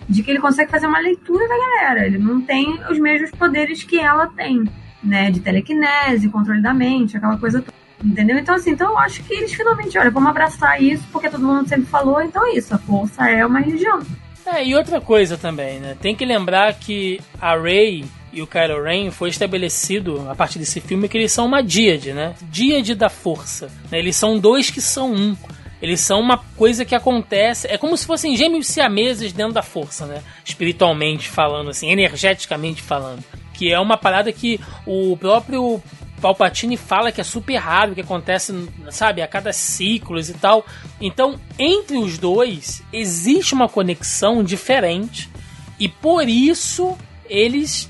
de 0.08 0.22
que 0.22 0.30
ele 0.30 0.40
consegue 0.40 0.70
fazer 0.70 0.86
uma 0.86 1.00
leitura 1.00 1.46
da 1.48 1.56
galera. 1.56 2.06
Ele 2.06 2.18
não 2.18 2.40
tem 2.40 2.78
os 2.90 2.98
mesmos 2.98 3.30
poderes 3.30 3.82
que 3.82 3.98
ela 3.98 4.26
tem, 4.26 4.64
né? 5.02 5.30
De 5.30 5.40
telecinese, 5.40 6.28
controle 6.28 6.62
da 6.62 6.72
mente, 6.72 7.16
aquela 7.16 7.36
coisa 7.36 7.60
toda. 7.60 7.76
Entendeu? 8.04 8.36
Então, 8.36 8.54
assim, 8.54 8.72
então 8.72 8.90
eu 8.90 8.98
acho 8.98 9.22
que 9.22 9.32
eles 9.32 9.54
finalmente, 9.54 9.98
olha, 9.98 10.10
vamos 10.10 10.28
abraçar 10.28 10.82
isso, 10.82 11.02
porque 11.10 11.30
todo 11.30 11.42
mundo 11.42 11.66
sempre 11.66 11.86
falou, 11.86 12.20
então 12.20 12.46
é 12.46 12.52
isso, 12.52 12.74
a 12.74 12.78
força 12.78 13.28
é 13.28 13.44
uma 13.44 13.58
religião. 13.58 14.00
É, 14.44 14.64
e 14.64 14.74
outra 14.74 15.00
coisa 15.00 15.36
também, 15.36 15.80
né? 15.80 15.96
Tem 16.00 16.14
que 16.14 16.24
lembrar 16.24 16.74
que 16.74 17.20
a 17.40 17.56
Rey 17.56 18.04
e 18.32 18.42
o 18.42 18.46
Kylo 18.46 18.82
Ren 18.82 19.10
foi 19.10 19.30
estabelecido 19.30 20.28
a 20.30 20.34
partir 20.34 20.58
desse 20.58 20.78
filme 20.78 21.08
que 21.08 21.16
eles 21.16 21.32
são 21.32 21.46
uma 21.46 21.62
díade, 21.62 22.12
né? 22.12 22.34
Díade 22.42 22.94
da 22.94 23.08
força. 23.08 23.70
Né? 23.90 23.98
Eles 23.98 24.14
são 24.14 24.38
dois 24.38 24.70
que 24.70 24.80
são 24.80 25.10
um. 25.10 25.34
Eles 25.86 26.00
são 26.00 26.18
uma 26.18 26.38
coisa 26.56 26.84
que 26.84 26.96
acontece. 26.96 27.68
É 27.68 27.78
como 27.78 27.96
se 27.96 28.04
fossem 28.04 28.36
gêmeos 28.36 28.66
siameses 28.66 29.32
dentro 29.32 29.52
da 29.52 29.62
força, 29.62 30.04
né? 30.04 30.20
Espiritualmente 30.44 31.28
falando, 31.28 31.70
assim, 31.70 31.88
energeticamente 31.88 32.82
falando. 32.82 33.22
Que 33.54 33.72
é 33.72 33.78
uma 33.78 33.96
parada 33.96 34.32
que 34.32 34.60
o 34.84 35.16
próprio 35.16 35.80
Palpatine 36.20 36.76
fala 36.76 37.12
que 37.12 37.20
é 37.20 37.24
super 37.24 37.54
raro, 37.58 37.94
que 37.94 38.00
acontece, 38.00 38.68
sabe, 38.90 39.22
a 39.22 39.28
cada 39.28 39.52
ciclos 39.52 40.28
e 40.28 40.34
tal. 40.34 40.66
Então, 41.00 41.38
entre 41.56 41.96
os 41.98 42.18
dois, 42.18 42.82
existe 42.92 43.54
uma 43.54 43.68
conexão 43.68 44.42
diferente. 44.42 45.30
E 45.78 45.88
por 45.88 46.28
isso 46.28 46.98
eles 47.28 47.88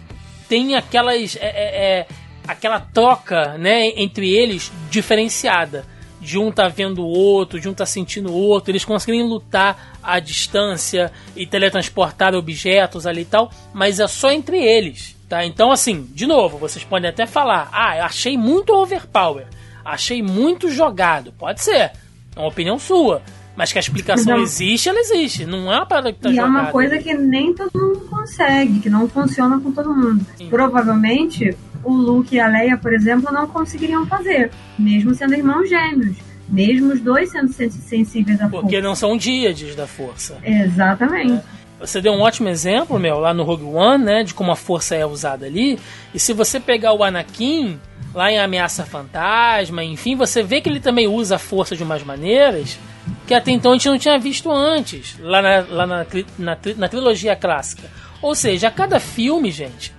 têm 0.50 0.76
aquelas. 0.76 1.34
É, 1.36 1.46
é, 1.46 2.00
é, 2.00 2.06
aquela 2.46 2.78
troca 2.78 3.56
né, 3.56 3.88
entre 3.96 4.28
eles 4.28 4.70
diferenciada 4.90 5.95
de 6.26 6.36
um 6.38 6.50
tá 6.50 6.66
vendo 6.66 7.02
o 7.02 7.08
outro, 7.08 7.60
de 7.60 7.68
um 7.68 7.72
tá 7.72 7.86
sentindo 7.86 8.32
o 8.32 8.34
outro, 8.34 8.72
eles 8.72 8.84
conseguem 8.84 9.22
lutar 9.22 9.96
à 10.02 10.18
distância 10.18 11.12
e 11.36 11.46
teletransportar 11.46 12.34
objetos 12.34 13.06
ali 13.06 13.20
e 13.20 13.24
tal, 13.24 13.48
mas 13.72 14.00
é 14.00 14.08
só 14.08 14.32
entre 14.32 14.58
eles, 14.58 15.16
tá? 15.28 15.44
Então, 15.46 15.70
assim, 15.70 16.04
de 16.12 16.26
novo, 16.26 16.58
vocês 16.58 16.84
podem 16.84 17.08
até 17.08 17.26
falar, 17.26 17.68
ah, 17.72 18.04
achei 18.04 18.36
muito 18.36 18.74
overpower, 18.74 19.46
achei 19.84 20.20
muito 20.20 20.68
jogado, 20.68 21.32
pode 21.38 21.62
ser, 21.62 21.92
é 22.34 22.40
uma 22.40 22.48
opinião 22.48 22.76
sua, 22.76 23.22
mas 23.56 23.72
que 23.72 23.78
a 23.78 23.80
explicação 23.80 24.36
não. 24.36 24.42
existe, 24.42 24.88
ela 24.88 24.98
existe. 24.98 25.46
Não 25.46 25.72
é 25.72 25.76
uma 25.76 25.86
parada 25.86 26.12
que 26.12 26.18
tá 26.18 26.28
e 26.28 26.34
jogada. 26.34 26.58
é 26.58 26.60
uma 26.60 26.70
coisa 26.70 26.98
que 26.98 27.14
nem 27.14 27.54
todo 27.54 27.70
mundo 27.72 28.00
consegue, 28.00 28.80
que 28.80 28.90
não 28.90 29.08
funciona 29.08 29.58
com 29.58 29.72
todo 29.72 29.94
mundo. 29.94 30.26
Sim. 30.36 30.50
Provavelmente 30.50 31.56
o 31.86 31.92
Luke 31.92 32.34
e 32.34 32.40
a 32.40 32.48
Leia, 32.48 32.76
por 32.76 32.92
exemplo, 32.92 33.32
não 33.32 33.46
conseguiriam 33.46 34.04
fazer, 34.06 34.50
mesmo 34.78 35.14
sendo 35.14 35.34
irmãos 35.34 35.68
gêmeos. 35.68 36.16
Mesmo 36.48 36.92
os 36.92 37.00
dois 37.00 37.30
sendo 37.30 37.52
sensíveis 37.52 38.40
à 38.40 38.44
Porque 38.44 38.50
força. 38.50 38.62
Porque 38.62 38.80
não 38.80 38.94
são 38.94 39.16
díades 39.16 39.74
da 39.74 39.86
força. 39.86 40.38
Exatamente. 40.44 41.32
É. 41.32 41.56
Você 41.80 42.00
deu 42.00 42.12
um 42.12 42.20
ótimo 42.20 42.48
exemplo, 42.48 42.98
meu, 42.98 43.18
lá 43.18 43.34
no 43.34 43.42
Rogue 43.42 43.64
One, 43.64 44.04
né, 44.04 44.22
de 44.22 44.32
como 44.32 44.50
a 44.50 44.56
força 44.56 44.94
é 44.94 45.04
usada 45.04 45.46
ali. 45.46 45.78
E 46.14 46.18
se 46.18 46.32
você 46.32 46.58
pegar 46.58 46.92
o 46.92 47.04
Anakin, 47.04 47.78
lá 48.14 48.30
em 48.30 48.38
Ameaça 48.38 48.84
Fantasma, 48.84 49.84
enfim, 49.84 50.16
você 50.16 50.42
vê 50.42 50.60
que 50.60 50.68
ele 50.68 50.80
também 50.80 51.06
usa 51.06 51.36
a 51.36 51.38
força 51.38 51.76
de 51.76 51.82
umas 51.82 52.02
maneiras 52.02 52.78
que 53.26 53.34
até 53.34 53.50
então 53.50 53.72
a 53.72 53.74
gente 53.74 53.88
não 53.88 53.98
tinha 53.98 54.18
visto 54.18 54.50
antes, 54.50 55.16
lá 55.20 55.42
na, 55.42 55.66
lá 55.68 55.86
na, 55.86 56.06
na, 56.38 56.58
na 56.76 56.88
trilogia 56.88 57.36
clássica. 57.36 57.88
Ou 58.22 58.34
seja, 58.34 58.68
a 58.68 58.70
cada 58.70 58.98
filme, 58.98 59.50
gente, 59.50 59.92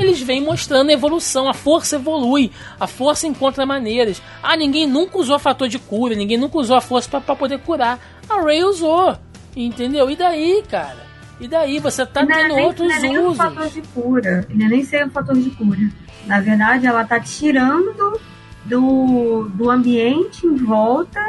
eles 0.00 0.20
vêm 0.20 0.40
mostrando 0.40 0.90
a 0.90 0.92
evolução, 0.92 1.48
a 1.48 1.54
força 1.54 1.96
evolui, 1.96 2.50
a 2.80 2.86
força 2.86 3.26
encontra 3.26 3.66
maneiras. 3.66 4.22
Ah, 4.42 4.56
ninguém 4.56 4.86
nunca 4.86 5.18
usou 5.18 5.38
fator 5.38 5.68
de 5.68 5.78
cura, 5.78 6.14
ninguém 6.14 6.38
nunca 6.38 6.58
usou 6.58 6.76
a 6.76 6.80
força 6.80 7.20
para 7.20 7.36
poder 7.36 7.58
curar. 7.58 7.98
A 8.28 8.40
Ray 8.40 8.64
usou, 8.64 9.16
entendeu? 9.54 10.10
E 10.10 10.16
daí, 10.16 10.62
cara? 10.68 11.12
E 11.40 11.48
daí 11.48 11.78
você 11.78 12.06
tá 12.06 12.24
não 12.24 12.30
é 12.30 12.42
tendo 12.42 12.54
nem, 12.54 12.64
outros 12.64 12.88
não 12.88 12.94
é 12.94 13.00
nem 13.00 13.18
usos. 13.18 13.32
Um 13.32 13.34
fator 13.34 13.68
de 13.68 13.82
cura, 13.82 14.46
não 14.48 14.66
é 14.66 14.68
nem 14.68 14.84
ser 14.84 15.06
um 15.06 15.10
fator 15.10 15.36
de 15.36 15.50
cura. 15.50 15.90
Na 16.26 16.40
verdade, 16.40 16.86
ela 16.86 17.04
tá 17.04 17.18
tirando 17.18 18.20
do, 18.64 19.48
do 19.52 19.70
ambiente 19.70 20.46
em 20.46 20.56
volta 20.56 21.20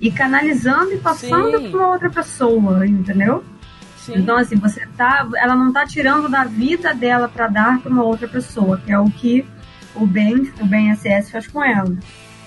e 0.00 0.10
canalizando 0.10 0.92
e 0.92 0.98
passando 0.98 1.70
para 1.70 1.88
outra 1.88 2.10
pessoa, 2.10 2.86
entendeu? 2.86 3.42
Sim. 4.00 4.14
Então, 4.16 4.36
assim, 4.36 4.56
você 4.56 4.86
tá. 4.96 5.28
Ela 5.36 5.54
não 5.54 5.72
tá 5.72 5.86
tirando 5.86 6.28
da 6.28 6.44
vida 6.44 6.94
dela 6.94 7.28
para 7.28 7.48
dar 7.48 7.80
para 7.80 7.92
uma 7.92 8.02
outra 8.02 8.26
pessoa, 8.26 8.78
que 8.78 8.90
é 8.90 8.98
o 8.98 9.10
que 9.10 9.46
o 9.94 10.06
Ben, 10.06 10.50
o 10.60 10.66
Ben 10.66 10.94
SS 10.94 11.30
faz 11.30 11.46
com 11.46 11.62
ela. 11.62 11.94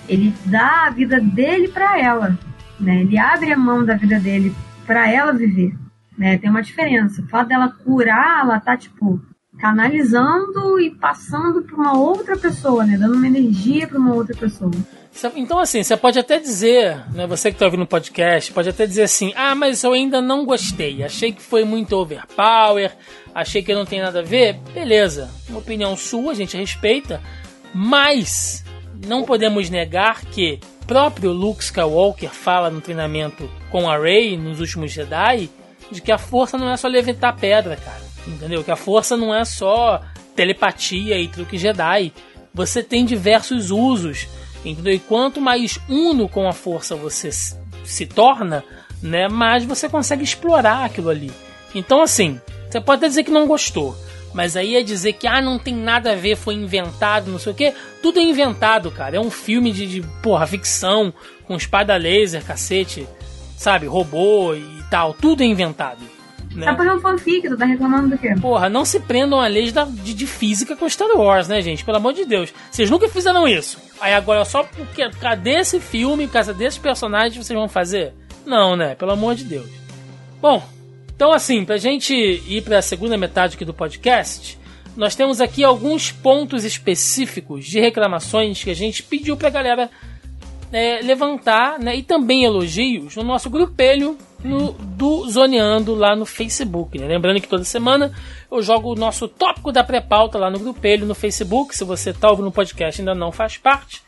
Ele 0.08 0.34
dá 0.46 0.86
a 0.86 0.90
vida 0.90 1.20
dele 1.20 1.68
para 1.68 1.98
ela, 1.98 2.38
né? 2.78 3.02
Ele 3.02 3.16
abre 3.18 3.52
a 3.52 3.56
mão 3.56 3.84
da 3.84 3.94
vida 3.94 4.18
dele 4.18 4.54
para 4.84 5.08
ela 5.08 5.32
viver, 5.32 5.74
né? 6.18 6.36
Tem 6.38 6.50
uma 6.50 6.62
diferença. 6.62 7.22
O 7.22 7.28
fato 7.28 7.48
dela 7.48 7.72
curar, 7.84 8.42
ela 8.42 8.60
tá 8.60 8.76
tipo 8.76 9.22
canalizando 9.58 10.80
e 10.80 10.90
passando 10.90 11.62
para 11.62 11.76
uma 11.76 11.96
outra 11.96 12.36
pessoa, 12.36 12.84
né? 12.84 12.98
Dando 12.98 13.14
uma 13.14 13.26
energia 13.26 13.86
para 13.86 13.98
uma 13.98 14.12
outra 14.12 14.36
pessoa. 14.36 14.72
Então, 15.36 15.58
assim, 15.60 15.82
você 15.82 15.96
pode 15.96 16.18
até 16.18 16.40
dizer, 16.40 17.04
né, 17.12 17.26
você 17.26 17.50
que 17.50 17.54
está 17.54 17.66
ouvindo 17.66 17.84
o 17.84 17.86
podcast, 17.86 18.52
pode 18.52 18.68
até 18.68 18.84
dizer 18.84 19.04
assim: 19.04 19.32
ah, 19.36 19.54
mas 19.54 19.82
eu 19.84 19.92
ainda 19.92 20.20
não 20.20 20.44
gostei, 20.44 21.04
achei 21.04 21.32
que 21.32 21.40
foi 21.40 21.64
muito 21.64 21.96
overpower, 21.96 22.92
achei 23.32 23.62
que 23.62 23.72
não 23.74 23.84
tem 23.84 24.00
nada 24.00 24.20
a 24.20 24.22
ver. 24.22 24.54
Beleza, 24.72 25.30
uma 25.48 25.60
opinião 25.60 25.96
sua, 25.96 26.32
a 26.32 26.34
gente 26.34 26.56
respeita, 26.56 27.22
mas 27.72 28.64
não 29.06 29.22
podemos 29.22 29.70
negar 29.70 30.24
que 30.24 30.58
próprio 30.86 31.32
Luke 31.32 31.62
Skywalker 31.62 32.30
fala 32.30 32.68
no 32.68 32.80
treinamento 32.80 33.48
com 33.70 33.88
a 33.88 33.96
Rey 33.96 34.36
nos 34.36 34.60
últimos 34.60 34.92
Jedi 34.92 35.48
de 35.90 36.00
que 36.00 36.12
a 36.12 36.18
força 36.18 36.58
não 36.58 36.70
é 36.70 36.76
só 36.76 36.88
levantar 36.88 37.36
pedra, 37.36 37.76
cara. 37.76 38.02
Entendeu? 38.26 38.64
Que 38.64 38.70
a 38.70 38.76
força 38.76 39.16
não 39.16 39.34
é 39.34 39.44
só 39.44 40.00
telepatia 40.34 41.18
e 41.18 41.28
truque 41.28 41.58
Jedi. 41.58 42.12
Você 42.52 42.82
tem 42.82 43.04
diversos 43.04 43.70
usos 43.70 44.26
Entendeu? 44.64 44.94
E 44.94 44.98
quanto 44.98 45.40
mais 45.40 45.78
uno 45.88 46.28
com 46.28 46.48
a 46.48 46.52
força 46.52 46.96
você 46.96 47.30
se 47.84 48.06
torna, 48.06 48.64
né, 49.02 49.28
mais 49.28 49.64
você 49.64 49.88
consegue 49.88 50.24
explorar 50.24 50.84
aquilo 50.84 51.10
ali. 51.10 51.30
Então, 51.74 52.00
assim, 52.00 52.40
você 52.70 52.80
pode 52.80 52.98
até 52.98 53.08
dizer 53.08 53.24
que 53.24 53.30
não 53.30 53.46
gostou, 53.46 53.94
mas 54.32 54.56
aí 54.56 54.76
é 54.76 54.82
dizer 54.82 55.12
que 55.12 55.26
ah, 55.26 55.40
não 55.40 55.58
tem 55.58 55.74
nada 55.74 56.12
a 56.12 56.16
ver, 56.16 56.36
foi 56.36 56.54
inventado, 56.54 57.30
não 57.30 57.38
sei 57.38 57.52
o 57.52 57.54
que. 57.54 57.72
Tudo 58.02 58.18
é 58.18 58.22
inventado, 58.22 58.90
cara. 58.90 59.16
É 59.16 59.20
um 59.20 59.30
filme 59.30 59.70
de, 59.70 59.86
de 59.86 60.02
porra, 60.22 60.46
ficção, 60.46 61.12
com 61.46 61.56
espada 61.56 61.96
laser, 61.96 62.44
cacete, 62.44 63.06
sabe, 63.56 63.86
robô 63.86 64.54
e 64.54 64.82
tal. 64.90 65.14
Tudo 65.14 65.42
é 65.42 65.46
inventado. 65.46 66.00
Né? 66.54 66.66
Tá 66.66 66.76
fazendo 66.76 67.00
fanfic, 67.00 67.48
tu 67.48 67.56
tá 67.56 67.64
reclamando 67.64 68.10
do 68.10 68.18
quê? 68.18 68.34
Porra, 68.40 68.68
não 68.68 68.84
se 68.84 69.00
prendam 69.00 69.40
a 69.40 69.46
leis 69.48 69.72
da, 69.72 69.84
de, 69.84 70.14
de, 70.14 70.26
física 70.26 70.76
com 70.76 70.88
Star 70.88 71.08
Wars, 71.16 71.48
né, 71.48 71.60
gente? 71.60 71.84
Pelo 71.84 71.96
amor 71.96 72.12
de 72.12 72.24
Deus. 72.24 72.54
Vocês 72.70 72.88
nunca 72.88 73.08
fizeram 73.08 73.48
isso. 73.48 73.78
Aí 74.00 74.14
agora, 74.14 74.44
só 74.44 74.62
porque 74.62 75.10
cadê 75.20 75.56
esse 75.56 75.80
filme, 75.80 76.26
por 76.26 76.34
causa 76.34 76.54
desses 76.54 76.78
personagens, 76.78 77.44
vocês 77.44 77.58
vão 77.58 77.68
fazer? 77.68 78.12
Não, 78.46 78.76
né? 78.76 78.94
Pelo 78.94 79.12
amor 79.12 79.34
de 79.34 79.44
Deus. 79.44 79.68
Bom, 80.40 80.62
então 81.14 81.32
assim, 81.32 81.64
pra 81.64 81.76
gente 81.76 82.14
ir 82.14 82.62
pra 82.62 82.80
segunda 82.82 83.16
metade 83.16 83.56
aqui 83.56 83.64
do 83.64 83.74
podcast, 83.74 84.58
nós 84.96 85.16
temos 85.16 85.40
aqui 85.40 85.64
alguns 85.64 86.12
pontos 86.12 86.64
específicos 86.64 87.64
de 87.64 87.80
reclamações 87.80 88.62
que 88.62 88.70
a 88.70 88.74
gente 88.74 89.02
pediu 89.02 89.36
pra 89.36 89.50
galera 89.50 89.90
é, 90.72 91.00
levantar, 91.02 91.78
né? 91.78 91.96
E 91.96 92.02
também 92.02 92.44
elogios 92.44 93.16
no 93.16 93.24
nosso 93.24 93.50
grupelho 93.50 94.16
no, 94.44 94.72
do 94.72 95.28
Zoneando 95.28 95.94
lá 95.94 96.14
no 96.14 96.26
Facebook. 96.26 96.98
Né? 96.98 97.06
Lembrando 97.06 97.40
que 97.40 97.48
toda 97.48 97.64
semana 97.64 98.12
eu 98.50 98.62
jogo 98.62 98.92
o 98.92 98.94
nosso 98.94 99.26
tópico 99.26 99.72
da 99.72 99.82
pré-pauta 99.82 100.38
lá 100.38 100.50
no 100.50 100.58
grupelho 100.58 101.06
no 101.06 101.14
Facebook. 101.14 101.74
Se 101.74 101.82
você 101.82 102.10
está 102.10 102.30
ouvindo 102.30 102.48
o 102.48 102.52
podcast 102.52 103.00
e 103.00 103.02
ainda 103.02 103.14
não 103.14 103.32
faz 103.32 103.56
parte, 103.56 104.02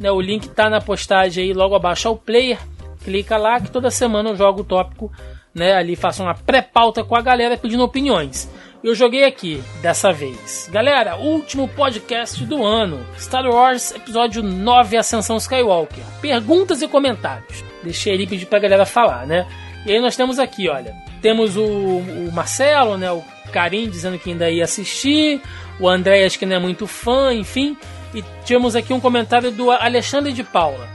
né? 0.00 0.10
o 0.10 0.20
link 0.20 0.46
está 0.46 0.70
na 0.70 0.80
postagem 0.80 1.44
aí 1.44 1.52
logo 1.52 1.74
abaixo 1.74 2.08
ao 2.08 2.16
player. 2.16 2.58
Clica 3.04 3.36
lá 3.36 3.60
que 3.60 3.70
toda 3.70 3.90
semana 3.90 4.30
eu 4.30 4.36
jogo 4.36 4.60
o 4.60 4.64
tópico, 4.64 5.12
né? 5.52 5.74
Ali 5.74 5.96
faço 5.96 6.22
uma 6.22 6.34
pré-pauta 6.34 7.02
com 7.02 7.16
a 7.16 7.20
galera 7.20 7.58
pedindo 7.58 7.82
opiniões. 7.82 8.48
Eu 8.82 8.94
joguei 8.94 9.24
aqui 9.24 9.62
dessa 9.80 10.12
vez. 10.12 10.68
Galera, 10.72 11.16
último 11.16 11.68
podcast 11.68 12.44
do 12.44 12.64
ano. 12.64 13.04
Star 13.18 13.44
Wars 13.46 13.92
Episódio 13.92 14.42
9 14.42 14.96
Ascensão 14.96 15.36
Skywalker. 15.36 16.02
Perguntas 16.20 16.80
e 16.80 16.88
comentários. 16.88 17.64
Deixei 17.82 18.14
ali 18.14 18.26
pedir 18.26 18.46
pra 18.46 18.60
galera 18.60 18.86
falar, 18.86 19.26
né? 19.26 19.46
E 19.84 19.92
aí 19.92 20.00
nós 20.00 20.16
temos 20.16 20.38
aqui, 20.38 20.68
olha, 20.68 20.94
temos 21.20 21.56
o, 21.56 21.64
o 21.64 22.30
Marcelo, 22.32 22.96
né, 22.96 23.10
o 23.10 23.22
Karim 23.52 23.88
dizendo 23.88 24.18
que 24.18 24.30
ainda 24.30 24.48
ia 24.48 24.64
assistir, 24.64 25.40
o 25.80 25.88
André 25.88 26.24
acho 26.24 26.38
que 26.38 26.46
não 26.46 26.56
é 26.56 26.58
muito 26.58 26.86
fã, 26.86 27.34
enfim. 27.34 27.76
E 28.14 28.22
temos 28.46 28.76
aqui 28.76 28.92
um 28.92 29.00
comentário 29.00 29.50
do 29.50 29.70
Alexandre 29.70 30.32
de 30.32 30.44
Paula. 30.44 30.88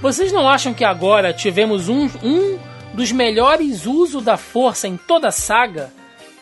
Vocês 0.00 0.32
não 0.32 0.48
acham 0.48 0.72
que 0.72 0.84
agora 0.84 1.32
tivemos 1.32 1.88
um, 1.88 2.08
um 2.22 2.58
dos 2.94 3.10
melhores 3.10 3.86
usos 3.86 4.22
da 4.22 4.36
força 4.36 4.86
em 4.86 4.96
toda 4.96 5.28
a 5.28 5.32
saga? 5.32 5.92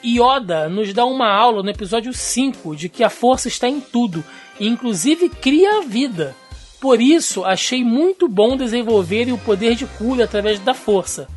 Yoda 0.04 0.68
nos 0.68 0.92
dá 0.92 1.04
uma 1.04 1.32
aula 1.32 1.62
no 1.62 1.70
episódio 1.70 2.12
5 2.12 2.76
de 2.76 2.88
que 2.88 3.04
a 3.04 3.10
força 3.10 3.48
está 3.48 3.68
em 3.68 3.80
tudo, 3.80 4.22
inclusive 4.59 5.28
cria 5.28 5.78
a 5.78 5.80
vida. 5.82 6.34
Por 6.80 7.00
isso, 7.00 7.44
achei 7.44 7.84
muito 7.84 8.28
bom 8.28 8.56
desenvolver 8.56 9.32
o 9.32 9.38
poder 9.38 9.76
de 9.76 9.86
cura 9.86 10.24
através 10.24 10.59
da 10.59 10.74
força 10.74 11.28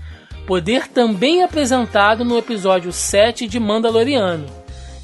poder 0.45 0.88
também 0.88 1.43
apresentado 1.43 2.23
no 2.23 2.38
episódio 2.38 2.91
7 2.91 3.47
de 3.47 3.59
Mandaloriano. 3.59 4.45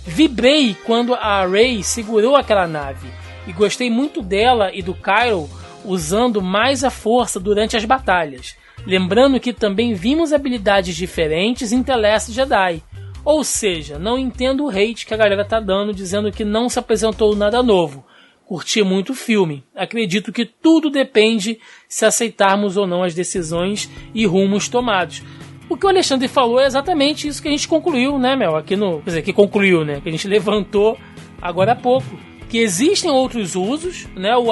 Vibrei 0.05 0.75
quando 0.85 1.13
a 1.13 1.45
Rey 1.45 1.83
segurou 1.83 2.35
aquela 2.35 2.67
nave 2.67 3.09
e 3.47 3.53
gostei 3.53 3.89
muito 3.89 4.21
dela 4.21 4.71
e 4.73 4.81
do 4.81 4.93
Kylo 4.93 5.49
usando 5.83 6.41
mais 6.41 6.83
a 6.83 6.89
força 6.89 7.39
durante 7.39 7.75
as 7.75 7.85
batalhas. 7.85 8.55
Lembrando 8.85 9.39
que 9.39 9.53
também 9.53 9.93
vimos 9.93 10.33
habilidades 10.33 10.95
diferentes 10.95 11.71
em 11.71 11.83
The 11.83 11.95
Last 11.95 12.31
Jedi. 12.31 12.83
Ou 13.23 13.43
seja, 13.43 13.99
não 13.99 14.17
entendo 14.17 14.65
o 14.65 14.69
hate 14.69 15.05
que 15.05 15.13
a 15.13 15.17
galera 15.17 15.45
tá 15.45 15.59
dando, 15.59 15.93
dizendo 15.93 16.31
que 16.31 16.43
não 16.43 16.67
se 16.67 16.79
apresentou 16.79 17.35
nada 17.35 17.61
novo. 17.61 18.03
Curti 18.51 18.83
muito 18.83 19.13
o 19.13 19.15
filme. 19.15 19.63
Acredito 19.73 20.29
que 20.29 20.43
tudo 20.45 20.89
depende 20.89 21.57
se 21.87 22.03
aceitarmos 22.03 22.75
ou 22.75 22.85
não 22.85 23.01
as 23.01 23.15
decisões 23.15 23.89
e 24.13 24.25
rumos 24.25 24.67
tomados. 24.67 25.23
O 25.69 25.77
que 25.77 25.85
o 25.85 25.89
Alexandre 25.89 26.27
falou 26.27 26.59
é 26.59 26.65
exatamente 26.65 27.29
isso 27.29 27.41
que 27.41 27.47
a 27.47 27.51
gente 27.51 27.65
concluiu, 27.65 28.19
né, 28.19 28.35
Mel? 28.35 28.57
Aqui 28.57 28.75
no. 28.75 28.97
Quer 29.03 29.05
dizer, 29.05 29.21
que 29.21 29.31
concluiu, 29.31 29.85
né? 29.85 30.01
Que 30.01 30.09
a 30.09 30.11
gente 30.11 30.27
levantou 30.27 30.97
agora 31.41 31.71
há 31.71 31.75
pouco. 31.77 32.19
Que 32.49 32.57
existem 32.57 33.09
outros 33.09 33.55
usos, 33.55 34.05
né? 34.17 34.35
O, 34.35 34.47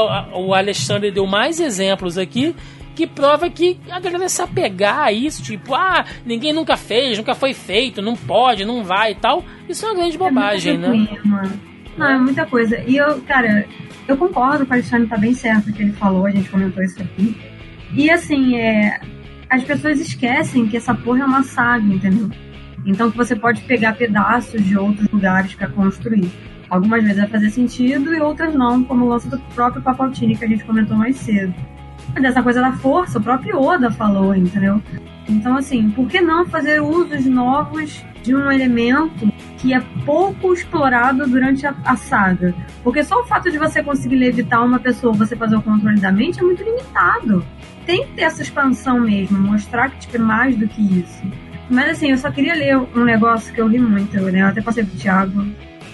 o 0.45 0.53
Alexandre 0.53 1.11
deu 1.11 1.27
mais 1.27 1.59
exemplos 1.59 2.17
aqui 2.17 2.55
que 2.95 3.05
prova 3.05 3.49
que 3.49 3.77
a 3.91 3.99
galera 3.99 4.29
se 4.29 4.41
apegar 4.41 4.99
a 4.99 5.11
isso, 5.11 5.43
tipo, 5.43 5.75
ah, 5.75 6.05
ninguém 6.25 6.53
nunca 6.53 6.77
fez, 6.77 7.17
nunca 7.17 7.35
foi 7.35 7.53
feito, 7.53 8.01
não 8.01 8.15
pode, 8.15 8.63
não 8.63 8.81
vai 8.81 9.11
e 9.11 9.15
tal. 9.15 9.43
Isso 9.67 9.85
é 9.85 9.89
uma 9.89 9.95
grande 9.95 10.17
bobagem, 10.17 10.75
é 10.75 10.77
né? 10.77 11.19
Não, 11.97 12.07
é 12.07 12.17
muita 12.17 12.45
coisa. 12.45 12.81
E 12.87 12.95
eu, 12.95 13.21
cara, 13.23 13.67
eu 14.09 14.17
concordo 14.17 14.65
com 14.65 14.71
o 14.71 14.73
Alexandre, 14.73 15.07
tá 15.07 15.17
bem 15.17 15.33
certo 15.33 15.69
o 15.69 15.73
que 15.73 15.83
ele 15.83 15.93
falou, 15.93 16.25
a 16.25 16.31
gente 16.31 16.49
comentou 16.49 16.83
isso 16.83 17.01
aqui. 17.01 17.37
E 17.93 18.09
assim, 18.09 18.57
é, 18.57 18.99
as 19.49 19.63
pessoas 19.63 19.99
esquecem 19.99 20.67
que 20.67 20.77
essa 20.77 20.95
porra 20.95 21.21
é 21.21 21.25
uma 21.25 21.43
saga, 21.43 21.85
entendeu? 21.85 22.29
Então 22.85 23.11
que 23.11 23.17
você 23.17 23.35
pode 23.35 23.61
pegar 23.61 23.93
pedaços 23.93 24.63
de 24.65 24.75
outros 24.77 25.07
lugares 25.09 25.53
para 25.53 25.67
construir. 25.67 26.31
Algumas 26.69 27.03
vezes 27.03 27.17
vai 27.17 27.27
fazer 27.27 27.49
sentido 27.51 28.13
e 28.13 28.19
outras 28.19 28.53
não, 28.55 28.83
como 28.83 29.05
o 29.05 29.09
lance 29.09 29.27
do 29.29 29.39
próprio 29.53 29.81
Papaltini 29.81 30.35
que 30.35 30.45
a 30.45 30.47
gente 30.47 30.63
comentou 30.63 30.97
mais 30.97 31.15
cedo 31.17 31.53
dessa 32.19 32.41
coisa 32.41 32.61
da 32.61 32.71
força, 32.71 33.19
o 33.19 33.21
próprio 33.21 33.61
Oda 33.61 33.91
falou, 33.91 34.35
entendeu? 34.35 34.81
Então, 35.29 35.55
assim, 35.55 35.89
por 35.91 36.07
que 36.07 36.19
não 36.19 36.45
fazer 36.45 36.81
usos 36.81 37.25
novos 37.25 38.03
de 38.23 38.35
um 38.35 38.51
elemento 38.51 39.31
que 39.57 39.73
é 39.73 39.79
pouco 40.05 40.53
explorado 40.53 41.27
durante 41.27 41.67
a, 41.67 41.75
a, 41.85 41.95
saga? 41.95 42.53
Porque 42.83 43.03
só 43.03 43.21
o 43.21 43.25
fato 43.25 43.51
de 43.51 43.57
você 43.57 43.83
conseguir 43.83 44.15
levitar 44.15 44.65
uma 44.65 44.79
pessoa, 44.79 45.13
você 45.13 45.35
fazer 45.35 45.55
o 45.55 45.61
controle 45.61 45.99
da 45.99 46.11
mente, 46.11 46.39
é 46.39 46.43
muito 46.43 46.63
limitado. 46.63 47.45
Tem 47.85 48.05
que 48.05 48.13
ter 48.13 48.23
essa 48.23 48.41
expansão 48.41 48.99
mesmo, 48.99 49.39
mostrar 49.39 49.89
que 49.91 49.99
tipo, 49.99 50.17
é 50.17 50.19
mais 50.19 50.55
do 50.57 50.67
que 50.67 50.99
isso. 50.99 51.23
Mas 51.69 51.91
assim, 51.91 52.09
eu 52.09 52.17
só 52.17 52.31
queria 52.31 52.55
ler 52.55 52.77
um 52.77 53.03
negócio 53.03 53.53
que 53.53 53.61
eu 53.61 53.67
ri 53.67 53.79
muito, 53.79 54.19
né? 54.19 54.41
Eu 54.41 54.47
até 54.47 54.61
passei 54.61 54.83
pro 54.83 54.97
Thiago. 54.97 55.45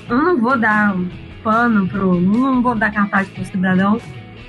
Eu 0.09 0.17
não 0.17 0.39
vou 0.39 0.57
dar 0.57 0.95
pano 1.43 1.87
pro. 1.87 2.19
Não 2.19 2.61
vou 2.61 2.75
dar 2.75 2.91
cartaz 2.91 3.27
pro 3.27 3.43
cidadão 3.43 3.99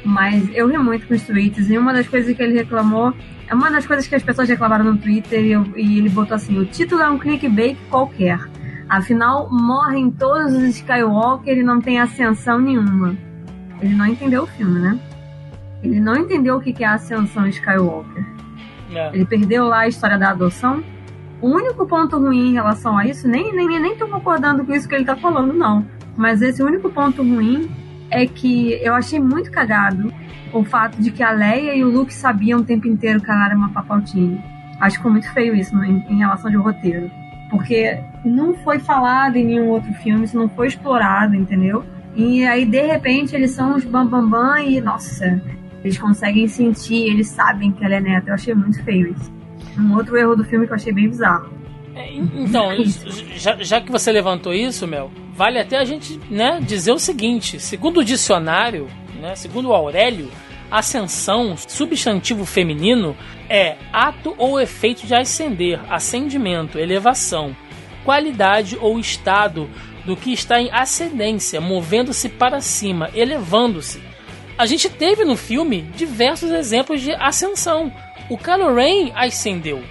mas 0.06 0.48
eu 0.54 0.68
ri 0.68 0.78
muito 0.78 1.06
com 1.06 1.14
os 1.14 1.22
tweets 1.22 1.68
e 1.68 1.76
uma 1.76 1.92
das 1.92 2.06
coisas 2.06 2.34
que 2.34 2.42
ele 2.42 2.54
reclamou 2.54 3.12
é 3.48 3.54
uma 3.54 3.70
das 3.70 3.86
coisas 3.86 4.06
que 4.06 4.14
as 4.14 4.22
pessoas 4.22 4.48
reclamaram 4.48 4.84
no 4.84 4.96
Twitter 4.96 5.44
e, 5.44 5.52
eu, 5.52 5.64
e 5.76 5.98
ele 5.98 6.08
botou 6.08 6.34
assim: 6.34 6.58
o 6.58 6.64
título 6.64 7.02
é 7.02 7.08
um 7.08 7.18
clickbait 7.18 7.76
qualquer. 7.88 8.38
Afinal, 8.88 9.48
morrem 9.50 10.10
todos 10.10 10.52
os 10.52 10.62
Skywalker 10.76 11.58
e 11.58 11.62
não 11.62 11.80
tem 11.80 11.98
ascensão 11.98 12.60
nenhuma. 12.60 13.16
Ele 13.80 13.94
não 13.94 14.06
entendeu 14.06 14.44
o 14.44 14.46
filme, 14.46 14.78
né? 14.80 14.98
Ele 15.82 16.00
não 16.00 16.16
entendeu 16.16 16.56
o 16.56 16.60
que 16.60 16.82
é 16.82 16.86
a 16.86 16.94
ascensão 16.94 17.46
Skywalker. 17.48 18.24
É. 18.94 19.10
Ele 19.12 19.24
perdeu 19.24 19.66
lá 19.66 19.80
a 19.80 19.88
história 19.88 20.18
da 20.18 20.30
adoção. 20.30 20.82
O 21.40 21.48
único 21.48 21.86
ponto 21.86 22.18
ruim 22.18 22.50
em 22.50 22.52
relação 22.54 22.96
a 22.96 23.06
isso, 23.06 23.28
nem, 23.28 23.54
nem, 23.54 23.80
nem 23.80 23.96
tô 23.96 24.08
concordando 24.08 24.64
com 24.64 24.72
isso 24.72 24.88
que 24.88 24.94
ele 24.94 25.04
tá 25.04 25.16
falando, 25.16 25.52
não. 25.52 25.86
Mas 26.16 26.40
esse 26.40 26.62
único 26.62 26.88
ponto 26.90 27.22
ruim 27.22 27.70
é 28.10 28.26
que 28.26 28.72
eu 28.82 28.94
achei 28.94 29.20
muito 29.20 29.50
cagado 29.50 30.12
o 30.52 30.64
fato 30.64 31.00
de 31.00 31.10
que 31.10 31.22
a 31.22 31.30
Leia 31.30 31.74
e 31.74 31.84
o 31.84 31.90
Luke 31.90 32.12
sabiam 32.12 32.60
o 32.60 32.64
tempo 32.64 32.86
inteiro 32.86 33.20
que 33.20 33.30
ela 33.30 33.46
era 33.46 33.56
uma 33.56 33.70
Papaltine. 33.70 34.42
Acho 34.80 34.96
que 34.96 34.96
ficou 34.98 35.12
muito 35.12 35.32
feio 35.32 35.54
isso 35.54 35.76
em, 35.82 36.04
em 36.08 36.18
relação 36.18 36.50
de 36.50 36.56
roteiro. 36.56 37.10
Porque 37.50 37.98
não 38.24 38.54
foi 38.54 38.78
falado 38.78 39.36
em 39.36 39.44
nenhum 39.44 39.68
outro 39.68 39.92
filme, 39.94 40.24
isso 40.24 40.36
não 40.36 40.48
foi 40.48 40.68
explorado, 40.68 41.34
entendeu? 41.34 41.84
E 42.14 42.44
aí, 42.46 42.64
de 42.64 42.80
repente, 42.86 43.34
eles 43.34 43.50
são 43.50 43.76
os 43.76 43.84
bambambam 43.84 44.30
bam, 44.30 44.54
bam, 44.54 44.62
e, 44.62 44.80
nossa, 44.80 45.40
eles 45.84 45.98
conseguem 45.98 46.48
sentir, 46.48 47.10
eles 47.10 47.28
sabem 47.28 47.70
que 47.70 47.84
ela 47.84 47.94
é 47.94 48.00
neta. 48.00 48.30
Eu 48.30 48.34
achei 48.34 48.54
muito 48.54 48.82
feio 48.82 49.12
isso. 49.12 49.32
Um 49.78 49.94
outro 49.94 50.16
erro 50.16 50.34
do 50.34 50.44
filme 50.44 50.66
que 50.66 50.72
eu 50.72 50.76
achei 50.76 50.92
bem 50.92 51.08
bizarro. 51.08 51.50
É, 51.96 52.12
então, 52.12 52.70
já, 53.36 53.56
já 53.56 53.80
que 53.80 53.90
você 53.90 54.12
levantou 54.12 54.52
isso, 54.52 54.86
Mel, 54.86 55.10
vale 55.32 55.58
até 55.58 55.78
a 55.78 55.84
gente 55.84 56.20
né, 56.30 56.60
dizer 56.60 56.92
o 56.92 56.98
seguinte: 56.98 57.58
segundo 57.58 58.00
o 58.00 58.04
dicionário, 58.04 58.88
né, 59.20 59.34
segundo 59.34 59.70
o 59.70 59.74
Aurélio, 59.74 60.30
ascensão, 60.70 61.56
substantivo 61.56 62.44
feminino, 62.44 63.16
é 63.48 63.76
ato 63.92 64.34
ou 64.36 64.60
efeito 64.60 65.06
de 65.06 65.14
ascender, 65.14 65.80
ascendimento, 65.90 66.78
elevação, 66.78 67.56
qualidade 68.04 68.76
ou 68.80 68.98
estado 68.98 69.68
do 70.04 70.16
que 70.16 70.32
está 70.32 70.60
em 70.60 70.70
ascendência, 70.70 71.60
movendo-se 71.60 72.28
para 72.28 72.60
cima, 72.60 73.10
elevando-se. 73.14 74.00
A 74.58 74.64
gente 74.64 74.88
teve 74.88 75.24
no 75.24 75.36
filme 75.36 75.82
diversos 75.96 76.50
exemplos 76.50 77.00
de 77.00 77.12
ascensão. 77.12 77.92
O 78.30 78.38
Kylo 78.38 78.74
Ren 78.74 79.12
ascendeu, 79.14 79.82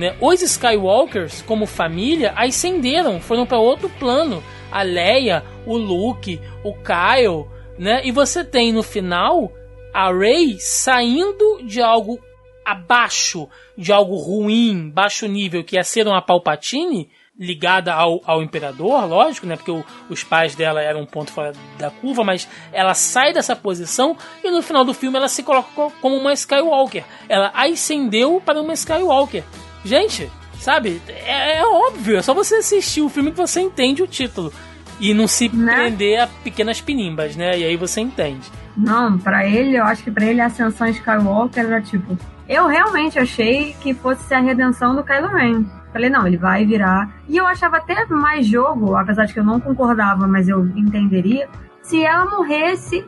né? 0.00 0.16
Os 0.18 0.40
Skywalkers, 0.40 1.42
como 1.42 1.66
família, 1.66 2.32
ascenderam, 2.34 3.20
foram 3.20 3.44
para 3.44 3.58
outro 3.58 3.90
plano. 3.90 4.42
A 4.72 4.82
Leia, 4.82 5.44
o 5.66 5.76
Luke, 5.76 6.40
o 6.64 6.72
Kyle, 6.72 7.46
né? 7.78 8.00
E 8.04 8.10
você 8.10 8.42
tem 8.42 8.72
no 8.72 8.82
final 8.82 9.52
a 9.92 10.10
Rey 10.10 10.56
saindo 10.58 11.60
de 11.64 11.82
algo 11.82 12.18
abaixo, 12.64 13.46
de 13.76 13.92
algo 13.92 14.16
ruim, 14.16 14.88
baixo 14.88 15.26
nível, 15.26 15.62
que 15.62 15.76
ia 15.76 15.84
ser 15.84 16.06
uma 16.06 16.22
Palpatine, 16.22 17.10
ligada 17.38 17.92
ao, 17.92 18.20
ao 18.24 18.42
imperador, 18.42 19.06
lógico, 19.06 19.46
né? 19.46 19.56
Porque 19.56 19.70
o, 19.70 19.84
os 20.08 20.24
pais 20.24 20.54
dela 20.54 20.80
eram 20.80 21.00
um 21.00 21.06
ponto 21.06 21.32
fora 21.32 21.52
da 21.78 21.90
curva, 21.90 22.24
mas 22.24 22.48
ela 22.72 22.94
sai 22.94 23.32
dessa 23.32 23.56
posição 23.56 24.16
e 24.42 24.50
no 24.50 24.62
final 24.62 24.84
do 24.84 24.94
filme 24.94 25.18
ela 25.18 25.28
se 25.28 25.42
coloca 25.42 25.90
como 26.00 26.16
uma 26.16 26.32
Skywalker. 26.32 27.04
Ela 27.28 27.50
ascendeu 27.54 28.40
para 28.44 28.60
uma 28.60 28.72
Skywalker. 28.72 29.42
Gente, 29.84 30.30
sabe? 30.58 31.00
É, 31.08 31.58
é, 31.58 31.66
óbvio, 31.66 32.18
é 32.18 32.22
só 32.22 32.34
você 32.34 32.56
assistir 32.56 33.00
o 33.00 33.08
filme 33.08 33.30
que 33.30 33.36
você 33.36 33.60
entende 33.60 34.02
o 34.02 34.06
título. 34.06 34.52
E 34.98 35.14
não 35.14 35.26
se 35.26 35.48
né? 35.48 35.74
prender 35.74 36.20
a 36.20 36.26
pequenas 36.26 36.80
pinimbas, 36.80 37.34
né? 37.34 37.58
E 37.58 37.64
aí 37.64 37.76
você 37.76 38.02
entende. 38.02 38.50
Não, 38.76 39.18
para 39.18 39.46
ele, 39.46 39.76
eu 39.78 39.84
acho 39.84 40.04
que 40.04 40.10
para 40.10 40.26
ele 40.26 40.40
a 40.40 40.46
ascensão 40.46 40.86
Skywalker 40.88 41.64
era 41.64 41.80
tipo. 41.80 42.18
Eu 42.46 42.66
realmente 42.66 43.18
achei 43.18 43.74
que 43.80 43.94
fosse 43.94 44.22
ser 44.24 44.34
a 44.34 44.40
redenção 44.40 44.94
do 44.94 45.02
Kylo 45.02 45.28
Ren. 45.28 45.64
Falei, 45.92 46.10
não, 46.10 46.26
ele 46.26 46.36
vai 46.36 46.66
virar. 46.66 47.10
E 47.28 47.36
eu 47.36 47.46
achava 47.46 47.78
até 47.78 48.04
mais 48.06 48.46
jogo, 48.46 48.94
apesar 48.94 49.24
de 49.24 49.32
que 49.32 49.40
eu 49.40 49.44
não 49.44 49.58
concordava, 49.58 50.26
mas 50.26 50.48
eu 50.48 50.66
entenderia, 50.76 51.48
se 51.82 52.04
ela 52.04 52.26
morresse 52.26 53.04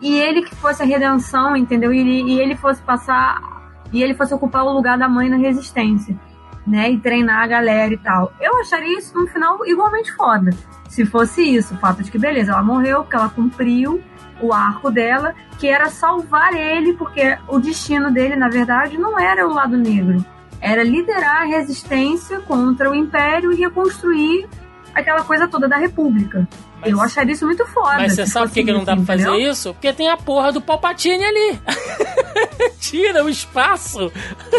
e 0.00 0.14
ele 0.14 0.42
que 0.42 0.54
fosse 0.54 0.82
a 0.82 0.86
redenção, 0.86 1.56
entendeu? 1.56 1.92
E, 1.92 2.00
e 2.00 2.40
ele 2.40 2.56
fosse 2.56 2.82
passar 2.82 3.61
e 3.92 4.02
ele 4.02 4.14
fosse 4.14 4.34
ocupar 4.34 4.64
o 4.64 4.72
lugar 4.72 4.96
da 4.96 5.08
mãe 5.08 5.28
na 5.28 5.36
resistência, 5.36 6.16
né? 6.66 6.90
E 6.90 6.98
treinar 6.98 7.42
a 7.42 7.46
galera 7.46 7.92
e 7.92 7.98
tal. 7.98 8.32
Eu 8.40 8.60
acharia 8.60 8.98
isso 8.98 9.16
no 9.16 9.26
final 9.26 9.58
igualmente 9.66 10.12
foda. 10.12 10.50
Se 10.88 11.04
fosse 11.06 11.42
isso, 11.42 11.74
o 11.74 11.78
fato 11.78 12.02
de 12.02 12.10
que, 12.10 12.18
beleza, 12.18 12.52
ela 12.52 12.62
morreu 12.62 13.02
porque 13.02 13.16
ela 13.16 13.28
cumpriu 13.28 14.02
o 14.40 14.52
arco 14.52 14.90
dela, 14.90 15.34
que 15.58 15.68
era 15.68 15.88
salvar 15.88 16.52
ele, 16.54 16.94
porque 16.94 17.38
o 17.48 17.58
destino 17.58 18.10
dele, 18.10 18.34
na 18.34 18.48
verdade, 18.48 18.98
não 18.98 19.18
era 19.18 19.46
o 19.46 19.54
lado 19.54 19.76
negro. 19.76 20.24
Era 20.60 20.82
liderar 20.82 21.42
a 21.42 21.44
resistência 21.44 22.40
contra 22.40 22.90
o 22.90 22.94
Império 22.94 23.52
e 23.52 23.56
reconstruir 23.56 24.48
aquela 24.94 25.24
coisa 25.24 25.48
toda 25.48 25.68
da 25.68 25.76
República. 25.76 26.46
Mas, 26.82 26.90
eu 26.90 27.00
acharia 27.00 27.32
isso 27.32 27.46
muito 27.46 27.64
foda. 27.66 27.96
Mas 27.96 28.14
você 28.14 28.26
sabe 28.26 28.48
por 28.48 28.54
que, 28.54 28.64
que 28.64 28.72
não 28.72 28.84
dá 28.84 28.96
pra 28.96 29.04
fazer 29.04 29.28
entendeu? 29.28 29.50
isso? 29.50 29.72
Porque 29.72 29.92
tem 29.92 30.10
a 30.10 30.16
porra 30.16 30.52
do 30.52 30.60
Palpatine 30.60 31.24
ali. 31.24 31.60
Tira 32.80 33.24
o 33.24 33.28
espaço 33.28 34.12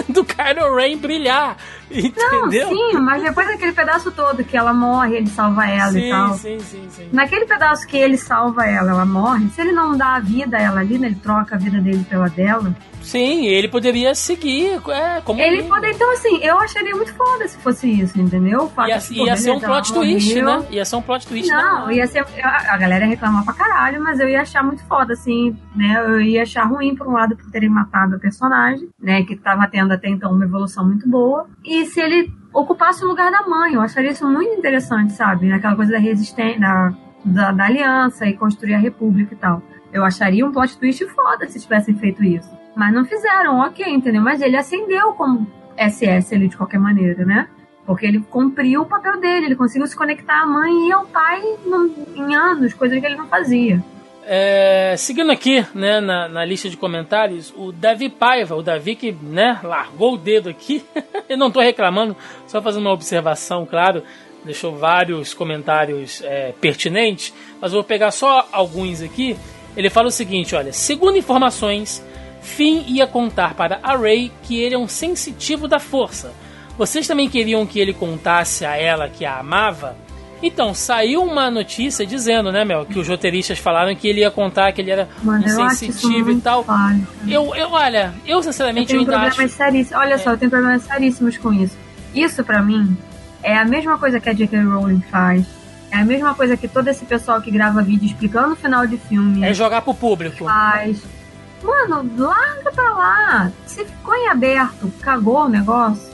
do 0.08 0.24
Kylo 0.24 0.76
Ren 0.76 0.98
brilhar. 0.98 1.58
Entendeu? 1.92 2.72
Não, 2.72 2.92
sim, 2.92 2.94
mas 3.00 3.22
depois 3.22 3.46
daquele 3.46 3.74
pedaço 3.74 4.12
todo 4.12 4.44
que 4.44 4.56
ela 4.56 4.74
morre, 4.74 5.18
ele 5.18 5.30
salva 5.30 5.68
ela 5.68 5.92
sim, 5.92 6.08
e 6.08 6.10
tal. 6.10 6.34
Sim, 6.36 6.60
sim, 6.60 6.88
sim. 6.90 7.10
Naquele 7.12 7.46
pedaço 7.46 7.86
que 7.86 7.98
ele 7.98 8.18
salva 8.18 8.66
ela, 8.66 8.92
ela 8.92 9.06
morre. 9.06 9.50
Se 9.50 9.62
ele 9.62 9.74
não 9.74 9.96
dá 9.96 10.16
a 10.16 10.20
vida 10.20 10.58
a 10.58 10.62
ela 10.62 10.80
ali, 10.80 10.98
né, 10.98 11.08
ele 11.08 11.16
troca 11.16 11.56
a 11.56 11.58
vida 11.58 11.80
dele 11.80 12.06
pela 12.10 12.30
dela. 12.30 12.74
Sim, 13.04 13.46
ele 13.46 13.68
poderia 13.68 14.16
seguir, 14.16 14.82
é, 14.90 15.22
como 15.22 15.40
ele 15.40 15.64
poderia, 15.64 15.94
então 15.94 16.12
assim, 16.14 16.38
eu 16.42 16.58
acharia 16.58 16.96
muito 16.96 17.14
foda 17.14 17.48
se 17.48 17.58
fosse 17.58 17.88
isso, 17.88 18.20
entendeu? 18.20 18.72
ia, 18.88 18.98
de, 18.98 19.14
ia 19.14 19.36
ser 19.36 19.52
um 19.52 19.60
plot 19.60 19.94
twist, 19.94 20.42
né? 20.42 20.66
Ia 20.72 20.86
ser 20.86 20.96
um 20.96 21.02
plot 21.02 21.28
twist. 21.28 21.52
Não, 21.52 21.92
ia 21.92 22.08
ser, 22.08 22.26
a, 22.42 22.74
a 22.74 22.78
galera 22.78 23.06
ia 23.06 23.10
reclamar 23.12 23.44
pra 23.44 23.54
caralho, 23.54 24.02
mas 24.02 24.20
eu 24.20 24.30
ia 24.30 24.42
achar 24.42 24.64
muito 24.64 24.84
foda, 24.86 25.14
assim, 25.14 25.56
né? 25.76 26.02
Eu 26.06 26.22
ia 26.22 26.44
achar 26.44 26.64
ruim 26.64 26.96
por 26.96 27.08
um 27.08 27.12
lado 27.12 27.36
por 27.36 27.52
terem 27.52 27.70
matado 27.70 28.16
o 28.16 28.20
personagem, 28.20 28.90
né? 29.00 29.24
Que 29.24 29.36
tava 29.36 29.68
tendo 29.68 29.92
até 29.94 30.10
então 30.10 30.32
uma 30.32 30.46
evolução 30.46 30.86
muito 30.86 31.08
boa. 31.08 31.48
E 31.64 31.86
se 31.86 32.00
ele 32.00 32.32
ocupasse 32.54 33.04
o 33.04 33.08
lugar 33.08 33.32
da 33.32 33.44
mãe, 33.44 33.74
eu 33.74 33.82
acharia 33.82 34.12
isso 34.12 34.28
muito 34.28 34.54
interessante, 34.54 35.14
sabe? 35.14 35.52
Aquela 35.52 35.76
coisa 35.76 35.92
da 35.92 36.00
resistência, 36.00 36.60
da, 36.60 36.94
da, 37.26 37.52
da 37.52 37.66
aliança 37.66 38.26
e 38.26 38.34
construir 38.34 38.76
a 38.76 38.80
república 38.80 39.34
e 39.34 39.38
tal. 39.38 39.62
Eu 39.92 40.04
acharia 40.04 40.46
um 40.46 40.52
plot 40.52 40.78
twist 40.78 41.06
foda 41.10 41.48
se 41.48 41.60
tivessem 41.60 41.96
feito 41.96 42.24
isso. 42.24 42.63
Mas 42.76 42.94
não 42.94 43.06
fizeram, 43.06 43.60
ok, 43.60 43.86
entendeu? 43.88 44.22
Mas 44.22 44.42
ele 44.42 44.58
acendeu 44.58 45.14
como 45.14 45.48
SS 45.78 46.34
ali 46.34 46.48
de 46.48 46.58
qualquer 46.58 46.80
maneira, 46.80 47.26
né? 47.26 47.48
Porque 47.86 48.06
ele 48.06 48.20
cumpriu 48.22 48.82
o 48.82 48.86
papel 48.86 49.20
dele, 49.20 49.48
ele 49.48 49.56
conseguiu 49.56 49.88
se 49.88 49.96
conectar 49.96 50.42
à 50.42 50.46
mãe 50.46 50.88
e 50.88 50.92
ao 50.92 51.06
pai 51.06 51.42
em 52.16 52.36
anos, 52.36 52.74
coisa 52.74 53.00
que 53.00 53.06
ele 53.06 53.16
não 53.16 53.28
fazia. 53.28 53.84
É, 54.26 54.96
seguindo 54.98 55.32
aqui, 55.32 55.66
né, 55.76 56.00
na, 56.00 56.30
na, 56.30 56.46
lista 56.46 56.70
de 56.70 56.78
comentários, 56.78 57.54
o 57.58 57.74
Davi 57.74 58.08
Paiva, 58.10 58.56
o 58.56 58.64
Davi 58.64 58.96
que, 58.96 59.12
né, 59.12 59.60
largou 59.62 60.14
o 60.14 60.18
dedo 60.18 60.50
aqui. 60.50 60.84
Eu 61.28 61.38
não 61.38 61.48
estou 61.48 61.62
reclamando, 61.62 62.16
só 62.48 62.62
fazendo 62.62 62.84
uma 62.84 62.94
observação, 62.94 63.66
claro. 63.66 64.04
Deixou 64.46 64.76
vários 64.76 65.34
comentários 65.34 66.22
é, 66.24 66.54
pertinentes, 66.60 67.34
mas 67.62 67.72
vou 67.72 67.84
pegar 67.84 68.12
só 68.12 68.48
alguns 68.52 69.02
aqui. 69.02 69.38
Ele 69.76 69.90
fala 69.90 70.08
o 70.08 70.12
seguinte: 70.12 70.54
olha, 70.54 70.74
segundo 70.74 71.18
informações, 71.18 72.04
Finn 72.44 72.84
ia 72.86 73.08
contar 73.08 73.56
para 73.56 73.80
a 73.82 73.98
Rey 73.98 74.32
que 74.44 74.60
ele 74.60 74.76
é 74.76 74.78
um 74.78 74.88
sensitivo 74.88 75.68
da 75.68 75.80
força. 75.80 76.32
Vocês 76.78 77.08
também 77.08 77.30
queriam 77.30 77.66
que 77.66 77.80
ele 77.80 77.94
contasse 77.94 78.66
a 78.66 78.76
ela 78.76 79.10
que 79.10 79.26
a 79.26 79.40
amava? 79.40 79.96
Então, 80.42 80.74
saiu 80.74 81.24
uma 81.24 81.50
notícia 81.50 82.06
dizendo, 82.06 82.52
né, 82.52 82.66
Mel, 82.66 82.86
que 82.86 83.00
os 83.00 83.08
roteiristas 83.08 83.60
falaram 83.60 83.96
que 83.96 84.08
ele 84.10 84.20
ia 84.20 84.30
contar 84.30 84.74
que 84.74 84.82
ele 84.82 84.92
era 84.92 85.08
Mano, 85.24 85.46
um 85.46 85.70
sensitivo 85.70 86.32
e 86.32 86.42
tal. 86.42 86.66
Eu, 87.26 87.56
eu, 87.56 87.72
olha, 87.72 88.14
eu 88.26 88.44
sinceramente 88.44 88.92
eu 88.92 89.00
tenho 89.00 89.02
eu 89.04 89.06
problemas 89.06 89.40
acho... 89.40 89.56
seríssimos. 89.56 90.04
Olha 90.04 90.16
é. 90.16 90.18
só, 90.18 90.32
eu 90.32 90.38
tenho 90.38 90.52
problemas 90.52 90.84
seríssimos 90.84 91.38
com 91.38 91.54
isso. 91.54 91.78
Isso 92.14 92.44
para 92.44 92.62
mim 92.62 92.98
é 93.42 93.58
a 93.58 93.64
mesma 93.64 93.98
coisa 93.98 94.20
que 94.20 94.30
a 94.30 94.34
J.K. 94.34 94.62
Rowling 94.64 95.02
faz. 95.10 95.46
É 95.90 95.98
a 95.98 96.04
mesma 96.04 96.34
coisa 96.36 96.58
que 96.58 96.68
todo 96.68 96.90
esse 96.90 97.06
pessoal 97.06 97.40
que 97.42 97.50
grava 97.50 97.82
vídeo 97.82 98.06
explicando 98.06 98.54
o 98.54 98.56
final 98.58 98.86
de 98.86 98.98
filme. 98.98 99.46
É 99.46 99.54
jogar 99.54 99.82
pro 99.82 99.94
público. 99.94 100.44
Faz. 100.44 101.02
Mano, 101.64 102.10
larga 102.18 102.72
pra 102.72 102.94
lá. 102.94 103.52
Se 103.66 103.86
ficou 103.86 104.14
em 104.16 104.28
aberto, 104.28 104.92
cagou 105.02 105.46
o 105.46 105.50
negócio. 105.50 106.14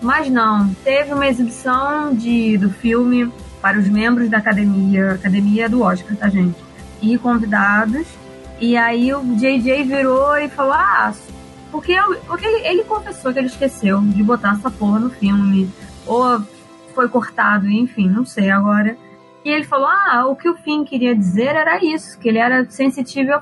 Mas 0.00 0.30
não, 0.30 0.72
teve 0.84 1.12
uma 1.12 1.26
exibição 1.26 2.14
de, 2.14 2.56
do 2.58 2.70
filme 2.70 3.32
para 3.60 3.78
os 3.78 3.88
membros 3.88 4.28
da 4.28 4.38
academia, 4.38 5.12
academia 5.12 5.68
do 5.68 5.82
Oscar, 5.82 6.16
tá, 6.16 6.28
gente? 6.28 6.56
E 7.00 7.18
convidados. 7.18 8.06
E 8.60 8.76
aí 8.76 9.12
o 9.12 9.22
JJ 9.36 9.84
virou 9.84 10.36
e 10.38 10.48
falou: 10.48 10.72
Ah, 10.72 11.12
porque, 11.70 11.92
eu, 11.92 12.16
porque 12.26 12.46
ele, 12.46 12.66
ele 12.66 12.84
confessou 12.84 13.32
que 13.32 13.38
ele 13.38 13.48
esqueceu 13.48 14.00
de 14.00 14.22
botar 14.22 14.54
essa 14.54 14.70
porra 14.70 14.98
no 14.98 15.10
filme. 15.10 15.70
Ou 16.06 16.40
foi 16.94 17.08
cortado, 17.08 17.68
enfim, 17.68 18.08
não 18.08 18.24
sei 18.24 18.50
agora. 18.50 18.96
E 19.46 19.48
ele 19.48 19.62
falou: 19.62 19.86
Ah, 19.86 20.26
o 20.26 20.34
que 20.34 20.48
o 20.48 20.56
Finn 20.56 20.82
queria 20.82 21.14
dizer 21.14 21.54
era 21.54 21.78
isso, 21.78 22.18
que 22.18 22.28
ele 22.28 22.38
era 22.38 22.62
à 22.62 22.68
sensível 22.68 23.36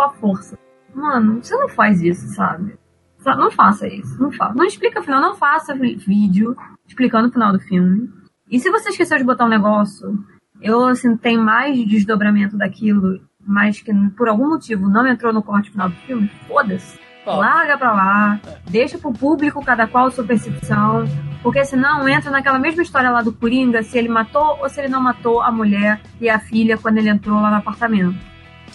à 0.00 0.08
força. 0.08 0.58
Mano, 0.94 1.44
você 1.44 1.54
não 1.54 1.68
faz 1.68 2.00
isso, 2.00 2.28
sabe? 2.28 2.78
Não 3.22 3.50
faça 3.50 3.86
isso, 3.86 4.18
não 4.18 4.32
faça. 4.32 4.54
Não 4.54 4.64
explica 4.64 5.00
o 5.00 5.02
final, 5.02 5.20
não 5.20 5.34
faça 5.34 5.74
vídeo 5.74 6.56
explicando 6.88 7.28
o 7.28 7.30
final 7.30 7.52
do 7.52 7.60
filme. 7.60 8.08
E 8.50 8.58
se 8.58 8.70
você 8.70 8.88
esqueceu 8.88 9.18
de 9.18 9.24
botar 9.24 9.44
um 9.44 9.50
negócio, 9.50 10.18
eu 10.62 10.82
assim, 10.86 11.14
tem 11.14 11.36
mais 11.36 11.76
desdobramento 11.86 12.56
daquilo, 12.56 13.20
mas 13.38 13.82
que 13.82 13.92
por 14.16 14.30
algum 14.30 14.48
motivo 14.48 14.88
não 14.88 15.06
entrou 15.06 15.30
no 15.30 15.42
corte 15.42 15.70
final 15.70 15.90
do 15.90 15.96
filme, 15.96 16.30
foda-se. 16.48 16.98
Larga 17.24 17.78
pra 17.78 17.92
lá, 17.92 18.40
deixa 18.68 18.98
pro 18.98 19.12
público 19.12 19.64
cada 19.64 19.86
qual 19.86 20.10
sua 20.10 20.24
percepção, 20.24 21.04
porque 21.42 21.64
senão 21.64 22.08
entra 22.08 22.30
naquela 22.30 22.58
mesma 22.58 22.82
história 22.82 23.10
lá 23.10 23.22
do 23.22 23.32
Coringa, 23.32 23.82
se 23.82 23.96
ele 23.96 24.08
matou 24.08 24.58
ou 24.60 24.68
se 24.68 24.80
ele 24.80 24.88
não 24.88 25.00
matou 25.00 25.40
a 25.40 25.52
mulher 25.52 26.00
e 26.20 26.28
a 26.28 26.40
filha 26.40 26.76
quando 26.76 26.98
ele 26.98 27.08
entrou 27.08 27.40
lá 27.40 27.50
no 27.50 27.56
apartamento. 27.56 28.18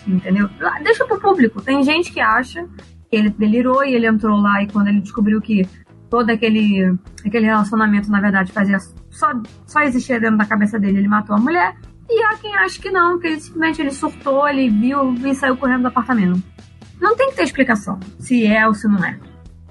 Entendeu? 0.07 0.49
Deixa 0.81 1.05
pro 1.05 1.19
público. 1.19 1.61
Tem 1.61 1.83
gente 1.83 2.13
que 2.13 2.21
acha 2.21 2.65
que 3.09 3.17
ele 3.17 3.29
delirou 3.29 3.83
e 3.83 3.93
ele 3.93 4.07
entrou 4.07 4.39
lá 4.39 4.63
e 4.63 4.67
quando 4.67 4.87
ele 4.87 5.01
descobriu 5.01 5.41
que 5.41 5.67
todo 6.09 6.29
aquele, 6.29 6.97
aquele 7.25 7.45
relacionamento, 7.45 8.09
na 8.09 8.21
verdade, 8.21 8.53
fazia 8.53 8.79
só, 9.09 9.27
só 9.65 9.81
existia 9.81 10.21
dentro 10.21 10.37
da 10.37 10.45
cabeça 10.45 10.79
dele, 10.79 10.99
ele 10.99 11.07
matou 11.09 11.35
a 11.35 11.39
mulher. 11.39 11.75
E 12.09 12.23
há 12.23 12.37
quem 12.37 12.55
acha 12.55 12.81
que 12.81 12.89
não, 12.89 13.19
que 13.19 13.27
ele 13.27 13.39
simplesmente 13.41 13.81
ele 13.81 13.91
surtou, 13.91 14.47
ele 14.47 14.69
viu 14.69 15.13
e 15.13 15.35
saiu 15.35 15.57
correndo 15.57 15.81
do 15.81 15.87
apartamento. 15.89 16.41
Não 16.99 17.15
tem 17.15 17.29
que 17.29 17.35
ter 17.35 17.43
explicação 17.43 17.99
se 18.19 18.45
é 18.45 18.67
ou 18.67 18.73
se 18.73 18.87
não 18.87 19.03
é. 19.03 19.19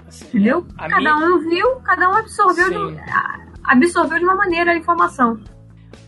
Assim, 0.07 0.27
Entendeu? 0.27 0.67
Cada 0.79 0.99
minha... 0.99 1.17
um 1.17 1.49
viu, 1.49 1.77
cada 1.77 2.09
um 2.11 2.15
absorveu 2.15 2.91
de, 2.91 3.01
absorveu 3.65 4.19
de 4.19 4.25
uma 4.25 4.37
maneira 4.37 4.73
a 4.73 4.77
informação. 4.77 5.41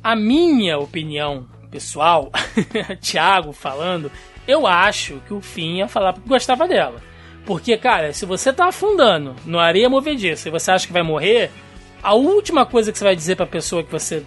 A 0.03 0.15
minha 0.15 0.79
opinião 0.79 1.47
pessoal, 1.71 2.31
Thiago 3.01 3.53
falando, 3.53 4.11
eu 4.47 4.67
acho 4.67 5.21
que 5.27 5.35
o 5.35 5.41
Fim 5.41 5.79
ia 5.79 5.89
falar 5.89 6.13
porque 6.13 6.29
gostava 6.29 6.67
dela. 6.67 7.01
Porque, 7.45 7.77
cara, 7.77 8.13
se 8.13 8.27
você 8.27 8.53
tá 8.53 8.69
afundando 8.69 9.35
no 9.45 9.59
areia 9.59 9.89
movediça 9.89 10.49
e 10.49 10.53
você 10.53 10.71
acha 10.71 10.87
que 10.87 10.93
vai 10.93 11.03
morrer, 11.03 11.51
a 12.03 12.15
última 12.15 12.65
coisa 12.65 12.93
que 12.93 12.99
você 12.99 13.05
vai 13.05 13.17
dizer 13.17 13.37
pra 13.37 13.47
pessoa 13.47 13.83
que 13.83 13.91
você, 13.91 14.25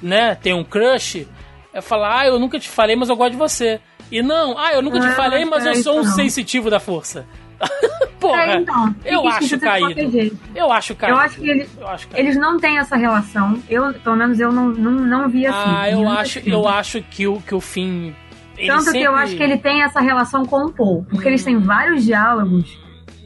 né, 0.00 0.34
tem 0.34 0.52
um 0.52 0.62
crush 0.62 1.26
é 1.72 1.80
falar, 1.80 2.20
ah, 2.20 2.26
eu 2.26 2.38
nunca 2.38 2.58
te 2.58 2.68
falei, 2.68 2.96
mas 2.96 3.08
eu 3.08 3.16
gosto 3.16 3.32
de 3.32 3.38
você. 3.38 3.80
E 4.10 4.22
não, 4.22 4.58
ah, 4.58 4.72
eu 4.72 4.82
nunca 4.82 5.00
te 5.00 5.08
falei, 5.14 5.44
mas 5.44 5.64
eu 5.64 5.74
sou 5.76 6.00
um 6.00 6.04
não. 6.04 6.12
sensitivo 6.12 6.68
da 6.68 6.80
força. 6.80 7.26
Porra, 8.18 8.42
é, 8.42 8.56
então, 8.56 8.94
eu 9.04 9.26
acho 9.28 9.58
caído. 9.58 10.38
Eu 10.54 10.72
acho 10.72 10.94
caído. 10.94 11.16
Eu 11.16 11.20
acho 11.20 11.40
que 11.40 11.50
eles, 11.50 11.78
eu 11.78 11.86
acho 11.86 12.08
eles 12.14 12.36
não 12.36 12.58
têm 12.58 12.78
essa 12.78 12.96
relação. 12.96 13.62
Eu, 13.68 13.92
pelo 13.94 14.16
menos 14.16 14.40
eu 14.40 14.52
não, 14.52 14.68
não, 14.68 14.92
não 14.92 15.28
vi 15.28 15.46
assim. 15.46 15.70
Ah, 15.76 15.90
eu 15.90 16.08
acho, 16.08 16.38
eu 16.40 16.68
acho 16.68 17.02
que 17.02 17.26
o, 17.26 17.40
que 17.40 17.54
o 17.54 17.60
fim. 17.60 18.14
Tanto 18.66 18.84
sempre... 18.84 19.00
que 19.00 19.06
eu 19.06 19.14
acho 19.14 19.36
que 19.36 19.42
ele 19.42 19.58
tem 19.58 19.82
essa 19.82 20.00
relação 20.00 20.44
com 20.44 20.66
o 20.66 20.72
Paul. 20.72 21.06
Porque 21.08 21.26
hum. 21.26 21.30
eles 21.30 21.44
têm 21.44 21.58
vários 21.58 22.04
diálogos 22.04 22.78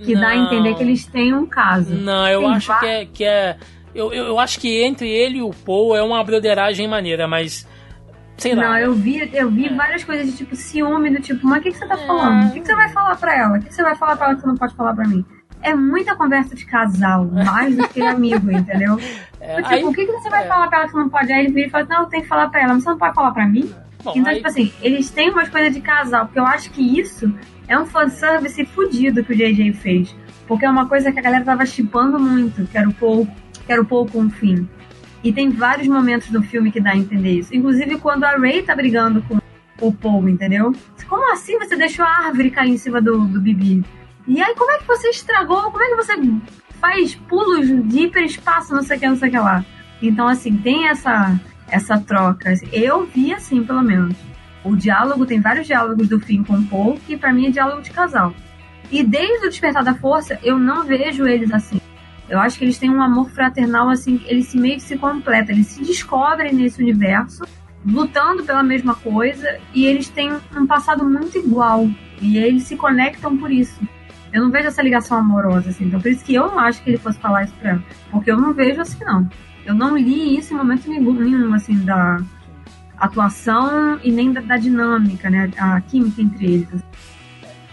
que 0.05 0.15
não. 0.15 0.21
dá 0.21 0.29
a 0.29 0.37
entender 0.37 0.75
que 0.75 0.83
eles 0.83 1.07
têm 1.07 1.35
um 1.35 1.47
caso. 1.47 1.95
Não, 1.95 2.29
eu 2.29 2.41
tem 2.41 2.55
acho 2.55 2.79
que 2.79 2.87
é. 2.87 3.07
Que 3.07 3.25
é 3.25 3.57
eu, 3.95 4.13
eu, 4.13 4.25
eu, 4.27 4.39
acho 4.41 4.59
que 4.59 4.83
entre 4.83 5.09
ele 5.09 5.39
e 5.39 5.43
o 5.43 5.51
Paul 5.51 5.95
é 5.95 6.03
uma 6.03 6.23
broderagem 6.25 6.89
maneira, 6.89 7.29
mas 7.29 7.67
Sei 8.37 8.55
não, 8.55 8.77
eu 8.77 8.95
vi, 8.95 9.31
eu 9.33 9.51
vi 9.51 9.67
é. 9.67 9.75
várias 9.75 10.03
coisas 10.03 10.27
de 10.27 10.37
tipo 10.37 10.57
ciúme, 10.57 11.11
do 11.11 11.21
tipo, 11.21 11.47
mas 11.47 11.61
o 11.61 11.63
que, 11.63 11.71
que 11.71 11.79
você 11.79 11.87
tá 11.87 11.97
falando? 11.97 12.49
O 12.49 12.53
que, 12.53 12.61
que 12.61 12.67
você 12.67 12.75
vai 12.75 12.89
falar 12.89 13.17
pra 13.17 13.37
ela? 13.37 13.57
O 13.57 13.61
que, 13.61 13.69
que 13.69 13.75
você 13.75 13.83
vai 13.83 13.95
falar 13.95 14.17
pra 14.17 14.27
ela 14.27 14.35
que 14.35 14.41
você 14.41 14.47
não 14.47 14.57
pode 14.57 14.75
falar 14.75 14.95
pra 14.95 15.07
mim? 15.07 15.25
É 15.63 15.75
muita 15.75 16.15
conversa 16.15 16.55
de 16.55 16.67
casal, 16.67 17.25
mais 17.31 17.77
do 17.77 17.89
que 17.89 18.03
amigo, 18.03 18.51
entendeu? 18.51 18.99
É, 19.41 19.57
tipo, 19.57 19.69
aí, 19.69 19.85
o 19.85 19.93
que, 19.93 20.05
que 20.05 20.13
você 20.13 20.29
vai 20.29 20.45
é. 20.45 20.49
falar 20.49 20.69
pra 20.69 20.81
ela 20.81 20.89
que 20.89 20.95
não 20.95 21.09
pode? 21.09 21.33
Aí 21.33 21.45
ele 21.45 21.55
vira 21.55 21.69
e 21.69 21.71
fala, 21.71 21.87
não, 21.89 22.01
eu 22.01 22.07
tenho 22.07 22.23
que 22.23 22.29
falar 22.29 22.49
pra 22.49 22.61
ela, 22.61 22.75
mas 22.75 22.83
você 22.83 22.91
não 22.91 22.99
pode 22.99 23.15
falar 23.15 23.31
pra 23.31 23.47
mim? 23.47 23.73
Bom, 24.03 24.13
então, 24.15 24.31
aí... 24.31 24.37
tipo 24.37 24.49
assim, 24.49 24.73
eles 24.83 25.11
têm 25.11 25.31
umas 25.31 25.49
coisas 25.49 25.73
de 25.73 25.81
casal, 25.81 26.27
porque 26.27 26.39
eu 26.39 26.47
acho 26.47 26.71
que 26.71 27.01
isso 27.01 27.33
é 27.67 27.79
um 27.79 27.87
fanservice 27.87 28.65
fudido 28.67 29.25
que 29.25 29.33
o 29.33 29.37
JJ 29.37 29.73
fez. 29.75 30.15
Porque 30.47 30.67
é 30.67 30.71
uma 30.71 30.87
coisa 30.87 31.11
que 31.11 31.19
a 31.19 31.23
galera 31.23 31.45
tava 31.45 31.65
chipando 31.65 32.19
muito, 32.19 32.67
que 32.67 32.77
era 32.77 32.89
o 32.89 32.93
Paul, 32.93 33.27
que 33.65 33.73
era 33.73 33.81
o 33.81 33.85
Paul 33.85 34.07
com 34.07 34.27
o 34.27 34.31
fim. 34.31 34.69
E 35.25 35.33
tem 35.33 35.49
vários 35.49 35.89
momentos 35.89 36.31
no 36.31 36.43
filme 36.43 36.71
que 36.71 36.81
dá 36.81 36.91
a 36.91 36.97
entender 36.97 37.39
isso. 37.39 37.57
Inclusive 37.57 37.99
quando 37.99 38.25
a 38.25 38.37
Ray 38.37 38.63
tá 38.63 38.77
brigando 38.77 39.23
com 39.23 39.39
o 39.81 39.93
Paul, 39.93 40.29
entendeu? 40.29 40.73
Como 41.09 41.33
assim 41.33 41.59
você 41.59 41.75
deixou 41.75 42.05
a 42.05 42.27
árvore 42.27 42.51
cair 42.51 42.71
em 42.71 42.77
cima 42.77 43.01
do, 43.01 43.27
do 43.27 43.41
Bibi? 43.41 43.83
E 44.27 44.41
aí, 44.41 44.55
como 44.55 44.71
é 44.71 44.79
que 44.79 44.87
você 44.87 45.09
estragou? 45.09 45.71
Como 45.71 45.83
é 45.83 45.89
que 45.89 45.97
você 45.97 46.13
faz 46.79 47.15
pulos 47.15 47.67
de 47.89 48.01
hiperespaço, 48.01 48.75
não 48.75 48.83
sei 48.83 48.97
o 48.97 49.01
que, 49.01 49.09
não 49.09 49.17
sei 49.17 49.29
o 49.29 49.33
que 49.33 49.39
lá? 49.39 49.65
Então, 50.03 50.29
assim, 50.29 50.57
tem 50.57 50.89
essa, 50.89 51.39
essa 51.71 51.99
troca. 51.99 52.55
Eu 52.73 53.07
vi 53.07 53.33
assim, 53.33 53.65
pelo 53.65 53.83
menos. 53.83 54.17
O 54.63 54.77
diálogo, 54.77 55.27
tem 55.27 55.41
vários 55.41 55.67
diálogos 55.67 56.09
do 56.09 56.21
fim 56.21 56.43
com 56.43 56.55
o 56.55 56.67
Paul, 56.67 56.99
que 57.07 57.17
pra 57.17 57.33
mim 57.33 57.47
é 57.47 57.51
diálogo 57.51 57.83
de 57.83 57.91
casal. 57.91 58.35
E 58.91 59.03
desde 59.03 59.47
o 59.47 59.51
Despertar 59.51 59.85
da 59.85 59.95
Força, 59.95 60.39
eu 60.43 60.59
não 60.59 60.85
vejo 60.85 61.27
eles 61.27 61.53
assim. 61.53 61.81
Eu 62.29 62.39
acho 62.41 62.59
que 62.59 62.65
eles 62.65 62.79
têm 62.79 62.91
um 62.91 63.03
amor 63.03 63.31
fraternal, 63.31 63.91
assim, 63.91 64.21
eles 64.27 64.49
se 64.49 64.59
meio 64.59 64.77
que 64.77 64.83
se 64.83 64.97
completam, 64.97 65.55
eles 65.55 65.67
se 65.67 65.83
descobrem 65.85 66.55
nesse 66.55 66.83
universo, 66.83 67.45
lutando 67.85 68.45
pela 68.45 68.63
mesma 68.63 68.95
coisa, 68.95 69.59
e 69.75 69.85
eles 69.85 70.09
têm 70.09 70.33
um 70.57 70.67
passado 70.67 71.05
muito 71.05 71.37
igual. 71.39 71.89
E 72.21 72.39
eles 72.39 72.63
se 72.63 72.77
conectam 72.77 73.37
por 73.37 73.51
isso. 73.51 73.79
Eu 74.33 74.43
não 74.43 74.51
vejo 74.51 74.69
essa 74.69 74.83
ligação 74.83 75.19
amorosa, 75.19 75.71
assim. 75.71 75.85
Então, 75.85 76.01
por 76.01 76.11
isso 76.11 76.25
que 76.25 76.35
eu 76.35 76.49
não 76.49 76.59
acho 76.59 76.83
que 76.83 76.91
ele 76.91 76.99
fosse 76.99 77.19
falar 77.19 77.45
isso 77.45 77.55
pra 77.61 77.71
ela. 77.71 77.85
Porque 78.11 78.31
eu 78.31 78.37
não 78.37 78.53
vejo 78.53 78.81
assim, 78.81 79.05
não. 79.05 79.29
Eu 79.65 79.75
não 79.75 79.97
li 79.97 80.37
isso 80.37 80.53
em 80.53 80.57
momento 80.57 80.89
nenhum, 80.89 81.55
assim, 81.55 81.77
da 81.85 82.21
atuação 82.97 83.99
e 84.03 84.11
nem 84.11 84.33
da, 84.33 84.41
da 84.41 84.57
dinâmica, 84.57 85.31
né? 85.31 85.51
A 85.57 85.81
química 85.81 86.21
entre 86.21 86.47
eles. 86.47 86.85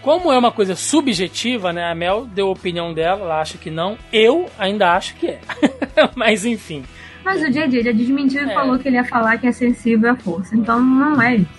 Como 0.02 0.32
é 0.32 0.38
uma 0.38 0.50
coisa 0.50 0.74
subjetiva, 0.74 1.72
né? 1.72 1.84
A 1.84 1.94
Mel 1.94 2.26
deu 2.26 2.48
a 2.48 2.50
opinião 2.50 2.92
dela, 2.92 3.20
ela 3.20 3.40
acha 3.40 3.56
que 3.56 3.70
não. 3.70 3.96
Eu 4.12 4.50
ainda 4.58 4.92
acho 4.94 5.14
que 5.14 5.28
é. 5.28 5.40
Mas 6.16 6.44
enfim. 6.44 6.84
Mas 7.24 7.40
o 7.40 7.48
JJ 7.48 7.84
já 7.84 7.92
desmentiu 7.92 8.42
e 8.42 8.50
é. 8.50 8.54
falou 8.54 8.78
que 8.80 8.88
ele 8.88 8.96
ia 8.96 9.04
falar 9.04 9.38
que 9.38 9.46
é 9.46 9.52
sensível 9.52 10.10
à 10.10 10.16
força. 10.16 10.56
Então 10.56 10.80
não 10.82 11.22
é 11.22 11.36
isso. 11.36 11.50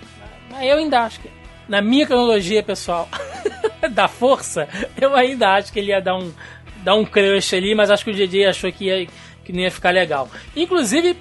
Mas 0.51 0.69
eu 0.69 0.77
ainda 0.77 1.01
acho 1.01 1.21
que. 1.21 1.29
Na 1.69 1.81
minha 1.81 2.05
cronologia, 2.05 2.61
pessoal, 2.61 3.07
da 3.91 4.09
força, 4.09 4.67
eu 4.99 5.15
ainda 5.15 5.55
acho 5.55 5.71
que 5.71 5.79
ele 5.79 5.91
ia 5.91 6.01
dar 6.01 6.17
um, 6.17 6.29
dar 6.83 6.95
um 6.95 7.05
crush 7.05 7.55
ali, 7.55 7.73
mas 7.73 7.89
acho 7.89 8.03
que 8.03 8.11
o 8.11 8.13
JJ 8.13 8.47
achou 8.47 8.69
que, 8.69 8.85
ia, 8.85 9.07
que 9.45 9.53
não 9.53 9.61
ia 9.61 9.71
ficar 9.71 9.91
legal. 9.91 10.29
Inclusive, 10.53 11.15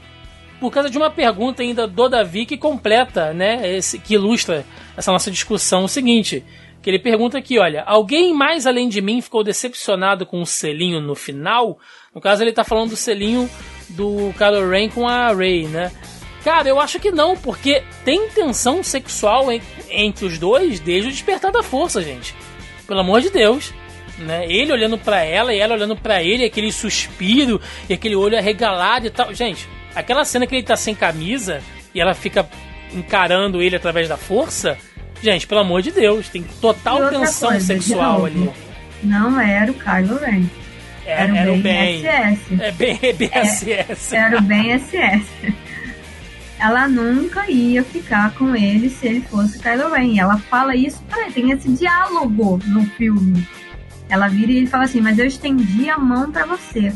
por 0.59 0.73
causa 0.73 0.91
de 0.91 0.99
uma 0.99 1.09
pergunta 1.09 1.63
ainda 1.63 1.87
do 1.87 2.09
Davi 2.09 2.45
que 2.45 2.57
completa, 2.57 3.33
né? 3.33 3.77
Esse, 3.77 4.01
que 4.01 4.15
ilustra 4.15 4.65
essa 4.97 5.13
nossa 5.13 5.31
discussão. 5.31 5.85
O 5.85 5.89
seguinte 5.89 6.45
que 6.83 6.91
ele 6.91 6.99
pergunta 6.99 7.39
aqui, 7.39 7.59
olha, 7.59 7.83
alguém 7.85 8.35
mais 8.35 8.67
além 8.67 8.89
de 8.89 9.01
mim 9.01 9.21
ficou 9.21 9.45
decepcionado 9.45 10.27
com 10.27 10.43
o 10.43 10.47
selinho 10.47 11.01
no 11.01 11.15
final? 11.15 11.79
No 12.13 12.21
caso, 12.21 12.43
ele 12.43 12.53
tá 12.53 12.65
falando 12.65 12.91
do 12.91 12.97
selinho 12.97 13.49
do 13.91 14.35
Kylo 14.37 14.69
Ren 14.69 14.89
com 14.89 15.07
a 15.07 15.33
Rey, 15.33 15.69
né? 15.69 15.93
Cara, 16.45 16.69
eu 16.69 16.81
acho 16.81 16.99
que 16.99 17.13
não, 17.13 17.37
porque 17.37 17.85
tem 18.05 18.29
tensão 18.31 18.83
sexual 18.83 19.53
en 19.53 19.63
entre 19.89 20.25
os 20.25 20.39
dois 20.39 20.81
desde 20.81 21.09
o 21.09 21.13
despertar 21.13 21.53
da 21.53 21.63
força, 21.63 22.03
gente. 22.03 22.35
Pelo 22.87 23.01
amor 23.01 23.21
de 23.21 23.31
Deus. 23.31 23.73
Né? 24.19 24.47
Ele 24.51 24.73
olhando 24.73 24.99
para 24.99 25.23
ela 25.23 25.55
e 25.55 25.59
ela 25.59 25.75
olhando 25.75 25.97
para 25.97 26.23
ele, 26.23 26.45
aquele 26.45 26.73
suspiro 26.73 27.61
e 27.89 27.95
aquele 27.95 28.17
olho 28.17 28.37
arregalado 28.37 29.07
e 29.07 29.11
tal. 29.11 29.33
Gente, 29.33 29.69
aquela 29.95 30.25
cena 30.25 30.47
que 30.47 30.55
ele 30.55 30.63
tá 30.63 30.77
sem 30.77 30.95
camisa 30.95 31.63
e 31.95 32.01
ela 32.01 32.15
fica 32.15 32.49
encarando 32.93 33.63
ele 33.63 33.77
através 33.77 34.09
da 34.09 34.17
força. 34.17 34.77
Gente, 35.23 35.47
pelo 35.47 35.61
amor 35.61 35.83
de 35.83 35.93
Deus, 35.93 36.29
tem 36.29 36.43
total 36.61 37.09
tensão 37.09 37.51
coisa, 37.51 37.67
sexual 37.67 38.27
ali. 38.27 38.51
Não 39.03 39.41
era 39.41 39.71
o 39.71 39.75
Kylo 39.75 40.19
Ren. 40.19 40.47
Era, 41.07 41.37
era, 41.37 41.53
o 41.53 41.59
bem, 41.59 42.03
SS. 42.03 42.61
É 42.61 42.73
bem 42.73 42.99
BSS. 43.17 44.15
É, 44.15 44.19
era 44.19 44.39
o 44.39 44.43
bem 44.43 44.79
SS. 44.79 45.55
Ela 46.59 46.89
nunca 46.89 47.51
ia 47.51 47.83
ficar 47.83 48.33
com 48.35 48.55
ele 48.55 48.89
se 48.89 49.07
ele 49.07 49.21
fosse 49.21 49.59
Kylo 49.59 49.93
Ren. 49.93 50.19
Ela 50.19 50.39
fala 50.39 50.75
isso 50.75 51.03
pra 51.09 51.23
ele, 51.23 51.33
tem 51.33 51.51
esse 51.51 51.69
diálogo 51.71 52.59
no 52.67 52.85
filme. 52.87 53.47
Ela 54.09 54.29
vira 54.29 54.53
e 54.53 54.57
ele 54.59 54.67
fala 54.67 54.85
assim: 54.85 55.01
Mas 55.01 55.19
eu 55.19 55.27
estendi 55.27 55.89
a 55.89 55.99
mão 55.99 56.31
para 56.31 56.47
você. 56.47 56.93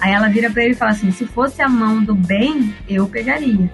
Aí 0.00 0.12
ela 0.12 0.28
vira 0.28 0.50
para 0.50 0.64
ele 0.64 0.74
e 0.74 0.76
fala 0.76 0.90
assim: 0.90 1.10
Se 1.10 1.24
fosse 1.24 1.62
a 1.62 1.68
mão 1.68 2.02
do 2.02 2.14
bem, 2.14 2.74
eu 2.88 3.06
pegaria. 3.08 3.70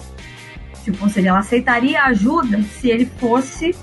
Tipo, 0.84 1.04
ou 1.04 1.10
seja, 1.10 1.28
ela 1.28 1.38
aceitaria 1.40 2.02
ajuda 2.04 2.62
se 2.62 2.88
ele 2.88 3.06
fosse 3.18 3.74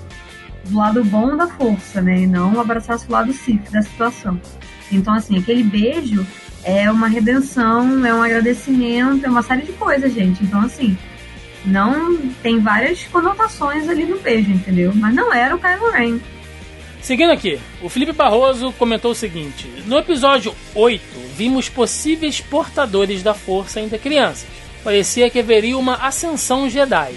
do 0.64 0.76
lado 0.76 1.04
bom 1.04 1.36
da 1.36 1.46
força, 1.46 2.00
né? 2.00 2.20
E 2.20 2.26
não 2.26 2.60
abraçasse 2.60 3.06
o 3.08 3.12
lado 3.12 3.32
Sith 3.32 3.70
da 3.70 3.82
situação. 3.82 4.40
Então, 4.90 5.14
assim, 5.14 5.38
aquele 5.38 5.62
beijo 5.62 6.26
é 6.64 6.90
uma 6.90 7.08
redenção, 7.08 8.04
é 8.04 8.12
um 8.12 8.22
agradecimento, 8.22 9.24
é 9.24 9.28
uma 9.28 9.42
série 9.42 9.62
de 9.62 9.72
coisas, 9.72 10.12
gente. 10.12 10.42
Então, 10.42 10.60
assim, 10.60 10.96
não 11.64 12.16
tem 12.42 12.60
várias 12.60 13.04
conotações 13.04 13.88
ali 13.88 14.04
no 14.04 14.18
beijo, 14.18 14.50
entendeu? 14.50 14.92
Mas 14.94 15.14
não 15.14 15.32
era 15.32 15.54
o 15.54 15.58
Kylo 15.58 15.90
Ren. 15.90 16.18
Seguindo 17.00 17.30
aqui, 17.30 17.58
o 17.80 17.88
Felipe 17.88 18.12
Barroso 18.12 18.72
comentou 18.72 19.12
o 19.12 19.14
seguinte: 19.14 19.68
No 19.86 19.98
episódio 19.98 20.54
8, 20.74 21.02
vimos 21.36 21.68
possíveis 21.68 22.40
portadores 22.40 23.22
da 23.22 23.34
força 23.34 23.78
ainda 23.80 23.98
crianças. 23.98 24.57
Parecia 24.84 25.28
que 25.28 25.40
haveria 25.40 25.76
uma 25.76 25.94
ascensão 25.94 26.68
Jedi. 26.68 27.14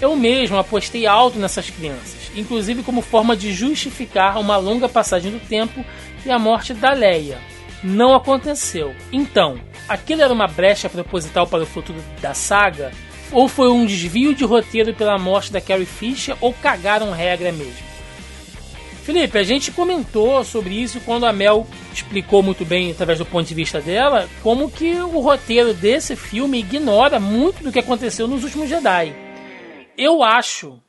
Eu 0.00 0.16
mesmo 0.16 0.56
apostei 0.56 1.06
alto 1.06 1.38
nessas 1.38 1.68
crianças, 1.68 2.30
inclusive 2.34 2.82
como 2.82 3.02
forma 3.02 3.36
de 3.36 3.52
justificar 3.52 4.38
uma 4.38 4.56
longa 4.56 4.88
passagem 4.88 5.30
do 5.30 5.40
tempo 5.40 5.84
e 6.24 6.30
a 6.30 6.38
morte 6.38 6.72
da 6.72 6.92
Leia. 6.92 7.38
Não 7.82 8.14
aconteceu. 8.14 8.94
Então, 9.12 9.60
aquilo 9.88 10.22
era 10.22 10.32
uma 10.32 10.46
brecha 10.46 10.88
proposital 10.88 11.46
para 11.46 11.62
o 11.62 11.66
futuro 11.66 11.98
da 12.20 12.32
saga? 12.32 12.92
Ou 13.32 13.48
foi 13.48 13.70
um 13.70 13.86
desvio 13.86 14.34
de 14.34 14.44
roteiro 14.44 14.94
pela 14.94 15.18
morte 15.18 15.52
da 15.52 15.60
Carrie 15.60 15.86
Fisher? 15.86 16.36
Ou 16.40 16.52
cagaram 16.52 17.12
regra 17.12 17.52
mesmo? 17.52 17.89
Felipe, 19.12 19.38
a 19.38 19.42
gente 19.42 19.72
comentou 19.72 20.44
sobre 20.44 20.72
isso 20.72 21.00
quando 21.00 21.26
a 21.26 21.32
Mel 21.32 21.66
explicou 21.92 22.44
muito 22.44 22.64
bem, 22.64 22.92
através 22.92 23.18
do 23.18 23.26
ponto 23.26 23.44
de 23.44 23.54
vista 23.56 23.80
dela, 23.80 24.28
como 24.40 24.70
que 24.70 24.94
o 25.00 25.18
roteiro 25.18 25.74
desse 25.74 26.14
filme 26.14 26.60
ignora 26.60 27.18
muito 27.18 27.60
do 27.60 27.72
que 27.72 27.80
aconteceu 27.80 28.28
nos 28.28 28.44
últimos 28.44 28.68
Jedi. 28.68 29.12
Eu 29.98 30.22
acho 30.22 30.80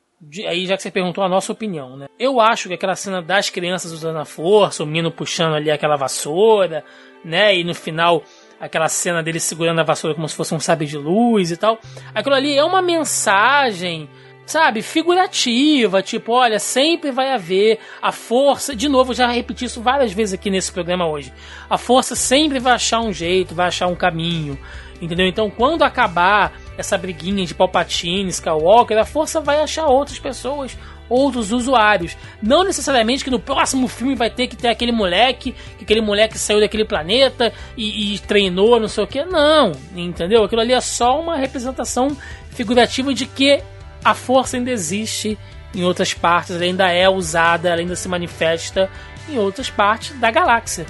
aí 0.46 0.66
já 0.66 0.76
que 0.76 0.84
você 0.84 0.90
perguntou 0.92 1.24
a 1.24 1.28
nossa 1.28 1.50
opinião, 1.50 1.96
né? 1.96 2.06
Eu 2.16 2.40
acho 2.40 2.68
que 2.68 2.74
aquela 2.74 2.94
cena 2.94 3.20
das 3.20 3.50
crianças 3.50 3.90
usando 3.90 4.20
a 4.20 4.24
força, 4.24 4.84
o 4.84 4.86
menino 4.86 5.10
puxando 5.10 5.56
ali 5.56 5.68
aquela 5.68 5.96
vassoura, 5.96 6.84
né? 7.24 7.56
E 7.58 7.64
no 7.64 7.74
final 7.74 8.22
aquela 8.60 8.88
cena 8.88 9.20
dele 9.20 9.40
segurando 9.40 9.80
a 9.80 9.84
vassoura 9.84 10.14
como 10.14 10.28
se 10.28 10.36
fosse 10.36 10.54
um 10.54 10.60
sabre 10.60 10.86
de 10.86 10.96
luz 10.96 11.50
e 11.50 11.56
tal. 11.56 11.76
Aquilo 12.14 12.36
ali 12.36 12.56
é 12.56 12.62
uma 12.62 12.80
mensagem, 12.80 14.08
sabe, 14.52 14.82
figurativa, 14.82 16.02
tipo, 16.02 16.32
olha, 16.32 16.58
sempre 16.58 17.10
vai 17.10 17.32
haver 17.32 17.78
a 18.02 18.12
força, 18.12 18.76
de 18.76 18.86
novo, 18.86 19.14
já 19.14 19.26
repeti 19.26 19.64
isso 19.64 19.80
várias 19.80 20.12
vezes 20.12 20.34
aqui 20.34 20.50
nesse 20.50 20.70
programa 20.70 21.08
hoje. 21.08 21.32
A 21.70 21.78
força 21.78 22.14
sempre 22.14 22.58
vai 22.58 22.74
achar 22.74 23.00
um 23.00 23.14
jeito, 23.14 23.54
vai 23.54 23.68
achar 23.68 23.86
um 23.86 23.94
caminho, 23.94 24.58
entendeu? 25.00 25.26
Então, 25.26 25.48
quando 25.48 25.82
acabar 25.82 26.52
essa 26.76 26.98
briguinha 26.98 27.46
de 27.46 27.54
Palpatine, 27.54 28.28
Skywalker, 28.28 28.98
a 28.98 29.06
força 29.06 29.40
vai 29.40 29.58
achar 29.58 29.86
outras 29.86 30.18
pessoas, 30.18 30.76
outros 31.08 31.50
usuários. 31.50 32.14
Não 32.42 32.62
necessariamente 32.62 33.24
que 33.24 33.30
no 33.30 33.40
próximo 33.40 33.88
filme 33.88 34.14
vai 34.14 34.28
ter 34.28 34.48
que 34.48 34.56
ter 34.56 34.68
aquele 34.68 34.92
moleque, 34.92 35.54
que 35.78 35.84
aquele 35.84 36.02
moleque 36.02 36.38
saiu 36.38 36.60
daquele 36.60 36.84
planeta 36.84 37.54
e, 37.74 38.16
e 38.16 38.18
treinou, 38.18 38.78
não 38.78 38.88
sei 38.88 39.04
o 39.04 39.06
que. 39.06 39.24
Não, 39.24 39.72
entendeu? 39.96 40.44
Aquilo 40.44 40.60
ali 40.60 40.74
é 40.74 40.80
só 40.82 41.18
uma 41.18 41.36
representação 41.36 42.14
figurativa 42.50 43.14
de 43.14 43.24
que 43.24 43.62
a 44.04 44.14
força 44.14 44.56
ainda 44.56 44.70
existe 44.70 45.38
em 45.74 45.84
outras 45.84 46.12
partes, 46.12 46.54
ela 46.54 46.64
ainda 46.64 46.90
é 46.90 47.08
usada, 47.08 47.68
ela 47.68 47.80
ainda 47.80 47.96
se 47.96 48.08
manifesta 48.08 48.90
em 49.28 49.38
outras 49.38 49.70
partes 49.70 50.18
da 50.18 50.30
galáxia. 50.30 50.86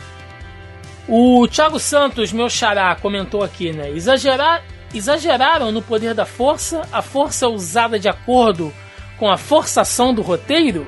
O 1.09 1.47
Thiago 1.49 1.79
Santos, 1.79 2.33
meu 2.33 2.49
xará, 2.49 2.95
comentou 2.95 3.43
aqui, 3.43 3.73
né? 3.73 3.91
Exagerar, 3.91 4.63
exageraram 4.95 5.73
no 5.73 5.83
poder 5.83 6.15
da 6.15 6.25
força, 6.25 6.83
a 6.93 7.03
força 7.03 7.49
usada 7.49 7.99
de 7.99 8.09
acordo 8.09 8.73
com 9.19 9.31
a 9.31 9.37
forçação 9.37 10.15
do 10.15 10.23
roteiro? 10.23 10.87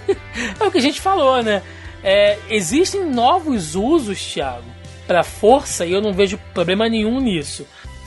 é 0.58 0.64
o 0.64 0.70
que 0.70 0.78
a 0.78 0.82
gente 0.82 1.00
falou, 1.00 1.42
né? 1.42 1.62
É, 2.02 2.38
existem 2.48 3.04
novos 3.04 3.74
usos, 3.74 4.20
Thiago, 4.22 4.64
para 5.06 5.22
força 5.22 5.84
e 5.84 5.92
eu 5.92 6.00
não 6.00 6.12
vejo 6.12 6.38
problema 6.54 6.88
nenhum 6.88 7.20
nisso. 7.20 7.66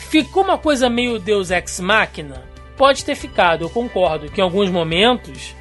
Ficou 0.09 0.43
uma 0.43 0.57
coisa 0.57 0.89
meio 0.89 1.19
Deus 1.19 1.51
Ex 1.51 1.79
Machina? 1.79 2.52
Pode 2.77 3.05
ter 3.05 3.15
ficado, 3.15 3.63
eu 3.63 3.69
concordo 3.69 4.31
que 4.31 4.41
em 4.41 4.43
alguns 4.43 4.69
momentos, 4.69 5.55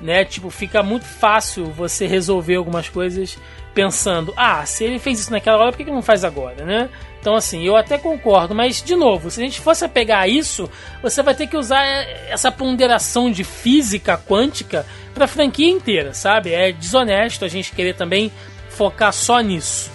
né, 0.00 0.24
tipo, 0.24 0.50
fica 0.50 0.82
muito 0.82 1.06
fácil 1.06 1.66
você 1.66 2.06
resolver 2.06 2.56
algumas 2.56 2.88
coisas 2.88 3.38
pensando, 3.74 4.34
ah, 4.36 4.66
se 4.66 4.84
ele 4.84 4.98
fez 4.98 5.20
isso 5.20 5.30
naquela 5.30 5.58
hora, 5.58 5.70
por 5.70 5.78
que, 5.78 5.84
que 5.84 5.90
não 5.90 6.02
faz 6.02 6.24
agora, 6.24 6.64
né? 6.64 6.90
Então, 7.20 7.34
assim, 7.34 7.64
eu 7.64 7.76
até 7.76 7.96
concordo, 7.96 8.54
mas, 8.54 8.82
de 8.82 8.94
novo, 8.94 9.30
se 9.30 9.40
a 9.40 9.44
gente 9.44 9.60
fosse 9.60 9.86
pegar 9.88 10.26
isso, 10.28 10.70
você 11.02 11.22
vai 11.22 11.34
ter 11.34 11.46
que 11.46 11.56
usar 11.56 11.84
essa 12.28 12.50
ponderação 12.50 13.30
de 13.30 13.44
física 13.44 14.18
quântica 14.18 14.84
para 15.14 15.24
a 15.24 15.28
franquia 15.28 15.68
inteira, 15.68 16.14
sabe? 16.14 16.52
É 16.52 16.72
desonesto 16.72 17.44
a 17.44 17.48
gente 17.48 17.72
querer 17.72 17.94
também 17.94 18.32
focar 18.68 19.12
só 19.12 19.40
nisso, 19.40 19.90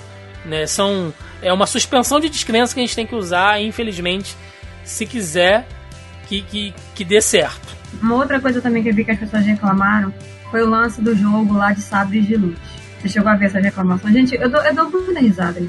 né? 0.46 0.66
São, 0.66 1.14
é 1.42 1.52
uma 1.52 1.68
suspensão 1.68 2.20
de 2.20 2.30
descrença 2.30 2.74
que 2.74 2.80
a 2.80 2.84
gente 2.84 2.96
tem 2.96 3.08
que 3.08 3.16
usar, 3.16 3.62
infelizmente, 3.62 4.36
se 4.84 5.06
quiser 5.06 5.66
que, 6.34 6.42
que, 6.42 6.74
que 6.96 7.06
dê 7.06 7.22
certo. 7.22 7.76
Uma 8.02 8.16
outra 8.16 8.40
coisa 8.40 8.62
também 8.62 8.82
que 8.82 8.90
eu 8.90 8.94
vi 8.94 9.06
que 9.06 9.12
as 9.12 9.20
pessoas 9.20 9.46
reclamaram 9.46 10.14
foi 10.50 10.64
o 10.64 10.70
lance 10.70 11.02
do 11.02 11.16
jogo 11.16 11.54
lá 11.54 11.72
de 11.72 11.82
sabres 11.82 12.26
de 12.26 12.36
luz. 12.36 12.58
Você 13.00 13.10
chegou 13.10 13.30
a 13.30 13.36
ver 13.36 13.46
essa 13.46 13.60
reclamação? 13.60 14.12
Gente, 14.12 14.36
eu 14.36 14.50
dou, 14.50 14.62
eu 14.62 14.74
dou 14.74 14.90
muita 14.90 15.20
risada. 15.20 15.62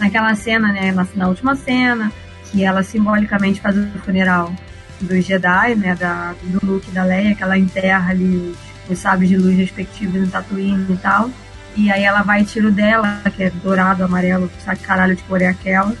Naquela 0.00 0.34
cena, 0.34 0.72
né? 0.72 0.90
Na, 0.90 1.06
na 1.14 1.28
última 1.28 1.54
cena, 1.54 2.10
que 2.50 2.64
ela 2.64 2.82
simbolicamente 2.82 3.60
faz 3.60 3.76
o 3.76 3.86
funeral 4.04 4.52
dos 5.00 5.24
Jedi, 5.24 5.74
né? 5.76 5.94
Da, 5.94 6.34
do 6.42 6.66
Luke 6.66 6.90
da 6.90 7.04
Leia, 7.04 7.34
que 7.34 7.42
ela 7.42 7.58
enterra 7.58 8.10
ali 8.10 8.54
os, 8.88 8.98
sabres 8.98 9.28
de 9.28 9.36
luz 9.36 9.56
respectivos 9.56 10.20
no 10.20 10.26
Tatooine 10.28 10.86
e 10.88 10.96
tal. 10.96 11.30
E 11.76 11.90
aí 11.90 12.02
ela 12.02 12.22
vai 12.22 12.42
e 12.42 12.44
tira 12.44 12.68
o 12.68 12.72
dela, 12.72 13.22
que 13.34 13.44
é 13.44 13.50
dourado, 13.50 14.04
amarelo, 14.04 14.50
sabe 14.64 14.80
caralho 14.80 15.14
de 15.14 15.22
cor 15.22 15.40
é 15.40 15.46
aquela. 15.46 15.94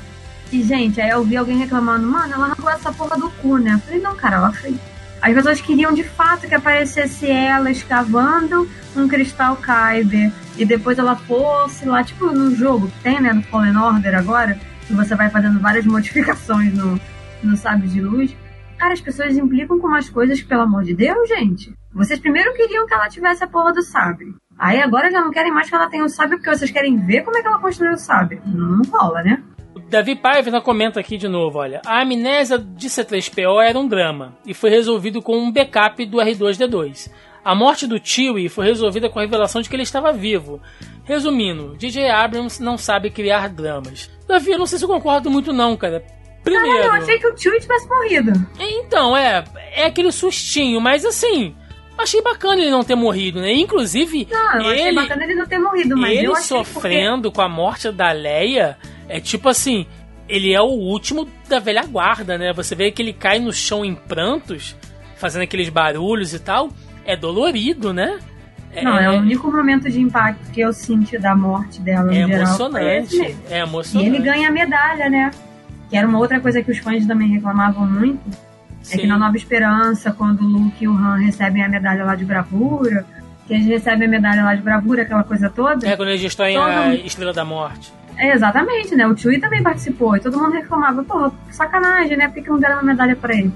E, 0.52 0.62
gente, 0.62 1.00
aí 1.00 1.08
eu 1.08 1.24
vi 1.24 1.34
alguém 1.34 1.56
reclamando, 1.56 2.06
mano, 2.06 2.34
ela 2.34 2.44
arrancou 2.44 2.68
essa 2.68 2.92
porra 2.92 3.16
do 3.16 3.30
cu, 3.30 3.56
né? 3.56 3.72
Eu 3.72 3.78
falei, 3.78 4.00
não, 4.00 4.14
cara, 4.14 4.36
ela 4.36 4.52
fez. 4.52 4.76
As 5.22 5.32
pessoas 5.32 5.60
queriam 5.62 5.94
de 5.94 6.02
fato 6.02 6.46
que 6.46 6.54
aparecesse 6.54 7.30
ela 7.30 7.70
escavando 7.70 8.68
um 8.94 9.08
cristal 9.08 9.56
Kyber 9.56 10.30
e 10.58 10.64
depois 10.66 10.98
ela 10.98 11.16
fosse 11.16 11.86
lá, 11.86 12.04
tipo 12.04 12.26
no 12.26 12.54
jogo 12.54 12.88
que 12.88 13.00
tem, 13.04 13.20
né, 13.20 13.32
no 13.32 13.42
Fallen 13.44 13.76
Order 13.76 14.14
agora, 14.14 14.58
que 14.86 14.92
você 14.92 15.14
vai 15.14 15.30
fazendo 15.30 15.58
várias 15.58 15.86
modificações 15.86 16.74
no, 16.74 17.00
no 17.42 17.56
Sabre 17.56 17.88
de 17.88 18.02
Luz. 18.02 18.36
Cara, 18.76 18.92
as 18.92 19.00
pessoas 19.00 19.36
implicam 19.36 19.78
com 19.78 19.86
umas 19.86 20.10
coisas 20.10 20.40
que, 20.40 20.48
pelo 20.48 20.62
amor 20.62 20.82
de 20.82 20.92
Deus, 20.92 21.28
gente. 21.28 21.72
Vocês 21.94 22.18
primeiro 22.18 22.52
queriam 22.54 22.86
que 22.86 22.92
ela 22.92 23.08
tivesse 23.08 23.44
a 23.44 23.46
porra 23.46 23.72
do 23.72 23.80
sabre. 23.80 24.34
Aí 24.58 24.82
agora 24.82 25.10
já 25.10 25.20
não 25.20 25.30
querem 25.30 25.52
mais 25.52 25.70
que 25.70 25.74
ela 25.74 25.88
tenha 25.88 26.04
o 26.04 26.08
sabre 26.08 26.36
porque 26.36 26.50
vocês 26.50 26.70
querem 26.70 26.98
ver 26.98 27.22
como 27.22 27.38
é 27.38 27.40
que 27.42 27.46
ela 27.46 27.60
construiu 27.60 27.92
o 27.92 27.98
sabre. 27.98 28.42
Não 28.44 28.82
rola, 28.90 29.22
né? 29.22 29.42
Davi 29.92 30.16
Paiva 30.16 30.58
comenta 30.62 30.98
aqui 30.98 31.18
de 31.18 31.28
novo, 31.28 31.58
olha. 31.58 31.82
A 31.84 32.00
amnésia 32.00 32.56
de 32.56 32.88
C3PO 32.88 33.62
era 33.62 33.78
um 33.78 33.86
drama 33.86 34.34
e 34.46 34.54
foi 34.54 34.70
resolvido 34.70 35.20
com 35.20 35.36
um 35.36 35.52
backup 35.52 36.06
do 36.06 36.16
R2D2. 36.16 37.10
A 37.44 37.54
morte 37.54 37.86
do 37.86 38.00
Chewie 38.02 38.48
foi 38.48 38.64
resolvida 38.64 39.10
com 39.10 39.18
a 39.18 39.22
revelação 39.22 39.60
de 39.60 39.68
que 39.68 39.76
ele 39.76 39.82
estava 39.82 40.10
vivo. 40.10 40.62
Resumindo, 41.04 41.76
DJ 41.76 42.08
Abrams 42.08 42.62
não 42.62 42.78
sabe 42.78 43.10
criar 43.10 43.50
dramas. 43.50 44.10
Davi, 44.26 44.52
eu 44.52 44.58
não 44.58 44.64
sei 44.64 44.78
se 44.78 44.84
eu 44.86 44.88
concordo 44.88 45.30
muito 45.30 45.52
não, 45.52 45.76
cara. 45.76 46.02
Primeiro... 46.42 46.68
Caralho, 46.68 46.96
eu 46.96 47.02
achei 47.02 47.18
que 47.18 47.26
o 47.26 47.36
Chewie 47.36 47.60
tivesse 47.60 47.86
morrido. 47.86 48.32
Então, 48.58 49.14
é, 49.14 49.44
é 49.74 49.84
aquele 49.84 50.10
sustinho, 50.10 50.80
mas 50.80 51.04
assim, 51.04 51.54
achei 52.02 52.22
bacana 52.22 52.60
ele 52.60 52.70
não 52.70 52.84
ter 52.84 52.94
morrido, 52.94 53.40
né? 53.40 53.52
Inclusive, 53.52 54.28
não, 54.30 54.54
eu 54.54 54.70
ele, 54.72 54.80
achei 54.80 54.94
bacana 54.94 55.24
ele 55.24 55.34
não 55.34 55.46
ter 55.46 55.58
morrido, 55.58 55.96
mas 55.96 56.18
ele 56.18 56.26
eu 56.26 56.36
sofrendo 56.36 57.30
porque... 57.30 57.36
com 57.36 57.42
a 57.42 57.48
morte 57.48 57.90
da 57.90 58.12
Leia 58.12 58.76
É 59.08 59.20
tipo 59.20 59.48
assim, 59.48 59.86
ele 60.28 60.52
é 60.52 60.60
o 60.60 60.66
último 60.66 61.28
da 61.48 61.58
velha 61.58 61.84
guarda, 61.84 62.38
né? 62.38 62.52
Você 62.52 62.74
vê 62.74 62.90
que 62.90 63.02
ele 63.02 63.12
cai 63.12 63.38
no 63.38 63.52
chão 63.52 63.84
em 63.84 63.94
prantos, 63.94 64.76
fazendo 65.16 65.42
aqueles 65.42 65.68
barulhos 65.68 66.32
e 66.32 66.38
tal. 66.38 66.70
É 67.04 67.16
dolorido, 67.16 67.92
né? 67.92 68.18
Não, 68.82 68.96
é 68.96 69.10
o 69.10 69.18
único 69.18 69.52
momento 69.52 69.90
de 69.90 70.00
impacto 70.00 70.50
que 70.50 70.60
eu 70.60 70.72
senti 70.72 71.18
da 71.18 71.36
morte 71.36 71.80
dela. 71.80 72.14
É 72.14 72.22
no 72.22 72.28
geral, 72.28 72.56
foi 72.56 72.66
emocionante. 72.70 73.36
É 73.50 73.58
E 73.58 73.60
emocionante. 73.60 74.08
ele 74.08 74.18
ganha 74.24 74.48
a 74.48 74.50
medalha, 74.50 75.10
né? 75.10 75.30
Que 75.90 75.96
era 75.96 76.08
uma 76.08 76.18
outra 76.18 76.40
coisa 76.40 76.62
que 76.62 76.70
os 76.70 76.78
fãs 76.78 77.06
também 77.06 77.28
reclamavam 77.28 77.86
muito. 77.86 78.22
É 78.90 78.96
que 78.96 79.02
Sim. 79.02 79.06
na 79.06 79.18
Nova 79.18 79.36
Esperança, 79.36 80.12
quando 80.12 80.42
o 80.42 80.46
Luke 80.46 80.84
e 80.84 80.88
o 80.88 80.92
Han 80.92 81.16
recebem 81.16 81.62
a 81.62 81.68
medalha 81.68 82.04
lá 82.04 82.14
de 82.14 82.24
bravura, 82.24 83.06
que 83.46 83.54
eles 83.54 83.66
recebem 83.66 84.08
a 84.08 84.10
medalha 84.10 84.42
lá 84.42 84.54
de 84.54 84.62
bravura, 84.62 85.02
aquela 85.02 85.24
coisa 85.24 85.48
toda. 85.48 85.88
É 85.88 85.96
quando 85.96 86.08
eles 86.08 86.20
destroem 86.20 86.56
Todo 86.56 86.68
a 86.68 86.94
Estrela 86.94 87.32
da 87.32 87.44
Morte. 87.44 87.92
É, 88.16 88.32
exatamente, 88.32 88.94
né? 88.94 89.06
O 89.06 89.16
Chewie 89.16 89.40
também 89.40 89.62
participou. 89.62 90.16
E 90.16 90.20
todo 90.20 90.38
mundo 90.38 90.52
reclamava, 90.52 91.02
pô, 91.02 91.32
sacanagem, 91.50 92.16
né? 92.16 92.26
Por 92.26 92.34
que, 92.34 92.42
que 92.42 92.50
não 92.50 92.58
deram 92.58 92.76
uma 92.76 92.82
medalha 92.82 93.16
pra 93.16 93.34
ele? 93.34 93.52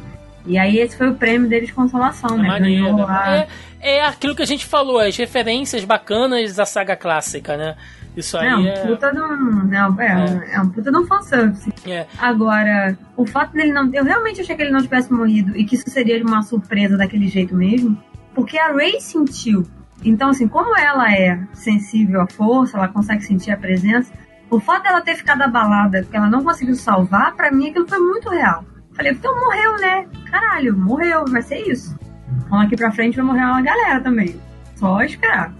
E 0.46 0.56
aí 0.56 0.78
esse 0.78 0.96
foi 0.96 1.08
o 1.08 1.14
prêmio 1.14 1.48
dele 1.48 1.66
de 1.66 1.72
consolação, 1.72 2.38
né? 2.38 2.48
Maneiro. 2.48 2.84
Ganhou 2.84 3.06
lá. 3.06 3.36
É, 3.36 3.48
é 3.80 4.04
aquilo 4.04 4.34
que 4.34 4.42
a 4.42 4.46
gente 4.46 4.64
falou, 4.64 4.98
as 4.98 5.16
referências 5.16 5.84
bacanas 5.84 6.54
da 6.54 6.64
saga 6.64 6.96
clássica, 6.96 7.56
né? 7.56 7.76
Isso 8.16 8.36
aí 8.38 8.48
É 8.48 8.56
um 8.56 8.66
é. 8.66 8.86
puta 8.86 9.12
de 9.12 9.20
um. 9.20 9.64
Não, 9.64 10.00
é, 10.00 10.52
é. 10.52 10.60
um 10.60 10.70
puta 10.70 10.90
de 10.90 10.96
um 10.96 11.06
fanservice. 11.06 11.70
é. 11.86 12.06
Agora, 12.18 12.96
o 13.16 13.26
fato 13.26 13.52
dele 13.52 13.72
não. 13.72 13.92
Eu 13.92 14.04
realmente 14.04 14.40
achei 14.40 14.56
que 14.56 14.62
ele 14.62 14.70
não 14.70 14.80
tivesse 14.82 15.12
morrido 15.12 15.56
e 15.56 15.64
que 15.64 15.74
isso 15.74 15.88
seria 15.90 16.22
uma 16.24 16.42
surpresa 16.42 16.96
daquele 16.96 17.28
jeito 17.28 17.54
mesmo. 17.54 17.96
Porque 18.34 18.58
a 18.58 18.72
Ray 18.72 19.00
sentiu. 19.00 19.64
Então, 20.04 20.30
assim, 20.30 20.46
como 20.46 20.76
ela 20.76 21.12
é 21.12 21.38
sensível 21.52 22.20
à 22.20 22.26
força, 22.26 22.76
ela 22.76 22.88
consegue 22.88 23.22
sentir 23.22 23.50
a 23.50 23.56
presença. 23.56 24.12
O 24.50 24.60
fato 24.60 24.84
dela 24.84 25.00
ter 25.00 25.16
ficado 25.16 25.42
abalada, 25.42 26.02
porque 26.02 26.16
ela 26.16 26.28
não 26.28 26.44
conseguiu 26.44 26.74
salvar, 26.74 27.34
pra 27.34 27.50
mim 27.50 27.70
aquilo 27.70 27.88
foi 27.88 27.98
muito 27.98 28.28
real. 28.28 28.64
Falei, 28.94 29.12
então 29.12 29.34
morreu, 29.34 29.76
né? 29.78 30.06
Caralho, 30.30 30.76
morreu, 30.76 31.24
vai 31.26 31.42
ser 31.42 31.58
isso. 31.68 31.98
Então 32.46 32.60
aqui 32.60 32.76
pra 32.76 32.92
frente 32.92 33.16
vai 33.16 33.24
morrer 33.24 33.44
uma 33.44 33.62
galera 33.62 34.00
também. 34.00 34.40
Só 34.76 35.02
esperar. 35.02 35.52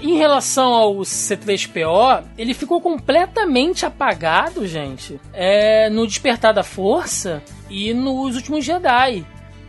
Em 0.00 0.16
relação 0.16 0.72
ao 0.72 0.94
C3PO, 0.98 2.24
ele 2.38 2.54
ficou 2.54 2.80
completamente 2.80 3.84
apagado, 3.84 4.66
gente, 4.66 5.20
é, 5.32 5.88
no 5.90 6.06
Despertar 6.06 6.52
da 6.54 6.62
Força 6.62 7.42
e 7.68 7.92
nos 7.94 8.36
Últimos 8.36 8.64
Jedi. 8.64 9.24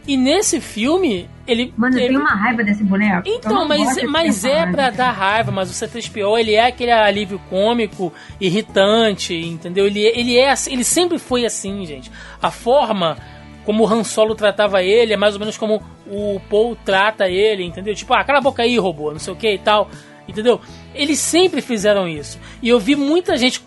E 0.07 0.17
nesse 0.17 0.59
filme, 0.59 1.29
ele. 1.47 1.71
Mano, 1.77 1.95
eu 1.95 1.99
ele- 1.99 2.07
tenho 2.09 2.21
uma 2.21 2.33
raiva 2.35 2.63
desse 2.63 2.83
boneco. 2.83 3.21
Então, 3.27 3.67
mas, 3.67 4.03
mas 4.09 4.43
é 4.43 4.65
pra 4.65 4.89
dar 4.89 5.11
raiva, 5.11 5.51
mas 5.51 5.69
o 5.69 5.73
C3PO 5.73 6.39
ele 6.39 6.55
é 6.55 6.65
aquele 6.65 6.91
alívio 6.91 7.39
cômico, 7.51 8.11
irritante, 8.39 9.35
entendeu? 9.35 9.85
Ele, 9.85 10.01
ele 10.01 10.37
é 10.37 10.49
assim- 10.49 10.73
ele 10.73 10.83
sempre 10.83 11.19
foi 11.19 11.45
assim, 11.45 11.85
gente. 11.85 12.11
A 12.41 12.49
forma 12.49 13.17
como 13.63 13.83
o 13.83 13.87
Han 13.87 14.03
Solo 14.03 14.33
tratava 14.33 14.81
ele 14.81 15.13
é 15.13 15.17
mais 15.17 15.35
ou 15.35 15.39
menos 15.39 15.55
como 15.55 15.83
o 16.07 16.39
Paul 16.49 16.75
trata 16.83 17.29
ele, 17.29 17.63
entendeu? 17.63 17.93
Tipo, 17.93 18.13
ah, 18.15 18.23
cala 18.23 18.39
a 18.39 18.41
boca 18.41 18.63
aí, 18.63 18.75
robô, 18.79 19.11
não 19.11 19.19
sei 19.19 19.33
o 19.33 19.35
que 19.35 19.53
e 19.53 19.59
tal, 19.59 19.87
entendeu? 20.27 20.59
Eles 20.93 21.19
sempre 21.19 21.61
fizeram 21.61 22.07
isso. 22.07 22.39
E 22.61 22.69
eu 22.69 22.79
vi 22.79 22.95
muita 22.95 23.37
gente 23.37 23.61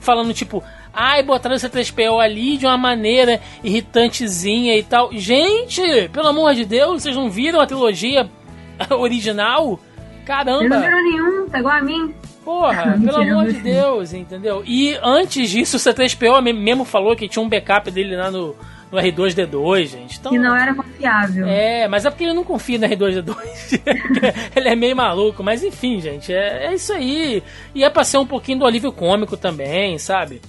falando, 0.00 0.32
tipo, 0.34 0.62
ai, 0.92 1.22
botaram 1.22 1.54
o 1.56 1.58
C3PO 1.58 2.20
ali 2.22 2.56
de 2.56 2.66
uma 2.66 2.76
maneira 2.76 3.40
irritantezinha 3.62 4.76
e 4.76 4.82
tal. 4.82 5.10
Gente, 5.12 6.08
pelo 6.12 6.28
amor 6.28 6.54
de 6.54 6.64
Deus, 6.64 7.02
vocês 7.02 7.16
não 7.16 7.30
viram 7.30 7.60
a 7.60 7.66
trilogia 7.66 8.28
original? 8.90 9.64
Ele 9.64 9.70
não 10.18 10.24
Caramba! 10.24 10.80
virou 10.80 11.02
nenhum, 11.02 11.48
tá 11.48 11.58
igual 11.58 11.76
a 11.76 11.82
mim. 11.82 12.14
Porra, 12.44 12.98
pelo 13.04 13.16
amor 13.22 13.52
de. 13.52 13.60
Deus, 13.60 14.12
entendeu? 14.12 14.62
E 14.66 14.96
antes 15.02 15.50
disso, 15.50 15.76
o 15.76 15.80
C3PO 15.80 16.40
me- 16.42 16.52
mesmo 16.52 16.84
falou 16.84 17.14
que 17.16 17.28
tinha 17.28 17.42
um 17.42 17.48
backup 17.48 17.90
dele 17.90 18.16
lá 18.16 18.30
no, 18.30 18.54
no 18.92 18.98
R2D2, 18.98 19.86
gente. 19.86 20.18
Então, 20.18 20.30
Que 20.30 20.38
não 20.38 20.54
era 20.54 20.74
confiável. 20.74 21.46
é, 21.46 21.88
mas 21.88 22.04
é 22.04 22.10
porque 22.10 22.24
ele 22.24 22.34
não 22.34 22.44
confia 22.44 22.78
no 22.78 22.86
R2D2. 22.86 23.80
ele 24.54 24.68
é 24.68 24.76
meio 24.76 24.94
maluco, 24.94 25.42
mas 25.42 25.64
enfim, 25.64 25.98
gente, 25.98 26.32
é, 26.32 26.66
é 26.66 26.74
isso 26.74 26.92
aí. 26.92 27.42
E 27.74 27.82
é 27.82 27.88
pra 27.88 28.04
ser 28.04 28.18
um 28.18 28.26
pouquinho 28.26 28.58
do 28.58 28.66
alívio 28.66 28.92
cômico 28.92 29.36
também, 29.36 29.98
sabe? 29.98 30.42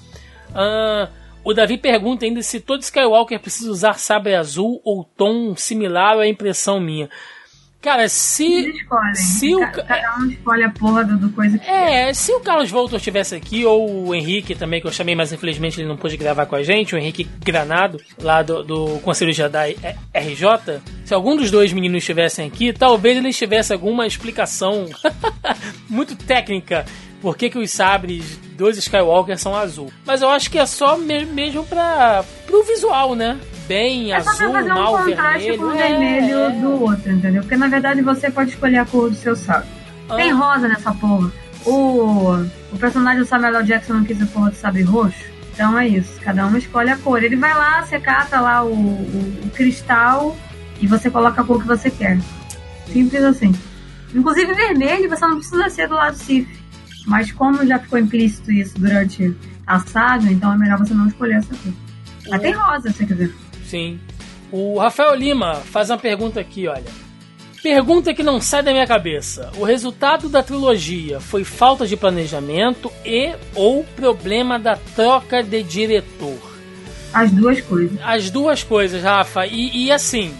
Ahn, 0.53 1.07
o 1.43 1.53
Davi 1.53 1.77
pergunta 1.77 2.25
ainda 2.25 2.41
se 2.41 2.59
todo 2.59 2.81
Skywalker 2.81 3.39
precisa 3.39 3.71
usar 3.71 3.97
sabre 3.97 4.35
azul 4.35 4.81
ou 4.83 5.03
tom 5.03 5.55
similar 5.55 6.17
ou 6.17 6.21
é 6.21 6.27
impressão 6.27 6.79
minha. 6.79 7.09
Cara, 7.83 8.07
se. 8.07 8.45
Eles 8.51 8.75
escolhem. 8.77 9.13
se 9.15 9.53
o 9.55 9.59
Ca- 9.59 9.67
ca- 9.67 9.83
Cada 9.83 10.17
um 10.19 10.25
escolhe 10.27 10.63
a 10.63 10.69
porra 10.69 11.03
do, 11.03 11.17
do 11.17 11.29
coisa 11.31 11.57
que 11.59 11.65
quer. 11.65 12.09
É, 12.09 12.13
se 12.13 12.31
o 12.33 12.39
Carlos 12.39 12.71
Voltor 12.71 12.97
estivesse 12.97 13.35
aqui, 13.35 13.65
ou 13.65 14.07
o 14.07 14.15
Henrique 14.15 14.55
também, 14.55 14.79
que 14.81 14.87
eu 14.87 14.91
chamei, 14.91 15.13
mas 15.15 15.33
infelizmente 15.33 15.79
ele 15.81 15.87
não 15.89 15.97
pôde 15.97 16.15
gravar 16.15 16.45
com 16.45 16.55
a 16.55 16.63
gente, 16.63 16.95
o 16.95 16.97
Henrique 16.97 17.25
Granado, 17.43 17.99
lá 18.21 18.41
do, 18.41 18.63
do 18.63 18.99
Conselho 19.01 19.33
Jedi 19.33 19.75
RJ, 20.13 20.81
se 21.03 21.13
algum 21.13 21.35
dos 21.35 21.51
dois 21.51 21.73
meninos 21.73 21.97
estivessem 21.97 22.47
aqui, 22.47 22.71
talvez 22.71 23.17
eles 23.17 23.37
tivessem 23.37 23.73
alguma 23.75 24.07
explicação 24.07 24.85
muito 25.89 26.15
técnica 26.15 26.85
por 27.23 27.35
que, 27.35 27.49
que 27.49 27.57
os 27.57 27.71
sabres 27.71 28.37
dos 28.55 28.77
Skywalker 28.77 29.39
são 29.39 29.55
azul. 29.55 29.91
Mas 30.05 30.21
eu 30.21 30.29
acho 30.29 30.51
que 30.51 30.59
é 30.59 30.65
só 30.67 30.95
me- 30.97 31.25
mesmo 31.25 31.65
para 31.65 32.23
pro 32.45 32.63
visual, 32.63 33.15
né? 33.15 33.39
Bem 33.67 34.13
É 34.13 34.19
só 34.19 34.25
pra 34.25 34.33
azul, 34.45 34.51
fazer 34.53 34.71
um 34.71 34.75
mal 34.75 34.97
vermelho. 35.03 35.57
com 35.57 35.63
o 35.65 35.71
É, 35.73 35.87
vermelho 35.89 36.37
é. 36.39 36.49
do 36.51 36.81
outro, 36.83 37.11
entendeu? 37.11 37.41
Porque 37.41 37.55
na 37.57 37.67
verdade 37.67 38.01
você 38.01 38.29
pode 38.29 38.51
escolher 38.51 38.77
a 38.77 38.85
cor 38.85 39.09
do 39.09 39.15
seu 39.15 39.35
sabre. 39.35 39.67
Tem 40.15 40.31
Ah. 40.31 40.35
rosa 40.35 40.67
nessa 40.67 40.93
porra. 40.93 41.31
O, 41.65 42.45
o 42.73 42.77
personagem 42.77 43.21
do 43.21 43.25
Samuel 43.25 43.55
L. 43.55 43.65
Jackson 43.65 43.93
não 43.93 44.03
quis 44.03 44.21
a 44.21 44.25
porra 44.27 44.49
do 44.51 44.55
sabre 44.57 44.81
roxo. 44.83 45.23
Então 45.53 45.79
é 45.79 45.87
isso. 45.87 46.19
Cada 46.19 46.45
um 46.45 46.57
escolhe 46.57 46.89
a 46.89 46.97
cor. 46.97 47.23
Ele 47.23 47.37
vai 47.37 47.53
lá, 47.53 47.81
você 47.85 47.97
cata 47.99 48.39
lá 48.41 48.63
o, 48.63 48.73
o- 48.73 49.39
o 49.45 49.49
cristal 49.55 50.35
e 50.81 50.85
você 50.85 51.09
coloca 51.09 51.41
a 51.41 51.45
cor 51.45 51.61
que 51.61 51.67
você 51.67 51.89
quer. 51.89 52.19
Simples 52.91 53.23
assim. 53.23 53.53
Inclusive 54.13 54.53
vermelho 54.53 55.09
você 55.09 55.25
não 55.25 55.37
precisa 55.37 55.69
ser 55.69 55.87
do 55.87 55.95
lado 55.95 56.17
Sif. 56.17 56.47
Mas 57.05 57.31
como 57.31 57.65
já 57.65 57.79
ficou 57.79 57.99
implícito 57.99 58.51
isso 58.51 58.79
durante 58.79 59.35
a 59.67 59.79
saga, 59.79 60.31
então 60.31 60.53
é 60.53 60.57
melhor 60.57 60.79
você 60.79 60.93
não 60.93 61.07
escolher 61.07 61.35
essa 61.35 61.55
cor. 61.55 61.73
Mas 62.29 62.41
tem 62.41 62.53
rosa, 62.53 62.91
se 62.91 63.05
quiser. 63.05 63.29
Sim. 63.65 63.99
O 64.51 64.77
Rafael 64.77 65.15
Lima 65.15 65.55
faz 65.55 65.89
uma 65.89 65.97
pergunta 65.97 66.39
aqui, 66.39 66.67
olha. 66.67 67.03
Pergunta 67.61 68.13
que 68.13 68.21
não 68.23 68.41
sai 68.41 68.61
da 68.61 68.71
minha 68.71 68.85
cabeça. 68.85 69.49
O 69.57 69.63
resultado 69.63 70.27
da 70.27 70.43
trilogia 70.43 71.19
foi 71.21 71.45
falta 71.45 71.87
de 71.87 71.95
planejamento 71.95 72.91
e 73.05 73.33
ou 73.55 73.85
problema 73.95 74.59
da 74.59 74.75
troca 74.75 75.41
de 75.41 75.63
diretor? 75.63 76.37
As 77.13 77.31
duas 77.31 77.61
coisas. 77.61 77.97
As 78.03 78.29
duas 78.29 78.63
coisas, 78.63 79.01
Rafa. 79.01 79.45
E, 79.47 79.85
e 79.85 79.91
assim, 79.91 80.33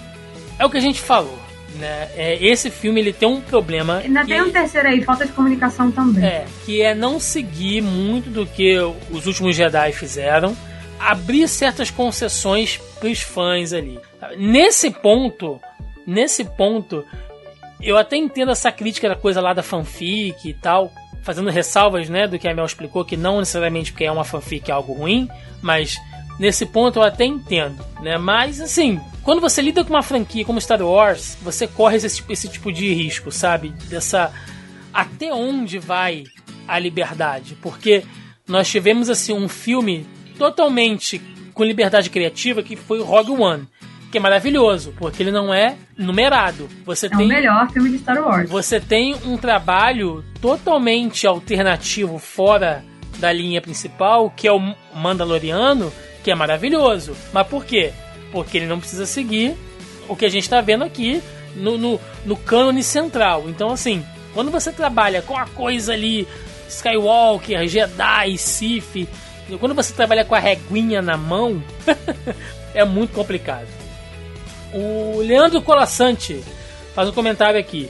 é 0.59 0.65
o 0.65 0.69
que 0.69 0.77
a 0.77 0.81
gente 0.81 0.99
falou, 0.99 1.39
né? 1.75 2.09
É, 2.15 2.37
esse 2.45 2.69
filme 2.69 2.99
ele 3.01 3.13
tem 3.13 3.27
um 3.27 3.41
problema. 3.41 3.97
Ainda 3.99 4.21
que- 4.21 4.27
tem 4.27 4.41
um 4.41 4.51
terceiro 4.51 4.87
aí, 4.87 5.03
falta 5.03 5.25
de 5.25 5.31
comunicação 5.31 5.91
também. 5.91 6.23
é, 6.23 6.45
que 6.65 6.81
é 6.81 6.93
não 6.95 7.19
seguir 7.19 7.81
muito 7.81 8.29
do 8.29 8.45
que 8.45 8.77
os 9.11 9.25
últimos 9.27 9.55
Jedi 9.55 9.91
fizeram, 9.93 10.55
abrir 10.99 11.47
certas 11.47 11.89
concessões 11.91 12.77
pros 12.99 13.21
fãs 13.21 13.73
ali. 13.73 13.99
Nesse 14.37 14.89
ponto, 14.89 15.59
nesse 16.07 16.45
ponto, 16.45 17.05
eu 17.81 17.97
até 17.97 18.15
entendo 18.15 18.51
essa 18.51 18.71
crítica 18.71 19.09
da 19.09 19.15
coisa 19.15 19.41
lá 19.41 19.53
da 19.53 19.61
fanfic 19.63 20.47
e 20.47 20.53
tal, 20.53 20.91
fazendo 21.21 21.49
ressalvas, 21.49 22.07
né, 22.09 22.27
do 22.27 22.37
que 22.39 22.47
a 22.47 22.53
Mel 22.53 22.65
explicou, 22.65 23.03
que 23.03 23.17
não 23.17 23.39
necessariamente 23.39 23.91
porque 23.91 24.05
é 24.05 24.11
uma 24.11 24.23
fanfic 24.23 24.69
é 24.69 24.73
algo 24.73 24.93
ruim, 24.93 25.27
mas 25.61 25.97
nesse 26.39 26.65
ponto 26.65 26.99
eu 26.99 27.03
até 27.03 27.25
entendo, 27.25 27.83
né? 28.01 28.17
Mas 28.17 28.59
assim, 28.59 28.99
quando 29.23 29.41
você 29.41 29.61
lida 29.61 29.83
com 29.83 29.91
uma 29.93 30.03
franquia 30.03 30.45
como 30.45 30.59
Star 30.59 30.81
Wars, 30.81 31.37
você 31.41 31.67
corre 31.67 31.97
esse, 31.97 32.23
esse 32.29 32.47
tipo 32.47 32.71
de 32.71 32.93
risco, 32.93 33.31
sabe? 33.31 33.69
Dessa 33.89 34.31
até 34.93 35.33
onde 35.33 35.79
vai 35.79 36.23
a 36.67 36.77
liberdade? 36.79 37.57
Porque 37.61 38.03
nós 38.47 38.69
tivemos 38.69 39.09
assim 39.09 39.33
um 39.33 39.47
filme 39.47 40.05
totalmente 40.37 41.21
com 41.53 41.63
liberdade 41.63 42.09
criativa 42.09 42.63
que 42.63 42.75
foi 42.75 42.99
o 42.99 43.03
Rogue 43.03 43.31
One, 43.31 43.67
que 44.11 44.17
é 44.17 44.21
maravilhoso, 44.21 44.93
porque 44.97 45.23
ele 45.23 45.31
não 45.31 45.53
é 45.53 45.75
numerado. 45.97 46.67
Você 46.85 47.05
É 47.05 47.09
tem 47.09 47.25
o 47.25 47.29
melhor 47.29 47.69
filme 47.71 47.89
de 47.91 47.99
Star 47.99 48.21
Wars. 48.23 48.49
você 48.49 48.79
tem 48.79 49.15
um 49.25 49.37
trabalho 49.37 50.23
totalmente 50.41 51.25
alternativo 51.25 52.17
fora 52.19 52.83
da 53.19 53.31
linha 53.31 53.61
principal, 53.61 54.29
que 54.35 54.47
é 54.47 54.51
o 54.51 54.59
Mandaloriano, 54.95 55.91
que 56.23 56.31
é 56.31 56.35
maravilhoso. 56.35 57.15
Mas 57.31 57.47
por 57.47 57.65
quê? 57.65 57.91
Porque 58.31 58.57
ele 58.57 58.65
não 58.65 58.79
precisa 58.79 59.05
seguir 59.05 59.55
o 60.07 60.15
que 60.15 60.25
a 60.25 60.29
gente 60.29 60.43
está 60.43 60.61
vendo 60.61 60.83
aqui 60.83 61.21
no, 61.55 61.77
no, 61.77 61.99
no 62.25 62.35
cânone 62.35 62.83
central. 62.83 63.45
Então, 63.47 63.69
assim, 63.69 64.03
quando 64.33 64.49
você 64.49 64.71
trabalha 64.71 65.21
com 65.21 65.37
a 65.37 65.45
coisa 65.45 65.93
ali, 65.93 66.27
Skywalker, 66.67 67.67
Jedi, 67.67 68.37
Sith, 68.37 69.07
quando 69.59 69.75
você 69.75 69.93
trabalha 69.93 70.25
com 70.25 70.35
a 70.35 70.39
reguinha 70.39 71.01
na 71.01 71.17
mão, 71.17 71.61
é 72.73 72.83
muito 72.83 73.13
complicado. 73.13 73.67
O 74.73 75.19
Leandro 75.19 75.61
Colassante 75.61 76.43
faz 76.95 77.09
um 77.09 77.13
comentário 77.13 77.59
aqui. 77.59 77.89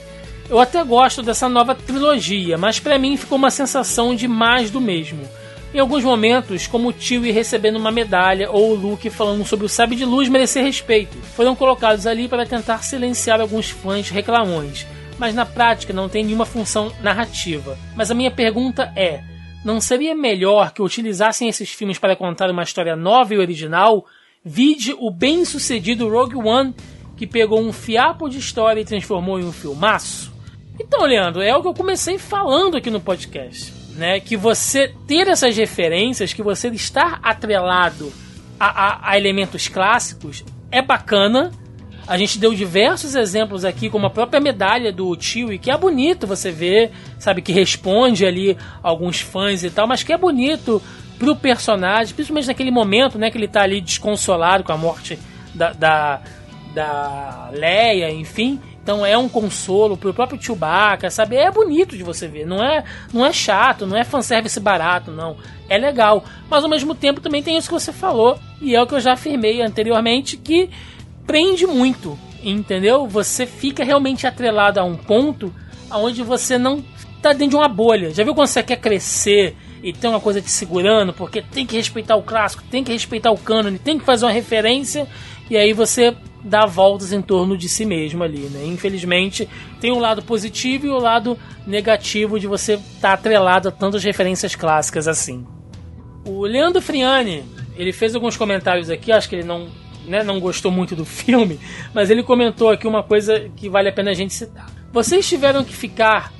Eu 0.49 0.60
até 0.60 0.84
gosto 0.84 1.23
dessa 1.23 1.47
nova 1.47 1.73
trilogia, 1.73 2.57
mas 2.57 2.80
pra 2.80 2.99
mim 2.99 3.15
ficou 3.15 3.38
uma 3.38 3.49
sensação 3.49 4.14
de 4.14 4.27
mais 4.27 4.69
do 4.69 4.81
mesmo. 4.81 5.27
Em 5.73 5.79
alguns 5.79 6.03
momentos, 6.03 6.67
como 6.67 6.89
o 6.89 6.93
Chewie 6.93 7.31
recebendo 7.31 7.77
uma 7.77 7.91
medalha 7.91 8.51
ou 8.51 8.71
o 8.71 8.75
Luke 8.75 9.09
falando 9.09 9.43
sobre 9.43 9.65
o 9.65 9.69
sabre 9.69 9.95
de 9.95 10.05
luz 10.05 10.29
merecer 10.29 10.63
respeito, 10.63 11.17
foram 11.17 11.55
colocados 11.55 12.05
ali 12.05 12.27
para 12.27 12.45
tentar 12.45 12.83
silenciar 12.83 13.41
alguns 13.41 13.71
fãs 13.71 14.11
reclamões, 14.11 14.85
mas 15.17 15.33
na 15.33 15.47
prática 15.47 15.91
não 15.91 16.07
tem 16.07 16.23
nenhuma 16.23 16.45
função 16.45 16.91
narrativa. 17.01 17.75
Mas 17.95 18.11
a 18.11 18.13
minha 18.13 18.29
pergunta 18.29 18.93
é: 18.95 19.23
não 19.65 19.81
seria 19.81 20.13
melhor 20.13 20.71
que 20.73 20.81
utilizassem 20.81 21.49
esses 21.49 21.71
filmes 21.71 21.97
para 21.97 22.15
contar 22.15 22.51
uma 22.51 22.61
história 22.61 22.95
nova 22.95 23.33
e 23.33 23.39
original? 23.39 24.05
Vide 24.45 24.93
o 24.99 25.09
bem-sucedido 25.09 26.07
Rogue 26.07 26.35
One, 26.35 26.75
que 27.17 27.25
pegou 27.25 27.59
um 27.59 27.73
fiapo 27.73 28.29
de 28.29 28.37
história 28.37 28.81
e 28.81 28.85
transformou 28.85 29.39
em 29.39 29.45
um 29.45 29.51
filmaço? 29.51 30.31
Então, 30.79 31.03
Leandro, 31.03 31.41
é 31.41 31.55
o 31.55 31.63
que 31.63 31.67
eu 31.67 31.73
comecei 31.73 32.19
falando 32.19 32.77
aqui 32.77 32.91
no 32.91 32.99
podcast, 32.99 33.73
né? 33.95 34.19
Que 34.19 34.35
você 34.35 34.93
ter 35.07 35.27
essas 35.27 35.55
referências, 35.55 36.33
que 36.33 36.43
você 36.43 36.69
estar 36.69 37.19
atrelado 37.23 38.11
a, 38.59 38.65
a, 38.65 39.11
a 39.11 39.17
elementos 39.17 39.67
clássicos 39.67 40.43
é 40.71 40.81
bacana. 40.81 41.51
A 42.05 42.17
gente 42.17 42.37
deu 42.37 42.53
diversos 42.53 43.15
exemplos 43.15 43.63
aqui, 43.63 43.89
como 43.89 44.05
a 44.05 44.09
própria 44.09 44.41
medalha 44.41 44.91
do 44.91 45.15
tio, 45.15 45.53
e 45.53 45.57
que 45.57 45.71
é 45.71 45.77
bonito 45.77 46.27
você 46.27 46.51
ver, 46.51 46.91
sabe, 47.17 47.41
que 47.41 47.53
responde 47.53 48.25
ali 48.25 48.57
alguns 48.81 49.21
fãs 49.21 49.63
e 49.63 49.69
tal, 49.69 49.87
mas 49.87 50.03
que 50.03 50.11
é 50.11 50.17
bonito 50.17 50.81
pro 51.17 51.33
personagem, 51.35 52.13
principalmente 52.13 52.47
naquele 52.47 52.71
momento, 52.71 53.17
né, 53.17 53.31
que 53.31 53.37
ele 53.37 53.47
tá 53.47 53.61
ali 53.61 53.79
desconsolado 53.79 54.65
com 54.65 54.73
a 54.73 54.77
morte 54.77 55.17
da, 55.55 55.71
da, 55.71 56.21
da 56.73 57.49
Leia, 57.53 58.11
enfim. 58.11 58.59
Então 58.84 59.05
é 59.05 59.18
um 59.18 59.30
consolo 59.30 59.95
pro 59.95 60.14
próprio 60.14 60.41
Chewbacca, 60.41 61.10
sabe? 61.10 61.38
É 61.38 61.49
bonito 61.49 61.95
de 61.95 62.03
você 62.03 62.27
ver, 62.27 62.45
não 62.45 62.61
é, 62.61 62.84
não 63.14 63.26
é 63.26 63.31
chato, 63.31 63.88
não 63.88 63.97
é 63.97 64.03
fanservice 64.03 64.60
barato, 64.60 65.10
não. 65.10 65.38
É 65.69 65.77
legal, 65.77 66.26
mas 66.49 66.64
ao 66.64 66.69
mesmo 66.69 66.93
tempo 66.93 67.22
também 67.22 67.41
tem 67.41 67.57
isso 67.57 67.69
que 67.69 67.73
você 67.73 67.93
falou, 67.93 68.38
e 68.61 68.76
é 68.76 68.81
o 68.81 68.85
que 68.85 68.93
eu 68.93 68.99
já 68.99 69.14
afirmei 69.14 69.61
anteriormente, 69.61 70.35
que 70.35 70.69
prende 71.26 71.65
muito, 71.65 72.19
entendeu? 72.43 73.07
Você 73.07 73.45
fica 73.45 73.85
realmente 73.85 74.27
atrelado 74.27 74.81
a 74.81 74.84
um 74.84 74.97
ponto 74.97 75.53
onde 75.89 76.22
você 76.22 76.57
não 76.57 76.84
tá 77.22 77.31
dentro 77.31 77.51
de 77.51 77.55
uma 77.55 77.69
bolha. 77.69 78.14
Já 78.14 78.23
viu 78.26 78.35
quando 78.35 78.47
você 78.47 78.61
quer 78.61 78.77
crescer 78.77 79.55
e 79.81 79.93
tem 79.93 80.10
uma 80.10 80.19
coisa 80.19 80.41
te 80.41 80.51
segurando, 80.51 81.14
porque 81.14 81.41
tem 81.41 81.65
que 81.65 81.77
respeitar 81.77 82.15
o 82.15 82.23
clássico, 82.23 82.64
tem 82.69 82.84
que 82.84 82.91
respeitar 82.91 83.31
o 83.31 83.38
cânone, 83.38 83.80
tem 83.80 83.97
que 83.97 84.05
fazer 84.05 84.26
uma 84.26 84.31
referência, 84.31 85.07
e 85.53 85.57
aí 85.57 85.71
você 85.71 86.15
dá 86.43 86.65
voltas 86.65 87.13
em 87.13 87.21
torno 87.21 87.55
de 87.55 87.69
si 87.69 87.85
mesmo 87.85 88.23
ali, 88.23 88.49
né? 88.49 88.65
Infelizmente, 88.65 89.47
tem 89.80 89.91
um 89.91 89.99
lado 89.99 90.23
positivo 90.23 90.88
e 90.88 90.89
o 90.89 90.95
um 90.95 90.99
lado 90.99 91.38
negativo 91.67 92.39
de 92.39 92.47
você 92.47 92.73
estar 92.73 92.99
tá 93.01 93.13
atrelado 93.13 93.69
a 93.69 93.71
tantas 93.71 94.03
referências 94.03 94.55
clássicas 94.55 95.07
assim. 95.07 95.45
O 96.25 96.41
Leandro 96.41 96.81
Friani, 96.81 97.43
ele 97.75 97.93
fez 97.93 98.15
alguns 98.15 98.35
comentários 98.35 98.89
aqui, 98.89 99.11
acho 99.11 99.30
que 99.30 99.35
ele 99.35 99.43
não, 99.43 99.67
né, 100.07 100.23
não 100.23 100.39
gostou 100.39 100.71
muito 100.71 100.95
do 100.95 101.05
filme, 101.05 101.59
mas 101.93 102.09
ele 102.09 102.23
comentou 102.23 102.71
aqui 102.71 102.88
uma 102.88 103.03
coisa 103.03 103.47
que 103.55 103.69
vale 103.69 103.89
a 103.89 103.93
pena 103.93 104.09
a 104.09 104.15
gente 104.15 104.34
citar. 104.34 104.65
Vocês 104.91 105.30
tiveram 105.30 105.63
que 105.63 105.75
ficar 105.75 106.34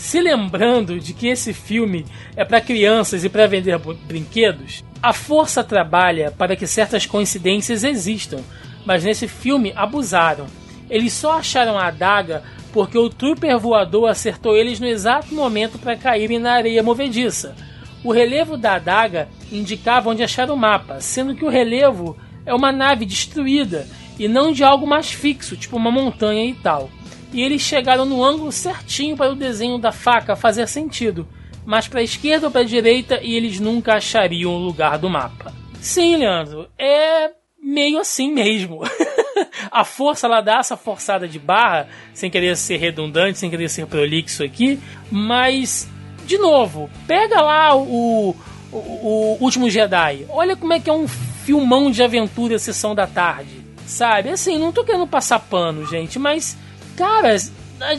se 0.00 0.18
lembrando 0.18 0.98
de 0.98 1.12
que 1.12 1.28
esse 1.28 1.52
filme 1.52 2.06
é 2.34 2.42
para 2.42 2.60
crianças 2.60 3.22
e 3.22 3.28
para 3.28 3.46
vender 3.46 3.78
brinquedos? 4.08 4.82
A 5.02 5.12
força 5.12 5.62
trabalha 5.62 6.30
para 6.30 6.56
que 6.56 6.66
certas 6.66 7.04
coincidências 7.04 7.84
existam, 7.84 8.40
mas 8.84 9.04
nesse 9.04 9.28
filme 9.28 9.74
abusaram. 9.76 10.46
Eles 10.88 11.12
só 11.12 11.38
acharam 11.38 11.78
a 11.78 11.88
adaga 11.88 12.42
porque 12.72 12.96
o 12.96 13.10
trooper 13.10 13.58
voador 13.58 14.08
acertou 14.08 14.56
eles 14.56 14.80
no 14.80 14.86
exato 14.86 15.34
momento 15.34 15.78
para 15.78 15.96
caírem 15.96 16.38
na 16.38 16.54
areia 16.54 16.82
movediça. 16.82 17.54
O 18.02 18.10
relevo 18.10 18.56
da 18.56 18.76
adaga 18.76 19.28
indicava 19.52 20.08
onde 20.08 20.22
achar 20.22 20.50
o 20.50 20.56
mapa, 20.56 20.98
sendo 21.02 21.34
que 21.34 21.44
o 21.44 21.50
relevo 21.50 22.16
é 22.46 22.54
uma 22.54 22.72
nave 22.72 23.04
destruída 23.04 23.86
e 24.18 24.26
não 24.26 24.50
de 24.50 24.64
algo 24.64 24.86
mais 24.86 25.12
fixo, 25.12 25.58
tipo 25.58 25.76
uma 25.76 25.90
montanha 25.90 26.46
e 26.46 26.54
tal. 26.54 26.90
E 27.32 27.42
eles 27.42 27.62
chegaram 27.62 28.04
no 28.04 28.24
ângulo 28.24 28.50
certinho 28.50 29.16
para 29.16 29.32
o 29.32 29.36
desenho 29.36 29.78
da 29.78 29.92
faca 29.92 30.34
fazer 30.34 30.66
sentido, 30.66 31.26
mas 31.64 31.86
para 31.86 32.00
a 32.00 32.02
esquerda 32.02 32.46
ou 32.46 32.50
para 32.50 32.62
a 32.62 32.64
direita 32.64 33.20
e 33.22 33.34
eles 33.34 33.60
nunca 33.60 33.94
achariam 33.94 34.52
o 34.52 34.58
lugar 34.58 34.98
do 34.98 35.08
mapa. 35.08 35.54
Sim, 35.80 36.16
Leandro, 36.16 36.68
é 36.78 37.30
meio 37.62 37.98
assim 37.98 38.32
mesmo. 38.32 38.80
a 39.70 39.84
força 39.84 40.26
ela 40.26 40.40
dá 40.40 40.58
essa 40.58 40.76
forçada 40.76 41.28
de 41.28 41.38
barra, 41.38 41.88
sem 42.12 42.30
querer 42.30 42.56
ser 42.56 42.78
redundante, 42.78 43.38
sem 43.38 43.50
querer 43.50 43.68
ser 43.68 43.86
prolixo 43.86 44.42
aqui, 44.42 44.78
mas 45.10 45.88
de 46.26 46.38
novo, 46.38 46.88
pega 47.06 47.40
lá 47.40 47.74
o, 47.74 48.36
o, 48.72 48.76
o 48.76 49.36
Último 49.40 49.68
Jedi. 49.68 50.26
Olha 50.28 50.56
como 50.56 50.72
é 50.72 50.78
que 50.78 50.88
é 50.88 50.92
um 50.92 51.08
filmão 51.08 51.90
de 51.90 52.02
aventura 52.02 52.58
sessão 52.58 52.94
da 52.94 53.06
tarde. 53.06 53.60
Sabe? 53.84 54.28
Assim, 54.28 54.56
não 54.56 54.70
tô 54.70 54.84
querendo 54.84 55.06
passar 55.08 55.40
pano, 55.40 55.84
gente, 55.84 56.18
mas 56.18 56.56
cara, 57.00 57.34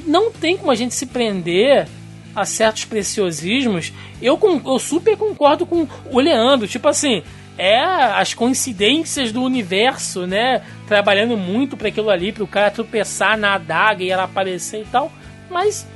não 0.06 0.32
tem 0.32 0.56
como 0.56 0.70
a 0.70 0.76
gente 0.76 0.94
se 0.94 1.08
prender 1.08 1.88
a 2.36 2.46
certos 2.46 2.86
preciosismos. 2.86 3.92
Eu, 4.22 4.40
eu 4.64 4.78
super 4.78 5.18
concordo 5.18 5.66
com 5.66 5.88
o 6.12 6.20
Leandro, 6.20 6.68
tipo 6.68 6.88
assim, 6.88 7.24
é 7.58 7.82
as 7.82 8.36
coincidências 8.36 9.32
do 9.32 9.42
universo, 9.42 10.28
né? 10.28 10.62
Trabalhando 10.88 11.36
muito 11.36 11.76
para 11.76 11.88
aquilo 11.88 12.12
ali, 12.12 12.32
para 12.32 12.44
o 12.44 12.48
cara 12.48 12.70
tropeçar 12.70 13.38
na 13.38 13.56
adaga 13.56 14.04
e 14.04 14.12
ela 14.12 14.24
aparecer 14.24 14.82
e 14.82 14.86
tal. 14.86 15.12
Mas 15.50 15.88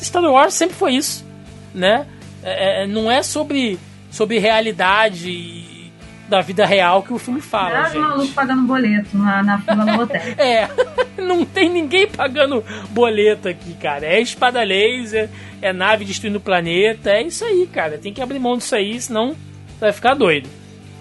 Star 0.00 0.22
Wars 0.24 0.54
sempre 0.54 0.76
foi 0.76 0.94
isso, 0.94 1.24
né? 1.72 2.06
É, 2.42 2.82
é 2.82 2.86
não 2.86 3.10
é 3.10 3.22
sobre, 3.22 3.78
sobre 4.10 4.38
realidade 4.38 5.77
da 6.28 6.40
vida 6.40 6.66
real 6.66 7.02
que 7.02 7.12
o 7.12 7.18
filme 7.18 7.40
fala. 7.40 7.86
É 7.86 7.90
gente. 7.90 7.98
maluco 7.98 8.32
pagando 8.32 8.62
boleto 8.62 9.16
na, 9.16 9.42
na 9.42 9.58
fila 9.58 9.84
do 9.84 10.02
hotel. 10.02 10.22
é, 10.36 10.68
não 11.20 11.44
tem 11.44 11.70
ninguém 11.70 12.06
pagando 12.06 12.62
boleto 12.90 13.48
aqui, 13.48 13.74
cara. 13.74 14.06
É 14.06 14.20
espada 14.20 14.62
laser, 14.62 15.30
é 15.62 15.72
nave 15.72 16.04
destruindo 16.04 16.38
o 16.38 16.40
planeta, 16.40 17.10
é 17.10 17.22
isso 17.22 17.44
aí, 17.44 17.66
cara. 17.66 17.98
Tem 17.98 18.12
que 18.12 18.20
abrir 18.20 18.38
mão 18.38 18.56
disso 18.58 18.74
aí, 18.74 19.00
senão 19.00 19.34
vai 19.80 19.92
ficar 19.92 20.14
doido. 20.14 20.48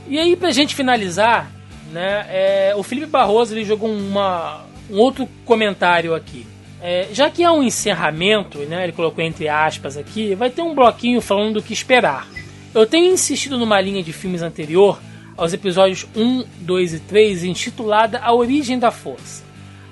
E 0.07 0.17
aí, 0.17 0.35
pra 0.37 0.51
gente 0.51 0.73
finalizar, 0.73 1.51
né, 1.91 2.25
é, 2.29 2.73
o 2.75 2.83
Felipe 2.83 3.07
Barroso 3.07 3.53
ele 3.53 3.65
jogou 3.65 3.91
uma, 3.91 4.65
um 4.89 4.97
outro 4.97 5.27
comentário 5.43 6.15
aqui. 6.15 6.47
É, 6.81 7.07
já 7.11 7.29
que 7.29 7.43
há 7.43 7.51
um 7.51 7.63
encerramento, 7.63 8.59
né, 8.59 8.83
ele 8.83 8.93
colocou 8.93 9.23
entre 9.23 9.49
aspas 9.49 9.97
aqui, 9.97 10.35
vai 10.35 10.49
ter 10.49 10.61
um 10.61 10.73
bloquinho 10.73 11.19
falando 11.19 11.55
do 11.55 11.61
que 11.61 11.73
esperar. 11.73 12.27
Eu 12.73 12.85
tenho 12.85 13.11
insistido 13.11 13.57
numa 13.57 13.81
linha 13.81 14.03
de 14.03 14.13
filmes 14.13 14.41
anterior 14.41 14.99
aos 15.37 15.53
episódios 15.53 16.07
1, 16.15 16.43
2 16.61 16.93
e 16.95 16.99
3, 16.99 17.43
intitulada 17.43 18.19
A 18.19 18.33
Origem 18.33 18.79
da 18.79 18.89
Força. 18.89 19.43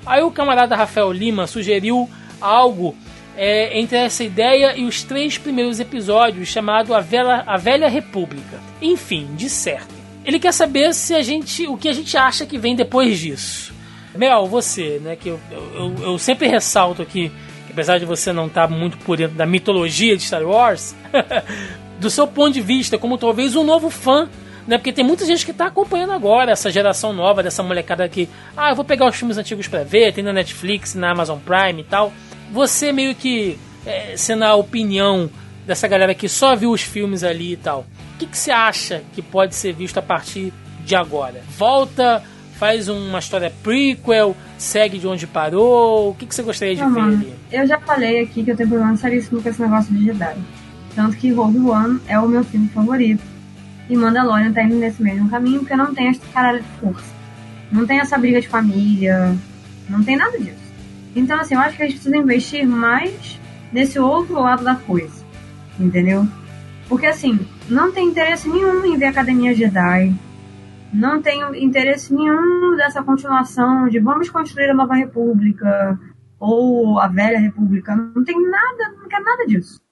Aí 0.06 0.24
o 0.24 0.32
camarada 0.32 0.76
Rafael 0.76 1.12
Lima 1.12 1.48
sugeriu 1.48 2.10
algo 2.42 2.96
é, 3.38 3.80
entre 3.80 3.98
essa 3.98 4.24
ideia 4.24 4.76
e 4.76 4.86
os 4.86 5.04
três 5.04 5.38
primeiros 5.38 5.80
episódios, 5.80 6.48
chamado 6.48 6.94
A, 6.94 7.00
Vela, 7.00 7.44
a 7.46 7.58
Velha 7.58 7.88
República. 7.88 8.60
Enfim, 8.82 9.30
de 9.36 9.50
certo. 9.50 9.94
Ele 10.24 10.40
quer 10.40 10.54
saber 10.54 10.94
se 10.94 11.14
a 11.14 11.22
gente, 11.22 11.68
o 11.68 11.78
que 11.78 11.88
a 11.88 11.94
gente 11.94 12.18
acha 12.18 12.46
que 12.46 12.58
vem 12.58 12.76
depois 12.76 13.20
disso. 13.20 13.74
Mel, 14.16 14.48
você, 14.48 15.00
né, 15.04 15.16
que 15.16 15.30
eu, 15.30 15.40
eu, 15.52 15.96
eu 16.02 16.18
sempre 16.18 16.48
ressalto 16.48 17.02
aqui, 17.02 17.32
que 17.68 17.74
apesar 17.74 18.00
de 18.00 18.06
você 18.06 18.32
não 18.32 18.48
estar 18.48 18.68
tá 18.68 18.74
muito 18.74 18.98
por 19.00 19.18
dentro 19.18 19.36
da 19.36 19.46
mitologia 19.46 20.16
de 20.16 20.24
Star 20.24 20.44
Wars, 20.44 20.96
do 22.00 22.10
seu 22.10 22.26
ponto 22.26 22.54
de 22.54 22.62
vista, 22.62 22.98
como 22.98 23.18
talvez 23.18 23.56
um 23.56 23.64
novo 23.64 23.90
fã, 23.90 24.30
né, 24.68 24.78
porque 24.78 24.92
tem 24.92 25.06
muita 25.06 25.26
gente 25.26 25.46
que 25.46 25.52
está 25.52 25.68
acompanhando 25.68 26.12
agora 26.14 26.52
essa 26.52 26.72
geração 26.72 27.14
nova 27.14 27.44
dessa 27.44 27.62
molecada 27.62 28.08
que, 28.10 28.28
ah, 28.58 28.72
eu 28.72 28.76
vou 28.76 28.86
pegar 28.86 29.08
os 29.08 29.16
filmes 29.16 29.38
antigos 29.38 29.68
para 29.68 29.84
ver, 29.84 30.14
tem 30.14 30.24
na 30.24 30.34
Netflix, 30.34 30.96
na 30.96 31.12
Amazon 31.12 31.40
Prime 31.40 31.82
e 31.82 31.84
tal. 31.84 32.12
Você 32.52 32.92
meio 32.92 33.14
que 33.14 33.58
é, 33.86 34.16
sendo 34.18 34.44
a 34.44 34.56
opinião 34.56 35.30
dessa 35.66 35.88
galera 35.88 36.14
que 36.14 36.28
só 36.28 36.56
viu 36.56 36.72
os 36.72 36.82
filmes 36.82 37.24
ali 37.24 37.54
e 37.54 37.58
tal. 37.58 37.86
O 38.16 38.18
que, 38.18 38.26
que 38.26 38.38
você 38.38 38.52
acha 38.52 39.04
que 39.14 39.22
pode 39.22 39.56
ser 39.56 39.74
visto 39.74 39.98
a 39.98 40.02
partir 40.02 40.54
de 40.84 40.96
agora? 40.96 41.42
Volta, 41.58 42.24
faz 42.58 42.88
uma 42.88 43.20
história 43.20 43.52
prequel, 43.62 44.36
segue 44.58 44.98
de 44.98 45.08
onde 45.08 45.28
parou? 45.28 46.12
O 46.12 46.16
que, 46.16 46.26
que 46.26 46.34
você 46.34 46.44
gostaria 46.44 46.76
de 46.76 46.82
Não, 46.82 46.94
ver 46.94 47.02
ali? 47.02 47.34
Eu 47.52 47.68
já 47.68 47.80
falei 47.80 48.22
aqui 48.22 48.44
que 48.44 48.52
eu 48.52 48.56
tenho 48.56 48.70
problema 48.70 48.96
seríssimo 48.96 49.42
com 49.42 49.50
esse 49.50 49.62
negócio 49.62 49.94
de 49.94 50.06
Jedi. 50.06 50.36
Tanto 50.96 51.18
que 51.18 51.32
Rogue 51.32 51.60
One 51.60 52.00
é 52.08 52.18
o 52.18 52.28
meu 52.28 52.44
filme 52.44 52.70
favorito. 52.70 53.35
E 53.90 53.96
Mandalorian 53.96 54.52
tá 54.52 54.64
indo 54.64 54.76
nesse 54.76 55.02
mesmo 55.02 55.30
caminho, 55.30 55.60
porque 55.60 55.76
não 55.76 55.94
tem 55.94 56.08
essa 56.08 56.26
caralho 56.34 56.62
de 56.62 56.70
força. 56.80 57.14
Não 57.72 57.86
tem 57.86 58.00
essa 58.00 58.18
briga 58.18 58.42
de 58.42 58.48
família. 58.48 59.36
Não 59.90 60.04
tem 60.04 60.16
nada 60.16 60.38
disso. 60.40 60.66
Então, 61.16 61.40
assim, 61.40 61.56
eu 61.56 61.62
acho 61.62 61.78
que 61.78 61.84
a 61.84 61.86
gente 61.86 61.96
precisa 61.96 62.18
investir 62.18 62.68
mais 62.68 63.40
nesse 63.72 64.00
outro 64.00 64.40
lado 64.40 64.64
da 64.64 64.76
coisa. 64.76 65.24
Entendeu? 65.80 66.28
Porque, 66.90 67.06
assim, 67.06 67.40
não 67.70 67.92
tem 67.92 68.08
interesse 68.08 68.50
nenhum 68.50 68.86
em 68.86 68.98
ver 68.98 69.08
Academia 69.08 69.54
Jedi. 69.54 70.14
Não 70.94 71.22
tenho 71.22 71.54
interesse 71.54 72.14
nenhum 72.14 72.76
dessa 72.78 73.04
continuação 73.04 73.88
de 73.88 74.00
vamos 74.00 74.30
construir 74.30 74.70
a 74.70 74.74
nova 74.74 74.96
república 74.96 76.00
ou 76.40 77.00
a 77.00 77.08
velha 77.08 77.40
república. 77.40 77.96
Não 77.96 78.24
tem 78.24 78.42
nada, 78.50 78.96
não 78.98 79.08
quero 79.08 79.24
nada 79.24 79.46
disso. 79.46 79.85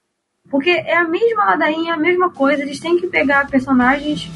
Porque 0.54 0.70
é 0.70 0.96
a 0.96 1.08
mesma 1.08 1.46
ladainha, 1.46 1.96
a 1.96 1.98
mesma 1.98 2.30
coisa. 2.30 2.62
Eles 2.62 2.80
têm 2.80 2.96
que 2.96 3.08
pegar 3.08 3.48
personagens 3.48 4.30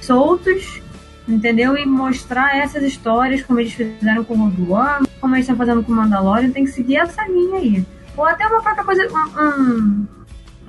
soltos, 0.00 0.82
entendeu? 1.28 1.76
E 1.76 1.86
mostrar 1.86 2.56
essas 2.56 2.82
histórias, 2.82 3.44
como 3.44 3.60
eles 3.60 3.72
fizeram 3.72 4.24
com 4.24 4.34
o 4.34 4.48
Rogue 4.48 5.08
como 5.20 5.36
eles 5.36 5.44
estão 5.44 5.54
fazendo 5.54 5.84
com 5.84 5.92
o 5.92 5.94
Mandalorian. 5.94 6.50
Tem 6.50 6.64
que 6.64 6.72
seguir 6.72 6.96
essa 6.96 7.24
linha 7.28 7.60
aí. 7.60 7.86
Ou 8.16 8.24
até 8.24 8.44
uma 8.44 8.60
própria 8.60 8.82
coisa, 8.82 9.06
um, 9.06 9.40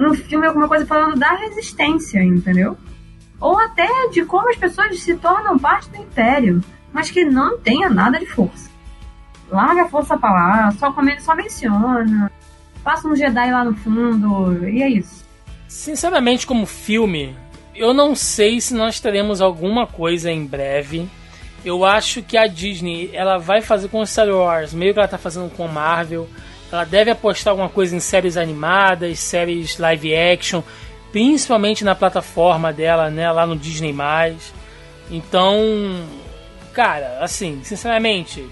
um, 0.05 0.09
um 0.09 0.13
filme, 0.13 0.45
alguma 0.45 0.67
coisa 0.67 0.85
falando 0.85 1.17
da 1.17 1.37
resistência, 1.37 2.23
entendeu? 2.23 2.77
Ou 3.41 3.57
até 3.57 3.89
de 4.11 4.23
como 4.25 4.47
as 4.51 4.57
pessoas 4.57 5.01
se 5.01 5.15
tornam 5.15 5.57
parte 5.57 5.89
do 5.89 5.97
Império, 5.97 6.63
mas 6.93 7.09
que 7.09 7.25
não 7.25 7.57
tenha 7.57 7.89
nada 7.89 8.19
de 8.19 8.27
força. 8.27 8.69
Larga 9.49 9.85
a 9.85 9.89
força 9.89 10.15
pra 10.15 10.31
lá, 10.31 10.71
só, 10.73 10.93
só 11.19 11.35
menciona, 11.35 12.31
passa 12.83 13.07
um 13.07 13.15
Jedi 13.15 13.51
lá 13.51 13.63
no 13.63 13.75
fundo, 13.75 14.67
e 14.67 14.83
é 14.83 14.89
isso. 14.89 15.23
Sinceramente, 15.67 16.45
como 16.45 16.65
filme, 16.65 17.35
eu 17.75 17.93
não 17.93 18.15
sei 18.15 18.61
se 18.61 18.73
nós 18.73 18.99
teremos 18.99 19.41
alguma 19.41 19.87
coisa 19.87 20.31
em 20.31 20.45
breve. 20.45 21.07
Eu 21.65 21.85
acho 21.85 22.21
que 22.21 22.37
a 22.37 22.45
Disney 22.45 23.09
ela 23.13 23.37
vai 23.37 23.61
fazer 23.61 23.87
com 23.87 24.05
Star 24.05 24.29
Wars, 24.29 24.73
meio 24.73 24.93
que 24.93 24.99
ela 24.99 25.07
tá 25.07 25.17
fazendo 25.17 25.49
com 25.49 25.67
Marvel. 25.67 26.27
Ela 26.71 26.83
deve 26.83 27.11
apostar 27.11 27.51
alguma 27.51 27.69
coisa 27.69 27.95
em 27.95 27.99
séries 27.99 28.35
animadas, 28.35 29.19
séries 29.19 29.77
live 29.77 30.15
action, 30.15 30.61
principalmente 31.11 31.83
na 31.83 31.95
plataforma 31.95 32.73
dela, 32.73 33.09
né, 33.09 33.31
lá 33.31 33.45
no 33.45 33.55
Disney+. 33.55 33.95
Então, 35.09 35.57
cara, 36.73 37.19
assim, 37.21 37.61
sinceramente, 37.63 38.45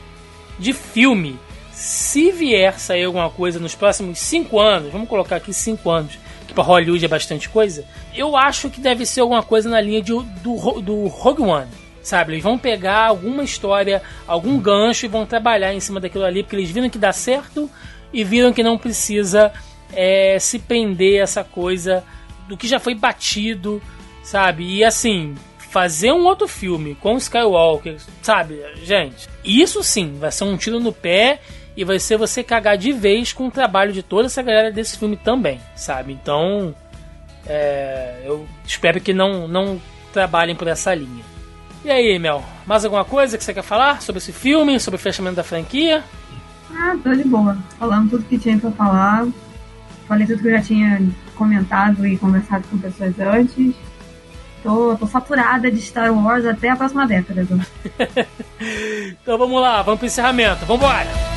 de 0.57 0.71
filme, 0.71 1.39
se 1.81 2.31
vier 2.31 2.79
sair 2.79 3.05
alguma 3.05 3.31
coisa 3.31 3.59
nos 3.59 3.73
próximos 3.73 4.19
5 4.19 4.59
anos, 4.59 4.91
vamos 4.91 5.09
colocar 5.09 5.37
aqui 5.37 5.51
5 5.51 5.89
anos, 5.89 6.19
que 6.47 6.53
para 6.53 6.63
Hollywood 6.63 7.03
é 7.03 7.07
bastante 7.07 7.49
coisa, 7.49 7.83
eu 8.13 8.37
acho 8.37 8.69
que 8.69 8.79
deve 8.79 9.03
ser 9.03 9.21
alguma 9.21 9.41
coisa 9.41 9.67
na 9.67 9.81
linha 9.81 9.99
de, 9.99 10.11
do, 10.13 10.79
do 10.79 11.07
Rogue 11.07 11.41
One. 11.41 11.71
Sabe, 12.03 12.33
eles 12.33 12.43
vão 12.43 12.55
pegar 12.55 13.07
alguma 13.07 13.43
história, 13.43 14.01
algum 14.27 14.59
gancho 14.59 15.05
e 15.05 15.09
vão 15.09 15.25
trabalhar 15.25 15.73
em 15.73 15.79
cima 15.79 15.99
daquilo 15.99 16.23
ali, 16.23 16.43
porque 16.43 16.55
eles 16.55 16.69
viram 16.69 16.89
que 16.89 16.99
dá 16.99 17.11
certo 17.11 17.67
e 18.13 18.23
viram 18.23 18.53
que 18.53 18.61
não 18.61 18.77
precisa 18.77 19.51
é, 19.91 20.37
se 20.39 20.59
prender 20.59 21.19
essa 21.19 21.43
coisa 21.43 22.03
do 22.47 22.55
que 22.55 22.67
já 22.67 22.79
foi 22.79 22.93
batido, 22.93 23.81
sabe? 24.23 24.65
E 24.65 24.83
assim, 24.83 25.35
fazer 25.57 26.11
um 26.11 26.25
outro 26.25 26.47
filme 26.47 26.93
com 26.95 27.17
Skywalker, 27.17 27.97
sabe, 28.21 28.63
gente? 28.83 29.27
Isso 29.43 29.83
sim 29.83 30.17
vai 30.19 30.31
ser 30.31 30.43
um 30.43 30.57
tiro 30.57 30.79
no 30.79 30.91
pé 30.93 31.39
e 31.75 31.83
vai 31.83 31.99
ser 31.99 32.17
você 32.17 32.43
cagar 32.43 32.77
de 32.77 32.91
vez 32.91 33.33
com 33.33 33.47
o 33.47 33.51
trabalho 33.51 33.93
de 33.93 34.03
toda 34.03 34.25
essa 34.25 34.41
galera 34.41 34.71
desse 34.71 34.97
filme 34.97 35.15
também, 35.15 35.59
sabe? 35.75 36.11
Então, 36.13 36.75
é, 37.45 38.21
eu 38.25 38.45
espero 38.65 38.99
que 38.99 39.13
não, 39.13 39.47
não 39.47 39.81
trabalhem 40.11 40.55
por 40.55 40.67
essa 40.67 40.93
linha. 40.93 41.23
E 41.83 41.89
aí, 41.89 42.19
Mel, 42.19 42.43
mais 42.65 42.85
alguma 42.85 43.03
coisa 43.03 43.37
que 43.37 43.43
você 43.43 43.53
quer 43.53 43.63
falar 43.63 44.01
sobre 44.01 44.19
esse 44.19 44.31
filme, 44.31 44.79
sobre 44.79 44.97
o 44.97 45.01
fechamento 45.01 45.37
da 45.37 45.43
franquia? 45.43 46.03
Ah, 46.75 46.95
tô 47.03 47.13
de 47.13 47.23
boa. 47.23 47.57
Falando 47.79 48.11
tudo 48.11 48.23
que 48.25 48.37
tinha 48.37 48.57
pra 48.57 48.71
falar. 48.71 49.27
Falei 50.07 50.27
tudo 50.27 50.41
que 50.41 50.47
eu 50.47 50.51
já 50.51 50.61
tinha 50.61 51.01
comentado 51.35 52.05
e 52.05 52.17
conversado 52.17 52.67
com 52.69 52.77
pessoas 52.77 53.19
antes. 53.19 53.73
Tô, 54.61 54.95
tô 54.95 55.07
saturada 55.07 55.71
de 55.71 55.81
Star 55.81 56.13
Wars 56.13 56.45
até 56.45 56.69
a 56.69 56.75
próxima 56.75 57.07
década. 57.07 57.47
então 59.23 59.37
vamos 59.37 59.59
lá, 59.59 59.81
vamos 59.81 59.99
pro 59.99 60.07
encerramento. 60.07 60.65
Vambora! 60.65 61.30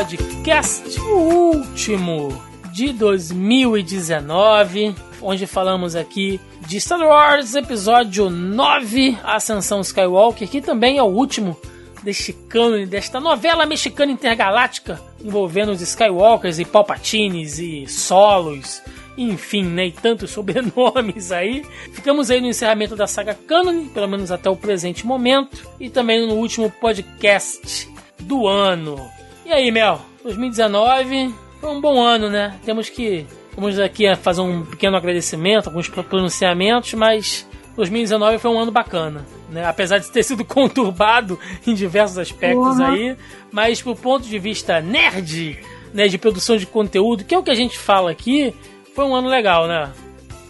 Podcast, 0.00 0.98
o 0.98 1.56
último 1.56 2.42
de 2.72 2.90
2019, 2.90 4.94
onde 5.20 5.46
falamos 5.46 5.94
aqui 5.94 6.40
de 6.66 6.80
Star 6.80 7.00
Wars 7.00 7.54
Episódio 7.54 8.30
9, 8.30 9.18
Ascensão 9.22 9.82
Skywalker, 9.82 10.48
que 10.48 10.62
também 10.62 10.96
é 10.96 11.02
o 11.02 11.06
último 11.06 11.54
deste 12.02 12.32
cânone, 12.32 12.86
desta 12.86 13.20
novela 13.20 13.66
mexicana 13.66 14.10
intergaláctica 14.10 14.98
envolvendo 15.22 15.72
os 15.72 15.82
Skywalkers 15.82 16.58
e 16.58 16.64
Palpatines 16.64 17.58
e 17.58 17.86
Solos 17.86 18.80
enfim, 19.18 19.64
né, 19.64 19.88
e 19.88 19.92
tantos 19.92 20.30
sobrenomes 20.32 21.30
aí. 21.30 21.62
Ficamos 21.92 22.30
aí 22.30 22.40
no 22.40 22.46
encerramento 22.46 22.96
da 22.96 23.06
saga 23.06 23.34
Canon, 23.34 23.88
pelo 23.88 24.08
menos 24.08 24.32
até 24.32 24.48
o 24.48 24.56
presente 24.56 25.06
momento, 25.06 25.68
e 25.78 25.90
também 25.90 26.26
no 26.26 26.36
último 26.36 26.70
podcast 26.70 27.86
do 28.18 28.48
ano. 28.48 29.19
E 29.50 29.52
aí, 29.52 29.70
Mel, 29.72 30.00
2019 30.22 31.34
foi 31.60 31.70
um 31.70 31.80
bom 31.80 32.00
ano, 32.00 32.30
né? 32.30 32.54
Temos 32.64 32.88
que 32.88 33.26
vamos 33.56 33.80
aqui 33.80 34.04
fazer 34.14 34.42
um 34.42 34.64
pequeno 34.64 34.96
agradecimento, 34.96 35.66
alguns 35.66 35.88
pronunciamentos, 35.88 36.94
mas 36.94 37.48
2019 37.74 38.38
foi 38.38 38.48
um 38.48 38.60
ano 38.60 38.70
bacana, 38.70 39.26
né? 39.50 39.66
Apesar 39.66 39.98
de 39.98 40.08
ter 40.08 40.22
sido 40.22 40.44
conturbado 40.46 41.36
em 41.66 41.74
diversos 41.74 42.16
aspectos 42.16 42.78
uhum. 42.78 42.84
aí, 42.84 43.16
mas 43.50 43.82
pro 43.82 43.96
ponto 43.96 44.24
de 44.24 44.38
vista 44.38 44.80
nerd, 44.80 45.58
né, 45.92 46.06
de 46.06 46.16
produção 46.16 46.56
de 46.56 46.64
conteúdo, 46.64 47.24
que 47.24 47.34
é 47.34 47.38
o 47.38 47.42
que 47.42 47.50
a 47.50 47.56
gente 47.56 47.76
fala 47.76 48.12
aqui, 48.12 48.54
foi 48.94 49.04
um 49.04 49.16
ano 49.16 49.28
legal, 49.28 49.66
né? 49.66 49.90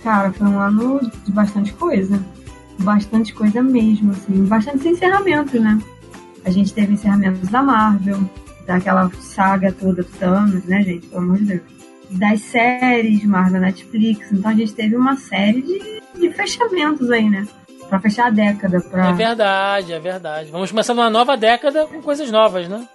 Cara, 0.04 0.30
foi 0.30 0.46
um 0.46 0.60
ano 0.60 1.00
de 1.24 1.32
bastante 1.32 1.72
coisa. 1.72 2.22
Bastante 2.80 3.32
coisa 3.32 3.62
mesmo, 3.62 4.12
assim. 4.12 4.44
Bastante 4.44 4.86
encerramentos, 4.86 5.58
né? 5.58 5.80
A 6.44 6.50
gente 6.50 6.74
teve 6.74 6.92
encerramentos 6.92 7.48
da 7.48 7.62
Marvel, 7.62 8.28
daquela 8.74 9.10
saga 9.20 9.72
toda 9.72 10.02
do 10.02 10.04
Thanos, 10.04 10.64
né, 10.64 10.82
gente? 10.82 11.06
Pelo 11.06 11.22
amor 11.22 11.38
de 11.38 11.44
Deus. 11.44 11.60
Das 12.10 12.40
séries 12.40 13.24
Marvel 13.24 13.60
Netflix. 13.60 14.32
Então 14.32 14.50
a 14.50 14.54
gente 14.54 14.72
teve 14.72 14.96
uma 14.96 15.16
série 15.16 15.62
de, 15.62 16.02
de 16.18 16.30
fechamentos 16.32 17.10
aí, 17.10 17.28
né? 17.28 17.46
Pra 17.88 18.00
fechar 18.00 18.26
a 18.26 18.30
década. 18.30 18.80
Pra... 18.80 19.10
É 19.10 19.12
verdade, 19.12 19.92
é 19.92 19.98
verdade. 19.98 20.50
Vamos 20.50 20.70
começar 20.70 20.92
uma 20.92 21.10
nova 21.10 21.36
década 21.36 21.86
com 21.86 22.00
coisas 22.02 22.30
novas, 22.30 22.68
né? 22.68 22.86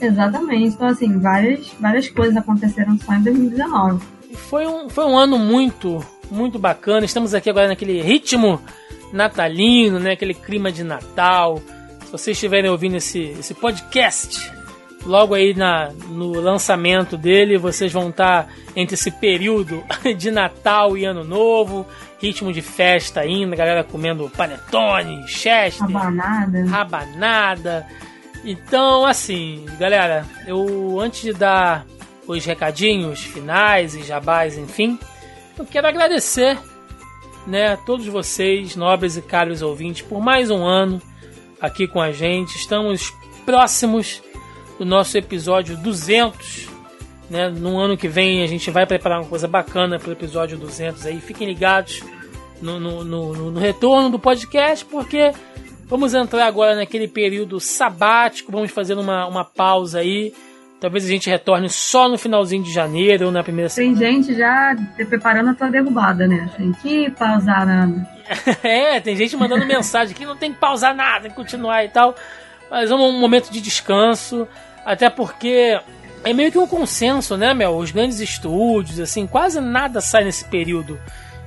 Exatamente. 0.00 0.74
Então, 0.74 0.88
assim, 0.88 1.18
várias, 1.18 1.68
várias 1.80 2.08
coisas 2.08 2.36
aconteceram 2.36 2.98
só 2.98 3.14
em 3.14 3.22
2019 3.22 4.14
foi 4.34 4.66
um, 4.66 4.88
foi 4.88 5.04
um 5.04 5.16
ano 5.16 5.38
muito, 5.38 6.04
muito 6.30 6.58
bacana. 6.58 7.04
Estamos 7.04 7.34
aqui 7.34 7.48
agora 7.48 7.68
naquele 7.68 8.00
ritmo 8.02 8.60
natalino, 9.12 9.98
né? 9.98 10.12
Aquele 10.12 10.34
clima 10.34 10.70
de 10.70 10.84
Natal. 10.84 11.62
Se 12.04 12.12
vocês 12.12 12.36
estiverem 12.36 12.70
ouvindo 12.70 12.96
esse, 12.96 13.20
esse 13.38 13.54
podcast, 13.54 14.52
logo 15.04 15.34
aí 15.34 15.54
na, 15.54 15.90
no 16.08 16.32
lançamento 16.40 17.16
dele, 17.16 17.58
vocês 17.58 17.92
vão 17.92 18.10
estar 18.10 18.48
entre 18.74 18.94
esse 18.94 19.10
período 19.10 19.82
de 20.16 20.30
Natal 20.30 20.96
e 20.96 21.04
Ano 21.04 21.24
Novo, 21.24 21.86
ritmo 22.18 22.52
de 22.52 22.62
festa 22.62 23.20
ainda, 23.20 23.54
galera 23.54 23.84
comendo 23.84 24.30
panetone, 24.30 25.26
chester, 25.28 25.86
rabanada. 25.86 26.64
rabanada. 26.66 27.86
Então, 28.44 29.06
assim, 29.06 29.64
galera, 29.78 30.26
eu 30.46 31.00
antes 31.00 31.22
de 31.22 31.32
dar 31.32 31.86
os 32.26 32.44
recadinhos 32.44 33.20
finais 33.22 33.94
e 33.94 34.02
jabás, 34.02 34.56
enfim, 34.56 34.98
eu 35.58 35.64
quero 35.64 35.86
agradecer 35.86 36.58
né, 37.46 37.72
a 37.72 37.76
todos 37.76 38.06
vocês, 38.06 38.76
nobres 38.76 39.16
e 39.16 39.22
caros 39.22 39.62
ouvintes, 39.62 40.02
por 40.02 40.20
mais 40.20 40.50
um 40.50 40.64
ano 40.64 41.00
aqui 41.60 41.86
com 41.86 42.00
a 42.00 42.12
gente. 42.12 42.56
Estamos 42.56 43.12
próximos 43.44 44.22
do 44.84 44.90
nosso 44.90 45.16
episódio 45.16 45.76
200. 45.76 46.68
Né? 47.30 47.48
No 47.48 47.78
ano 47.78 47.96
que 47.96 48.06
vem 48.06 48.42
a 48.42 48.46
gente 48.46 48.70
vai 48.70 48.86
preparar 48.86 49.20
uma 49.20 49.28
coisa 49.28 49.48
bacana 49.48 49.98
para 49.98 50.10
o 50.10 50.12
episódio 50.12 50.58
200 50.58 51.06
aí. 51.06 51.20
Fiquem 51.20 51.48
ligados 51.48 52.02
no, 52.60 52.78
no, 52.78 53.04
no, 53.04 53.50
no 53.50 53.60
retorno 53.60 54.10
do 54.10 54.18
podcast, 54.18 54.84
porque 54.84 55.32
vamos 55.86 56.14
entrar 56.14 56.46
agora 56.46 56.76
naquele 56.76 57.08
período 57.08 57.58
sabático. 57.58 58.52
Vamos 58.52 58.70
fazer 58.70 58.94
uma, 58.96 59.26
uma 59.26 59.44
pausa 59.44 60.00
aí 60.00 60.32
Talvez 60.84 61.06
a 61.06 61.08
gente 61.08 61.30
retorne 61.30 61.70
só 61.70 62.10
no 62.10 62.18
finalzinho 62.18 62.62
de 62.62 62.70
janeiro 62.70 63.24
ou 63.24 63.32
na 63.32 63.42
primeira 63.42 63.70
Tem 63.70 63.96
gente 63.96 64.34
já 64.34 64.76
preparando 65.08 65.48
a 65.48 65.54
tua 65.54 65.70
derrubada, 65.70 66.26
né? 66.26 66.50
Tem 66.58 66.72
que 66.72 67.10
pausar 67.12 67.64
nada. 67.64 68.06
é, 68.62 69.00
tem 69.00 69.16
gente 69.16 69.34
mandando 69.34 69.64
mensagem 69.64 70.14
que 70.14 70.26
não 70.26 70.36
tem 70.36 70.52
que 70.52 70.58
pausar 70.58 70.94
nada, 70.94 71.22
tem 71.22 71.30
que 71.30 71.36
continuar 71.36 71.86
e 71.86 71.88
tal. 71.88 72.14
Mas 72.70 72.90
é 72.90 72.94
um 72.94 73.18
momento 73.18 73.50
de 73.50 73.62
descanso, 73.62 74.46
até 74.84 75.08
porque 75.08 75.78
é 76.24 76.32
meio 76.32 76.50
que 76.50 76.58
um 76.58 76.66
consenso, 76.66 77.36
né, 77.36 77.52
Mel? 77.54 77.76
Os 77.76 77.90
grandes 77.90 78.20
estúdios, 78.20 78.98
assim, 78.98 79.26
quase 79.26 79.60
nada 79.60 80.00
sai 80.00 80.24
nesse 80.24 80.44
período 80.46 80.98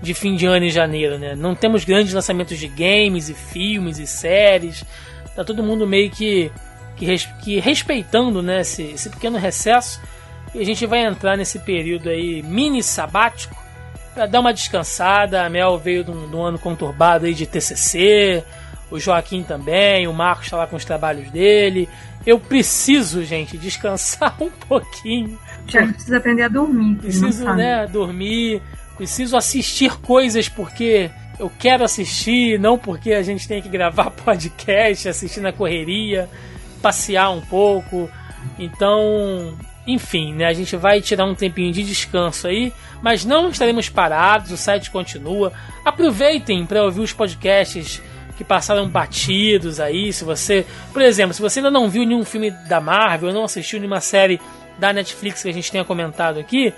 de 0.02 0.14
fim 0.14 0.36
de 0.36 0.46
ano 0.46 0.66
em 0.66 0.70
janeiro, 0.70 1.18
né? 1.18 1.36
Não 1.36 1.56
temos 1.56 1.84
grandes 1.84 2.14
lançamentos 2.14 2.58
de 2.58 2.68
games 2.68 3.30
e 3.30 3.34
filmes 3.34 3.98
e 3.98 4.06
séries. 4.06 4.86
Tá 5.36 5.44
todo 5.44 5.64
mundo 5.64 5.88
meio 5.88 6.10
que, 6.12 6.52
que, 6.96 7.06
res, 7.06 7.26
que 7.42 7.60
respeitando, 7.60 8.42
né, 8.42 8.62
esse, 8.62 8.84
esse 8.84 9.10
pequeno 9.10 9.38
recesso. 9.38 10.00
E 10.54 10.60
a 10.60 10.66
gente 10.66 10.86
vai 10.86 11.06
entrar 11.06 11.36
nesse 11.36 11.60
período 11.60 12.10
aí 12.10 12.42
mini 12.44 12.82
sabático 12.82 13.56
para 14.14 14.26
dar 14.26 14.40
uma 14.40 14.54
descansada. 14.54 15.46
A 15.46 15.50
Mel 15.50 15.78
veio 15.78 16.04
de 16.04 16.12
um, 16.12 16.30
de 16.30 16.36
um 16.36 16.44
ano 16.44 16.60
conturbado 16.60 17.26
aí 17.26 17.34
de 17.34 17.46
TCC, 17.46 18.44
o 18.90 19.00
Joaquim 19.00 19.44
também, 19.44 20.08
o 20.08 20.14
Marcos 20.14 20.46
está 20.46 20.58
lá 20.58 20.68
com 20.68 20.76
os 20.76 20.86
trabalhos 20.86 21.30
dele. 21.32 21.90
Eu 22.28 22.38
preciso, 22.38 23.24
gente, 23.24 23.58
descansar 23.58 24.36
um 24.44 24.50
pouquinho. 24.50 25.40
Já 25.66 25.88
precisa 25.88 26.18
aprender 26.18 26.44
a 26.44 26.50
dormir. 26.50 26.98
Preciso, 26.98 27.46
né, 27.54 27.88
dormir. 27.88 28.62
Preciso 28.98 29.38
assistir 29.38 29.98
coisas 30.02 30.50
porque 30.50 31.10
eu 31.40 31.50
quero 31.58 31.86
assistir, 31.86 32.60
não 32.60 32.78
porque 32.78 33.14
a 33.14 33.22
gente 33.22 33.48
tem 33.48 33.62
que 33.62 33.70
gravar 33.70 34.12
podcast, 34.26 35.08
assistir 35.08 35.40
na 35.40 35.54
correria, 35.54 36.30
passear 36.82 37.30
um 37.30 37.40
pouco. 37.40 38.10
Então, 38.60 39.58
enfim, 39.88 40.34
né, 40.34 40.48
a 40.48 40.54
gente 40.54 40.76
vai 40.76 41.00
tirar 41.00 41.24
um 41.24 41.34
tempinho 41.34 41.72
de 41.72 41.82
descanso 41.82 42.48
aí, 42.48 42.74
mas 43.02 43.24
não 43.24 43.50
estaremos 43.50 43.88
parados, 43.88 44.52
o 44.52 44.58
site 44.58 44.92
continua. 44.92 45.54
Aproveitem 45.86 46.66
para 46.66 46.84
ouvir 46.84 47.00
os 47.00 47.14
podcasts 47.14 48.02
que 48.38 48.44
passaram 48.44 48.88
batidos 48.88 49.80
aí. 49.80 50.14
Se 50.14 50.24
você, 50.24 50.66
por 50.94 51.02
exemplo, 51.02 51.34
se 51.34 51.42
você 51.42 51.60
ainda 51.60 51.72
não 51.72 51.90
viu 51.90 52.06
nenhum 52.06 52.24
filme 52.24 52.52
da 52.52 52.80
Marvel, 52.80 53.34
não 53.34 53.44
assistiu 53.44 53.80
nenhuma 53.80 54.00
série 54.00 54.40
da 54.78 54.94
Netflix 54.94 55.42
que 55.42 55.50
a 55.50 55.54
gente 55.54 55.72
tenha 55.72 55.84
comentado 55.84 56.40
aqui, 56.40 56.72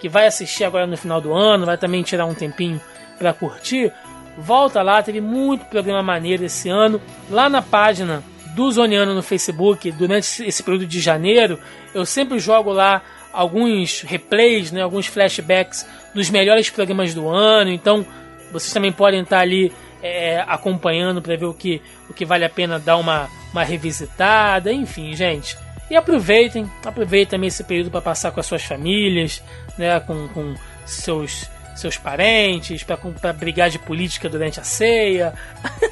que 0.00 0.08
vai 0.08 0.26
assistir 0.26 0.64
agora 0.64 0.86
no 0.86 0.96
final 0.96 1.20
do 1.20 1.32
ano, 1.32 1.64
vai 1.64 1.78
também 1.78 2.02
tirar 2.02 2.26
um 2.26 2.34
tempinho 2.34 2.80
para 3.18 3.32
curtir, 3.32 3.92
volta 4.36 4.82
lá, 4.82 5.02
teve 5.02 5.20
muito 5.20 5.64
programa 5.66 6.02
maneiro 6.02 6.44
esse 6.44 6.68
ano. 6.68 7.00
Lá 7.30 7.48
na 7.48 7.62
página 7.62 8.22
do 8.54 8.70
Zoniano 8.70 9.14
no 9.14 9.22
Facebook, 9.22 9.92
durante 9.92 10.42
esse 10.42 10.62
período 10.62 10.86
de 10.86 11.00
janeiro, 11.00 11.58
eu 11.94 12.04
sempre 12.04 12.38
jogo 12.38 12.72
lá 12.72 13.00
alguns 13.32 14.00
replays, 14.00 14.72
né, 14.72 14.82
alguns 14.82 15.06
flashbacks 15.06 15.86
dos 16.14 16.30
melhores 16.30 16.68
programas 16.68 17.14
do 17.14 17.28
ano. 17.28 17.70
Então, 17.70 18.04
vocês 18.50 18.72
também 18.72 18.90
podem 18.90 19.20
estar 19.20 19.40
ali 19.40 19.72
é, 20.06 20.44
acompanhando 20.46 21.20
para 21.20 21.36
ver 21.36 21.46
o 21.46 21.54
que, 21.54 21.82
o 22.08 22.14
que 22.14 22.24
vale 22.24 22.44
a 22.44 22.50
pena 22.50 22.78
dar 22.78 22.96
uma, 22.96 23.28
uma 23.52 23.62
revisitada, 23.62 24.72
enfim, 24.72 25.14
gente. 25.14 25.56
E 25.90 25.96
aproveitem, 25.96 26.70
aproveitem 26.84 27.30
também 27.30 27.48
esse 27.48 27.62
período 27.62 27.90
para 27.90 28.00
passar 28.00 28.32
com 28.32 28.40
as 28.40 28.46
suas 28.46 28.64
famílias, 28.64 29.42
né, 29.78 30.00
com, 30.00 30.28
com 30.28 30.54
seus 30.84 31.48
seus 31.76 31.98
parentes, 31.98 32.82
para 32.82 33.32
brigar 33.32 33.68
de 33.68 33.78
política 33.78 34.28
durante 34.28 34.58
a 34.58 34.64
ceia, 34.64 35.34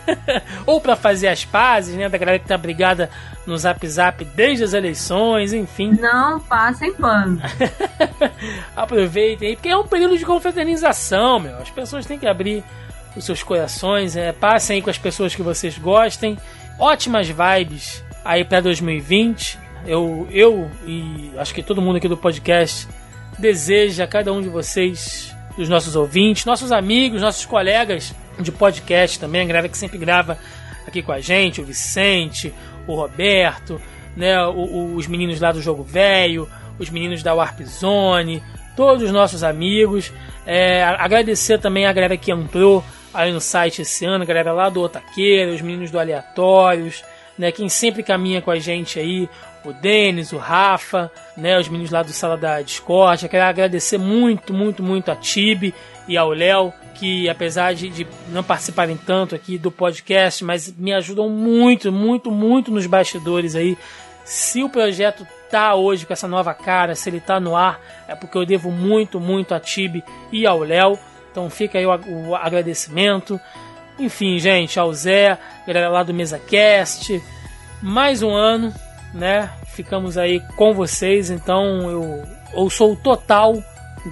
ou 0.64 0.80
para 0.80 0.96
fazer 0.96 1.28
as 1.28 1.44
pazes, 1.44 1.94
né, 1.94 2.08
da 2.08 2.16
galera 2.16 2.38
que 2.38 2.48
tá 2.48 2.56
brigada 2.56 3.10
no 3.46 3.56
Zap 3.56 3.86
Zap 3.86 4.24
desde 4.24 4.64
as 4.64 4.72
eleições, 4.72 5.52
enfim. 5.52 5.92
Não 6.00 6.40
passem 6.40 6.92
pano. 6.94 7.40
Aproveitem 8.74 9.48
aí, 9.48 9.56
porque 9.56 9.68
é 9.68 9.76
um 9.76 9.86
período 9.86 10.16
de 10.16 10.24
confraternização, 10.24 11.38
meu. 11.38 11.58
As 11.58 11.70
pessoas 11.70 12.06
têm 12.06 12.18
que 12.18 12.26
abrir 12.26 12.64
os 13.16 13.24
seus 13.24 13.42
corações, 13.42 14.16
é, 14.16 14.32
passem 14.32 14.76
aí 14.76 14.82
com 14.82 14.90
as 14.90 14.98
pessoas 14.98 15.34
que 15.34 15.42
vocês 15.42 15.78
gostem. 15.78 16.38
Ótimas 16.78 17.28
vibes 17.28 18.02
aí 18.24 18.44
para 18.44 18.60
2020. 18.60 19.58
Eu, 19.86 20.26
eu 20.30 20.70
e 20.86 21.30
acho 21.36 21.54
que 21.54 21.62
todo 21.62 21.82
mundo 21.82 21.96
aqui 21.96 22.08
do 22.08 22.16
podcast 22.16 22.88
deseja 23.38 24.04
a 24.04 24.06
cada 24.06 24.32
um 24.32 24.40
de 24.40 24.48
vocês, 24.48 25.34
dos 25.56 25.68
nossos 25.68 25.94
ouvintes, 25.94 26.44
nossos 26.44 26.72
amigos, 26.72 27.20
nossos 27.20 27.44
colegas 27.44 28.14
de 28.38 28.50
podcast 28.50 29.18
também, 29.20 29.42
a 29.42 29.44
galera 29.44 29.68
que 29.68 29.76
sempre 29.76 29.98
grava 29.98 30.38
aqui 30.86 31.02
com 31.02 31.12
a 31.12 31.20
gente, 31.20 31.60
o 31.60 31.64
Vicente, 31.64 32.52
o 32.86 32.94
Roberto, 32.94 33.80
né, 34.16 34.44
o, 34.46 34.52
o, 34.52 34.94
os 34.96 35.06
meninos 35.06 35.40
lá 35.40 35.52
do 35.52 35.62
Jogo 35.62 35.82
Velho, 35.82 36.48
os 36.78 36.90
meninos 36.90 37.22
da 37.22 37.34
Warp 37.34 37.60
Zone, 37.62 38.42
todos 38.76 39.02
os 39.02 39.12
nossos 39.12 39.42
amigos. 39.42 40.12
É, 40.46 40.82
agradecer 40.84 41.58
também 41.58 41.86
a 41.86 41.92
galera 41.92 42.16
que 42.16 42.30
entrou 42.30 42.84
aí 43.14 43.32
no 43.32 43.40
site 43.40 43.82
esse 43.82 44.04
ano, 44.04 44.24
a 44.24 44.26
galera 44.26 44.52
lá 44.52 44.68
do 44.68 44.82
Otaqueira, 44.82 45.52
os 45.52 45.62
meninos 45.62 45.90
do 45.90 45.98
Aleatórios, 45.98 47.04
né, 47.38 47.50
quem 47.50 47.68
sempre 47.68 48.02
caminha 48.02 48.42
com 48.42 48.50
a 48.50 48.58
gente 48.58 48.98
aí, 48.98 49.28
o 49.64 49.72
Denis, 49.72 50.32
o 50.32 50.36
Rafa, 50.36 51.10
né, 51.36 51.58
os 51.58 51.68
meninos 51.68 51.90
lá 51.90 52.02
do 52.02 52.12
Sala 52.12 52.36
da 52.36 52.60
Discord. 52.60 53.22
Eu 53.22 53.30
quero 53.30 53.44
agradecer 53.44 53.98
muito, 53.98 54.52
muito, 54.52 54.82
muito 54.82 55.10
a 55.10 55.16
Tibi 55.16 55.74
e 56.06 56.16
ao 56.16 56.30
Léo, 56.30 56.72
que 56.94 57.28
apesar 57.28 57.74
de, 57.74 57.88
de, 57.88 58.06
não 58.28 58.42
participarem 58.42 58.96
tanto 58.96 59.34
aqui 59.34 59.56
do 59.56 59.70
podcast, 59.70 60.44
mas 60.44 60.72
me 60.76 60.92
ajudam 60.92 61.28
muito, 61.30 61.90
muito, 61.90 62.30
muito 62.30 62.70
nos 62.70 62.86
bastidores 62.86 63.54
aí. 63.56 63.76
Se 64.24 64.62
o 64.62 64.68
projeto 64.68 65.26
tá 65.50 65.74
hoje 65.74 66.06
com 66.06 66.12
essa 66.12 66.28
nova 66.28 66.52
cara, 66.54 66.94
se 66.94 67.08
ele 67.08 67.20
tá 67.20 67.38
no 67.40 67.56
ar, 67.56 67.80
é 68.08 68.14
porque 68.14 68.36
eu 68.36 68.46
devo 68.46 68.70
muito, 68.70 69.20
muito 69.20 69.54
a 69.54 69.60
Tibi 69.60 70.04
e 70.32 70.46
ao 70.46 70.60
Léo. 70.60 70.98
Então 71.35 71.51
fica 71.51 71.77
aí 71.81 71.85
o, 71.85 71.90
o 72.28 72.36
agradecimento. 72.36 73.40
Enfim, 73.98 74.39
gente, 74.39 74.78
ao 74.78 74.94
Zé, 74.94 75.36
galera 75.66 75.89
lá 75.89 76.05
do 76.05 76.15
MesaCast. 76.15 77.20
Mais 77.82 78.23
um 78.23 78.31
ano, 78.32 78.73
né? 79.12 79.51
Ficamos 79.66 80.16
aí 80.16 80.39
com 80.56 80.73
vocês. 80.73 81.31
Então 81.31 81.90
eu, 81.90 82.23
eu 82.55 82.70
sou 82.70 82.94
total 82.94 83.61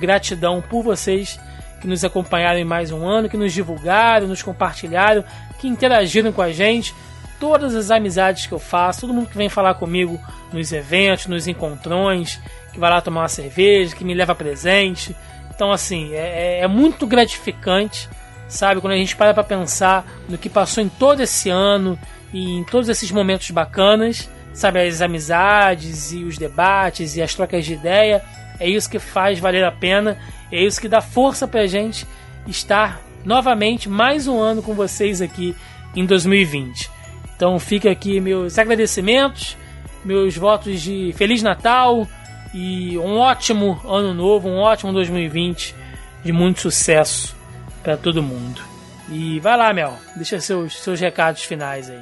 gratidão 0.01 0.61
por 0.61 0.82
vocês 0.82 1.39
que 1.81 1.86
nos 1.86 2.05
acompanharam 2.05 2.59
em 2.59 2.65
mais 2.65 2.90
um 2.90 3.07
ano, 3.07 3.28
que 3.28 3.36
nos 3.36 3.53
divulgaram, 3.53 4.27
nos 4.27 4.43
compartilharam, 4.43 5.24
que 5.61 5.69
interagiram 5.69 6.32
com 6.32 6.43
a 6.43 6.51
gente. 6.51 6.93
Todas 7.39 7.77
as 7.77 7.93
amizades 7.93 8.49
que 8.49 8.53
eu 8.53 8.59
faço, 8.59 9.03
todo 9.03 9.15
mundo 9.15 9.28
que 9.28 9.39
vem 9.39 9.49
falar 9.49 9.74
comigo 9.74 10.20
nos 10.53 10.73
eventos, 10.73 11.27
nos 11.27 11.47
encontrões, 11.47 12.40
que 12.73 12.81
vai 12.81 12.90
lá 12.90 13.01
tomar 13.01 13.20
uma 13.20 13.28
cerveja, 13.28 13.94
que 13.94 14.05
me 14.05 14.12
leva 14.12 14.35
presente, 14.35 15.15
então, 15.54 15.70
assim, 15.70 16.12
é, 16.14 16.60
é, 16.60 16.60
é 16.60 16.66
muito 16.66 17.06
gratificante, 17.06 18.08
sabe? 18.48 18.80
Quando 18.80 18.94
a 18.94 18.96
gente 18.96 19.14
para 19.14 19.34
pra 19.34 19.44
pensar 19.44 20.06
no 20.28 20.38
que 20.38 20.48
passou 20.48 20.82
em 20.82 20.88
todo 20.88 21.20
esse 21.20 21.50
ano 21.50 21.98
e 22.32 22.58
em 22.58 22.64
todos 22.64 22.88
esses 22.88 23.10
momentos 23.10 23.50
bacanas, 23.50 24.30
sabe? 24.54 24.80
As 24.86 25.02
amizades 25.02 26.12
e 26.12 26.24
os 26.24 26.38
debates 26.38 27.16
e 27.16 27.22
as 27.22 27.34
trocas 27.34 27.64
de 27.66 27.74
ideia. 27.74 28.24
É 28.58 28.68
isso 28.68 28.88
que 28.88 28.98
faz 28.98 29.38
valer 29.38 29.64
a 29.64 29.72
pena, 29.72 30.18
é 30.50 30.62
isso 30.62 30.80
que 30.80 30.88
dá 30.88 31.00
força 31.00 31.46
pra 31.46 31.66
gente 31.66 32.06
estar 32.46 33.00
novamente 33.24 33.88
mais 33.88 34.26
um 34.26 34.40
ano 34.40 34.62
com 34.62 34.74
vocês 34.74 35.20
aqui 35.20 35.54
em 35.94 36.06
2020. 36.06 36.90
Então 37.36 37.58
fica 37.58 37.90
aqui 37.90 38.20
meus 38.20 38.58
agradecimentos, 38.58 39.56
meus 40.04 40.36
votos 40.36 40.80
de 40.80 41.12
Feliz 41.16 41.42
Natal, 41.42 42.06
e 42.54 42.98
um 42.98 43.16
ótimo 43.16 43.80
ano 43.84 44.12
novo, 44.12 44.48
um 44.48 44.58
ótimo 44.58 44.92
2020 44.92 45.74
de 46.22 46.32
muito 46.32 46.60
sucesso 46.60 47.34
para 47.82 47.96
todo 47.96 48.22
mundo. 48.22 48.60
E 49.08 49.40
vai 49.40 49.56
lá, 49.56 49.72
Mel, 49.72 49.98
deixa 50.16 50.40
seus, 50.40 50.82
seus 50.82 51.00
recados 51.00 51.42
finais 51.42 51.90
aí. 51.90 52.00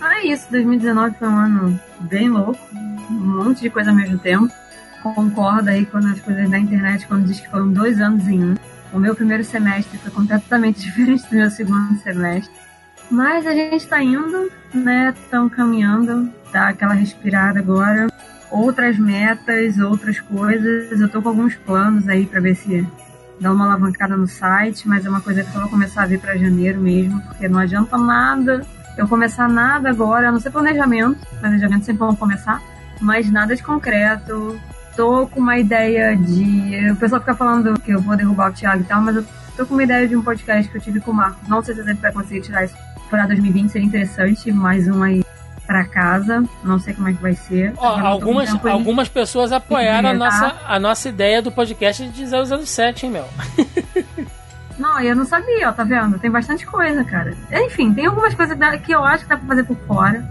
Ah, 0.00 0.20
é 0.20 0.26
isso, 0.28 0.50
2019 0.50 1.16
foi 1.18 1.28
um 1.28 1.36
ano 1.36 1.80
bem 2.00 2.28
louco, 2.28 2.58
um 3.10 3.44
monte 3.44 3.62
de 3.62 3.70
coisa 3.70 3.90
ao 3.90 3.96
mesmo 3.96 4.18
tempo. 4.18 4.52
Concordo 5.02 5.70
aí 5.70 5.86
com 5.86 5.98
as 5.98 6.20
coisas 6.20 6.50
da 6.50 6.58
internet 6.58 7.06
quando 7.06 7.26
diz 7.26 7.40
que 7.40 7.48
foram 7.48 7.70
dois 7.72 8.00
anos 8.00 8.26
em 8.28 8.42
um. 8.42 8.54
O 8.92 8.98
meu 8.98 9.14
primeiro 9.14 9.44
semestre 9.44 9.98
foi 9.98 10.10
completamente 10.10 10.80
diferente 10.82 11.28
do 11.28 11.36
meu 11.36 11.50
segundo 11.50 11.98
semestre. 12.00 12.52
Mas 13.10 13.46
a 13.46 13.52
gente 13.52 13.86
tá 13.86 14.02
indo, 14.02 14.50
né? 14.74 15.14
Estão 15.16 15.48
caminhando, 15.48 16.30
tá 16.52 16.68
aquela 16.68 16.94
respirada 16.94 17.58
agora 17.58 18.08
outras 18.50 18.98
metas, 18.98 19.78
outras 19.78 20.20
coisas. 20.20 21.00
Eu 21.00 21.08
tô 21.08 21.22
com 21.22 21.28
alguns 21.28 21.54
planos 21.54 22.08
aí 22.08 22.26
para 22.26 22.40
ver 22.40 22.54
se 22.54 22.86
dá 23.40 23.52
uma 23.52 23.66
alavancada 23.66 24.16
no 24.16 24.26
site, 24.26 24.88
mas 24.88 25.06
é 25.06 25.08
uma 25.08 25.20
coisa 25.20 25.42
que 25.44 25.54
eu 25.54 25.60
vou 25.60 25.70
começar 25.70 26.02
a 26.02 26.06
ver 26.06 26.18
para 26.18 26.36
janeiro 26.36 26.80
mesmo, 26.80 27.20
porque 27.22 27.48
não 27.48 27.58
adianta 27.58 27.96
nada 27.96 28.66
eu 28.98 29.06
começar 29.06 29.48
nada 29.48 29.88
agora, 29.88 30.28
a 30.28 30.32
não 30.32 30.40
ser 30.40 30.50
planejamento, 30.50 31.24
planejamento 31.38 31.84
sempre 31.84 32.00
vão 32.00 32.16
começar, 32.16 32.60
mas 33.00 33.30
nada 33.30 33.54
de 33.54 33.62
concreto. 33.62 34.60
Tô 34.96 35.28
com 35.28 35.38
uma 35.38 35.56
ideia 35.56 36.16
de. 36.16 36.90
O 36.90 36.96
pessoal 36.96 37.20
fica 37.20 37.36
falando 37.36 37.78
que 37.80 37.92
eu 37.92 38.00
vou 38.00 38.16
derrubar 38.16 38.50
o 38.50 38.52
Thiago 38.52 38.82
e 38.82 38.84
tal, 38.84 39.00
mas 39.00 39.14
eu 39.14 39.24
tô 39.56 39.64
com 39.64 39.74
uma 39.74 39.84
ideia 39.84 40.08
de 40.08 40.16
um 40.16 40.22
podcast 40.22 40.68
que 40.68 40.76
eu 40.76 40.82
tive 40.82 40.98
com 40.98 41.12
o 41.12 41.14
Marco. 41.14 41.38
Não 41.46 41.62
sei 41.62 41.76
se 41.76 41.80
a 41.80 41.84
gente 41.84 42.00
vai 42.00 42.12
conseguir 42.12 42.40
tirar 42.40 42.64
isso 42.64 42.74
para 43.08 43.24
2020, 43.26 43.70
seria 43.70 43.86
interessante, 43.86 44.50
mais 44.50 44.88
um 44.88 45.00
aí 45.00 45.24
para 45.68 45.84
casa. 45.84 46.42
Não 46.64 46.78
sei 46.78 46.94
como 46.94 47.08
é 47.08 47.12
que 47.12 47.20
vai 47.20 47.34
ser. 47.34 47.74
Ó, 47.76 48.00
algumas, 48.00 48.48
algumas 48.64 49.08
pessoas 49.08 49.52
apoiaram 49.52 50.08
a 50.08 50.14
nossa, 50.14 50.56
a 50.66 50.80
nossa 50.80 51.10
ideia 51.10 51.42
do 51.42 51.52
podcast 51.52 52.08
de 52.08 52.24
007, 52.26 53.04
hein, 53.04 53.12
Mel? 53.12 53.28
Não, 54.78 55.00
eu 55.00 55.16
não 55.16 55.24
sabia, 55.24 55.68
ó, 55.68 55.72
tá 55.72 55.82
vendo? 55.82 56.20
Tem 56.20 56.30
bastante 56.30 56.64
coisa, 56.64 57.02
cara. 57.02 57.36
Enfim, 57.64 57.92
tem 57.92 58.06
algumas 58.06 58.32
coisas 58.32 58.56
que 58.80 58.92
eu 58.92 59.02
acho 59.02 59.24
que 59.24 59.28
dá 59.28 59.36
pra 59.36 59.48
fazer 59.48 59.64
por 59.64 59.76
fora. 59.88 60.24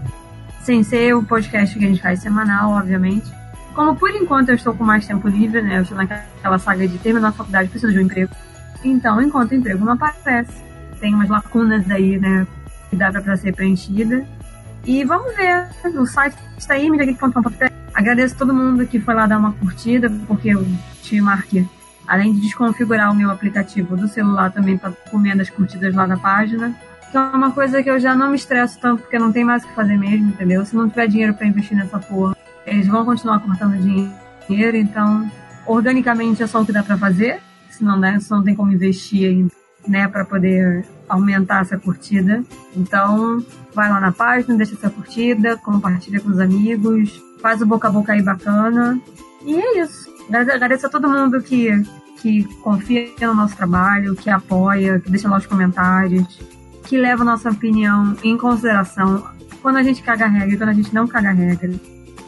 Sem 0.62 0.82
ser 0.82 1.14
o 1.14 1.22
podcast 1.22 1.78
que 1.78 1.84
a 1.84 1.88
gente 1.88 2.00
faz 2.00 2.20
semanal, 2.20 2.70
obviamente. 2.70 3.30
Como 3.74 3.94
por 3.94 4.08
enquanto 4.10 4.48
eu 4.48 4.54
estou 4.54 4.72
com 4.72 4.84
mais 4.84 5.06
tempo 5.06 5.28
livre, 5.28 5.60
né? 5.60 5.76
Eu 5.76 5.82
estou 5.82 5.98
naquela 5.98 6.58
saga 6.58 6.88
de 6.88 6.96
terminar 6.96 7.28
a 7.28 7.32
faculdade, 7.32 7.68
preciso 7.68 7.92
de 7.92 7.98
um 7.98 8.02
emprego. 8.04 8.34
Então, 8.82 9.20
enquanto 9.20 9.50
o 9.50 9.54
emprego 9.54 9.84
não 9.84 9.92
aparece, 9.92 10.62
tem 10.98 11.14
umas 11.14 11.28
lacunas 11.28 11.90
aí, 11.90 12.18
né? 12.18 12.46
Que 12.88 12.96
dá 12.96 13.12
pra 13.12 13.36
ser 13.36 13.54
preenchida. 13.54 14.26
E 14.84 15.04
vamos 15.04 15.34
ver. 15.36 15.68
O 15.98 16.06
site 16.06 16.36
está 16.56 16.74
aí, 16.74 16.90
mediageek.com.br. 16.90 17.66
Agradeço 17.94 18.36
todo 18.36 18.54
mundo 18.54 18.86
que 18.86 19.00
foi 19.00 19.14
lá 19.14 19.26
dar 19.26 19.38
uma 19.38 19.52
curtida, 19.52 20.10
porque 20.26 20.50
eu 20.50 20.66
te 21.02 21.20
marquei. 21.20 21.66
Além 22.06 22.32
de 22.32 22.40
desconfigurar 22.40 23.12
o 23.12 23.14
meu 23.14 23.30
aplicativo 23.30 23.96
do 23.96 24.08
celular, 24.08 24.50
também 24.50 24.78
para 24.78 24.92
comendo 25.10 25.42
as 25.42 25.50
curtidas 25.50 25.94
lá 25.94 26.06
na 26.06 26.16
página. 26.16 26.74
Que 27.10 27.16
é 27.16 27.20
uma 27.20 27.52
coisa 27.52 27.82
que 27.82 27.90
eu 27.90 27.98
já 27.98 28.14
não 28.14 28.30
me 28.30 28.36
estresso 28.36 28.78
tanto, 28.80 29.02
porque 29.02 29.18
não 29.18 29.32
tem 29.32 29.44
mais 29.44 29.64
o 29.64 29.68
que 29.68 29.74
fazer 29.74 29.96
mesmo, 29.96 30.28
entendeu? 30.28 30.64
Se 30.64 30.76
não 30.76 30.88
tiver 30.88 31.06
dinheiro 31.08 31.34
para 31.34 31.46
investir 31.46 31.76
nessa 31.76 31.98
porra, 31.98 32.36
eles 32.66 32.86
vão 32.86 33.04
continuar 33.04 33.40
cortando 33.40 33.78
dinheiro, 33.78 34.76
então 34.76 35.30
organicamente 35.66 36.42
é 36.42 36.46
só 36.46 36.60
o 36.60 36.66
que 36.66 36.72
dá 36.72 36.82
para 36.82 36.96
fazer, 36.98 37.40
senão, 37.70 37.98
né, 37.98 38.18
senão 38.20 38.38
não 38.38 38.44
tem 38.44 38.54
como 38.54 38.72
investir 38.72 39.28
ainda 39.28 39.52
né, 39.86 40.08
para 40.08 40.24
poder 40.24 40.84
aumentar 41.08 41.62
essa 41.62 41.78
curtida. 41.78 42.42
Então, 42.76 43.44
vai 43.74 43.88
lá 43.88 44.00
na 44.00 44.12
página, 44.12 44.56
deixa 44.56 44.74
essa 44.74 44.90
curtida, 44.90 45.56
compartilha 45.56 46.20
com 46.20 46.30
os 46.30 46.38
amigos, 46.38 47.22
faz 47.40 47.62
o 47.62 47.66
boca 47.66 47.88
a 47.88 47.90
boca 47.90 48.12
aí 48.12 48.22
bacana. 48.22 49.00
E 49.44 49.56
é 49.56 49.82
isso. 49.82 50.08
Agradeço 50.30 50.86
a 50.86 50.90
todo 50.90 51.08
mundo 51.08 51.40
que, 51.40 51.70
que 52.20 52.44
confia 52.62 53.10
no 53.22 53.34
nosso 53.34 53.56
trabalho, 53.56 54.14
que 54.14 54.28
apoia, 54.28 55.00
que 55.00 55.10
deixa 55.10 55.28
lá 55.28 55.38
os 55.38 55.46
comentários, 55.46 56.38
que 56.84 56.98
leva 56.98 57.22
a 57.22 57.26
nossa 57.26 57.50
opinião 57.50 58.16
em 58.22 58.36
consideração 58.36 59.24
quando 59.62 59.76
a 59.76 59.82
gente 59.82 60.02
caga 60.02 60.26
regra 60.26 60.54
e 60.54 60.58
quando 60.58 60.70
a 60.70 60.74
gente 60.74 60.94
não 60.94 61.06
caga 61.06 61.32
regra 61.32 61.72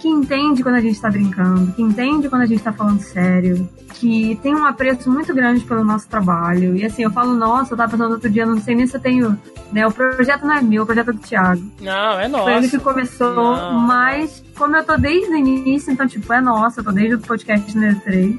que 0.00 0.08
entende 0.08 0.62
quando 0.62 0.76
a 0.76 0.80
gente 0.80 0.94
está 0.94 1.10
brincando, 1.10 1.72
que 1.72 1.82
entende 1.82 2.28
quando 2.28 2.42
a 2.42 2.46
gente 2.46 2.58
está 2.58 2.72
falando 2.72 3.00
sério, 3.00 3.68
que 3.94 4.34
tem 4.42 4.54
um 4.54 4.64
apreço 4.64 5.10
muito 5.10 5.34
grande 5.34 5.62
pelo 5.64 5.84
nosso 5.84 6.08
trabalho. 6.08 6.74
E 6.74 6.84
assim, 6.84 7.02
eu 7.02 7.10
falo, 7.10 7.34
nossa, 7.34 7.74
eu 7.74 7.76
tava 7.76 7.92
pensando 7.92 8.12
outro 8.12 8.30
dia, 8.30 8.46
não 8.46 8.58
sei 8.58 8.74
nem 8.74 8.86
se 8.86 8.96
eu 8.96 9.00
tenho. 9.00 9.38
Né, 9.70 9.86
o 9.86 9.92
projeto 9.92 10.44
não 10.44 10.54
é 10.54 10.62
meu, 10.62 10.82
o 10.82 10.86
projeto 10.86 11.10
é 11.10 11.12
do 11.12 11.18
Thiago. 11.18 11.62
Não, 11.80 12.18
é 12.18 12.26
nosso. 12.26 12.44
Foi 12.44 12.54
ele 12.54 12.68
que 12.68 12.78
começou, 12.78 13.34
não. 13.34 13.78
mas 13.80 14.42
como 14.56 14.74
eu 14.74 14.84
tô 14.84 14.96
desde 14.96 15.30
o 15.30 15.36
início, 15.36 15.92
então, 15.92 16.08
tipo, 16.08 16.32
é 16.32 16.40
nossa, 16.40 16.80
eu 16.80 16.84
tô 16.84 16.92
desde 16.92 17.16
o 17.16 17.20
podcast 17.20 17.74
número 17.74 18.00
3. 18.00 18.36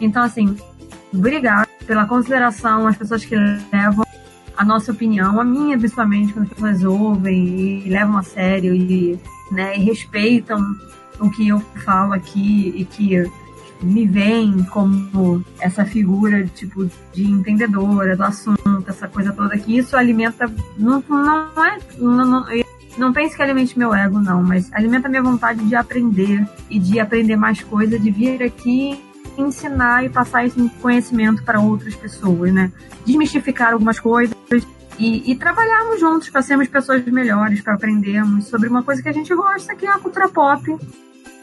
Então, 0.00 0.22
assim, 0.22 0.56
obrigado 1.12 1.68
pela 1.84 2.06
consideração, 2.06 2.86
as 2.86 2.96
pessoas 2.96 3.24
que 3.24 3.34
levam 3.34 4.06
a 4.56 4.64
nossa 4.64 4.92
opinião, 4.92 5.40
a 5.40 5.44
minha 5.44 5.76
principalmente, 5.76 6.32
quando 6.32 6.44
as 6.44 6.52
pessoas 6.52 6.84
ouvem 6.84 7.80
e 7.84 7.88
levam 7.88 8.16
a 8.16 8.22
sério 8.22 8.72
e, 8.72 9.18
né, 9.52 9.76
e 9.76 9.80
respeitam 9.80 10.60
o 11.20 11.30
que 11.30 11.48
eu 11.48 11.60
falo 11.84 12.12
aqui 12.12 12.72
e 12.76 12.84
que 12.84 13.30
me 13.82 14.06
veem 14.06 14.62
como 14.64 15.44
essa 15.60 15.84
figura 15.84 16.46
tipo 16.46 16.88
de 17.12 17.24
entendedora 17.24 18.16
do 18.16 18.22
assunto, 18.22 18.84
essa 18.86 19.08
coisa 19.08 19.32
toda 19.32 19.58
que 19.58 19.76
isso 19.76 19.96
alimenta 19.96 20.50
não, 20.78 21.02
não 21.08 21.64
é 21.64 21.78
não, 21.98 22.24
não, 22.24 22.46
não 22.96 23.12
pense 23.12 23.36
que 23.36 23.42
alimente 23.42 23.78
meu 23.78 23.92
ego 23.94 24.20
não, 24.20 24.42
mas 24.42 24.72
alimenta 24.72 25.08
minha 25.08 25.22
vontade 25.22 25.64
de 25.64 25.74
aprender 25.74 26.46
e 26.70 26.78
de 26.78 27.00
aprender 27.00 27.36
mais 27.36 27.60
coisas, 27.62 28.00
de 28.00 28.10
vir 28.10 28.42
aqui 28.42 29.02
ensinar 29.36 30.04
e 30.04 30.08
passar 30.10 30.44
esse 30.44 30.68
conhecimento 30.80 31.42
para 31.42 31.58
outras 31.58 31.94
pessoas, 31.94 32.52
né? 32.52 32.70
Desmistificar 33.06 33.72
algumas 33.72 33.98
coisas 33.98 34.36
e, 35.02 35.32
e 35.32 35.34
trabalharmos 35.34 35.98
juntos 35.98 36.30
para 36.30 36.42
sermos 36.42 36.68
pessoas 36.68 37.04
melhores, 37.04 37.60
para 37.60 37.74
aprendermos 37.74 38.46
sobre 38.46 38.68
uma 38.68 38.84
coisa 38.84 39.02
que 39.02 39.08
a 39.08 39.12
gente 39.12 39.34
gosta, 39.34 39.74
que 39.74 39.84
é 39.84 39.90
a 39.90 39.98
cultura 39.98 40.28
pop 40.28 40.78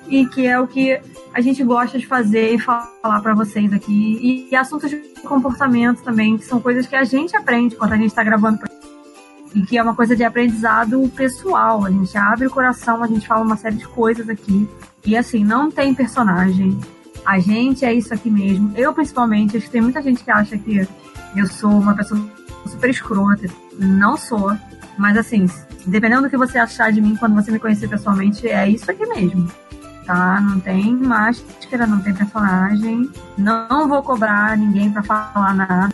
e 0.07 0.26
que 0.27 0.48
é 0.48 0.57
o 0.57 0.65
que 0.65 0.98
a 1.34 1.41
gente 1.41 1.61
gosta 1.61 1.99
de 1.99 2.07
fazer 2.07 2.53
e 2.53 2.57
falar 2.57 3.19
para 3.22 3.36
vocês 3.36 3.73
aqui. 3.73 4.18
E, 4.22 4.49
e, 4.49 4.56
assuntos 4.56 4.90
de 4.90 4.98
comportamento 5.23 6.02
também, 6.03 6.38
que 6.38 6.45
são 6.45 6.61
coisas 6.61 6.88
que 6.88 6.95
a 6.95 7.03
gente 7.03 7.36
aprende 7.36 7.76
quando 7.76 7.91
a 7.91 7.98
gente 7.98 8.07
está 8.07 8.23
gravando. 8.23 8.60
E 9.53 9.61
que 9.64 9.77
é 9.77 9.84
uma 9.84 9.94
coisa 9.94 10.15
de 10.15 10.23
aprendizado 10.23 11.11
pessoal. 11.14 11.86
A 11.86 11.91
gente 11.91 12.18
abre 12.18 12.48
o 12.48 12.49
coração, 12.49 13.03
a 13.03 13.07
gente 13.07 13.27
fala 13.27 13.44
uma 13.44 13.57
série 13.57 13.76
de 13.76 13.88
coisas 13.90 14.30
aqui. 14.30 14.69
E 15.06 15.18
assim, 15.18 15.44
não 15.44 15.69
tem 15.69 15.94
personagem, 15.94 16.80
a 17.26 17.40
gente 17.40 17.84
é 17.84 17.94
isso 17.94 18.14
aqui 18.14 18.30
mesmo. 18.30 18.72
Eu, 18.77 18.94
principalmente, 18.94 19.57
acho 19.57 19.65
que 19.65 19.72
tem 19.72 19.81
muita 19.81 20.02
gente 20.02 20.23
que 20.23 20.31
acha 20.31 20.57
que 20.57 20.88
eu 21.36 21.45
sou 21.45 21.72
uma 21.72 21.94
pessoa 21.94 22.39
super 22.68 22.90
escrota. 22.90 23.48
Não 23.77 24.18
sou. 24.18 24.56
Mas, 24.98 25.18
assim, 25.18 25.45
dependendo 25.86 26.23
do 26.23 26.30
que 26.30 26.38
você 26.38 26.57
achar 26.57 26.91
de 26.91 27.02
mim 27.02 27.15
quando 27.15 27.36
você 27.36 27.52
me 27.52 27.60
conhecer 27.60 27.88
pessoalmente, 27.88 28.48
é 28.48 28.68
isso 28.68 28.90
aqui 28.90 29.06
mesmo. 29.06 29.49
Tá? 30.06 30.41
Não 30.41 30.60
tem 30.60 30.94
máscara, 30.95 31.86
não 31.86 32.02
tem 32.02 32.14
personagem. 32.14 33.10
Não 33.38 33.88
vou 33.88 34.02
cobrar 34.03 34.57
ninguém 34.57 34.91
para 34.91 35.03
falar 35.03 35.53
nada. 35.53 35.94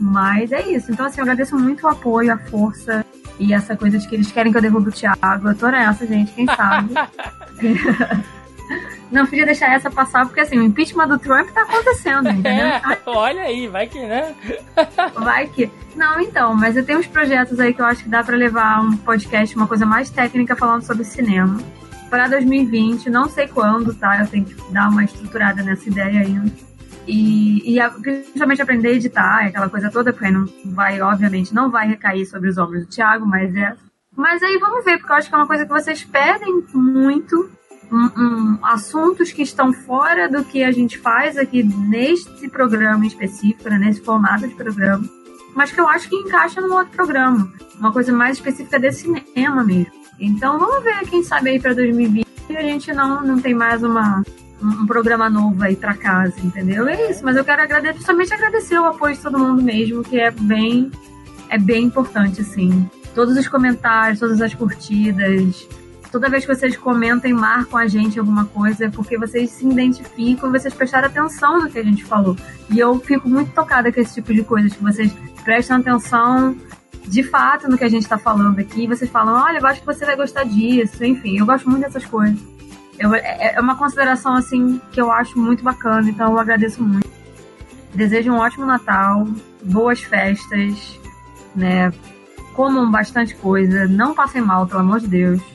Mas 0.00 0.50
é 0.52 0.66
isso. 0.68 0.90
Então, 0.90 1.06
assim, 1.06 1.20
eu 1.20 1.24
agradeço 1.24 1.56
muito 1.56 1.84
o 1.84 1.88
apoio, 1.88 2.32
a 2.32 2.38
força 2.38 3.04
e 3.38 3.52
essa 3.52 3.76
coisa 3.76 3.98
de 3.98 4.08
que 4.08 4.14
eles 4.14 4.32
querem 4.32 4.50
que 4.50 4.58
eu 4.58 4.62
derrube 4.62 4.88
o 4.88 4.92
Thiago. 4.92 5.48
Eu 5.48 5.54
tô 5.54 5.68
nessa, 5.68 6.06
gente, 6.06 6.32
quem 6.32 6.46
sabe. 6.46 6.94
não 9.12 9.26
podia 9.26 9.44
deixar 9.44 9.72
essa 9.74 9.90
passar, 9.90 10.24
porque 10.24 10.40
assim, 10.40 10.58
o 10.58 10.62
impeachment 10.62 11.06
do 11.06 11.18
Trump 11.18 11.50
tá 11.50 11.62
acontecendo, 11.62 12.28
entendeu? 12.30 12.66
É, 12.66 12.82
olha 13.06 13.42
aí, 13.42 13.68
vai 13.68 13.86
que, 13.86 14.00
né? 14.00 14.34
vai 15.14 15.46
que. 15.46 15.70
Não, 15.94 16.18
então, 16.20 16.54
mas 16.54 16.76
eu 16.76 16.84
tenho 16.84 16.98
uns 16.98 17.06
projetos 17.06 17.60
aí 17.60 17.74
que 17.74 17.82
eu 17.82 17.86
acho 17.86 18.02
que 18.02 18.08
dá 18.08 18.24
para 18.24 18.36
levar 18.36 18.80
um 18.80 18.96
podcast, 18.96 19.54
uma 19.54 19.66
coisa 19.66 19.84
mais 19.84 20.10
técnica 20.10 20.56
falando 20.56 20.82
sobre 20.82 21.04
cinema. 21.04 21.60
Para 22.08 22.28
2020, 22.28 23.08
não 23.10 23.28
sei 23.28 23.46
quando, 23.46 23.94
tá? 23.94 24.20
Eu 24.20 24.26
tenho 24.26 24.44
que 24.44 24.72
dar 24.72 24.88
uma 24.88 25.04
estruturada 25.04 25.62
nessa 25.62 25.88
ideia 25.88 26.20
ainda. 26.20 26.50
E, 27.06 27.76
e 27.76 27.90
principalmente 28.00 28.62
aprender 28.62 28.88
a 28.88 28.92
editar, 28.92 29.46
aquela 29.46 29.68
coisa 29.68 29.90
toda, 29.90 30.12
porque 30.12 30.30
não 30.30 30.46
vai, 30.66 31.00
obviamente, 31.00 31.54
não 31.54 31.70
vai 31.70 31.88
recair 31.88 32.26
sobre 32.26 32.48
os 32.48 32.58
ombros 32.58 32.84
do 32.84 32.90
Thiago, 32.90 33.26
mas 33.26 33.54
é. 33.56 33.74
Mas 34.16 34.42
aí 34.42 34.58
vamos 34.58 34.84
ver, 34.84 34.98
porque 34.98 35.12
eu 35.12 35.16
acho 35.16 35.28
que 35.28 35.34
é 35.34 35.38
uma 35.38 35.46
coisa 35.46 35.64
que 35.64 35.72
vocês 35.72 36.04
pedem 36.04 36.64
muito 36.74 37.50
um, 37.92 38.58
assuntos 38.62 39.30
que 39.32 39.42
estão 39.42 39.72
fora 39.72 40.28
do 40.28 40.42
que 40.44 40.64
a 40.64 40.72
gente 40.72 40.98
faz 40.98 41.36
aqui 41.36 41.62
neste 41.62 42.48
programa 42.48 43.06
específico, 43.06 43.68
né, 43.68 43.78
nesse 43.78 44.00
formato 44.00 44.48
de 44.48 44.54
programa, 44.54 45.04
mas 45.54 45.70
que 45.70 45.80
eu 45.80 45.88
acho 45.88 46.08
que 46.08 46.16
encaixa 46.16 46.60
no 46.60 46.74
outro 46.74 46.92
programa, 46.92 47.52
uma 47.78 47.92
coisa 47.92 48.12
mais 48.12 48.38
específica 48.38 48.78
desse 48.78 49.02
cinema 49.02 49.62
mesmo. 49.62 49.92
Então 50.18 50.58
vamos 50.58 50.82
ver, 50.82 51.00
quem 51.08 51.22
sabe 51.22 51.50
aí 51.50 51.60
para 51.60 51.74
2020 51.74 52.26
a 52.56 52.62
gente 52.62 52.92
não, 52.92 53.22
não 53.22 53.40
tem 53.40 53.54
mais 53.54 53.82
uma, 53.82 54.22
um 54.62 54.86
programa 54.86 55.28
novo 55.28 55.62
aí 55.62 55.74
para 55.74 55.94
casa, 55.94 56.34
entendeu? 56.42 56.86
É 56.86 57.10
isso, 57.10 57.24
mas 57.24 57.36
eu 57.36 57.44
quero 57.44 57.62
agradecer, 57.62 57.94
principalmente 57.94 58.34
agradecer 58.34 58.78
o 58.78 58.84
apoio 58.84 59.14
de 59.14 59.20
todo 59.20 59.38
mundo 59.38 59.62
mesmo, 59.62 60.02
que 60.02 60.18
é 60.18 60.30
bem, 60.30 60.90
é 61.48 61.58
bem 61.58 61.84
importante, 61.84 62.40
assim. 62.40 62.88
Todos 63.14 63.36
os 63.36 63.48
comentários, 63.48 64.20
todas 64.20 64.40
as 64.40 64.54
curtidas, 64.54 65.66
toda 66.12 66.28
vez 66.28 66.44
que 66.44 66.54
vocês 66.54 66.76
comentam 66.76 67.28
e 67.28 67.32
marcam 67.32 67.78
a 67.78 67.86
gente 67.86 68.18
alguma 68.18 68.44
coisa, 68.44 68.84
é 68.84 68.90
porque 68.90 69.16
vocês 69.16 69.50
se 69.50 69.66
identificam 69.66 70.50
e 70.50 70.52
vocês 70.52 70.74
prestaram 70.74 71.08
atenção 71.08 71.62
no 71.62 71.70
que 71.70 71.78
a 71.78 71.82
gente 71.82 72.04
falou. 72.04 72.36
E 72.70 72.78
eu 72.78 73.00
fico 73.00 73.28
muito 73.28 73.50
tocada 73.52 73.90
com 73.90 73.98
esse 73.98 74.14
tipo 74.14 74.32
de 74.34 74.44
coisas, 74.44 74.74
que 74.74 74.82
vocês 74.82 75.10
prestam 75.42 75.78
atenção 75.78 76.54
de 77.08 77.22
fato 77.22 77.68
no 77.68 77.78
que 77.78 77.84
a 77.84 77.88
gente 77.88 78.02
está 78.02 78.18
falando 78.18 78.58
aqui. 78.58 78.84
E 78.84 78.86
vocês 78.86 79.10
falam, 79.10 79.42
olha, 79.42 79.58
eu 79.58 79.66
acho 79.66 79.80
que 79.80 79.86
você 79.86 80.04
vai 80.04 80.14
gostar 80.14 80.44
disso. 80.44 81.02
Enfim, 81.02 81.38
eu 81.38 81.46
gosto 81.46 81.68
muito 81.68 81.82
dessas 81.82 82.04
coisas. 82.04 82.38
Eu, 82.98 83.14
é, 83.14 83.54
é 83.54 83.60
uma 83.60 83.74
consideração, 83.74 84.34
assim, 84.34 84.80
que 84.92 85.00
eu 85.00 85.10
acho 85.10 85.38
muito 85.38 85.64
bacana, 85.64 86.08
então 86.08 86.32
eu 86.32 86.38
agradeço 86.38 86.82
muito. 86.82 87.10
Desejo 87.94 88.32
um 88.32 88.36
ótimo 88.36 88.66
Natal, 88.66 89.26
boas 89.64 90.02
festas, 90.02 91.00
né? 91.56 91.90
Comam 92.54 92.90
bastante 92.90 93.34
coisa, 93.34 93.88
não 93.88 94.14
passem 94.14 94.42
mal, 94.42 94.66
pelo 94.66 94.80
amor 94.80 95.00
de 95.00 95.08
Deus 95.08 95.52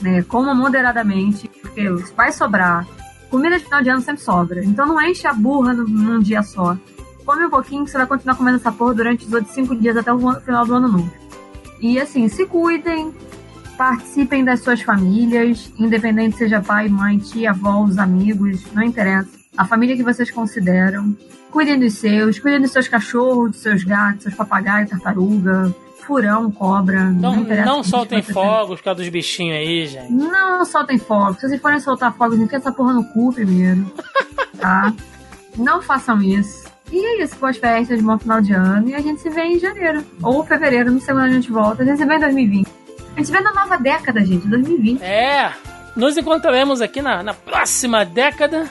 né? 0.00 0.22
Coma 0.22 0.54
moderadamente, 0.54 1.48
porque 1.60 1.88
vai 2.16 2.32
sobrar. 2.32 2.86
Comida 3.30 3.58
de 3.58 3.64
final 3.64 3.82
de 3.82 3.88
ano 3.88 4.00
sempre 4.00 4.22
sobra. 4.22 4.64
Então 4.64 4.86
não 4.86 5.00
enche 5.00 5.26
a 5.26 5.32
burra 5.32 5.72
num, 5.74 6.20
dia 6.20 6.42
só. 6.42 6.76
Come 7.24 7.44
um 7.44 7.50
pouquinho 7.50 7.84
que 7.84 7.90
você 7.90 7.98
vai 7.98 8.06
continuar 8.06 8.36
comendo 8.36 8.56
essa 8.56 8.70
porra 8.70 8.94
durante 8.94 9.26
os 9.26 9.32
outros 9.32 9.52
cinco 9.52 9.74
dias 9.74 9.96
até 9.96 10.12
o 10.12 10.40
final 10.40 10.64
do 10.64 10.74
ano 10.74 10.88
novo. 10.88 11.12
E 11.80 11.98
assim, 11.98 12.28
se 12.28 12.46
cuidem, 12.46 13.12
participem 13.76 14.44
das 14.44 14.60
suas 14.60 14.80
famílias, 14.80 15.72
independente 15.78 16.36
seja 16.36 16.60
pai, 16.60 16.88
mãe, 16.88 17.18
tia, 17.18 17.50
avó, 17.50 17.82
os 17.82 17.98
amigos, 17.98 18.64
não 18.72 18.82
interessa. 18.82 19.28
A 19.56 19.64
família 19.64 19.96
que 19.96 20.02
vocês 20.02 20.30
consideram. 20.30 21.16
Cuidem 21.50 21.78
dos 21.78 21.94
seus, 21.94 22.38
cuidem 22.38 22.60
dos 22.60 22.70
seus 22.70 22.86
cachorros, 22.86 23.52
dos 23.52 23.60
seus 23.60 23.82
gatos, 23.82 24.24
seus 24.24 24.34
papagaios, 24.34 24.90
tartaruga, 24.90 25.74
furão, 26.06 26.50
cobra. 26.50 27.12
Então 27.16 27.34
não, 27.34 27.42
interessa 27.42 27.66
não 27.66 27.82
soltem 27.82 28.22
fogos 28.22 28.78
por 28.78 28.84
causa 28.84 29.00
dos 29.00 29.08
bichinhos 29.08 29.56
aí, 29.56 29.86
gente. 29.86 30.12
Não 30.12 30.64
soltem 30.64 30.98
fogos. 30.98 31.40
Se 31.40 31.48
vocês 31.48 31.60
forem 31.60 31.80
soltar 31.80 32.14
fogos, 32.14 32.38
enfia 32.38 32.58
essa 32.58 32.72
porra 32.72 32.92
no 32.94 33.04
cu 33.04 33.32
primeiro. 33.32 33.90
tá? 34.58 34.92
Não 35.56 35.82
façam 35.82 36.22
isso. 36.22 36.66
E 36.92 37.04
é 37.04 37.22
isso, 37.22 37.36
boas 37.36 37.56
festas, 37.56 38.00
bom 38.00 38.16
final 38.18 38.40
de 38.40 38.52
ano. 38.52 38.88
E 38.88 38.94
a 38.94 39.00
gente 39.00 39.20
se 39.20 39.28
vê 39.28 39.42
em 39.42 39.58
janeiro. 39.58 40.04
Ou 40.22 40.44
fevereiro, 40.44 40.90
não 40.90 41.00
sei 41.00 41.14
quando 41.14 41.24
a 41.24 41.32
gente 41.32 41.50
volta. 41.50 41.82
A 41.82 41.86
gente 41.86 41.98
se 41.98 42.06
vê 42.06 42.14
em 42.14 42.20
2020. 42.20 42.68
A 42.68 43.16
gente 43.16 43.26
se 43.26 43.32
vê 43.32 43.40
na 43.40 43.52
nova 43.52 43.76
década, 43.76 44.24
gente, 44.24 44.46
2020. 44.46 45.02
É, 45.02 45.52
nos 45.96 46.16
encontraremos 46.16 46.80
aqui 46.80 47.02
na, 47.02 47.22
na 47.22 47.34
próxima 47.34 48.04
década, 48.04 48.70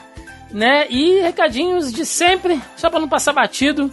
né? 0.52 0.86
E 0.90 1.20
recadinhos 1.20 1.92
de 1.92 2.06
sempre, 2.06 2.62
só 2.78 2.90
pra 2.90 3.00
não 3.00 3.10
passar 3.10 3.34
batido. 3.34 3.92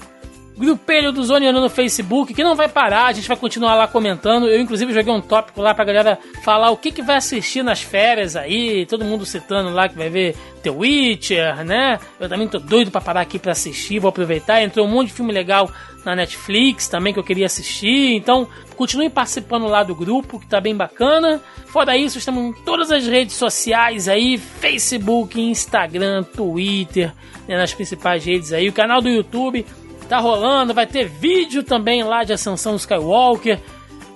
Grupelho 0.56 1.12
do 1.12 1.24
Zoneano 1.24 1.60
no 1.60 1.70
Facebook, 1.70 2.34
que 2.34 2.44
não 2.44 2.54
vai 2.54 2.68
parar, 2.68 3.06
a 3.06 3.12
gente 3.12 3.26
vai 3.26 3.36
continuar 3.36 3.74
lá 3.74 3.88
comentando. 3.88 4.48
Eu, 4.48 4.60
inclusive, 4.60 4.92
joguei 4.92 5.12
um 5.12 5.20
tópico 5.20 5.62
lá 5.62 5.74
pra 5.74 5.84
galera 5.84 6.18
falar 6.44 6.70
o 6.70 6.76
que, 6.76 6.92
que 6.92 7.02
vai 7.02 7.16
assistir 7.16 7.62
nas 7.62 7.80
férias 7.80 8.36
aí. 8.36 8.84
Todo 8.86 9.04
mundo 9.04 9.24
citando 9.24 9.70
lá 9.70 9.88
que 9.88 9.96
vai 9.96 10.10
ver 10.10 10.36
The 10.62 10.70
Witcher, 10.70 11.64
né? 11.64 11.98
Eu 12.20 12.28
também 12.28 12.46
tô 12.46 12.58
doido 12.58 12.90
pra 12.90 13.00
parar 13.00 13.22
aqui 13.22 13.38
pra 13.38 13.52
assistir, 13.52 13.98
vou 13.98 14.10
aproveitar. 14.10 14.62
Entrou 14.62 14.86
um 14.86 14.90
monte 14.90 15.08
de 15.08 15.14
filme 15.14 15.32
legal 15.32 15.70
na 16.04 16.14
Netflix 16.14 16.88
também 16.88 17.12
que 17.12 17.18
eu 17.18 17.24
queria 17.24 17.46
assistir. 17.46 18.14
Então, 18.14 18.46
continuem 18.76 19.08
participando 19.08 19.66
lá 19.66 19.82
do 19.82 19.94
grupo, 19.94 20.38
que 20.38 20.46
tá 20.46 20.60
bem 20.60 20.76
bacana. 20.76 21.40
Fora 21.66 21.96
isso, 21.96 22.18
estamos 22.18 22.44
em 22.44 22.64
todas 22.64 22.90
as 22.90 23.06
redes 23.06 23.36
sociais 23.36 24.08
aí: 24.08 24.36
Facebook, 24.36 25.40
Instagram, 25.40 26.22
Twitter, 26.22 27.12
né, 27.48 27.56
nas 27.56 27.72
principais 27.72 28.24
redes 28.24 28.52
aí. 28.52 28.68
O 28.68 28.72
canal 28.72 29.00
do 29.00 29.08
YouTube 29.08 29.64
tá 30.08 30.18
rolando, 30.18 30.74
vai 30.74 30.86
ter 30.86 31.08
vídeo 31.08 31.62
também 31.62 32.02
lá 32.04 32.24
de 32.24 32.32
Ascensão 32.32 32.76
Skywalker. 32.76 33.58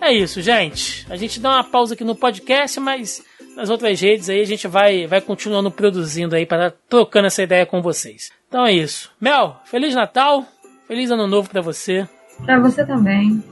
É 0.01 0.13
isso, 0.13 0.43
gente. 0.43 1.07
A 1.11 1.17
gente 1.17 1.41
dá 1.41 1.51
uma 1.51 1.65
pausa 1.65 1.95
aqui 1.95 2.05
no 2.05 2.15
podcast, 2.15 2.79
mas 2.79 3.23
nas 3.57 3.71
outras 3.71 4.01
redes 4.01 4.29
aí 4.29 4.41
a 4.41 4.47
gente 4.47 4.69
vai, 4.69 5.07
vai 5.07 5.21
continuando 5.21 5.71
produzindo 5.71 6.37
aí 6.37 6.45
para 6.45 6.71
trocando 6.89 7.27
essa 7.27 7.43
ideia 7.43 7.65
com 7.65 7.81
vocês. 7.81 8.31
Então 8.49 8.67
é 8.67 8.73
isso. 8.73 9.11
Mel, 9.21 9.61
Feliz 9.65 9.95
Natal, 9.95 10.45
Feliz 10.87 11.11
Ano 11.11 11.27
Novo 11.27 11.49
para 11.49 11.63
você. 11.63 12.07
Pra 12.45 12.61
você 12.61 12.85
também. 12.85 13.43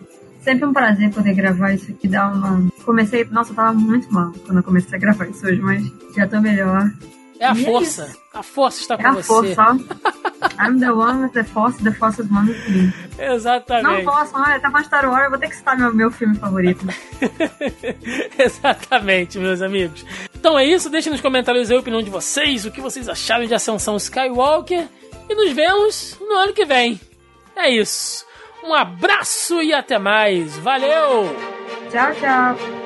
Sempre 0.41 0.67
um 0.67 0.75
prazer 0.75 1.11
poder 1.11 1.33
gravar 1.33 1.73
isso 1.73 1.91
aqui, 1.91 2.07
dar 2.07 2.31
uma. 2.31 2.69
Comecei. 2.85 3.25
Nossa, 3.25 3.53
eu 3.53 3.57
tava 3.57 3.73
muito 3.73 4.13
mal 4.13 4.31
quando 4.45 4.59
eu 4.59 4.63
comecei 4.63 4.95
a 4.95 5.01
gravar 5.01 5.27
isso 5.27 5.47
hoje, 5.47 5.61
mas 5.63 5.83
já 6.15 6.29
tô 6.29 6.39
melhor. 6.39 6.91
É 7.41 7.47
a 7.47 7.55
E 7.55 7.63
é 7.63 7.65
força. 7.65 8.07
isso. 8.07 8.19
a 8.33 8.43
força 8.43 8.81
está 8.81 8.95
É 8.95 8.99
com 8.99 9.09
a 9.09 9.13
você. 9.13 9.23
força, 9.23 9.63
ó. 9.63 9.75
I'm 10.65 10.79
the 10.79 10.91
one 10.93 11.23
with 11.25 11.31
the 11.33 11.43
force, 11.45 11.83
the 11.83 11.91
force 11.93 12.21
is 12.23 12.31
one 12.31 12.49
with 12.51 12.69
me. 12.69 12.93
Não 13.19 13.35
Exatamente. 13.35 14.05
posso, 14.05 14.33
olha, 14.37 14.61
tá 14.61 14.71
falando 14.71 14.87
Star 14.87 15.09
Wars, 15.11 15.25
eu 15.25 15.31
vou 15.31 15.39
ter 15.39 15.49
que 15.49 15.57
citar 15.57 15.77
meu, 15.77 15.93
meu 15.95 16.11
filme 16.11 16.37
favorito. 16.37 16.87
Exatamente, 18.39 19.39
meus 19.39 19.63
amigos. 19.63 20.05
Então 20.35 20.59
é 20.59 20.65
isso, 20.65 20.91
deixem 20.91 21.11
nos 21.13 21.21
comentários 21.21 21.71
aí 21.71 21.77
a 21.77 21.81
opinião 21.81 22.03
de 22.03 22.11
vocês, 22.11 22.65
o 22.67 22.71
que 22.71 22.81
vocês 22.81 23.09
acharam 23.09 23.47
de 23.47 23.55
Ascensão 23.55 23.97
Skywalker. 23.97 24.87
E 25.29 25.35
nos 25.35 25.53
vemos 25.53 26.19
no 26.21 26.35
ano 26.35 26.53
que 26.53 26.65
vem. 26.67 27.01
É 27.57 27.71
isso. 27.71 28.25
Um 28.63 28.75
abraço 28.75 29.63
e 29.63 29.73
até 29.73 29.99
mais. 29.99 30.57
Valeu! 30.59 31.35
Tchau, 31.91 32.13
tchau. 32.21 32.84